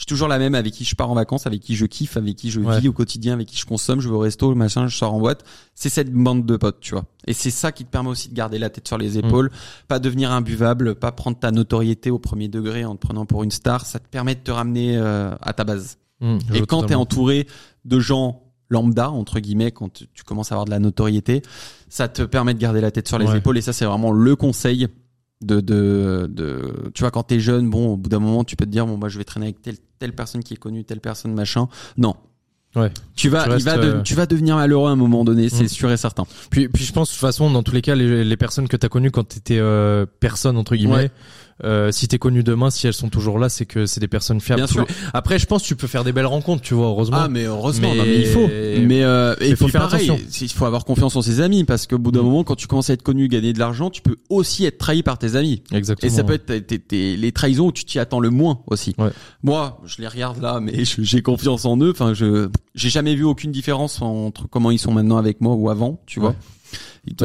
J'ai 0.01 0.05
toujours 0.05 0.27
la 0.27 0.39
même 0.39 0.55
avec 0.55 0.73
qui 0.73 0.83
je 0.83 0.95
pars 0.95 1.11
en 1.11 1.13
vacances, 1.13 1.45
avec 1.45 1.61
qui 1.61 1.75
je 1.75 1.85
kiffe, 1.85 2.17
avec 2.17 2.35
qui 2.35 2.49
je 2.49 2.59
vis 2.59 2.87
au 2.87 2.91
quotidien, 2.93 3.33
avec 3.33 3.47
qui 3.47 3.55
je 3.55 3.67
consomme, 3.67 3.99
je 3.99 4.09
vais 4.09 4.15
au 4.15 4.19
resto, 4.19 4.55
machin, 4.55 4.87
je 4.87 4.97
sors 4.97 5.13
en 5.13 5.19
boîte. 5.19 5.43
C'est 5.75 5.89
cette 5.89 6.11
bande 6.11 6.43
de 6.43 6.57
potes, 6.57 6.79
tu 6.79 6.95
vois. 6.95 7.05
Et 7.27 7.33
c'est 7.33 7.51
ça 7.51 7.71
qui 7.71 7.85
te 7.85 7.91
permet 7.91 8.09
aussi 8.09 8.29
de 8.29 8.33
garder 8.33 8.57
la 8.57 8.71
tête 8.71 8.87
sur 8.87 8.97
les 8.97 9.19
épaules, 9.19 9.47
mm. 9.47 9.87
pas 9.87 9.99
devenir 9.99 10.31
imbuvable, 10.31 10.95
pas 10.95 11.11
prendre 11.11 11.37
ta 11.37 11.51
notoriété 11.51 12.09
au 12.09 12.17
premier 12.17 12.47
degré 12.47 12.83
en 12.83 12.95
te 12.95 13.05
prenant 13.05 13.27
pour 13.27 13.43
une 13.43 13.51
star. 13.51 13.85
Ça 13.85 13.99
te 13.99 14.07
permet 14.07 14.33
de 14.33 14.39
te 14.39 14.49
ramener 14.49 14.97
euh, 14.97 15.35
à 15.39 15.53
ta 15.53 15.65
base. 15.65 15.99
Mm, 16.19 16.37
Et 16.55 16.61
quand 16.61 16.83
tu 16.83 16.93
es 16.93 16.95
entouré 16.95 17.45
de 17.85 17.99
gens 17.99 18.41
lambda 18.71 19.11
entre 19.11 19.39
guillemets 19.39 19.71
quand 19.71 19.91
tu 19.91 20.23
commences 20.23 20.51
à 20.51 20.55
avoir 20.55 20.65
de 20.65 20.71
la 20.71 20.79
notoriété 20.79 21.41
ça 21.89 22.07
te 22.07 22.23
permet 22.23 22.53
de 22.53 22.59
garder 22.59 22.81
la 22.81 22.89
tête 22.89 23.07
sur 23.07 23.19
les 23.19 23.35
épaules 23.35 23.57
et 23.57 23.61
ça 23.61 23.73
c'est 23.73 23.85
vraiment 23.85 24.11
le 24.11 24.35
conseil 24.35 24.87
de, 25.41 25.59
de, 25.59 26.27
de 26.29 26.91
tu 26.93 27.01
vois 27.03 27.11
quand 27.11 27.23
t'es 27.23 27.39
jeune 27.39 27.69
bon 27.69 27.93
au 27.93 27.97
bout 27.97 28.09
d'un 28.09 28.19
moment 28.19 28.43
tu 28.43 28.55
peux 28.55 28.65
te 28.65 28.71
dire 28.71 28.87
bon 28.87 28.97
moi 28.97 29.09
je 29.09 29.17
vais 29.17 29.23
traîner 29.23 29.47
avec 29.47 29.61
telle 29.61 29.77
telle 29.99 30.13
personne 30.13 30.43
qui 30.43 30.53
est 30.53 30.57
connue 30.57 30.83
telle 30.83 31.01
personne 31.01 31.33
machin 31.33 31.67
non 31.97 32.15
Ouais. 32.75 32.89
Tu 33.15 33.27
vas, 33.27 33.47
il 33.57 33.63
va 33.65 33.77
de, 33.77 34.01
tu 34.01 34.15
vas 34.15 34.25
devenir 34.25 34.55
malheureux 34.55 34.87
à 34.89 34.93
un 34.93 34.95
moment 34.95 35.25
donné, 35.25 35.49
c'est 35.49 35.65
mm. 35.65 35.69
sûr 35.69 35.91
et 35.91 35.97
certain. 35.97 36.25
Puis, 36.49 36.69
puis 36.69 36.85
je 36.85 36.93
pense 36.93 37.09
de 37.09 37.13
toute 37.13 37.19
façon, 37.19 37.51
dans 37.51 37.63
tous 37.63 37.73
les 37.73 37.81
cas, 37.81 37.95
les, 37.95 38.23
les 38.23 38.37
personnes 38.37 38.69
que 38.69 38.77
t'as 38.77 38.87
connues 38.87 39.11
quand 39.11 39.25
t'étais 39.25 39.59
euh, 39.59 40.05
personne 40.21 40.55
entre 40.55 40.75
guillemets, 40.75 41.11
euh, 41.63 41.91
si 41.91 42.07
t'es 42.07 42.17
connu 42.17 42.43
demain, 42.43 42.69
si 42.69 42.87
elles 42.87 42.93
sont 42.93 43.09
toujours 43.09 43.39
là, 43.39 43.49
c'est 43.49 43.65
que 43.65 43.85
c'est 43.85 43.99
des 43.99 44.07
personnes 44.07 44.41
fiables. 44.41 44.61
Bien 44.61 44.67
sûr. 44.67 44.85
Après, 45.13 45.39
je 45.39 45.45
pense 45.45 45.63
que 45.63 45.67
tu 45.67 45.75
peux 45.75 45.87
faire 45.87 46.03
des 46.03 46.11
belles 46.11 46.25
rencontres, 46.25 46.61
tu 46.61 46.73
vois, 46.73 46.87
heureusement. 46.87 47.17
Ah, 47.19 47.27
mais 47.27 47.43
heureusement, 47.43 47.93
mais, 47.95 48.19
il 48.19 48.25
faut. 48.27 48.47
Mais 48.47 49.03
euh, 49.03 49.35
il 49.41 49.55
faut 49.55 49.67
faire 49.67 49.83
attention. 49.83 50.17
Il 50.41 50.49
faut 50.49 50.65
avoir 50.65 50.85
confiance 50.85 51.15
en 51.15 51.21
ses 51.21 51.41
amis 51.41 51.63
parce 51.63 51.87
qu'au 51.87 51.97
bout 51.97 52.11
d'un 52.11 52.21
mm. 52.21 52.25
moment, 52.25 52.43
quand 52.43 52.55
tu 52.55 52.67
commences 52.67 52.89
à 52.89 52.93
être 52.93 53.03
connu, 53.03 53.27
gagner 53.27 53.53
de 53.53 53.59
l'argent, 53.59 53.89
tu 53.89 54.01
peux 54.01 54.17
aussi 54.29 54.65
être 54.65 54.77
trahi 54.77 55.03
par 55.03 55.17
tes 55.17 55.35
amis. 55.35 55.63
Exactement. 55.71 56.11
Et 56.11 56.15
ça 56.15 56.23
peut 56.23 56.33
être 56.33 56.51
les 56.91 57.31
trahisons 57.31 57.67
où 57.67 57.71
tu 57.71 57.85
t'y 57.85 57.99
attends 57.99 58.19
le 58.19 58.29
moins 58.29 58.61
aussi. 58.67 58.95
Ouais. 58.97 59.11
Moi, 59.43 59.79
je 59.85 60.01
les 60.01 60.07
regarde 60.07 60.41
là, 60.41 60.59
mais 60.59 60.83
j'ai 60.83 61.21
confiance 61.21 61.65
en 61.65 61.77
eux. 61.77 61.91
Enfin, 61.91 62.13
je 62.13 62.49
j'ai 62.73 62.89
jamais 62.89 63.15
vu 63.15 63.23
aucune 63.23 63.51
différence 63.51 64.01
entre 64.01 64.47
comment 64.47 64.71
ils 64.71 64.79
sont 64.79 64.93
maintenant 64.93 65.17
avec 65.17 65.41
moi 65.41 65.55
ou 65.55 65.69
avant, 65.69 66.01
tu 66.05 66.19
vois. 66.19 66.35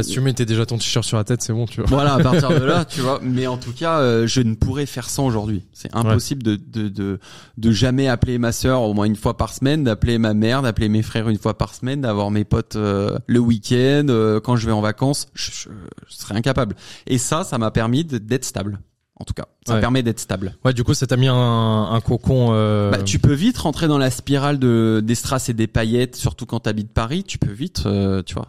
Si 0.02 0.12
tu 0.12 0.20
mettais 0.20 0.46
déjà 0.46 0.66
ton 0.66 0.78
t-shirt 0.78 1.04
sur 1.04 1.16
la 1.16 1.24
tête, 1.24 1.42
c'est 1.42 1.52
bon, 1.52 1.66
tu 1.66 1.80
vois. 1.80 1.88
Voilà, 1.88 2.14
à 2.14 2.22
partir 2.22 2.48
de 2.48 2.64
là, 2.64 2.84
tu 2.88 3.00
vois. 3.00 3.20
Mais 3.22 3.46
en 3.46 3.56
tout 3.56 3.72
cas, 3.72 4.00
euh, 4.00 4.26
je 4.26 4.40
ne 4.40 4.54
pourrais 4.54 4.86
faire 4.86 5.08
ça 5.08 5.22
aujourd'hui. 5.22 5.64
C'est 5.72 5.94
impossible 5.94 6.42
de, 6.42 6.56
de, 6.56 6.88
de, 6.88 7.18
de 7.56 7.70
jamais 7.70 8.08
appeler 8.08 8.38
ma 8.38 8.52
sœur 8.52 8.82
au 8.82 8.94
moins 8.94 9.06
une 9.06 9.16
fois 9.16 9.36
par 9.36 9.52
semaine, 9.52 9.84
d'appeler 9.84 10.18
ma 10.18 10.34
mère, 10.34 10.62
d'appeler 10.62 10.88
mes 10.88 11.02
frères 11.02 11.28
une 11.28 11.38
fois 11.38 11.56
par 11.56 11.74
semaine, 11.74 12.00
d'avoir 12.00 12.30
mes 12.30 12.44
potes 12.44 12.76
euh, 12.76 13.18
le 13.26 13.38
week-end, 13.38 14.06
euh, 14.08 14.40
quand 14.40 14.56
je 14.56 14.66
vais 14.66 14.72
en 14.72 14.80
vacances. 14.80 15.28
Je, 15.34 15.50
je, 15.50 15.68
je, 16.08 16.14
serais 16.14 16.34
incapable. 16.34 16.74
Et 17.06 17.18
ça, 17.18 17.44
ça 17.44 17.58
m'a 17.58 17.70
permis 17.70 18.04
d'être 18.04 18.44
stable 18.44 18.80
en 19.18 19.24
tout 19.24 19.32
cas. 19.34 19.46
Ça 19.66 19.80
permet 19.80 20.02
d'être 20.02 20.20
stable. 20.20 20.56
Ouais, 20.64 20.72
du 20.72 20.84
coup, 20.84 20.94
ça 20.94 21.06
t'a 21.06 21.16
mis 21.16 21.26
un, 21.26 21.88
un 21.90 22.00
cocon. 22.00 22.48
Euh... 22.50 22.90
Bah, 22.90 23.02
tu 23.02 23.18
peux 23.18 23.32
vite 23.32 23.56
rentrer 23.58 23.88
dans 23.88 23.98
la 23.98 24.10
spirale 24.10 24.58
de 24.58 25.02
des 25.02 25.14
strass 25.14 25.48
et 25.48 25.54
des 25.54 25.66
paillettes, 25.66 26.16
surtout 26.16 26.46
quand 26.46 26.60
t'habites 26.60 26.92
Paris. 26.92 27.24
Tu 27.24 27.38
peux 27.38 27.50
vite, 27.50 27.82
euh, 27.86 28.22
tu 28.22 28.34
vois, 28.34 28.48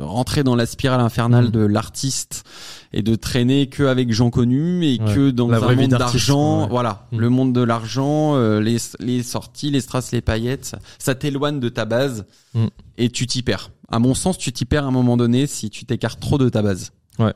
rentrer 0.00 0.42
dans 0.42 0.56
la 0.56 0.66
spirale 0.66 1.00
infernale 1.00 1.46
mm. 1.46 1.50
de 1.50 1.60
l'artiste 1.60 2.44
et 2.92 3.02
de 3.02 3.14
traîner 3.14 3.68
que 3.68 3.84
avec 3.84 4.12
gens 4.12 4.30
connus 4.30 4.84
et 4.86 4.98
que 4.98 5.30
dans 5.30 5.50
un 5.50 5.74
monde 5.74 5.90
d'argent. 5.90 6.68
Voilà, 6.68 7.06
mm. 7.12 7.18
le 7.18 7.28
monde 7.28 7.52
de 7.52 7.62
l'argent, 7.62 8.34
euh, 8.34 8.60
les 8.60 8.78
les 8.98 9.22
sorties, 9.22 9.70
les 9.70 9.80
strass, 9.80 10.10
les 10.12 10.20
paillettes, 10.20 10.74
ça 10.98 11.14
t'éloigne 11.14 11.60
de 11.60 11.68
ta 11.68 11.84
base 11.84 12.26
mm. 12.54 12.66
et 12.98 13.08
tu 13.08 13.26
t'y 13.26 13.42
perds. 13.42 13.70
À 13.88 14.00
mon 14.00 14.14
sens, 14.14 14.36
tu 14.36 14.52
t'y 14.52 14.64
perds 14.64 14.84
à 14.84 14.88
un 14.88 14.92
moment 14.92 15.16
donné 15.16 15.46
si 15.46 15.70
tu 15.70 15.84
t'écartes 15.84 16.18
trop 16.18 16.38
de 16.38 16.48
ta 16.48 16.60
base. 16.62 16.92
Ouais, 17.18 17.32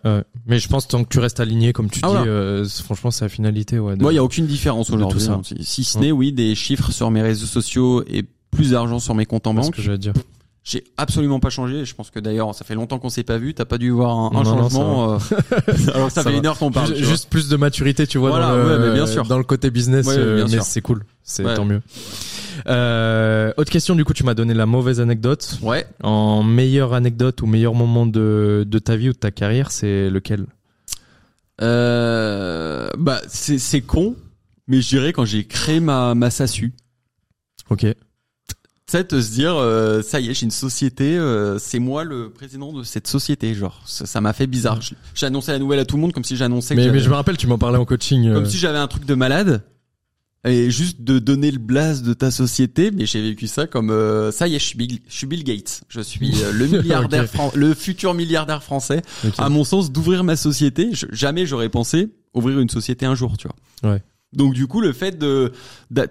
mais 0.47 0.59
je 0.59 0.69
pense 0.69 0.89
tant 0.89 1.05
que 1.05 1.09
tu 1.09 1.19
restes 1.19 1.40
aligné, 1.40 1.73
comme 1.73 1.90
tu 1.90 2.01
ah, 2.03 2.09
dis, 2.09 2.28
euh, 2.28 2.65
franchement, 2.65 3.11
c'est 3.11 3.24
la 3.24 3.28
finalité. 3.28 3.78
Ouais, 3.78 3.97
Moi, 3.97 4.12
il 4.12 4.16
y 4.16 4.19
a 4.19 4.24
aucune 4.24 4.47
différence 4.47 4.90
aujourd'hui. 4.90 5.28
Hein. 5.28 5.43
Si 5.61 5.85
ce 5.85 5.98
n'est, 5.98 6.12
oui, 6.12 6.32
des 6.32 6.55
chiffres 6.55 6.93
sur 6.93 7.11
mes 7.11 7.23
réseaux 7.23 7.47
sociaux 7.47 8.03
et 8.07 8.24
plus 8.51 8.70
d'argent 8.70 8.98
sur 8.98 9.15
mes 9.15 9.27
comptes 9.27 9.47
en 9.47 9.55
banque. 9.55 9.66
Ce 9.66 9.70
que 9.70 9.82
je 9.82 9.93
vais 9.93 9.98
dire. 9.98 10.15
J'ai 10.65 10.82
absolument 10.97 11.39
pas 11.39 11.51
changé. 11.51 11.85
Je 11.85 11.94
pense 11.94 12.11
que 12.11 12.19
d'ailleurs, 12.19 12.53
ça 12.53 12.65
fait 12.65 12.74
longtemps 12.74 12.98
qu'on 12.98 13.09
s'est 13.09 13.23
pas 13.23 13.39
vu. 13.39 13.55
T'as 13.55 13.66
pas 13.66 13.78
dû 13.78 13.90
voir 13.90 14.35
un, 14.35 14.43
changement. 14.43 15.15
euh... 15.15 15.19
Alors 15.94 16.11
ça, 16.11 16.24
fait 16.24 16.36
une 16.36 16.44
heure 16.44 16.59
qu'on 16.59 16.73
parle. 16.73 16.93
Juste, 16.97 17.28
plus 17.28 17.48
de 17.48 17.57
maturité, 17.57 18.05
tu 18.09 18.19
vois, 18.19 18.31
dans, 18.31 18.57
le, 18.57 18.93
bien 18.93 19.07
sûr. 19.07 19.24
dans 19.27 19.39
le 19.39 19.44
côté 19.44 19.70
business. 19.70 20.07
Euh, 20.09 20.44
mais 20.51 20.59
c'est 20.62 20.81
cool. 20.81 21.05
C'est 21.23 21.44
tant 21.55 21.65
mieux. 21.65 21.82
Euh, 22.66 23.52
autre 23.56 23.70
question, 23.70 23.94
du 23.94 24.04
coup, 24.04 24.12
tu 24.14 24.24
m'as 24.24 24.34
donné 24.34 24.54
la 24.54 24.66
mauvaise 24.66 25.00
anecdote. 25.00 25.58
Ouais. 25.62 25.86
En 26.02 26.42
meilleure 26.42 26.94
anecdote 26.94 27.42
ou 27.42 27.46
meilleur 27.46 27.74
moment 27.74 28.06
de, 28.06 28.64
de 28.66 28.78
ta 28.78 28.96
vie 28.96 29.08
ou 29.10 29.12
de 29.12 29.18
ta 29.18 29.30
carrière, 29.30 29.70
c'est 29.70 30.10
lequel? 30.10 30.46
Euh, 31.62 32.88
Bah, 32.98 33.20
c'est 33.28 33.80
con, 33.80 34.16
mais 34.68 34.80
je 34.80 34.88
dirais 34.88 35.12
quand 35.12 35.24
j'ai 35.24 35.44
créé 35.44 35.80
ma, 35.80 36.14
ma 36.14 36.30
SASU. 36.30 36.72
Ok. 37.70 37.80
Tu 38.88 38.92
sais, 38.92 39.02
te 39.02 39.20
se 39.20 39.32
dire, 39.32 39.56
euh, 39.56 40.00
ça 40.00 40.20
y 40.20 40.30
est, 40.30 40.34
j'ai 40.34 40.44
une 40.44 40.52
société, 40.52 41.18
euh, 41.18 41.58
c'est 41.58 41.80
moi 41.80 42.04
le 42.04 42.30
président 42.30 42.72
de 42.72 42.84
cette 42.84 43.08
société, 43.08 43.52
genre, 43.52 43.82
ça 43.84 44.20
m'a 44.20 44.32
fait 44.32 44.46
bizarre. 44.46 44.78
J'ai 45.14 45.26
annoncé 45.26 45.50
la 45.50 45.58
nouvelle 45.58 45.80
à 45.80 45.84
tout 45.84 45.96
le 45.96 46.02
monde 46.02 46.12
comme 46.12 46.22
si 46.22 46.36
j'annonçais. 46.36 46.76
Mais, 46.76 46.88
mais 46.92 47.00
je 47.00 47.10
me 47.10 47.14
rappelle, 47.16 47.36
tu 47.36 47.48
m'en 47.48 47.58
parlais 47.58 47.78
en 47.78 47.84
coaching. 47.84 48.32
Comme 48.32 48.46
si 48.46 48.58
j'avais 48.58 48.78
un 48.78 48.86
truc 48.86 49.04
de 49.04 49.14
malade 49.14 49.62
et 50.47 50.70
juste 50.70 51.02
de 51.02 51.18
donner 51.18 51.51
le 51.51 51.59
blast 51.59 52.05
de 52.05 52.14
ta 52.14 52.31
société 52.31 52.90
mais 52.90 53.06
j'ai 53.06 53.20
vécu 53.20 53.47
ça 53.47 53.66
comme 53.66 53.90
euh, 53.90 54.31
ça 54.31 54.48
y 54.48 54.55
est 54.55 54.59
je 54.59 54.64
suis 54.64 54.78
Bill, 54.78 55.01
je 55.09 55.14
suis 55.14 55.27
Bill 55.27 55.44
Gates. 55.44 55.82
Je 55.89 56.01
suis 56.01 56.32
euh, 56.43 56.52
le 56.52 56.66
milliardaire 56.82 57.27
le 57.55 57.74
futur 57.74 58.14
milliardaire 58.14 58.62
français. 58.62 59.02
À 59.39 59.48
mon 59.48 59.64
sens 59.64 59.90
d'ouvrir 59.90 60.24
ma 60.24 60.36
société 60.36 60.90
jamais 61.10 61.47
j'aurais 61.47 61.68
pensé 61.68 62.09
ouvrir 62.35 62.60
une 62.60 62.70
société 62.70 63.06
un 63.06 63.14
jour 63.14 63.36
tu 63.36 63.48
vois. 63.48 63.93
Ouais. 63.93 64.02
Donc 64.32 64.55
du 64.55 64.66
coup 64.66 64.81
le 64.81 64.93
fait 64.93 65.18
de 65.18 65.52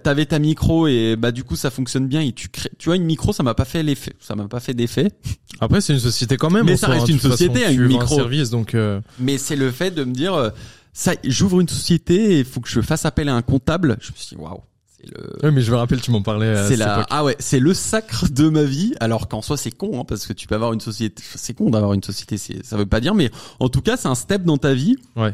t'avais 0.03 0.25
ta 0.25 0.39
micro 0.39 0.87
et 0.87 1.15
bah 1.15 1.31
du 1.31 1.43
coup 1.43 1.55
ça 1.55 1.69
fonctionne 1.69 2.07
bien 2.07 2.21
et 2.21 2.31
tu 2.31 2.49
crées 2.49 2.71
tu 2.77 2.89
vois 2.89 2.95
une 2.95 3.03
micro 3.03 3.33
ça 3.33 3.43
m'a 3.43 3.53
pas 3.53 3.65
fait 3.65 3.83
l'effet 3.83 4.13
ça 4.19 4.35
m'a 4.35 4.47
pas 4.47 4.59
fait 4.59 4.73
d'effet. 4.73 5.11
Après 5.59 5.79
c'est 5.79 5.93
une 5.93 5.99
société 5.99 6.37
quand 6.37 6.49
même 6.49 6.65
mais 6.65 6.77
ça 6.77 6.87
reste 6.87 7.03
hein, 7.03 7.13
une 7.13 7.19
société 7.19 7.71
une 7.71 7.85
micro. 7.87 8.15
service 8.15 8.49
donc 8.49 8.73
euh, 8.73 8.99
mais 9.19 9.37
c'est 9.37 9.55
le 9.55 9.71
fait 9.71 9.91
de 9.91 10.03
me 10.03 10.13
dire 10.13 10.51
ça, 10.95 11.11
j'ouvre 11.25 11.59
une 11.59 11.67
société 11.67 12.35
et 12.35 12.39
il 12.39 12.45
faut 12.45 12.61
que 12.61 12.69
je 12.69 12.79
fasse 12.79 13.05
appel 13.05 13.27
à 13.27 13.35
un 13.35 13.41
comptable. 13.41 13.97
Je 13.99 14.11
me 14.11 14.15
suis 14.15 14.35
dit, 14.35 14.41
waouh. 14.41 14.61
C'est 14.97 15.05
le... 15.13 15.35
Oui, 15.43 15.51
mais 15.51 15.59
je 15.59 15.69
me 15.69 15.75
rappelle, 15.75 15.99
tu 15.99 16.09
m'en 16.09 16.21
parlais. 16.21 16.65
C'est 16.69 16.77
la, 16.77 17.05
ah 17.09 17.25
ouais, 17.25 17.35
c'est 17.37 17.59
le 17.59 17.73
sacre 17.73 18.29
de 18.29 18.47
ma 18.47 18.63
vie. 18.63 18.95
Alors 19.01 19.27
qu'en 19.27 19.41
soi, 19.41 19.57
c'est 19.57 19.71
con, 19.71 19.99
hein, 19.99 20.05
parce 20.07 20.25
que 20.25 20.31
tu 20.31 20.47
peux 20.47 20.55
avoir 20.55 20.71
une 20.71 20.79
société. 20.79 21.21
C'est 21.35 21.53
con 21.53 21.69
d'avoir 21.69 21.91
une 21.91 22.01
société. 22.01 22.37
Ça 22.37 22.77
veut 22.77 22.85
pas 22.85 23.01
dire, 23.01 23.13
mais 23.13 23.29
en 23.59 23.67
tout 23.67 23.81
cas, 23.81 23.97
c'est 23.97 24.07
un 24.07 24.15
step 24.15 24.43
dans 24.43 24.57
ta 24.57 24.73
vie. 24.73 24.95
Ouais. 25.17 25.33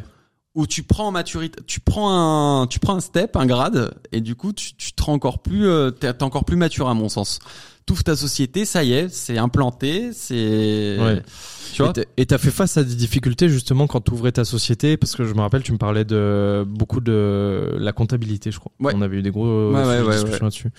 Où 0.55 0.65
tu 0.65 0.81
prends 0.83 1.07
en 1.07 1.11
maturité, 1.11 1.61
tu 1.65 1.79
prends 1.79 2.11
un, 2.63 2.67
tu 2.67 2.79
prends 2.79 2.95
un 2.95 2.99
step, 2.99 3.38
un 3.38 3.45
grade, 3.45 3.93
et 4.11 4.19
du 4.19 4.35
coup, 4.35 4.51
tu, 4.51 4.73
tu 4.75 4.91
te 4.91 5.01
rends 5.01 5.13
encore 5.13 5.39
plus, 5.39 5.65
euh, 5.65 5.91
t'es 5.91 6.23
encore 6.23 6.43
plus 6.43 6.57
mature 6.57 6.89
à 6.89 6.93
mon 6.93 7.07
sens. 7.07 7.39
Touffe 7.91 8.05
ta 8.05 8.15
société, 8.15 8.63
ça 8.63 8.85
y 8.85 8.93
est, 8.93 9.09
c'est 9.09 9.38
implanté, 9.38 10.11
c'est. 10.13 10.97
Ouais. 10.97 11.22
Tu 11.73 11.84
vois 11.84 11.91
Et 12.15 12.26
t'as 12.26 12.38
fait 12.38 12.49
face 12.49 12.77
à 12.77 12.85
des 12.85 12.95
difficultés 12.95 13.49
justement 13.49 13.85
quand 13.85 13.99
t'ouvrais 13.99 14.31
ta 14.31 14.45
société 14.45 14.95
parce 14.95 15.13
que 15.13 15.26
je 15.26 15.34
me 15.34 15.41
rappelle 15.41 15.61
tu 15.61 15.73
me 15.73 15.77
parlais 15.77 16.05
de 16.05 16.65
beaucoup 16.65 17.01
de 17.01 17.76
la 17.77 17.91
comptabilité 17.91 18.49
je 18.49 18.59
crois. 18.59 18.72
Ouais. 18.80 18.93
On 18.95 19.01
avait 19.01 19.18
eu 19.18 19.22
des 19.22 19.31
gros 19.31 19.73
discussions 20.09 20.45
là-dessus. 20.45 20.69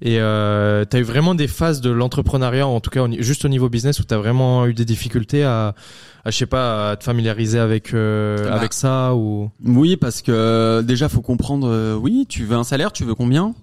Et 0.00 0.20
euh, 0.20 0.86
t'as 0.86 1.00
eu 1.00 1.02
vraiment 1.02 1.34
des 1.34 1.48
phases 1.48 1.82
de 1.82 1.90
l'entrepreneuriat 1.90 2.66
en 2.66 2.80
tout 2.80 2.88
cas 2.88 3.06
juste 3.18 3.44
au 3.44 3.48
niveau 3.48 3.68
business 3.68 4.00
où 4.00 4.04
t'as 4.04 4.16
vraiment 4.16 4.64
eu 4.64 4.72
des 4.72 4.86
difficultés 4.86 5.44
à, 5.44 5.74
à 6.24 6.30
je 6.30 6.38
sais 6.38 6.46
pas 6.46 6.92
à 6.92 6.96
te 6.96 7.04
familiariser 7.04 7.58
avec 7.58 7.92
euh, 7.92 8.48
bah. 8.48 8.54
avec 8.54 8.72
ça 8.72 9.14
ou? 9.14 9.50
Oui 9.62 9.98
parce 9.98 10.22
que 10.22 10.80
déjà 10.80 11.10
faut 11.10 11.20
comprendre 11.20 11.68
euh, 11.68 11.94
oui 11.94 12.24
tu 12.26 12.44
veux 12.44 12.56
un 12.56 12.64
salaire 12.64 12.90
tu 12.90 13.04
veux 13.04 13.14
combien? 13.14 13.54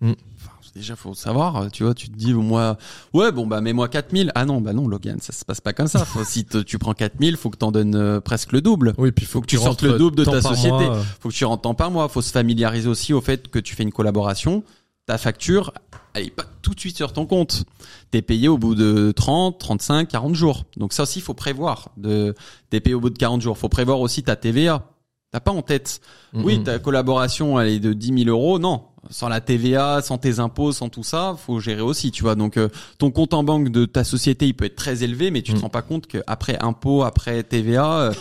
Mm 0.00 0.12
déjà 0.74 0.96
faut 0.96 1.14
savoir 1.14 1.70
tu 1.70 1.84
vois 1.84 1.94
tu 1.94 2.08
te 2.08 2.16
dis 2.16 2.32
moi 2.32 2.78
ouais 3.12 3.32
bon 3.32 3.46
bah 3.46 3.60
mets-moi 3.60 3.88
4000 3.88 4.32
ah 4.34 4.44
non 4.44 4.60
bah 4.60 4.72
non 4.72 4.88
Logan 4.88 5.18
ça 5.20 5.32
se 5.32 5.44
passe 5.44 5.60
pas 5.60 5.72
comme 5.72 5.88
ça. 5.88 6.04
Faut, 6.04 6.24
si 6.24 6.44
tu 6.44 6.78
prends 6.78 6.94
4000 6.94 7.36
faut 7.36 7.50
que 7.50 7.56
t'en 7.56 7.72
donnes 7.72 7.94
euh, 7.94 8.20
presque 8.20 8.52
le 8.52 8.60
double. 8.60 8.94
Oui 8.98 9.12
puis 9.12 9.26
faut, 9.26 9.40
que, 9.40 9.46
tu 9.46 9.58
sortes 9.58 9.82
le 9.82 9.98
double 9.98 10.16
de 10.16 10.24
ta 10.24 10.40
société. 10.40 10.88
faut 11.20 11.28
que 11.28 11.34
tu 11.34 11.44
rentres 11.44 11.62
tant 11.62 11.74
par 11.74 11.90
mois. 11.90 12.08
Faut 12.08 12.22
se 12.22 12.32
familiariser 12.32 12.88
aussi 12.88 13.12
au 13.12 13.20
fait 13.20 13.48
que 13.48 13.58
tu 13.58 13.74
fais 13.74 13.82
une 13.82 13.92
collaboration. 13.92 14.62
Ta 15.06 15.18
facture 15.18 15.72
elle 16.12 16.26
est 16.26 16.30
pas 16.30 16.44
tout 16.62 16.74
de 16.74 16.80
suite 16.80 16.96
sur 16.96 17.12
ton 17.12 17.26
compte. 17.26 17.64
T'es 18.10 18.22
payé 18.22 18.48
au 18.48 18.58
bout 18.58 18.74
de 18.74 19.12
30 19.12 19.58
35 19.58 20.08
40 20.08 20.34
jours. 20.34 20.64
Donc 20.76 20.92
ça 20.92 21.04
aussi 21.04 21.20
il 21.20 21.22
faut 21.22 21.34
prévoir 21.34 21.90
de 21.96 22.34
t'es 22.70 22.80
payé 22.80 22.94
au 22.94 23.00
bout 23.00 23.10
de 23.10 23.18
40 23.18 23.40
jours. 23.40 23.58
Faut 23.58 23.68
prévoir 23.68 24.00
aussi 24.00 24.22
ta 24.22 24.36
TVA 24.36 24.84
T'as 25.32 25.38
pas 25.38 25.52
en 25.52 25.62
tête. 25.62 26.00
Oui, 26.34 26.60
ta 26.64 26.80
collaboration, 26.80 27.60
elle 27.60 27.68
est 27.68 27.78
de 27.78 27.92
10 27.92 28.24
000 28.24 28.30
euros. 28.30 28.58
Non, 28.58 28.86
sans 29.08 29.28
la 29.28 29.40
TVA, 29.40 30.02
sans 30.02 30.18
tes 30.18 30.38
impôts, 30.38 30.72
sans 30.72 30.88
tout 30.88 31.02
ça, 31.02 31.36
faut 31.38 31.58
gérer 31.58 31.80
aussi, 31.80 32.10
tu 32.10 32.22
vois. 32.22 32.34
Donc, 32.34 32.56
euh, 32.56 32.68
ton 32.98 33.10
compte 33.10 33.32
en 33.32 33.42
banque 33.42 33.70
de 33.70 33.86
ta 33.86 34.04
société, 34.04 34.46
il 34.46 34.54
peut 34.54 34.66
être 34.66 34.76
très 34.76 35.02
élevé, 35.02 35.30
mais 35.30 35.42
tu 35.42 35.52
te 35.52 35.58
mm. 35.58 35.62
rends 35.62 35.68
pas 35.70 35.82
compte 35.82 36.06
qu'après 36.06 36.58
impôts, 36.60 37.02
après 37.02 37.42
TVA, 37.42 38.00
euh, 38.00 38.12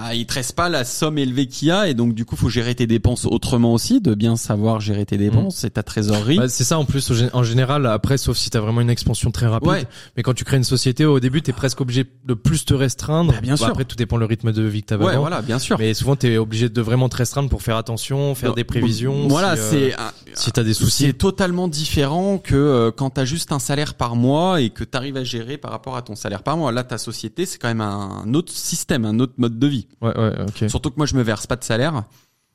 bah, 0.00 0.14
il 0.14 0.24
te 0.24 0.32
reste 0.32 0.54
pas 0.54 0.70
la 0.70 0.84
somme 0.84 1.18
élevée 1.18 1.46
qu'il 1.46 1.68
y 1.68 1.70
a 1.70 1.86
et 1.86 1.92
donc 1.92 2.14
du 2.14 2.24
coup 2.24 2.34
faut 2.34 2.48
gérer 2.48 2.74
tes 2.74 2.86
dépenses 2.86 3.26
autrement 3.26 3.74
aussi 3.74 4.00
de 4.00 4.14
bien 4.14 4.34
savoir 4.36 4.80
gérer 4.80 5.04
tes 5.04 5.18
dépenses 5.18 5.56
c'est 5.56 5.74
ta 5.74 5.82
trésorerie. 5.82 6.38
Bah, 6.38 6.48
c'est 6.48 6.64
ça 6.64 6.78
en 6.78 6.86
plus 6.86 7.12
en 7.34 7.42
général 7.42 7.84
après 7.84 8.16
sauf 8.16 8.38
si 8.38 8.48
t'as 8.48 8.60
vraiment 8.60 8.80
une 8.80 8.88
expansion 8.88 9.30
très 9.30 9.46
rapide. 9.46 9.86
Mais 10.16 10.22
quand 10.22 10.32
tu 10.32 10.44
crées 10.44 10.56
une 10.56 10.64
société 10.64 11.04
au 11.04 11.20
début 11.20 11.42
t'es 11.42 11.52
presque 11.52 11.82
obligé 11.82 12.06
de 12.24 12.32
plus 12.32 12.64
te 12.64 12.72
restreindre. 12.72 13.32
Bah, 13.32 13.40
bien 13.42 13.56
sûr. 13.56 13.66
après 13.66 13.84
tout 13.84 13.96
dépend 13.96 14.16
le 14.16 14.24
rythme 14.24 14.52
de 14.52 14.62
vie 14.62 14.80
que 14.80 14.86
t'avais 14.86 15.04
ouais, 15.04 15.18
voilà 15.18 15.42
bien 15.42 15.58
sûr. 15.58 15.78
Mais 15.78 15.92
souvent 15.92 16.16
t'es 16.16 16.38
obligé 16.38 16.70
de 16.70 16.80
vraiment 16.80 17.10
te 17.10 17.18
restreindre 17.18 17.50
pour 17.50 17.60
faire 17.60 17.76
attention 17.76 18.34
faire 18.34 18.54
des 18.54 18.64
prévisions 18.64 19.28
voilà 19.28 19.54
si, 19.56 19.76
euh, 19.76 19.90
c'est 20.32 20.44
si 20.44 20.50
t'as 20.50 20.62
des 20.62 20.72
soucis. 20.72 21.08
c'est 21.08 21.12
totalement 21.12 21.68
différent 21.68 22.38
que 22.38 22.54
euh, 22.54 22.90
quand 22.90 23.10
t'as 23.10 23.26
juste 23.26 23.52
un 23.52 23.58
salaire 23.58 23.92
par 23.92 24.16
mois 24.16 24.62
et 24.62 24.70
que 24.70 24.82
t'arrives 24.82 25.18
à 25.18 25.24
gérer 25.24 25.58
par 25.58 25.70
rapport 25.70 25.96
à 25.96 26.00
ton 26.00 26.14
salaire 26.14 26.42
par 26.42 26.56
mois. 26.56 26.72
Là 26.72 26.84
ta 26.84 26.96
société 26.96 27.44
c'est 27.44 27.58
quand 27.58 27.68
même 27.68 27.82
un 27.82 28.32
autre 28.32 28.52
système 28.52 29.04
un 29.04 29.18
autre 29.18 29.34
mode 29.36 29.58
de 29.58 29.66
vie 29.66 29.88
ouais 30.02 30.16
ouais 30.18 30.34
ok 30.48 30.68
Surtout 30.68 30.90
que 30.90 30.96
moi 30.96 31.06
je 31.06 31.16
me 31.16 31.22
verse 31.22 31.46
pas 31.46 31.56
de 31.56 31.64
salaire. 31.64 32.04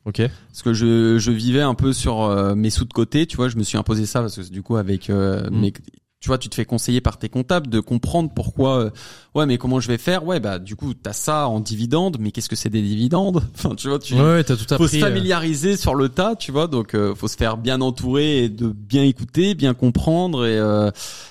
Ok. 0.06 0.22
Parce 0.50 0.62
que 0.62 0.74
je, 0.74 1.18
je 1.18 1.32
vivais 1.32 1.62
un 1.62 1.74
peu 1.74 1.92
sur 1.92 2.22
euh, 2.22 2.56
mes 2.56 2.70
sous 2.70 2.86
de 2.86 2.94
côté, 2.94 3.26
tu 3.26 3.38
vois, 3.38 3.50
je 3.50 3.58
me 3.58 3.64
suis 3.64 3.78
imposé 3.78 4.06
ça 4.06 4.22
parce 4.22 4.36
que 4.36 4.50
du 4.50 4.62
coup 4.62 4.78
avec 4.78 5.10
euh, 5.10 5.50
mm. 5.50 5.60
mes 5.60 5.74
tu 6.22 6.30
vois, 6.30 6.38
tu 6.40 6.50
te 6.50 6.56
fais 6.56 6.66
conseiller 6.66 7.02
par 7.02 7.20
tes 7.20 7.30
comptables 7.30 7.68
de 7.68 7.80
comprendre 7.80 8.32
pourquoi 8.34 8.86
euh, 8.86 8.90
ouais, 9.36 9.46
mais 9.46 9.60
comment 9.60 9.80
je 9.80 9.88
vais 9.88 10.00
faire 10.00 10.26
Ouais, 10.26 10.40
bah 10.40 10.58
du 10.58 10.76
coup, 10.76 10.94
tu 10.94 11.08
as 11.08 11.14
ça 11.14 11.48
en 11.48 11.60
dividendes, 11.60 12.18
mais 12.20 12.32
qu'est-ce 12.32 12.50
que 12.50 12.56
c'est 12.56 12.70
des 12.70 12.82
dividendes? 12.82 13.44
Enfin, 13.56 13.76
tu 13.76 13.90
vois, 13.90 14.00
tu 14.00 14.16
ouais, 14.16 14.44
t'as 14.44 14.56
tout 14.56 14.76
faut 14.76 14.88
se 14.88 14.98
familiariser 14.98 15.78
sur 15.78 15.94
le 15.94 16.10
tas, 16.10 16.36
tu 16.36 16.52
vois, 16.52 16.68
donc 16.68 16.96
faut 17.16 17.28
se 17.28 17.38
faire 17.38 17.58
bien 17.58 17.82
entourer 17.82 18.46
et 18.46 18.50
de 18.50 18.68
bien 18.68 19.04
écouter, 19.04 19.54
bien 19.54 19.74
comprendre 19.74 20.46
et 20.46 20.60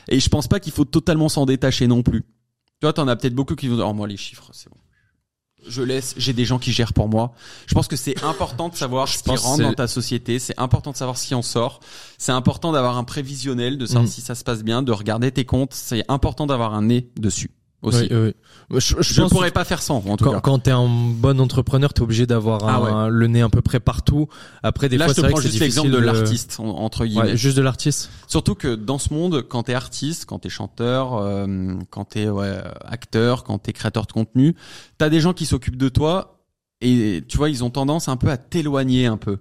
et 0.09 0.21
je 0.21 0.29
pense 0.29 0.47
pas 0.47 0.61
qu'il 0.61 0.73
faut 0.73 0.85
totalement 0.85 1.29
s'en 1.29 1.47
détacher 1.47 1.87
non 1.87 2.03
plus. 2.03 2.23
Tu 2.23 2.87
vois, 2.87 2.93
t'en 2.93 3.09
as 3.09 3.17
peut-être 3.17 3.35
beaucoup 3.35 3.57
qui 3.57 3.67
vont 3.67 3.77
dire 3.77 3.89
"Oh 3.89 3.95
moi 3.95 4.07
les 4.07 4.17
chiffres, 4.17 4.51
c'est 4.53 4.69
bon." 4.69 4.77
Je 5.67 5.83
laisse, 5.83 6.15
j'ai 6.17 6.33
des 6.33 6.45
gens 6.45 6.59
qui 6.59 6.73
gèrent 6.73 6.93
pour 6.93 7.09
moi. 7.09 7.33
Je 7.67 7.75
pense 7.75 7.89
que 7.89 7.97
c'est 7.97 8.23
important 8.25 8.69
de 8.69 8.77
savoir 8.77 9.09
ce 9.09 9.23
qui 9.23 9.31
rentre 9.31 9.63
dans 9.63 9.73
ta 9.75 9.87
société, 9.87 10.39
c'est 10.39 10.59
important 10.59 10.93
de 10.93 10.97
savoir 10.97 11.17
ce 11.19 11.27
qui 11.27 11.35
en 11.35 11.43
sort, 11.43 11.81
c'est 12.19 12.33
important 12.33 12.73
d'avoir 12.73 12.97
un 12.97 13.05
prévisionnel, 13.05 13.79
de 13.79 13.87
savoir 13.87 14.05
mm. 14.05 14.09
si 14.09 14.21
ça 14.21 14.35
se 14.35 14.45
passe 14.45 14.63
bien, 14.63 14.83
de 14.83 14.93
regarder 14.93 15.31
tes 15.33 15.45
comptes, 15.45 15.75
c'est 15.75 16.05
important 16.09 16.47
d'avoir 16.47 16.75
un 16.75 16.83
nez 16.83 17.11
dessus 17.17 17.51
aussi. 17.85 18.09
Oui, 18.11 18.33
oui. 18.71 18.81
Je, 18.81 18.97
je, 19.01 19.23
ne 19.23 19.29
pourrais 19.29 19.51
pas 19.51 19.65
faire 19.65 19.83
sans 19.83 19.97
en 20.07 20.17
tout 20.17 20.25
quand, 20.25 20.33
cas. 20.33 20.41
Quand 20.41 20.59
t'es 20.59 20.71
un 20.71 20.89
bon 20.89 21.41
entrepreneur, 21.41 21.93
t'es 21.93 22.03
obligé 22.03 22.27
d'avoir 22.27 22.65
ah 22.65 23.09
le 23.09 23.27
nez 23.27 23.43
à 23.43 23.49
peu 23.49 23.63
près 23.63 23.81
partout. 23.81 24.29
Après, 24.63 24.89
des 24.89 24.97
Là, 24.97 25.07
fois, 25.07 25.15
je 25.15 25.21
te 25.21 25.27
prends 25.27 25.41
juste 25.41 25.61
l'exemple 25.61 25.91
de 25.91 25.99
l'artiste 25.99 26.59
entre 26.59 27.05
guillemets. 27.05 27.33
Ouais, 27.33 27.37
juste 27.37 27.57
de 27.57 27.63
l'artiste. 27.63 28.11
Surtout 28.27 28.55
que 28.55 28.75
dans 28.75 28.99
ce 28.99 29.13
monde, 29.13 29.43
quand 29.43 29.65
t'es 29.65 29.75
artiste, 29.75 30.25
quand 30.25 30.41
t'es 30.41 30.49
chanteur, 30.49 31.15
euh, 31.15 31.75
quand 31.91 32.07
t'es 32.07 32.29
ouais, 32.29 32.59
acteur, 32.85 33.45
quand 33.45 33.59
t'es 33.59 33.73
créateur 33.73 34.07
de 34.07 34.13
contenu, 34.13 34.57
t'as 34.99 35.09
des 35.09 35.21
gens 35.21 35.35
qui 35.35 35.47
s'occupent 35.47 35.77
de 35.77 35.89
toi 35.89 36.41
et 36.81 37.23
tu 37.29 37.37
vois, 37.37 37.51
ils 37.51 37.65
ont 37.65 37.71
tendance 37.71 38.09
un 38.09 38.17
peu 38.17 38.29
à 38.29 38.37
t'éloigner 38.37 39.07
un 39.07 39.17
peu 39.17 39.39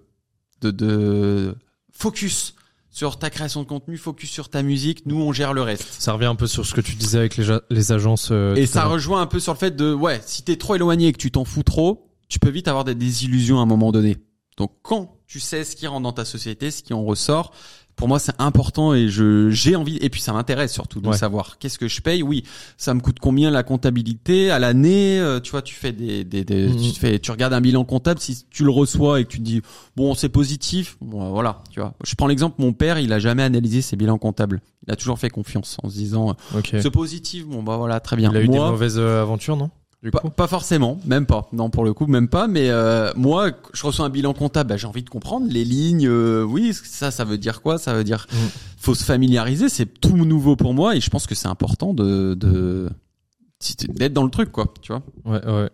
de, 0.62 0.72
de 0.72 1.56
focus 1.92 2.56
sur 2.94 3.18
ta 3.18 3.32
création 3.32 3.64
de 3.64 3.68
contenu, 3.68 3.98
focus 3.98 4.30
sur 4.30 4.50
ta 4.50 4.62
musique, 4.62 5.06
nous 5.08 5.20
on 5.20 5.34
gère 5.34 5.54
le 5.54 5.64
reste. 5.64 5.88
Ça 6.00 6.14
revient 6.14 6.28
un 6.28 6.36
peu 6.36 6.46
sur 6.46 6.64
ce 6.64 6.76
que 6.76 6.80
tu 6.80 6.94
disais 6.94 7.18
avec 7.18 7.38
les, 7.38 7.58
les 7.72 7.92
agences. 7.92 8.30
Euh, 8.32 8.56
et 8.56 8.68
ça 8.68 8.86
rejoint 8.86 9.20
un 9.20 9.26
peu 9.26 9.40
sur 9.40 9.52
le 9.52 9.58
fait 9.58 9.76
de, 9.76 9.92
ouais, 9.92 10.22
si 10.24 10.44
t'es 10.44 10.58
trop 10.58 10.76
éloigné 10.76 11.08
et 11.08 11.12
que 11.12 11.18
tu 11.18 11.32
t'en 11.32 11.44
fous 11.44 11.64
trop, 11.64 12.12
tu 12.30 12.38
peux 12.38 12.52
vite 12.52 12.68
avoir 12.68 12.84
des 12.84 12.94
désillusions 12.94 13.60
à 13.60 13.64
un 13.64 13.66
moment 13.66 13.92
donné. 13.92 14.18
Donc 14.58 14.74
quand 14.84 15.18
tu 15.26 15.40
sais 15.40 15.64
ce 15.64 15.76
qui 15.76 15.88
rentre 15.88 16.04
dans 16.04 16.14
ta 16.14 16.24
société, 16.24 16.70
ce 16.70 16.84
qui 16.84 16.94
en 16.94 17.04
ressort, 17.04 17.52
pour 17.96 18.08
moi 18.08 18.20
c'est 18.20 18.34
important 18.40 18.94
et 18.94 19.08
je 19.08 19.50
j'ai 19.50 19.76
envie 19.76 19.98
et 19.98 20.10
puis 20.10 20.22
ça 20.22 20.34
m'intéresse 20.34 20.74
surtout 20.74 21.02
de 21.02 21.12
savoir 21.14 21.58
qu'est-ce 21.58 21.78
que 21.78 21.88
je 21.88 22.02
paye. 22.02 22.24
Oui 22.24 22.44
ça 22.78 22.94
me 22.94 23.00
coûte 23.00 23.18
combien 23.20 23.52
la 23.52 23.64
comptabilité 23.64 24.52
à 24.52 24.60
l'année 24.60 25.20
euh, 25.20 25.40
tu 25.40 25.52
vois 25.52 25.62
tu 25.62 25.76
fais 25.76 25.92
des, 25.92 26.24
des, 26.24 26.44
des 26.44 26.68
mhm. 26.68 26.92
tu 26.94 27.00
fais 27.00 27.20
tu 27.20 27.32
regardes 27.32 27.54
un 27.54 27.62
bilan 27.62 27.84
comptable 27.86 28.20
si 28.20 28.46
tu 28.50 28.64
le 28.64 28.72
reçois 28.72 29.20
et 29.20 29.26
que 29.26 29.30
tu 29.30 29.40
te 29.40 29.44
dis 29.44 29.62
bon 29.96 30.16
c'est 30.16 30.30
positif 30.30 30.98
bon, 31.02 31.30
voilà 31.32 31.62
tu 31.72 31.80
vois. 31.80 31.94
Je 32.04 32.16
prends 32.16 32.28
l'exemple 32.28 32.56
mon 32.60 32.74
père 32.74 33.00
il 33.00 33.14
a 33.14 33.20
jamais 33.20 33.44
analysé 33.44 33.82
ses 33.82 33.96
bilans 33.96 34.18
comptables. 34.18 34.62
Il 34.88 34.92
a 34.92 34.96
toujours 34.96 35.18
fait 35.20 35.30
confiance 35.30 35.78
en 35.84 35.90
se 35.90 35.96
disant 35.96 36.36
okay. 36.56 36.82
c'est 36.82 36.92
positif 36.92 37.46
bon 37.46 37.64
bah 37.64 37.78
voilà 37.78 38.00
très 38.00 38.16
bien. 38.16 38.32
Il 38.32 38.38
a 38.38 38.42
eu 38.42 38.48
des 38.48 38.58
mauvaises 38.60 39.00
euh, 39.00 39.22
aventures 39.22 39.56
non? 39.58 39.70
Pas, 40.12 40.48
forcément, 40.48 41.00
même 41.06 41.26
pas. 41.26 41.48
Non, 41.54 41.70
pour 41.70 41.86
le 41.86 41.94
coup, 41.94 42.08
même 42.08 42.28
pas. 42.28 42.48
Mais 42.48 42.70
euh, 42.70 43.12
moi, 43.16 43.52
je 43.74 43.86
reçois 43.86 44.06
un 44.06 44.10
bilan 44.10 44.34
comptable, 44.34 44.70
bah, 44.70 44.78
j'ai 44.78 44.88
envie 44.88 45.04
de 45.04 45.10
comprendre 45.10 45.48
les 45.50 45.64
lignes. 45.64 46.08
Euh, 46.08 46.44
oui, 46.44 46.74
ça, 46.74 47.12
ça 47.12 47.24
veut 47.24 47.38
dire 47.38 47.62
quoi? 47.62 47.78
Ça 47.78 47.94
veut 47.94 48.04
dire, 48.04 48.28
mm. 48.32 48.36
faut 48.78 48.96
se 48.96 49.04
familiariser. 49.04 49.70
C'est 49.70 49.86
tout 49.86 50.18
nouveau 50.18 50.56
pour 50.56 50.74
moi 50.74 50.96
et 50.96 51.02
je 51.02 51.10
pense 51.10 51.28
que 51.28 51.36
c'est 51.36 51.48
important 51.48 51.94
de 51.94 52.90
d'être 53.90 54.12
dans 54.12 54.26
le 54.26 54.30
truc, 54.30 54.52
quoi. 54.52 54.74
Tu 54.82 54.92
vois? 54.92 55.02
Ouais, 55.26 55.46
ouais. 55.46 55.70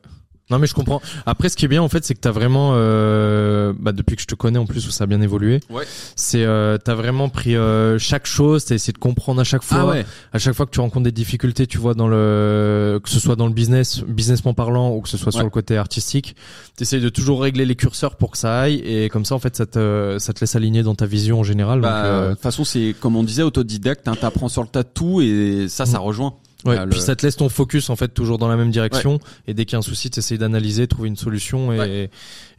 Non 0.50 0.60
mais 0.60 0.68
je 0.68 0.74
comprends. 0.74 1.02
Après 1.26 1.50
ce 1.50 1.56
qui 1.56 1.66
est 1.66 1.68
bien 1.68 1.82
en 1.82 1.90
fait 1.90 2.04
c'est 2.04 2.16
que 2.16 2.20
t'as 2.20 2.32
vraiment 2.32 2.72
euh, 2.74 3.74
bah, 3.78 3.92
depuis 3.92 4.16
que 4.16 4.22
je 4.22 4.28
te 4.28 4.36
connais 4.36 4.60
en 4.60 4.66
plus 4.66 4.88
où 4.88 4.92
ça 4.92 5.04
a 5.04 5.08
bien 5.08 5.22
évolué. 5.22 5.60
Ouais. 5.70 5.84
C'est 6.16 6.44
euh, 6.44 6.78
t'as 6.78 6.96
vraiment 6.96 7.30
pris 7.30 7.56
euh, 7.56 8.00
chaque 8.00 8.26
chose, 8.26 8.66
t'as 8.66 8.76
essayé 8.76 8.94
de 8.94 8.98
comprendre 8.98 9.42
à 9.42 9.44
chaque 9.44 9.64
fois. 9.64 9.82
Ah 9.82 9.86
ouais. 9.86 10.06
À 10.34 10.40
chaque 10.40 10.56
fois 10.56 10.66
que 10.66 10.72
tu 10.72 10.80
rencontres 10.80 11.04
des 11.04 11.12
difficultés, 11.12 11.68
tu 11.68 11.78
vois 11.78 11.94
dans 11.94 12.08
le 12.08 13.00
que 13.04 13.10
ce 13.10 13.20
soit 13.20 13.36
dans 13.36 13.48
le 13.48 13.54
business, 13.54 14.00
businessment 14.02 14.54
parlant 14.54 14.92
ou 14.92 15.02
que 15.02 15.10
ce 15.10 15.18
soit 15.18 15.32
sur 15.32 15.44
le 15.44 15.50
côté 15.50 15.78
artistique, 15.78 16.36
t'essayes 16.76 17.02
de 17.02 17.10
toujours 17.10 17.42
régler 17.42 17.66
les 17.66 17.76
curseurs 17.76 18.16
pour 18.16 18.32
que 18.32 18.38
ça 18.38 18.60
aille 18.60 18.78
et 18.78 19.10
comme 19.10 19.26
ça 19.26 19.36
en 19.36 19.40
fait 19.40 19.56
ça 19.56 19.66
te 19.66 20.18
ça 20.20 20.34
te 20.34 20.40
laisse 20.42 20.56
aligner 20.56 20.84
dans 20.84 20.96
ta 20.96 21.06
vision 21.06 21.40
en 21.40 21.44
général. 21.44 21.82
Bah, 21.82 22.06
euh, 22.06 22.30
de 22.30 22.34
toute 22.34 22.42
façon 22.42 22.64
c'est 22.64 22.96
comme 23.00 23.16
on 23.16 23.24
disait 23.24 23.44
autodidacte, 23.44 24.08
hein, 24.08 24.16
t'apprends 24.20 24.50
sur 24.50 24.62
le 24.62 24.68
tas 24.68 24.84
de 24.84 24.90
tout 24.94 25.22
et 25.22 25.68
ça 25.70 25.86
ça 25.86 26.00
mm. 26.00 26.02
rejoint. 26.02 26.34
Ouais, 26.66 26.78
puis 26.88 27.00
ça 27.00 27.16
te 27.16 27.26
laisse 27.26 27.38
ton 27.38 27.48
focus 27.48 27.90
en 27.90 27.96
fait 27.96 28.10
toujours 28.10 28.38
dans 28.38 28.50
la 28.50 28.58
même 28.58 28.70
direction 28.70 29.20
et 29.48 29.54
dès 29.54 29.64
qu'il 29.66 29.74
y 29.74 29.76
a 29.78 29.80
un 29.80 29.82
souci, 29.82 30.10
tu 30.10 30.20
essayes 30.20 30.38
d'analyser, 30.38 30.88
trouver 30.88 31.08
une 31.08 31.16
solution 31.16 31.72
et, 31.72 32.10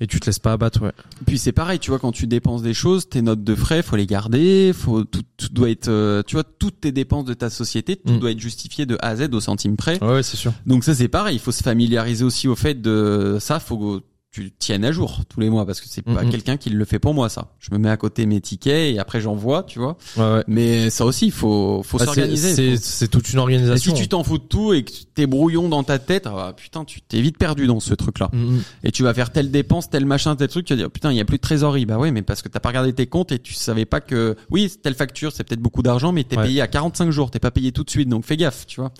et 0.01 0.07
tu 0.07 0.21
te 0.21 0.27
laisses 0.27 0.39
pas 0.39 0.53
abattre. 0.53 0.83
Ouais. 0.83 0.93
Puis 1.27 1.39
c'est 1.39 1.53
pareil, 1.53 1.79
tu 1.79 1.91
vois, 1.91 1.99
quand 1.99 2.13
tu 2.13 2.27
dépenses 2.27 2.63
des 2.63 2.73
choses, 2.73 3.09
tes 3.09 3.21
notes 3.21 3.45
de 3.45 3.55
frais, 3.55 3.83
faut 3.83 3.97
les 3.97 4.07
garder, 4.07 4.73
faut 4.75 5.05
tout, 5.05 5.23
tout 5.37 5.49
doit 5.51 5.69
être, 5.69 5.89
euh, 5.89 6.23
tu 6.27 6.37
vois, 6.37 6.45
toutes 6.45 6.81
tes 6.81 6.93
dépenses 6.93 7.27
de 7.27 7.35
ta 7.35 7.51
société, 7.51 7.97
tout 7.97 8.15
mm. 8.15 8.19
doit 8.21 8.31
être 8.31 8.41
justifié 8.41 8.87
de 8.87 8.97
A 9.01 9.09
à 9.09 9.17
Z 9.17 9.35
au 9.35 9.41
centime 9.41 9.77
près. 9.77 10.03
Ouais, 10.03 10.23
c'est 10.23 10.37
sûr. 10.37 10.53
Donc 10.67 10.85
ça 10.85 10.95
c'est 10.95 11.09
pareil, 11.09 11.37
il 11.37 11.41
faut 11.41 11.53
se 11.53 11.63
familiariser 11.63 12.25
aussi 12.25 12.49
au 12.49 12.57
fait 12.57 12.81
de 12.81 13.37
ça, 13.39 13.61
faut 13.61 14.01
tu 14.31 14.53
tiennes 14.53 14.85
à 14.85 14.93
jour 14.93 15.23
tous 15.29 15.41
les 15.41 15.51
mois 15.51 15.67
parce 15.67 15.81
que 15.81 15.89
c'est 15.89 16.03
pas 16.03 16.23
mm-hmm. 16.23 16.31
quelqu'un 16.31 16.57
qui 16.57 16.71
le 16.71 16.85
fait 16.85 17.01
pour 17.01 17.15
moi 17.15 17.29
ça. 17.29 17.53
Je 17.59 17.71
me 17.73 17.79
mets 17.79 17.91
à 17.91 17.97
côté 17.97 18.27
mes 18.27 18.41
tickets 18.41 18.95
et 18.95 18.99
après 19.01 19.21
j'envoie, 19.21 19.65
tu 19.65 19.81
vois. 19.81 19.97
Ouais, 20.17 20.23
ouais. 20.23 20.45
Mais 20.47 20.89
ça 20.91 21.05
aussi 21.05 21.27
il 21.27 21.33
faut 21.33 21.83
faut 21.83 21.99
bah, 21.99 22.05
s'organiser. 22.05 22.77
C'est 22.77 23.09
toute 23.09 23.33
une 23.33 23.41
organisation. 23.41 23.93
Et 23.93 23.97
si 23.97 24.03
tu 24.03 24.09
t'en 24.09 24.23
fous 24.23 24.39
de 24.39 24.45
tout 24.45 24.73
et 24.73 24.85
que 24.85 24.93
t'es 25.15 25.27
brouillon 25.27 25.69
dans 25.69 25.83
ta 25.83 25.99
tête, 25.99 26.29
ah, 26.29 26.53
putain, 26.57 26.85
tu 26.85 27.01
t'es 27.03 27.21
vite 27.21 27.39
perdu 27.39 27.67
dans 27.67 27.81
ce 27.81 27.93
truc 27.95 28.21
là. 28.21 28.31
Mm-hmm. 28.33 28.61
Et 28.85 28.93
tu 28.93 29.03
vas 29.03 29.15
faire 29.15 29.33
telle 29.33 29.51
dépense, 29.51 29.91
tel 29.91 30.07
machin, 30.07 30.37
tel 30.37 30.49
truc, 30.49 30.65
tu 30.65 30.75
vas 30.75 30.77
dire 30.77 30.91
putain, 30.91 31.11
il 31.11 31.17
y 31.17 31.21
a 31.21 31.25
plus 31.25 31.39
de 31.39 31.43
trésorerie. 31.43 31.85
Bah 31.85 31.99
ouais, 31.99 32.13
mais 32.13 32.23
parce 32.23 32.43
que 32.43 32.49
t'as 32.49 32.61
pas 32.61 32.69
regardé 32.69 32.93
tes 32.93 33.07
comptes 33.07 33.33
et 33.33 33.41
tu 33.41 33.55
savais 33.55 33.85
pas 33.85 34.01
que 34.01 34.37
oui, 34.51 34.73
telle 34.81 34.95
facture, 34.95 35.33
c'est 35.33 35.43
peut-être 35.43 35.61
beaucoup 35.61 35.83
d'argent 35.83 36.13
mais 36.13 36.23
t'es 36.23 36.37
payé 36.37 36.61
à 36.61 36.69
45 36.69 37.11
jours, 37.11 37.31
t'es 37.31 37.41
pas 37.41 37.51
payé 37.51 37.73
tout 37.73 37.85
de 37.85 37.91
suite 37.91 38.09
donc 38.09 38.25
fais 38.25 38.37
gaffe, 38.37 38.67
tu 38.67 38.81
vois. 38.81 38.93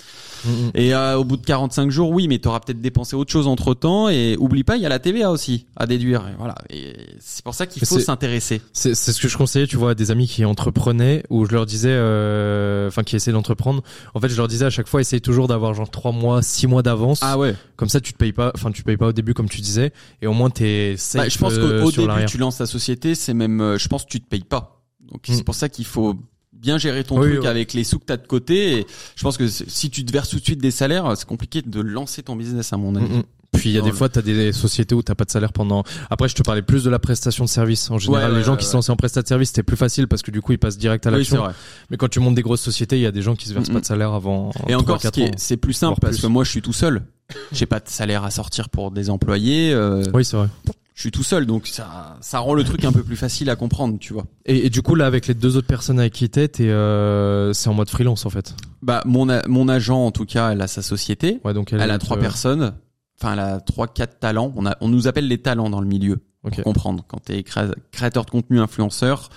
Mm-hmm. 0.45 0.71
Et 0.75 0.95
euh, 0.95 1.19
au 1.19 1.25
bout 1.25 1.37
de 1.37 1.47
45 1.47 1.91
jours, 1.91 2.11
oui, 2.11 2.27
mais 2.27 2.39
t'auras 2.39 2.59
peut-être 2.59 2.81
dépensé 2.81 3.15
autre 3.15 3.31
chose 3.31 3.47
entre-temps 3.47 4.09
et 4.09 4.37
oublie 4.39 4.65
pas, 4.65 4.77
il 4.77 4.83
y 4.83 4.87
a 4.87 4.89
la 4.89 4.99
TVA 5.21 5.31
aussi 5.31 5.67
à 5.77 5.87
des 5.87 5.97
et 6.01 6.17
voilà. 6.39 6.55
Et 6.71 6.95
c'est 7.21 7.45
pour 7.45 7.55
ça 7.55 7.67
qu'il 7.67 7.85
faut 7.87 7.99
s'intéresser. 7.99 8.61
C'est 8.73 8.95
ce 8.95 9.21
que 9.21 9.29
je 9.29 9.37
conseillais, 9.37 9.67
tu 9.67 9.77
vois, 9.77 9.93
à 9.93 9.95
des 9.95 10.11
amis 10.11 10.27
qui 10.27 10.45
entreprenaient, 10.45 11.23
où 11.31 11.45
je 11.47 11.53
leur 11.53 11.67
disais, 11.67 11.93
euh, 11.93 12.89
enfin, 12.89 13.03
qui 13.03 13.17
essaient 13.17 13.33
d'entreprendre. 13.33 13.83
En 14.15 14.21
fait, 14.21 14.29
je 14.29 14.37
leur 14.37 14.49
disais 14.49 14.67
à 14.67 14.71
chaque 14.71 14.89
fois, 14.89 15.01
essaye 15.01 15.21
toujours 15.21 15.49
d'avoir 15.49 15.75
genre 15.75 15.91
trois 15.91 16.13
mois, 16.13 16.43
six 16.43 16.67
mois 16.67 16.83
d'avance. 16.83 17.21
Ah 17.23 17.39
ouais. 17.39 17.55
Comme 17.77 17.89
ça, 17.89 18.01
tu 18.01 18.13
te 18.13 18.19
payes 18.19 18.33
pas, 18.33 18.53
enfin, 18.55 18.73
tu 18.73 18.83
payes 18.83 18.97
pas 18.97 19.09
au 19.09 19.13
début, 19.13 19.35
comme 19.35 19.49
tu 19.49 19.61
disais, 19.61 19.93
et 20.23 20.27
au 20.27 20.33
moins 20.33 20.51
t'es 20.51 20.95
safe. 20.97 21.23
Bah, 21.23 21.29
je 21.29 21.39
pense 21.39 21.55
qu'au 21.55 21.61
euh, 21.61 21.91
début, 21.91 22.27
tu 22.27 22.39
lances 22.39 22.59
ta 22.59 22.67
société, 22.67 23.15
c'est 23.15 23.35
même, 23.35 23.61
euh, 23.61 23.79
je 23.79 23.89
pense, 23.89 24.05
que 24.05 24.11
tu 24.11 24.21
te 24.21 24.29
payes 24.29 24.45
pas. 24.45 24.83
Donc 25.01 25.23
c'est 25.25 25.41
mm. 25.41 25.45
pour 25.45 25.55
ça 25.55 25.69
qu'il 25.69 25.87
faut 25.87 26.15
bien 26.53 26.79
gérer 26.79 27.05
ton 27.05 27.17
truc 27.17 27.45
avec 27.47 27.73
les 27.73 27.85
sous 27.85 27.99
que 27.99 28.05
t'as 28.05 28.17
de 28.17 28.27
côté. 28.27 28.79
Et 28.79 28.87
je 29.17 29.23
pense 29.23 29.37
que 29.37 29.49
si 29.49 29.91
tu 29.91 30.05
te 30.05 30.13
verses 30.13 30.29
tout 30.29 30.39
de 30.39 30.45
suite 30.45 30.61
des 30.61 30.71
salaires, 30.71 31.17
c'est 31.17 31.27
compliqué 31.27 31.63
de 31.63 31.81
lancer 31.81 32.23
ton 32.23 32.37
business 32.37 32.73
à 32.73 32.77
mon 32.77 32.95
avis. 32.97 33.07
Mm, 33.07 33.19
mm. 33.19 33.25
Puis 33.53 33.71
il 33.71 33.73
y 33.75 33.79
a 33.79 33.83
des 33.83 33.93
fois, 33.93 34.09
tu 34.09 34.19
as 34.19 34.23
des 34.23 34.53
sociétés 34.53 34.95
où 34.95 35.03
t'as 35.03 35.15
pas 35.15 35.25
de 35.25 35.31
salaire 35.31 35.53
pendant. 35.53 35.85
Après, 36.09 36.29
je 36.29 36.35
te 36.35 36.43
parlais 36.43 36.63
plus 36.63 36.85
de 36.85 36.91
la 36.91 36.99
prestation 36.99 37.45
de 37.45 37.49
service. 37.49 37.91
En 37.91 37.99
général, 37.99 38.35
les 38.35 38.43
gens 38.43 38.57
qui 38.57 38.67
se 38.67 38.75
lancent 38.75 38.91
en 38.91 38.97
prestation 38.97 39.23
de 39.23 39.29
service, 39.29 39.49
c'était 39.49 39.63
plus 39.63 39.77
facile 39.77 40.09
parce 40.09 40.23
que 40.23 40.31
du 40.31 40.41
coup, 40.41 40.53
ils 40.53 40.59
passent 40.59 40.79
direct 40.79 41.07
à 41.07 41.11
l'action. 41.11 41.45
Mais 41.91 41.97
quand 41.97 42.09
tu 42.09 42.21
montes 42.21 42.35
des 42.35 42.43
grosses 42.43 42.63
sociétés, 42.63 42.97
il 42.97 43.03
y 43.03 43.07
a 43.07 43.13
des 43.13 43.23
gens 43.23 43.37
qui 43.37 43.49
se 43.49 43.55
versent 43.55 43.71
pas 43.71 43.81
de 43.81 43.87
salaire 43.87 44.13
avant. 44.13 44.51
Et 44.69 44.75
encore, 44.75 45.01
c'est 45.37 45.57
plus 45.57 45.73
simple 45.73 45.99
parce 46.01 46.19
que 46.19 46.27
moi, 46.27 46.45
je 46.45 46.51
suis 46.51 46.63
tout 46.63 46.73
seul. 46.73 47.03
J'ai 47.53 47.67
pas 47.67 47.79
de 47.79 47.89
salaire 47.89 48.25
à 48.25 48.31
sortir 48.31 48.69
pour 48.69 48.91
des 48.91 49.09
employés. 49.09 49.73
Euh, 49.73 50.03
oui, 50.13 50.25
c'est 50.25 50.37
vrai. 50.37 50.49
Je 50.95 51.03
suis 51.03 51.11
tout 51.13 51.23
seul, 51.23 51.47
donc 51.47 51.67
ça, 51.67 52.19
ça 52.21 52.41
rend 52.41 52.53
le 52.55 52.65
truc 52.65 52.85
un 52.85 52.93
peu 52.93 53.03
plus 53.03 53.17
facile 53.17 53.49
à 53.49 53.57
comprendre, 53.57 53.99
tu 53.99 54.13
vois. 54.13 54.27
Et, 54.45 54.69
du 54.69 54.83
coup, 54.83 54.95
là, 54.95 55.07
avec 55.07 55.29
les 55.29 55.35
deux 55.35 55.57
autres 55.57 55.67
personnes 55.67 55.99
avec 55.99 56.13
qui 56.13 56.29
t'es, 56.29 56.51
euh, 56.61 57.53
c'est 57.53 57.69
en 57.69 57.75
mode 57.75 57.89
freelance 57.89 58.27
en 58.27 58.31
fait. 58.31 58.55
Bah, 58.83 59.03
mon, 59.07 59.27
mon 59.47 59.69
agent, 59.69 60.05
en 60.05 60.11
tout 60.11 60.27
cas, 60.27 60.51
elle 60.51 60.61
a 60.61 60.67
sa 60.67 60.83
société. 60.83 61.41
Ouais, 61.45 61.55
donc 61.55 61.73
elle, 61.73 61.91
a 61.91 61.99
trois 61.99 62.19
personnes 62.19 62.75
enfin 63.21 63.35
elle 63.35 63.41
a 63.41 63.61
trois 63.61 63.87
quatre 63.87 64.19
talents. 64.19 64.53
On 64.57 64.67
a 64.67 64.77
on 64.81 64.89
nous 64.89 65.09
appelle 65.09 65.29
les 65.29 65.39
talents 65.39 65.71
dans 65.71 65.81
le 65.81 65.87
milieu 65.87 66.21
pour 66.43 66.63
comprendre. 66.63 67.05
Quand 67.07 67.25
tu 67.25 67.33
es 67.33 67.43
créateur 67.43 68.25
de 68.25 68.31
contenu, 68.31 68.61
influenceur, 68.61 69.29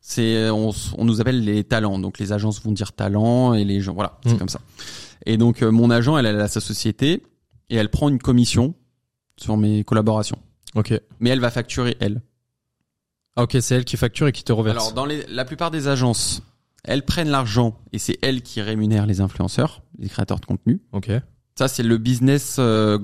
c'est 0.00 0.50
on, 0.50 0.70
on, 0.98 1.04
nous 1.04 1.20
appelle 1.20 1.44
les 1.44 1.64
talents. 1.64 1.98
Donc 1.98 2.18
les 2.18 2.32
agences 2.32 2.62
vont 2.62 2.72
dire 2.72 2.92
talent 2.92 3.54
et 3.54 3.64
les 3.64 3.80
gens 3.80 3.94
voilà, 3.94 4.18
c'est 4.24 4.34
mm. 4.34 4.38
comme 4.38 4.48
ça. 4.48 4.60
Et 5.26 5.36
donc 5.36 5.62
euh, 5.62 5.70
mon 5.70 5.90
agent, 5.90 6.16
elle, 6.18 6.26
elle 6.26 6.40
a 6.40 6.48
sa 6.48 6.60
société 6.60 7.22
et 7.70 7.76
elle 7.76 7.88
prend 7.88 8.08
une 8.08 8.18
commission 8.18 8.74
sur 9.36 9.56
mes 9.56 9.84
collaborations. 9.84 10.38
Ok. 10.74 10.92
Mais 11.20 11.30
elle 11.30 11.40
va 11.40 11.50
facturer 11.50 11.96
elle. 12.00 12.22
Ah, 13.36 13.44
ok, 13.44 13.56
c'est 13.60 13.74
elle 13.74 13.84
qui 13.84 13.96
facture 13.96 14.26
et 14.26 14.32
qui 14.32 14.44
te 14.44 14.52
reverse. 14.52 14.76
Alors 14.76 14.92
dans 14.92 15.06
les, 15.06 15.24
la 15.26 15.44
plupart 15.44 15.70
des 15.70 15.88
agences, 15.88 16.42
elles 16.84 17.04
prennent 17.04 17.30
l'argent 17.30 17.78
et 17.92 17.98
c'est 17.98 18.18
elles 18.22 18.42
qui 18.42 18.60
rémunèrent 18.60 19.06
les 19.06 19.20
influenceurs, 19.20 19.82
les 19.98 20.08
créateurs 20.08 20.40
de 20.40 20.46
contenu. 20.46 20.80
Ok. 20.92 21.10
Ça, 21.54 21.68
c'est 21.68 21.82
le 21.82 21.98
business, 21.98 22.56
euh, 22.58 22.98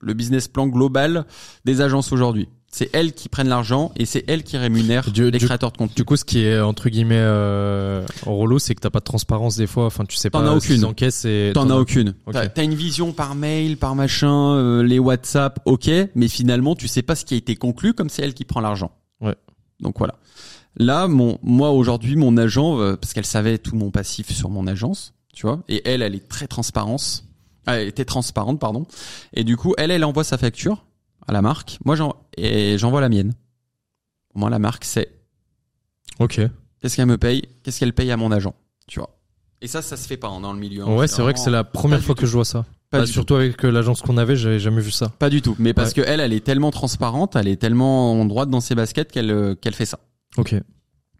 le 0.00 0.14
business 0.14 0.48
plan 0.48 0.66
global 0.66 1.24
des 1.64 1.80
agences 1.80 2.12
aujourd'hui. 2.12 2.48
C'est 2.76 2.90
elles 2.92 3.14
qui 3.14 3.30
prennent 3.30 3.48
l'argent 3.48 3.90
et 3.96 4.04
c'est 4.04 4.24
elles 4.28 4.42
qui 4.42 4.58
rémunèrent 4.58 5.06
les 5.16 5.38
créateurs 5.38 5.72
de 5.72 5.78
contenu. 5.78 5.94
Du 5.94 6.04
coup, 6.04 6.16
ce 6.16 6.24
qui 6.24 6.40
est 6.40 6.60
entre 6.60 6.90
guillemets 6.90 7.14
euh, 7.16 8.04
relou, 8.26 8.58
c'est 8.58 8.74
que 8.74 8.80
t'as 8.80 8.90
pas 8.90 8.98
de 8.98 9.04
transparence 9.04 9.56
des 9.56 9.66
fois. 9.66 9.86
Enfin, 9.86 10.04
tu 10.04 10.16
sais 10.16 10.28
pas. 10.28 10.40
T'en 10.40 10.48
as 10.48 10.54
aucune. 10.54 10.84
Et 11.24 11.52
t'en 11.54 11.70
as 11.70 11.76
aucune. 11.76 12.14
Okay. 12.26 12.48
T'as 12.54 12.64
une 12.64 12.74
vision 12.74 13.12
par 13.12 13.34
mail, 13.34 13.78
par 13.78 13.94
machin, 13.94 14.56
euh, 14.56 14.82
les 14.82 14.98
WhatsApp, 14.98 15.60
ok, 15.64 15.88
mais 16.14 16.28
finalement, 16.28 16.74
tu 16.74 16.86
sais 16.86 17.02
pas 17.02 17.14
ce 17.14 17.24
qui 17.24 17.32
a 17.32 17.36
été 17.38 17.56
conclu, 17.56 17.94
comme 17.94 18.10
c'est 18.10 18.22
elle 18.22 18.34
qui 18.34 18.44
prend 18.44 18.60
l'argent. 18.60 18.90
Ouais. 19.22 19.36
Donc 19.80 19.96
voilà. 19.98 20.16
Là, 20.76 21.08
mon, 21.08 21.38
moi 21.42 21.70
aujourd'hui, 21.70 22.16
mon 22.16 22.36
agent, 22.36 22.78
euh, 22.78 22.96
parce 22.96 23.14
qu'elle 23.14 23.24
savait 23.24 23.56
tout 23.56 23.74
mon 23.74 23.90
passif 23.90 24.30
sur 24.30 24.50
mon 24.50 24.66
agence, 24.66 25.14
tu 25.32 25.46
vois, 25.46 25.62
et 25.68 25.80
elle, 25.88 26.02
elle 26.02 26.14
est 26.14 26.28
très 26.28 26.46
transparence 26.46 27.25
elle 27.66 27.88
était 27.88 28.04
transparente, 28.04 28.60
pardon. 28.60 28.86
Et 29.32 29.44
du 29.44 29.56
coup, 29.56 29.74
elle, 29.78 29.90
elle 29.90 30.04
envoie 30.04 30.24
sa 30.24 30.38
facture 30.38 30.84
à 31.26 31.32
la 31.32 31.42
marque. 31.42 31.78
Moi, 31.84 31.96
j'en, 31.96 32.14
et 32.36 32.78
j'envoie 32.78 33.00
la 33.00 33.08
mienne. 33.08 33.34
Au 34.34 34.38
moins, 34.38 34.50
la 34.50 34.58
marque 34.58 34.84
sait. 34.84 35.10
Ok. 36.18 36.40
Qu'est-ce 36.80 36.96
qu'elle 36.96 37.06
me 37.06 37.18
paye 37.18 37.42
Qu'est-ce 37.62 37.80
qu'elle 37.80 37.92
paye 37.92 38.10
à 38.10 38.16
mon 38.16 38.30
agent 38.30 38.54
Tu 38.86 39.00
vois. 39.00 39.10
Et 39.60 39.66
ça, 39.66 39.82
ça 39.82 39.96
se 39.96 40.06
fait 40.06 40.16
pas 40.16 40.28
hein, 40.28 40.40
dans 40.40 40.52
le 40.52 40.58
milieu. 40.58 40.82
Hein. 40.82 40.94
Ouais, 40.94 41.08
c'est 41.08 41.22
vrai 41.22 41.32
que 41.32 41.40
c'est 41.40 41.50
la 41.50 41.64
première 41.64 42.02
fois 42.02 42.14
que 42.14 42.26
je 42.26 42.32
vois 42.32 42.44
ça. 42.44 42.64
Pas 42.90 43.00
bah, 43.00 43.06
surtout 43.06 43.34
avec 43.34 43.64
euh, 43.64 43.70
l'agence 43.70 44.00
qu'on 44.00 44.16
avait, 44.16 44.36
j'avais 44.36 44.60
jamais 44.60 44.80
vu 44.80 44.92
ça. 44.92 45.08
Pas 45.18 45.30
du 45.30 45.42
tout. 45.42 45.56
Mais 45.58 45.74
parce 45.74 45.92
que 45.92 46.02
elle, 46.02 46.20
elle 46.20 46.32
est 46.32 46.44
tellement 46.44 46.70
transparente, 46.70 47.34
elle 47.34 47.48
est 47.48 47.56
tellement 47.56 48.24
droite 48.26 48.48
dans 48.48 48.60
ses 48.60 48.76
baskets 48.76 49.10
qu'elle 49.10 49.30
euh, 49.30 49.54
qu'elle 49.56 49.74
fait 49.74 49.86
ça. 49.86 49.98
Ok 50.36 50.54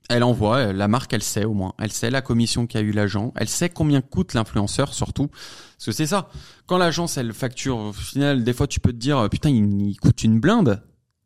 elle 0.08 0.22
envoie, 0.22 0.56
euh, 0.56 0.72
la 0.72 0.88
marque, 0.88 1.12
elle 1.12 1.22
sait 1.22 1.44
au 1.44 1.54
moins. 1.54 1.74
Elle 1.78 1.92
sait 1.92 2.10
la 2.10 2.22
commission 2.22 2.66
qu'a 2.66 2.80
eu 2.80 2.92
l'agent. 2.92 3.32
Elle 3.36 3.48
sait 3.48 3.68
combien 3.68 4.00
coûte 4.00 4.34
l'influenceur, 4.34 4.94
surtout. 4.94 5.28
Parce 5.28 5.86
que 5.86 5.92
c'est 5.92 6.06
ça. 6.06 6.30
Quand 6.66 6.78
l'agence, 6.78 7.16
elle 7.16 7.32
facture, 7.32 7.78
au 7.78 7.92
final, 7.92 8.44
des 8.44 8.52
fois, 8.52 8.66
tu 8.66 8.80
peux 8.80 8.92
te 8.92 8.98
dire, 8.98 9.18
euh, 9.18 9.28
putain, 9.28 9.50
il, 9.50 9.96
coûte 10.00 10.22
une 10.22 10.38
blinde. 10.38 10.82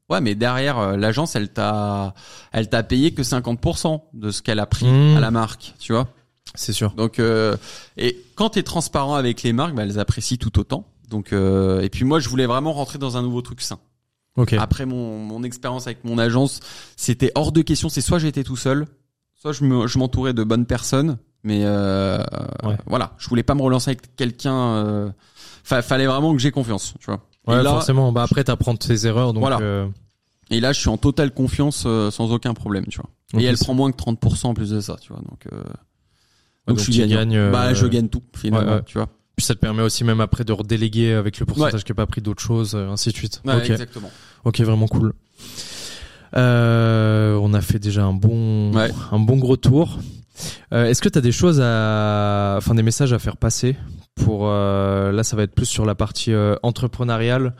Ouais, 0.08 0.20
mais 0.20 0.34
derrière, 0.34 0.78
euh, 0.78 0.96
l'agence, 0.96 1.36
elle 1.36 1.50
t'a, 1.50 2.14
elle 2.52 2.68
t'a 2.68 2.82
payé 2.82 3.12
que 3.12 3.22
50% 3.22 4.02
de 4.12 4.30
ce 4.30 4.42
qu'elle 4.42 4.58
a 4.58 4.66
pris 4.66 4.86
mmh. 4.86 5.16
à 5.16 5.20
la 5.20 5.30
marque, 5.30 5.74
tu 5.78 5.92
vois. 5.92 6.08
C'est 6.54 6.72
sûr. 6.72 6.92
Donc, 6.94 7.20
et 7.96 8.24
quand 8.34 8.50
t'es 8.50 8.64
transparent 8.64 9.14
avec 9.14 9.44
les 9.44 9.52
marques, 9.52 9.74
bah, 9.76 9.84
elles 9.84 10.00
apprécient 10.00 10.36
tout 10.36 10.58
autant. 10.58 10.84
Donc, 11.08 11.32
et 11.32 11.88
puis 11.92 12.04
moi, 12.04 12.18
je 12.18 12.28
voulais 12.28 12.46
vraiment 12.46 12.72
rentrer 12.72 12.98
dans 12.98 13.16
un 13.16 13.22
nouveau 13.22 13.40
truc 13.40 13.60
sain. 13.60 13.78
Après 14.58 14.86
mon, 14.86 15.18
mon 15.18 15.42
expérience 15.42 15.86
avec 15.86 16.04
mon 16.04 16.18
agence, 16.18 16.60
c'était 16.96 17.32
hors 17.34 17.52
de 17.52 17.62
question. 17.62 17.88
C'est 17.88 18.00
soit 18.00 18.18
j'étais 18.18 18.44
tout 18.44 18.56
seul, 18.56 18.86
soit 19.36 19.52
je 19.52 19.64
me, 19.64 19.86
je 19.86 19.98
m'entourais 19.98 20.32
de 20.32 20.44
bonnes 20.44 20.66
personnes. 20.66 21.18
Mais 21.42 21.62
euh, 21.64 22.22
voilà, 22.86 23.14
je 23.18 23.28
voulais 23.28 23.42
pas 23.42 23.54
me 23.54 23.62
relancer 23.62 23.90
avec 23.90 24.14
quelqu'un. 24.16 24.54
Euh, 24.54 25.10
fallait 25.64 26.06
vraiment 26.06 26.32
que 26.34 26.38
j'ai 26.40 26.50
confiance, 26.50 26.94
tu 27.00 27.06
vois. 27.06 27.20
Ouais, 27.46 27.62
forcément. 27.64 28.12
Bah 28.12 28.22
après, 28.22 28.44
t'apprends 28.44 28.76
tes 28.76 29.06
erreurs, 29.06 29.32
donc. 29.32 29.40
Voilà. 29.40 29.58
Euh, 29.60 29.88
Et 30.50 30.60
là, 30.60 30.72
je 30.72 30.80
suis 30.80 30.90
en 30.90 30.98
totale 30.98 31.32
confiance, 31.32 31.84
euh, 31.86 32.10
sans 32.10 32.30
aucun 32.32 32.52
problème, 32.54 32.86
tu 32.86 32.98
vois. 33.00 33.08
Et 33.40 33.44
elle 33.44 33.56
prend 33.56 33.72
moins 33.74 33.90
que 33.90 33.96
30% 33.96 34.46
en 34.48 34.54
plus 34.54 34.70
de 34.70 34.80
ça, 34.80 34.96
tu 35.00 35.12
vois. 35.12 35.22
Donc, 35.22 35.46
euh, 35.52 35.62
donc, 36.66 36.78
je 36.78 36.90
gagne. 37.06 37.50
bah, 37.50 37.72
je 37.74 37.86
gagne 37.86 38.08
tout 38.08 38.22
finalement, 38.36 38.80
tu 38.84 38.98
vois. 38.98 39.08
Puis 39.40 39.46
ça 39.46 39.54
te 39.54 39.60
permet 39.60 39.82
aussi 39.82 40.04
même 40.04 40.20
après 40.20 40.44
de 40.44 40.52
redéléguer 40.52 41.14
avec 41.14 41.40
le 41.40 41.46
pourcentage 41.46 41.82
qui 41.82 41.92
n'a 41.92 41.96
pas 41.96 42.04
pris 42.04 42.20
d'autres 42.20 42.42
choses, 42.42 42.74
ainsi 42.74 43.08
de 43.08 43.16
suite. 43.16 43.40
Ouais, 43.46 43.70
exactement. 43.70 44.10
Ok, 44.44 44.60
vraiment 44.60 44.86
cool. 44.86 45.14
Euh, 46.36 47.38
on 47.40 47.54
a 47.54 47.62
fait 47.62 47.78
déjà 47.78 48.04
un 48.04 48.12
bon, 48.12 48.76
un 48.76 49.18
bon 49.18 49.38
gros 49.38 49.56
tour. 49.56 49.98
Est-ce 50.72 51.00
que 51.00 51.08
tu 51.08 51.16
as 51.16 51.22
des 51.22 51.32
choses 51.32 51.58
à, 51.64 52.56
enfin 52.58 52.74
des 52.74 52.82
messages 52.82 53.14
à 53.14 53.18
faire 53.18 53.38
passer 53.38 53.76
pour 54.14 54.46
là, 54.46 55.22
ça 55.22 55.36
va 55.36 55.44
être 55.44 55.54
plus 55.54 55.64
sur 55.64 55.86
la 55.86 55.94
partie 55.94 56.34
entrepreneuriale. 56.62 57.54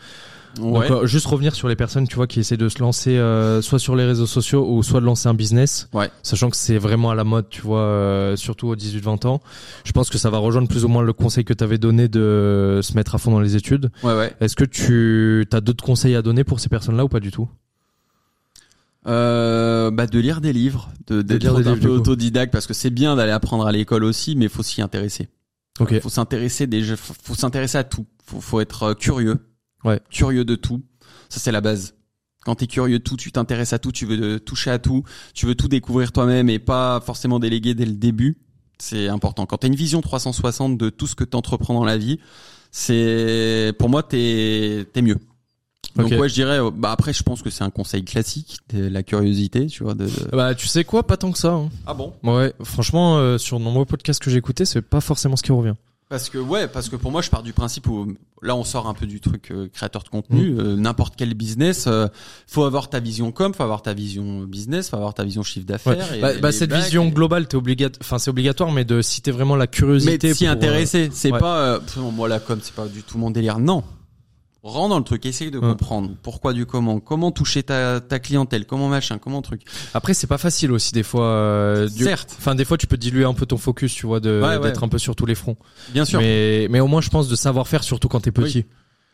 Ouais. 0.58 0.90
Euh, 0.90 1.06
juste 1.06 1.26
revenir 1.26 1.54
sur 1.54 1.68
les 1.68 1.76
personnes, 1.76 2.08
tu 2.08 2.16
vois, 2.16 2.26
qui 2.26 2.40
essaient 2.40 2.56
de 2.56 2.68
se 2.68 2.80
lancer 2.80 3.16
euh, 3.16 3.62
soit 3.62 3.78
sur 3.78 3.94
les 3.96 4.04
réseaux 4.04 4.26
sociaux 4.26 4.66
ou 4.68 4.82
soit 4.82 5.00
de 5.00 5.06
lancer 5.06 5.28
un 5.28 5.34
business. 5.34 5.88
Ouais. 5.92 6.10
Sachant 6.22 6.50
que 6.50 6.56
c'est 6.56 6.78
vraiment 6.78 7.10
à 7.10 7.14
la 7.14 7.24
mode, 7.24 7.48
tu 7.48 7.62
vois, 7.62 7.80
euh, 7.80 8.36
surtout 8.36 8.68
aux 8.68 8.76
18-20 8.76 9.26
ans. 9.26 9.40
Je 9.84 9.92
pense 9.92 10.10
que 10.10 10.18
ça 10.18 10.30
va 10.30 10.38
rejoindre 10.38 10.68
plus 10.68 10.84
ou 10.84 10.88
moins 10.88 11.02
le 11.02 11.12
conseil 11.12 11.44
que 11.44 11.52
tu 11.52 11.62
avais 11.64 11.78
donné 11.78 12.08
de 12.08 12.80
se 12.82 12.94
mettre 12.94 13.14
à 13.14 13.18
fond 13.18 13.30
dans 13.30 13.40
les 13.40 13.56
études. 13.56 13.90
Ouais, 14.02 14.14
ouais. 14.14 14.34
Est-ce 14.40 14.56
que 14.56 14.64
tu 14.64 15.46
as 15.52 15.60
d'autres 15.60 15.84
conseils 15.84 16.14
à 16.14 16.22
donner 16.22 16.44
pour 16.44 16.60
ces 16.60 16.68
personnes-là 16.68 17.04
ou 17.04 17.08
pas 17.08 17.20
du 17.20 17.30
tout? 17.30 17.48
Euh, 19.06 19.90
bah 19.90 20.06
de 20.06 20.18
lire 20.18 20.42
des 20.42 20.52
livres, 20.52 20.90
de 21.06 21.22
d'être 21.22 21.66
un 21.66 21.76
peu 21.78 21.88
autodidacte 21.88 22.52
parce 22.52 22.66
que 22.66 22.74
c'est 22.74 22.90
bien 22.90 23.16
d'aller 23.16 23.32
apprendre 23.32 23.66
à 23.66 23.72
l'école 23.72 24.04
aussi, 24.04 24.36
mais 24.36 24.48
faut 24.48 24.62
s'y 24.62 24.82
intéresser. 24.82 25.28
Ok. 25.78 25.98
Faut 26.00 26.10
s'intéresser 26.10 26.66
déjà, 26.66 26.96
faut 26.96 27.34
s'intéresser 27.34 27.78
à 27.78 27.84
tout. 27.84 28.04
Faut, 28.26 28.42
faut 28.42 28.60
être 28.60 28.92
curieux. 28.92 29.38
Ouais. 29.84 30.00
Curieux 30.10 30.44
de 30.44 30.54
tout. 30.54 30.82
Ça, 31.28 31.40
c'est 31.40 31.52
la 31.52 31.60
base. 31.60 31.94
Quand 32.44 32.54
t'es 32.54 32.66
curieux 32.66 32.98
de 32.98 33.04
tout, 33.04 33.16
tu 33.16 33.32
t'intéresses 33.32 33.72
à 33.72 33.78
tout, 33.78 33.92
tu 33.92 34.06
veux 34.06 34.40
toucher 34.40 34.70
à 34.70 34.78
tout, 34.78 35.04
tu 35.34 35.46
veux 35.46 35.54
tout 35.54 35.68
découvrir 35.68 36.10
toi-même 36.10 36.48
et 36.48 36.58
pas 36.58 37.00
forcément 37.00 37.38
déléguer 37.38 37.74
dès 37.74 37.84
le 37.84 37.92
début. 37.92 38.38
C'est 38.78 39.08
important. 39.08 39.44
Quand 39.44 39.58
t'as 39.58 39.68
une 39.68 39.74
vision 39.74 40.00
360 40.00 40.78
de 40.78 40.88
tout 40.88 41.06
ce 41.06 41.14
que 41.14 41.24
t'entreprends 41.24 41.74
dans 41.74 41.84
la 41.84 41.98
vie, 41.98 42.18
c'est, 42.70 43.74
pour 43.78 43.90
moi, 43.90 44.02
t'es, 44.02 44.86
t'es 44.92 45.02
mieux. 45.02 45.18
Donc 45.96 46.10
ouais, 46.12 46.28
je 46.28 46.34
dirais. 46.34 46.58
Bah 46.74 46.92
après, 46.92 47.12
je 47.12 47.22
pense 47.22 47.42
que 47.42 47.50
c'est 47.50 47.64
un 47.64 47.70
conseil 47.70 48.04
classique, 48.04 48.58
de 48.72 48.86
la 48.86 49.02
curiosité, 49.02 49.66
tu 49.66 49.82
vois. 49.82 49.94
De... 49.94 50.08
Bah 50.32 50.54
tu 50.54 50.66
sais 50.66 50.84
quoi, 50.84 51.06
pas 51.06 51.16
tant 51.16 51.32
que 51.32 51.38
ça. 51.38 51.52
Hein. 51.52 51.68
Ah 51.86 51.94
bon? 51.94 52.12
Ouais, 52.22 52.52
franchement, 52.62 53.18
euh, 53.18 53.38
sur 53.38 53.58
de 53.58 53.64
nombreux 53.64 53.84
podcasts 53.84 54.22
que 54.22 54.30
j'ai 54.30 54.38
écoutés, 54.38 54.64
c'est 54.64 54.82
pas 54.82 55.00
forcément 55.00 55.36
ce 55.36 55.42
qui 55.42 55.52
revient. 55.52 55.74
Parce 56.10 56.28
que 56.28 56.38
ouais, 56.38 56.66
parce 56.66 56.88
que 56.88 56.96
pour 56.96 57.12
moi, 57.12 57.22
je 57.22 57.30
pars 57.30 57.44
du 57.44 57.52
principe 57.52 57.86
où 57.86 58.16
là, 58.42 58.56
on 58.56 58.64
sort 58.64 58.88
un 58.88 58.94
peu 58.94 59.06
du 59.06 59.20
truc 59.20 59.52
euh, 59.52 59.68
créateur 59.72 60.02
de 60.02 60.08
contenu. 60.08 60.50
Mm. 60.50 60.58
Euh, 60.58 60.76
N'importe 60.76 61.14
quel 61.16 61.34
business, 61.34 61.86
euh, 61.86 62.08
faut 62.48 62.64
avoir 62.64 62.90
ta 62.90 62.98
vision 62.98 63.30
com, 63.30 63.54
faut 63.54 63.62
avoir 63.62 63.80
ta 63.80 63.94
vision 63.94 64.40
business, 64.42 64.90
faut 64.90 64.96
avoir 64.96 65.14
ta 65.14 65.22
vision 65.22 65.44
chiffre 65.44 65.66
d'affaires. 65.66 66.04
Bah, 66.20 66.32
bah 66.42 66.50
cette 66.50 66.72
vision 66.72 67.08
globale, 67.10 67.46
t'es 67.46 67.54
obligatoire. 67.54 68.00
Enfin, 68.00 68.18
c'est 68.18 68.28
obligatoire, 68.28 68.72
mais 68.72 68.84
de 68.84 69.02
citer 69.02 69.30
vraiment 69.30 69.54
la 69.54 69.68
curiosité. 69.68 70.28
Mais 70.28 70.34
s'y 70.34 70.48
intéresser, 70.48 71.10
c'est 71.12 71.30
pas. 71.30 71.78
moi, 71.96 72.28
la 72.28 72.40
com, 72.40 72.58
c'est 72.60 72.74
pas 72.74 72.88
du 72.88 73.04
tout 73.04 73.16
mon 73.16 73.30
délire. 73.30 73.60
Non, 73.60 73.84
Rends 74.62 74.90
dans 74.90 74.98
le 74.98 75.04
truc, 75.04 75.24
essaye 75.24 75.50
de 75.50 75.58
comprendre 75.58 76.10
pourquoi 76.22 76.52
du 76.52 76.66
comment, 76.66 77.00
comment 77.00 77.30
toucher 77.30 77.62
ta, 77.62 78.00
ta 78.00 78.18
clientèle, 78.18 78.66
comment 78.66 78.88
machin, 78.88 79.16
comment 79.16 79.40
truc? 79.40 79.62
Après 79.94 80.12
c'est 80.12 80.26
pas 80.26 80.36
facile 80.36 80.70
aussi 80.70 80.92
des 80.92 81.02
fois. 81.02 81.24
Euh, 81.24 81.88
Certes. 81.88 82.36
Enfin 82.38 82.54
des 82.54 82.66
fois 82.66 82.76
tu 82.76 82.86
peux 82.86 82.98
diluer 82.98 83.24
un 83.24 83.32
peu 83.32 83.46
ton 83.46 83.56
focus, 83.56 83.94
tu 83.94 84.06
vois, 84.06 84.20
de 84.20 84.42
d'être 84.62 84.84
un 84.84 84.88
peu 84.88 84.98
sur 84.98 85.16
tous 85.16 85.24
les 85.24 85.34
fronts. 85.34 85.56
Bien 85.92 86.04
sûr. 86.04 86.20
Mais 86.20 86.66
mais 86.68 86.80
au 86.80 86.88
moins 86.88 87.00
je 87.00 87.08
pense 87.08 87.28
de 87.28 87.36
savoir 87.36 87.68
faire 87.68 87.82
surtout 87.82 88.08
quand 88.08 88.20
t'es 88.20 88.32
petit. 88.32 88.66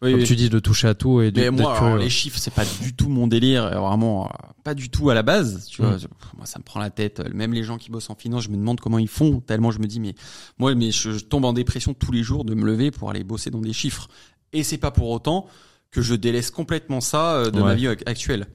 Oui. 0.03 0.13
Comme 0.13 0.25
tu 0.25 0.37
dis 0.37 0.51
de 0.51 0.59
toucher 0.59 0.89
à 0.89 0.95
tout 0.95 1.23
et 1.23 1.31
de. 1.31 1.41
Mais 1.41 1.51
moi 1.51 1.97
les 1.97 2.11
chiffres 2.11 2.39
c'est 2.39 2.53
pas 2.53 2.65
du 2.83 2.95
tout 2.95 3.09
mon 3.09 3.29
délire, 3.29 3.71
vraiment 3.81 4.29
pas 4.65 4.75
du 4.75 4.91
tout 4.91 5.11
à 5.11 5.15
la 5.15 5.23
base. 5.23 5.67
Tu 5.71 5.81
vois, 5.81 5.93
mm. 5.93 6.09
moi 6.37 6.45
ça 6.45 6.59
me 6.59 6.65
prend 6.65 6.81
la 6.81 6.91
tête. 6.91 7.23
Même 7.33 7.53
les 7.53 7.63
gens 7.63 7.79
qui 7.79 7.91
bossent 7.91 8.11
en 8.11 8.17
finance, 8.17 8.43
je 8.43 8.51
me 8.51 8.57
demande 8.57 8.81
comment 8.81 8.99
ils 8.99 9.09
font. 9.09 9.41
Tellement 9.41 9.71
je 9.71 9.79
me 9.79 9.87
dis 9.87 10.01
mais 10.01 10.15
moi 10.59 10.75
mais 10.75 10.91
je 10.91 11.21
tombe 11.21 11.45
en 11.45 11.53
dépression 11.53 11.95
tous 11.95 12.11
les 12.11 12.25
jours 12.25 12.45
de 12.45 12.55
me 12.55 12.67
lever 12.67 12.91
pour 12.91 13.11
aller 13.11 13.23
bosser 13.23 13.51
dans 13.51 13.61
des 13.61 13.73
chiffres 13.73 14.09
et 14.53 14.63
c'est 14.63 14.79
pas 14.79 14.91
pour 14.91 15.11
autant 15.11 15.47
que 15.91 16.03
je 16.03 16.15
délaisse 16.15 16.51
complètement 16.51 17.01
ça 17.01 17.37
euh, 17.37 17.51
de 17.51 17.61
ma 17.61 17.75
vie 17.75 17.89
actuelle. 17.89 18.47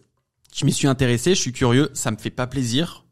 Je 0.53 0.65
m'y 0.65 0.73
suis 0.73 0.87
intéressé, 0.87 1.33
je 1.33 1.39
suis 1.39 1.53
curieux, 1.53 1.89
ça 1.93 2.11
me 2.11 2.17
fait 2.17 2.29
pas 2.29 2.45
plaisir 2.45 3.05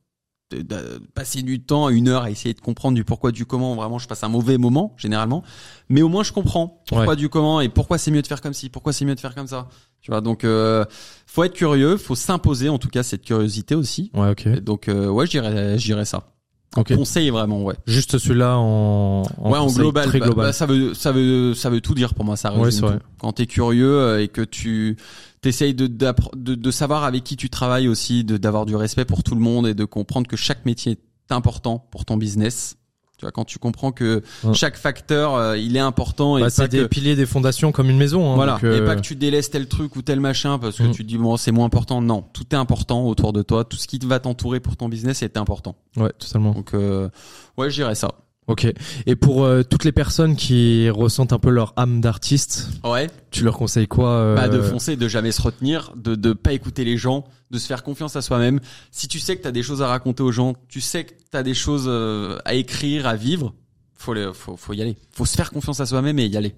de, 0.51 0.99
passer 1.13 1.41
du 1.41 1.61
temps, 1.61 1.89
une 1.89 2.07
heure 2.07 2.23
à 2.23 2.31
essayer 2.31 2.53
de 2.53 2.59
comprendre 2.59 2.95
du 2.95 3.03
pourquoi 3.03 3.31
du 3.31 3.45
comment. 3.45 3.75
Vraiment, 3.75 3.99
je 3.99 4.07
passe 4.07 4.23
un 4.23 4.29
mauvais 4.29 4.57
moment 4.57 4.95
généralement, 4.97 5.43
mais 5.89 6.01
au 6.01 6.09
moins 6.09 6.23
je 6.23 6.31
comprends 6.31 6.81
pourquoi 6.87 7.15
du 7.15 7.29
comment 7.29 7.61
et 7.61 7.69
pourquoi 7.69 7.97
c'est 7.97 8.11
mieux 8.11 8.21
de 8.21 8.27
faire 8.27 8.41
comme 8.41 8.53
ci, 8.53 8.69
pourquoi 8.69 8.93
c'est 8.93 9.05
mieux 9.05 9.15
de 9.15 9.19
faire 9.19 9.35
comme 9.35 9.47
ça. 9.47 9.69
Tu 10.01 10.11
vois, 10.11 10.21
donc 10.21 10.43
euh, 10.43 10.85
faut 11.25 11.43
être 11.43 11.53
curieux, 11.53 11.97
faut 11.97 12.15
s'imposer 12.15 12.69
en 12.69 12.79
tout 12.79 12.89
cas 12.89 13.03
cette 13.03 13.23
curiosité 13.23 13.75
aussi. 13.75 14.11
Ouais, 14.13 14.31
ok. 14.31 14.47
donc 14.59 14.87
euh, 14.87 15.07
ouais, 15.07 15.25
je 15.25 15.31
dirais, 15.31 15.77
je 15.77 15.85
dirais 15.85 16.05
ça. 16.05 16.31
Okay. 16.77 16.95
Conseil 16.95 17.31
vraiment, 17.31 17.63
ouais. 17.63 17.75
Juste 17.87 18.19
celui-là 18.19 18.57
en, 18.57 19.23
en, 19.37 19.51
ouais, 19.51 19.57
en 19.57 19.67
global. 19.67 20.07
Très 20.07 20.19
bah, 20.19 20.27
global. 20.27 20.45
Bah, 20.47 20.53
ça 20.53 20.67
veut, 20.67 20.93
ça 20.93 21.11
veut, 21.11 21.55
ça 21.55 21.69
veut 21.71 21.81
tout 21.81 21.95
dire 21.95 22.13
pour 22.13 22.25
moi. 22.25 22.37
Ça 22.37 22.51
résume 22.51 22.85
ouais, 22.85 22.97
tout. 22.97 23.05
Quand 23.19 23.31
t'es 23.33 23.47
curieux 23.47 23.91
euh, 23.91 24.21
et 24.21 24.27
que 24.27 24.41
tu 24.41 24.95
t'essayes 25.41 25.73
de, 25.73 25.87
de, 25.87 26.55
de 26.55 26.71
savoir 26.71 27.05
avec 27.05 27.23
qui 27.23 27.37
tu 27.37 27.49
travailles 27.49 27.87
aussi, 27.87 28.23
d'avoir 28.23 28.65
du 28.65 28.75
respect 28.75 29.05
pour 29.05 29.23
tout 29.23 29.33
le 29.33 29.41
monde 29.41 29.67
et 29.67 29.73
de 29.73 29.85
comprendre 29.85 30.27
que 30.27 30.37
chaque 30.37 30.65
métier 30.65 30.91
est 30.91 31.33
important 31.33 31.79
pour 31.91 32.05
ton 32.05 32.17
business. 32.17 32.75
Tu 33.19 33.25
vois, 33.25 33.33
quand 33.33 33.43
tu 33.43 33.59
comprends 33.59 33.91
que 33.91 34.23
chaque 34.53 34.77
facteur, 34.77 35.35
euh, 35.35 35.57
il 35.57 35.75
est 35.75 35.81
important 35.81 36.37
et 36.37 36.41
bah, 36.41 36.49
c'est 36.49 36.69
des 36.69 36.87
piliers, 36.87 37.17
des 37.17 37.25
fondations 37.25 37.73
comme 37.73 37.89
une 37.89 37.97
maison. 37.97 38.31
Hein, 38.31 38.35
voilà. 38.35 38.57
et 38.63 38.65
euh, 38.65 38.85
pas 38.85 38.95
que 38.95 39.01
tu 39.01 39.17
délaisses 39.17 39.49
tel 39.49 39.67
truc 39.67 39.97
ou 39.97 40.01
tel 40.01 40.21
machin 40.21 40.57
parce 40.57 40.77
que 40.77 40.83
mm. 40.83 40.91
tu 40.91 41.03
dis 41.03 41.17
bon 41.17 41.35
c'est 41.35 41.51
moins 41.51 41.65
important. 41.65 42.01
Non, 42.01 42.23
tout 42.31 42.45
est 42.51 42.55
important 42.55 43.05
autour 43.05 43.33
de 43.33 43.41
toi. 43.41 43.65
Tout 43.65 43.75
ce 43.75 43.87
qui 43.87 43.99
va 43.99 44.21
t'entourer 44.21 44.61
pour 44.61 44.77
ton 44.77 44.87
business 44.87 45.21
est 45.21 45.35
important. 45.35 45.75
Ouais, 45.97 46.13
totalement. 46.17 46.53
Donc 46.53 46.73
euh, 46.73 47.09
ouais, 47.57 47.69
je 47.69 47.75
dirais 47.75 47.95
ça. 47.95 48.09
Ok. 48.49 48.65
Et 49.05 49.15
pour 49.15 49.43
euh, 49.43 49.61
toutes 49.61 49.83
les 49.83 49.91
personnes 49.91 50.35
qui 50.35 50.89
ressentent 50.89 51.33
un 51.33 51.39
peu 51.39 51.51
leur 51.51 51.73
âme 51.77 52.01
d'artiste, 52.01 52.67
ouais. 52.83 53.07
tu 53.29 53.43
leur 53.43 53.55
conseilles 53.55 53.87
quoi 53.87 54.09
euh... 54.09 54.35
Bah 54.35 54.49
de 54.49 54.59
foncer, 54.59 54.95
de 54.95 55.07
jamais 55.07 55.31
se 55.31 55.41
retenir, 55.41 55.93
de 55.95 56.15
de 56.15 56.33
pas 56.33 56.51
écouter 56.53 56.83
les 56.83 56.97
gens, 56.97 57.25
de 57.51 57.59
se 57.59 57.67
faire 57.67 57.83
confiance 57.83 58.15
à 58.15 58.23
soi-même. 58.23 58.59
Si 58.89 59.07
tu 59.07 59.19
sais 59.19 59.37
que 59.37 59.43
t'as 59.43 59.51
des 59.51 59.61
choses 59.61 59.83
à 59.83 59.87
raconter 59.87 60.23
aux 60.23 60.31
gens, 60.31 60.55
tu 60.67 60.81
sais 60.81 61.05
que 61.05 61.13
t'as 61.29 61.43
des 61.43 61.53
choses 61.53 61.85
euh, 61.87 62.39
à 62.43 62.55
écrire, 62.55 63.05
à 63.05 63.15
vivre, 63.15 63.53
faut 63.93 64.15
les, 64.15 64.31
faut 64.33 64.57
faut 64.57 64.73
y 64.73 64.81
aller. 64.81 64.97
Faut 65.11 65.25
se 65.25 65.37
faire 65.37 65.51
confiance 65.51 65.79
à 65.79 65.85
soi-même 65.85 66.17
et 66.17 66.25
y 66.25 66.35
aller. 66.35 66.55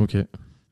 Ok. 0.00 0.16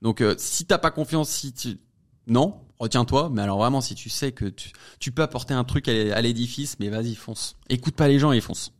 Donc 0.03 0.21
euh, 0.21 0.35
si 0.37 0.65
t'as 0.65 0.79
pas 0.79 0.91
confiance, 0.91 1.29
si 1.31 1.53
tu 1.53 1.79
non, 2.27 2.57
retiens-toi. 2.81 3.31
Mais 3.33 3.43
alors 3.43 3.59
vraiment, 3.59 3.81
si 3.81 3.95
tu 3.95 4.11
sais 4.11 4.33
que 4.33 4.47
tu 4.47 4.73
tu 4.99 5.13
peux 5.13 5.23
apporter 5.23 5.55
un 5.55 5.63
truc 5.63 5.87
à 5.87 6.21
l'édifice, 6.21 6.77
mais 6.81 6.89
vas-y 6.89 7.15
fonce. 7.15 7.57
Écoute 7.69 7.95
pas 7.95 8.09
les 8.09 8.19
gens 8.19 8.33
et 8.33 8.41
fonce. 8.41 8.73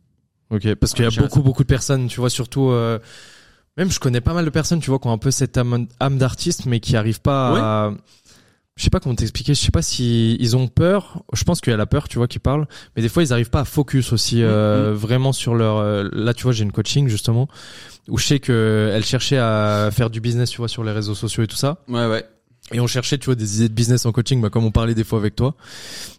Ok, 0.49 0.75
parce 0.75 0.93
qu'il 0.93 1.03
y 1.03 1.07
a 1.07 1.21
beaucoup 1.21 1.41
beaucoup 1.41 1.63
de 1.63 1.67
personnes, 1.67 2.07
tu 2.07 2.19
vois, 2.19 2.29
surtout. 2.29 2.69
Euh, 2.69 2.99
même 3.75 3.91
je 3.91 3.99
connais 3.99 4.21
pas 4.21 4.33
mal 4.33 4.45
de 4.45 4.49
personnes, 4.49 4.79
tu 4.79 4.89
vois, 4.89 4.99
qui 4.99 5.07
ont 5.07 5.11
un 5.11 5.17
peu 5.17 5.31
cette 5.31 5.57
âme, 5.57 5.87
d'artiste, 6.17 6.65
mais 6.65 6.79
qui 6.79 6.95
arrivent 6.95 7.21
pas 7.21 7.87
à. 7.87 7.91
Je 8.75 8.83
sais 8.83 8.91
pas 8.91 8.99
comment 8.99 9.15
t'expliquer. 9.15 9.55
Je 9.55 9.59
sais 9.59 9.71
pas 9.71 9.81
si 9.81 10.37
ils 10.39 10.55
ont 10.55 10.67
peur. 10.67 11.23
Je 11.33 11.43
pense 11.43 11.61
qu'il 11.61 11.71
y 11.71 11.73
a 11.73 11.77
la 11.77 11.87
peur, 11.87 12.07
tu 12.07 12.19
vois, 12.19 12.27
qui 12.27 12.37
parle. 12.37 12.67
Mais 12.95 13.01
des 13.01 13.09
fois, 13.09 13.23
ils 13.23 13.33
arrivent 13.33 13.49
pas 13.49 13.61
à 13.61 13.65
focus 13.65 14.13
aussi 14.13 14.43
euh, 14.43 14.93
mm-hmm. 14.93 14.95
vraiment 14.95 15.33
sur 15.33 15.55
leur. 15.55 15.77
Euh, 15.77 16.07
là, 16.13 16.35
tu 16.35 16.43
vois, 16.43 16.51
j'ai 16.51 16.63
une 16.63 16.71
coaching 16.71 17.07
justement 17.07 17.47
où 18.07 18.17
je 18.17 18.25
sais 18.25 18.39
que 18.39 18.91
elle 18.93 19.03
cherchait 19.03 19.39
à 19.39 19.89
faire 19.91 20.09
du 20.09 20.21
business, 20.21 20.51
tu 20.51 20.57
vois, 20.57 20.67
sur 20.67 20.83
les 20.83 20.91
réseaux 20.91 21.15
sociaux 21.15 21.43
et 21.43 21.47
tout 21.47 21.55
ça. 21.55 21.79
Ouais, 21.87 22.05
ouais. 22.07 22.23
Et 22.73 22.81
on 22.81 22.87
cherchait, 22.87 23.17
tu 23.17 23.27
vois, 23.27 23.35
des 23.35 23.57
idées 23.57 23.69
de 23.69 23.73
business 23.73 24.05
en 24.05 24.11
coaching, 24.11 24.41
bah, 24.41 24.49
comme 24.49 24.65
on 24.65 24.71
parlait 24.71 24.93
des 24.93 25.05
fois 25.05 25.19
avec 25.19 25.35
toi. 25.35 25.55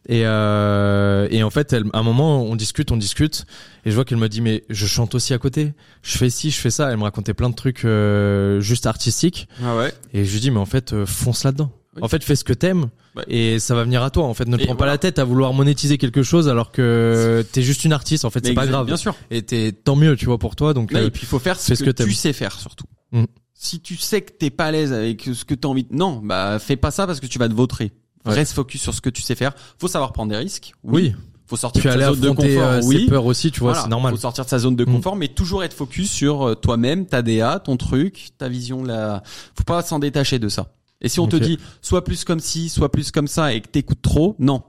Et, 0.08 0.22
euh, 0.24 1.28
et 1.30 1.42
en 1.42 1.50
fait, 1.50 1.74
elle, 1.74 1.84
à 1.92 1.98
un 1.98 2.02
moment, 2.02 2.42
on 2.42 2.56
discute, 2.56 2.90
on 2.90 2.96
discute, 2.96 3.44
et 3.84 3.90
je 3.90 3.94
vois 3.94 4.06
qu'elle 4.06 4.18
me 4.18 4.28
dit, 4.28 4.40
mais 4.40 4.64
je 4.70 4.86
chante 4.86 5.14
aussi 5.14 5.34
à 5.34 5.38
côté. 5.38 5.74
Je 6.02 6.16
fais 6.16 6.30
ci, 6.30 6.50
je 6.50 6.58
fais 6.58 6.70
ça. 6.70 6.90
Elle 6.90 6.96
me 6.96 7.02
racontait 7.02 7.34
plein 7.34 7.50
de 7.50 7.54
trucs 7.54 7.84
euh, 7.84 8.60
juste 8.60 8.86
artistiques. 8.86 9.46
Ah 9.62 9.76
ouais. 9.76 9.92
Et 10.14 10.24
je 10.24 10.32
lui 10.32 10.40
dis, 10.40 10.50
mais 10.50 10.58
en 10.58 10.66
fait, 10.66 10.94
euh, 10.94 11.04
fonce 11.04 11.44
là-dedans. 11.44 11.70
En 12.00 12.08
fait, 12.08 12.22
fais 12.22 12.36
ce 12.36 12.44
que 12.44 12.52
t'aimes 12.52 12.90
et 13.26 13.58
ça 13.58 13.74
va 13.74 13.82
venir 13.82 14.04
à 14.04 14.10
toi. 14.10 14.24
En 14.24 14.32
fait, 14.32 14.46
ne 14.46 14.56
prends 14.56 14.76
pas 14.76 14.86
la 14.86 14.98
tête 14.98 15.18
à 15.18 15.24
vouloir 15.24 15.52
monétiser 15.52 15.98
quelque 15.98 16.22
chose 16.22 16.48
alors 16.48 16.70
que 16.70 17.44
t'es 17.50 17.62
juste 17.62 17.84
une 17.84 17.92
artiste. 17.92 18.24
En 18.24 18.30
fait, 18.30 18.46
c'est 18.46 18.54
pas 18.54 18.68
grave. 18.68 18.86
Bien 18.86 18.96
sûr. 18.96 19.16
Et 19.32 19.42
t'es 19.42 19.72
tant 19.72 19.96
mieux, 19.96 20.14
tu 20.14 20.26
vois, 20.26 20.38
pour 20.38 20.54
toi. 20.54 20.74
Donc, 20.74 20.92
et 20.92 21.10
puis 21.10 21.22
il 21.24 21.28
faut 21.28 21.40
faire 21.40 21.58
ce, 21.58 21.74
que, 21.74 21.90
tu 21.90 22.12
sais 22.12 22.32
faire 22.32 22.58
surtout. 22.58 22.86
Mm 23.10 23.24
si 23.60 23.80
tu 23.80 23.96
sais 23.96 24.22
que 24.22 24.30
t'es 24.30 24.50
pas 24.50 24.66
à 24.66 24.70
l'aise 24.70 24.92
avec 24.92 25.28
ce 25.34 25.44
que 25.44 25.54
t'as 25.54 25.68
envie 25.68 25.82
de... 25.82 25.94
non 25.94 26.20
bah 26.22 26.60
fais 26.60 26.76
pas 26.76 26.92
ça 26.92 27.06
parce 27.08 27.18
que 27.18 27.26
tu 27.26 27.38
vas 27.38 27.48
te 27.48 27.54
vautrer. 27.54 27.92
Reste 28.24 28.52
focus 28.52 28.80
sur 28.82 28.94
ce 28.94 29.00
que 29.00 29.10
tu 29.10 29.22
sais 29.22 29.34
faire. 29.34 29.52
Faut 29.78 29.88
savoir 29.88 30.12
prendre 30.12 30.30
des 30.30 30.36
risques. 30.36 30.74
Oui, 30.84 31.14
faut 31.46 31.56
sortir 31.56 31.82
de 31.82 32.00
sa 32.00 32.12
zone 32.12 32.20
de 32.20 32.30
confort. 32.30 32.46
euh, 32.46 32.80
oui. 32.84 33.06
Peur 33.06 33.26
aussi 33.26 33.50
tu 33.50 33.60
vois 33.60 33.74
c'est 33.74 33.88
normal. 33.88 34.14
Faut 34.14 34.20
sortir 34.20 34.44
de 34.44 34.50
sa 34.50 34.60
zone 34.60 34.76
de 34.76 34.84
mm. 34.84 34.92
confort 34.92 35.16
mais 35.16 35.28
toujours 35.28 35.64
être 35.64 35.74
focus 35.74 36.08
sur 36.08 36.48
euh, 36.48 36.54
toi-même 36.54 37.06
ta 37.06 37.22
DA 37.22 37.58
ton 37.58 37.76
truc 37.76 38.30
ta 38.38 38.48
vision 38.48 38.84
là 38.84 39.24
faut 39.56 39.64
pas 39.64 39.82
s'en 39.82 39.98
détacher 39.98 40.38
de 40.38 40.48
ça. 40.48 40.72
Et 41.00 41.08
si 41.08 41.18
on 41.18 41.26
te 41.26 41.36
dit 41.36 41.58
soit 41.82 42.04
plus 42.04 42.24
comme 42.24 42.40
ci 42.40 42.68
soit 42.68 42.92
plus 42.92 43.10
comme 43.10 43.28
ça 43.28 43.52
et 43.52 43.60
que 43.60 43.68
t'écoutes 43.68 44.02
trop 44.02 44.36
non. 44.38 44.62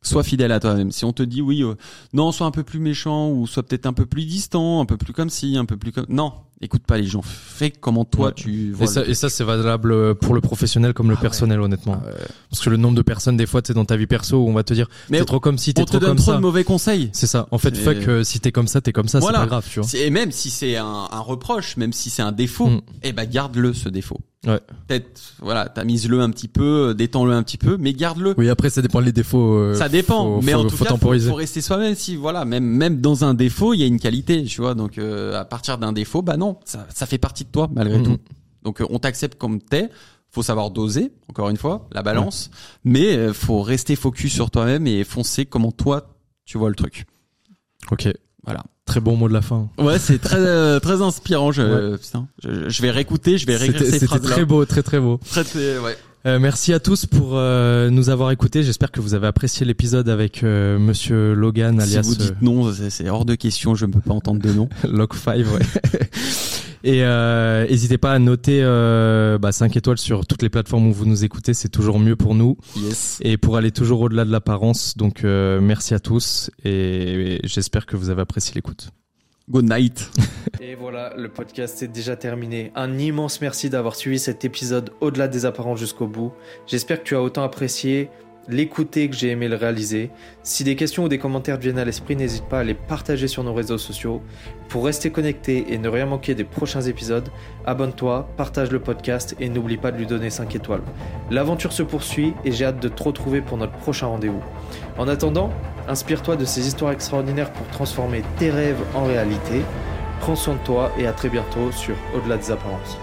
Sois 0.00 0.22
fidèle 0.22 0.52
à 0.52 0.60
toi-même. 0.60 0.92
Si 0.92 1.06
on 1.06 1.14
te 1.14 1.22
dit 1.22 1.40
oui, 1.40 1.62
euh, 1.62 1.76
non, 2.12 2.30
sois 2.30 2.46
un 2.46 2.50
peu 2.50 2.62
plus 2.62 2.78
méchant 2.78 3.30
ou 3.30 3.46
sois 3.46 3.62
peut-être 3.62 3.86
un 3.86 3.94
peu 3.94 4.04
plus 4.04 4.26
distant, 4.26 4.82
un 4.82 4.84
peu 4.84 4.98
plus 4.98 5.14
comme 5.14 5.30
ci, 5.30 5.56
un 5.56 5.64
peu 5.64 5.78
plus 5.78 5.92
comme 5.92 6.04
non, 6.10 6.34
écoute 6.60 6.82
pas 6.86 6.98
les 6.98 7.06
gens, 7.06 7.22
fais 7.22 7.70
comment 7.70 8.04
toi 8.04 8.32
tu 8.32 8.72
vois. 8.72 8.84
Et 8.84 8.88
ça, 8.88 9.04
et 9.04 9.14
ça 9.14 9.28
c'est 9.28 9.44
valable 9.44 10.14
pour 10.16 10.34
le 10.34 10.40
professionnel 10.40 10.94
comme 10.94 11.10
le 11.10 11.16
ah 11.18 11.22
personnel 11.22 11.60
honnêtement. 11.60 12.00
Ah 12.04 12.10
Parce 12.50 12.62
que 12.62 12.70
le 12.70 12.76
nombre 12.76 12.96
de 12.96 13.02
personnes 13.02 13.36
des 13.36 13.46
fois 13.46 13.62
tu 13.62 13.72
dans 13.72 13.84
ta 13.84 13.96
vie 13.96 14.06
perso 14.06 14.38
où 14.38 14.48
on 14.48 14.52
va 14.52 14.62
te 14.62 14.74
dire 14.74 14.88
t'es 15.10 15.24
trop 15.24 15.40
comme 15.40 15.58
si 15.58 15.74
t'es 15.74 15.84
trop 15.84 15.98
comme 15.98 16.00
ça. 16.00 16.06
On 16.06 16.14
te 16.14 16.16
donne 16.16 16.24
trop 16.24 16.34
de 16.34 16.40
mauvais 16.40 16.64
conseils. 16.64 17.10
C'est 17.12 17.26
ça. 17.26 17.48
En 17.50 17.58
fait, 17.58 17.76
fuck 17.76 17.96
euh, 18.08 18.24
si 18.24 18.40
t'es 18.40 18.52
comme 18.52 18.68
ça, 18.68 18.80
t'es 18.80 18.92
comme 18.92 19.08
ça, 19.08 19.20
c'est 19.20 19.32
pas 19.32 19.46
grave, 19.46 19.66
tu 19.70 19.80
vois. 19.80 19.88
Et 19.94 20.10
même 20.10 20.32
si 20.32 20.50
c'est 20.50 20.76
un, 20.76 21.08
un, 21.10 21.20
reproche, 21.20 21.76
même 21.76 21.92
si 21.92 22.10
c'est 22.10 22.22
un 22.22 22.32
défaut, 22.32 22.68
mm. 22.68 22.80
eh 23.02 23.12
ben 23.12 23.28
garde-le 23.28 23.72
ce 23.72 23.88
défaut. 23.88 24.20
Ouais. 24.46 24.60
Peut-être, 24.86 25.20
voilà, 25.40 25.68
tamise-le 25.68 26.20
un 26.20 26.30
petit 26.30 26.48
peu, 26.48 26.90
euh, 26.90 26.94
détends-le 26.94 27.32
un 27.32 27.42
petit 27.42 27.56
peu, 27.56 27.76
mais 27.78 27.92
garde-le. 27.92 28.34
Oui, 28.36 28.48
après, 28.50 28.68
ça 28.68 28.82
dépend 28.82 29.00
des 29.00 29.12
défauts. 29.12 29.54
Euh, 29.54 29.74
ça 29.74 29.88
dépend, 29.88 30.40
mais 30.42 30.54
en 30.54 30.64
tout 30.64 30.76
cas, 30.76 30.96
faut, 30.96 31.18
faut, 31.18 31.34
rester 31.34 31.60
soi-même. 31.60 31.94
Si, 31.94 32.16
voilà, 32.16 32.44
même 32.44 32.64
même 32.64 33.00
dans 33.00 33.24
un 33.24 33.34
défaut, 33.34 33.72
il 33.72 33.80
y 33.80 33.82
a 33.82 33.86
une 33.86 33.98
qualité, 33.98 34.44
tu 34.44 34.60
vois. 34.60 34.74
Donc, 34.74 34.98
euh, 34.98 35.38
à 35.38 35.44
partir 35.44 35.78
d'un 35.78 35.92
défaut, 35.92 36.22
bah 36.22 36.36
non, 36.36 36.43
ça, 36.64 36.86
ça 36.92 37.06
fait 37.06 37.18
partie 37.18 37.44
de 37.44 37.50
toi 37.50 37.68
malgré 37.72 37.98
mm-hmm. 37.98 38.04
tout. 38.04 38.18
Donc, 38.62 38.82
on 38.88 38.98
t'accepte 38.98 39.38
comme 39.38 39.60
t'es. 39.60 39.90
Faut 40.30 40.42
savoir 40.42 40.72
doser, 40.72 41.12
encore 41.28 41.48
une 41.48 41.56
fois, 41.56 41.88
la 41.92 42.02
balance, 42.02 42.50
mais 42.82 43.32
faut 43.32 43.62
rester 43.62 43.94
focus 43.94 44.32
sur 44.32 44.50
toi-même 44.50 44.88
et 44.88 45.04
foncer 45.04 45.46
comment 45.46 45.70
toi 45.70 46.14
tu 46.44 46.58
vois 46.58 46.68
le 46.68 46.74
truc. 46.74 47.06
Ok. 47.90 48.08
Voilà. 48.44 48.62
Très 48.84 49.00
bon 49.00 49.16
mot 49.16 49.28
de 49.28 49.32
la 49.32 49.40
fin. 49.40 49.70
Ouais, 49.78 49.98
c'est 49.98 50.18
très 50.18 50.36
euh, 50.38 50.78
très 50.78 51.00
inspirant. 51.00 51.52
Je, 51.52 51.96
putain, 51.96 52.28
je, 52.42 52.82
vais 52.82 52.90
réécouter, 52.90 53.38
je 53.38 53.46
vais 53.46 53.56
réécrire 53.56 53.80
ces 53.80 54.06
phrases. 54.06 54.20
C'était 54.20 54.34
très 54.34 54.44
beau, 54.44 54.64
très 54.66 54.82
très 54.82 55.00
beau. 55.00 55.18
Très, 55.24 55.44
très 55.44 55.78
ouais. 55.78 55.96
Euh, 56.26 56.38
merci 56.38 56.72
à 56.72 56.80
tous 56.80 57.04
pour 57.06 57.32
euh, 57.34 57.90
nous 57.90 58.08
avoir 58.08 58.30
écoutés. 58.30 58.62
J'espère 58.62 58.90
que 58.90 59.00
vous 59.00 59.14
avez 59.14 59.26
apprécié 59.26 59.66
l'épisode 59.66 60.08
avec 60.08 60.42
euh, 60.42 60.78
Monsieur 60.78 61.34
Logan, 61.34 61.80
alias. 61.80 62.02
Si 62.02 62.08
vous 62.08 62.14
dites 62.14 62.40
non, 62.40 62.72
c'est 62.72 63.08
hors 63.10 63.24
de 63.24 63.34
question. 63.34 63.74
Je 63.74 63.84
ne 63.86 63.92
peux 63.92 64.00
pas 64.00 64.14
entendre 64.14 64.40
de 64.40 64.52
nom. 64.52 64.68
Log 64.88 65.12
5, 65.12 65.36
ouais. 65.36 65.44
Et 66.84 67.02
euh, 67.02 67.66
n'hésitez 67.66 67.96
pas 67.96 68.12
à 68.12 68.18
noter 68.18 68.60
euh, 68.62 69.38
bah, 69.38 69.52
5 69.52 69.74
étoiles 69.74 69.96
sur 69.96 70.26
toutes 70.26 70.42
les 70.42 70.50
plateformes 70.50 70.86
où 70.86 70.92
vous 70.92 71.06
nous 71.06 71.24
écoutez, 71.24 71.54
c'est 71.54 71.70
toujours 71.70 71.98
mieux 71.98 72.14
pour 72.14 72.34
nous. 72.34 72.58
Yes. 72.76 73.18
Et 73.22 73.38
pour 73.38 73.56
aller 73.56 73.72
toujours 73.72 74.02
au-delà 74.02 74.26
de 74.26 74.30
l'apparence. 74.30 74.94
Donc 74.98 75.24
euh, 75.24 75.60
merci 75.62 75.94
à 75.94 75.98
tous 75.98 76.50
et, 76.62 77.40
j'espère 77.44 77.86
que 77.86 77.96
vous 77.96 78.10
avez 78.10 78.20
apprécié 78.20 78.52
l'écoute. 78.54 78.90
Good 79.50 79.68
night. 79.68 80.10
Et 80.60 80.74
voilà, 80.74 81.12
le 81.18 81.28
podcast 81.28 81.82
est 81.82 81.88
déjà 81.88 82.16
terminé. 82.16 82.72
Un 82.74 82.98
immense 82.98 83.42
merci 83.42 83.68
d'avoir 83.68 83.94
suivi 83.94 84.18
cet 84.18 84.46
épisode 84.46 84.90
au-delà 85.02 85.28
des 85.28 85.44
apparences 85.44 85.78
jusqu'au 85.78 86.06
bout. 86.06 86.32
J'espère 86.66 87.00
que 87.00 87.04
tu 87.04 87.14
as 87.14 87.20
autant 87.20 87.42
apprécié 87.42 88.08
l'écouter 88.48 89.08
que 89.08 89.16
j'ai 89.16 89.30
aimé 89.30 89.48
le 89.48 89.56
réaliser. 89.56 90.10
Si 90.42 90.64
des 90.64 90.76
questions 90.76 91.04
ou 91.04 91.08
des 91.08 91.18
commentaires 91.18 91.58
viennent 91.58 91.78
à 91.78 91.84
l'esprit, 91.84 92.16
n'hésite 92.16 92.44
pas 92.44 92.60
à 92.60 92.64
les 92.64 92.74
partager 92.74 93.28
sur 93.28 93.44
nos 93.44 93.54
réseaux 93.54 93.78
sociaux. 93.78 94.22
Pour 94.68 94.84
rester 94.84 95.10
connecté 95.10 95.66
et 95.72 95.78
ne 95.78 95.88
rien 95.88 96.06
manquer 96.06 96.34
des 96.34 96.44
prochains 96.44 96.82
épisodes, 96.82 97.28
abonne-toi, 97.66 98.28
partage 98.36 98.70
le 98.70 98.80
podcast 98.80 99.34
et 99.40 99.48
n'oublie 99.48 99.76
pas 99.76 99.90
de 99.90 99.98
lui 99.98 100.06
donner 100.06 100.30
5 100.30 100.54
étoiles. 100.54 100.82
L'aventure 101.30 101.72
se 101.72 101.82
poursuit 101.82 102.34
et 102.44 102.52
j'ai 102.52 102.66
hâte 102.66 102.80
de 102.80 102.88
te 102.88 103.02
retrouver 103.02 103.40
pour 103.40 103.56
notre 103.56 103.76
prochain 103.78 104.06
rendez-vous. 104.06 104.42
En 104.98 105.08
attendant, 105.08 105.50
inspire-toi 105.88 106.36
de 106.36 106.44
ces 106.44 106.66
histoires 106.66 106.92
extraordinaires 106.92 107.52
pour 107.52 107.66
transformer 107.68 108.22
tes 108.38 108.50
rêves 108.50 108.82
en 108.94 109.04
réalité. 109.04 109.62
Prends 110.20 110.36
soin 110.36 110.54
de 110.54 110.64
toi 110.64 110.92
et 110.98 111.06
à 111.06 111.12
très 111.12 111.28
bientôt 111.28 111.72
sur 111.72 111.94
Au-delà 112.14 112.36
des 112.36 112.50
apparences. 112.50 112.98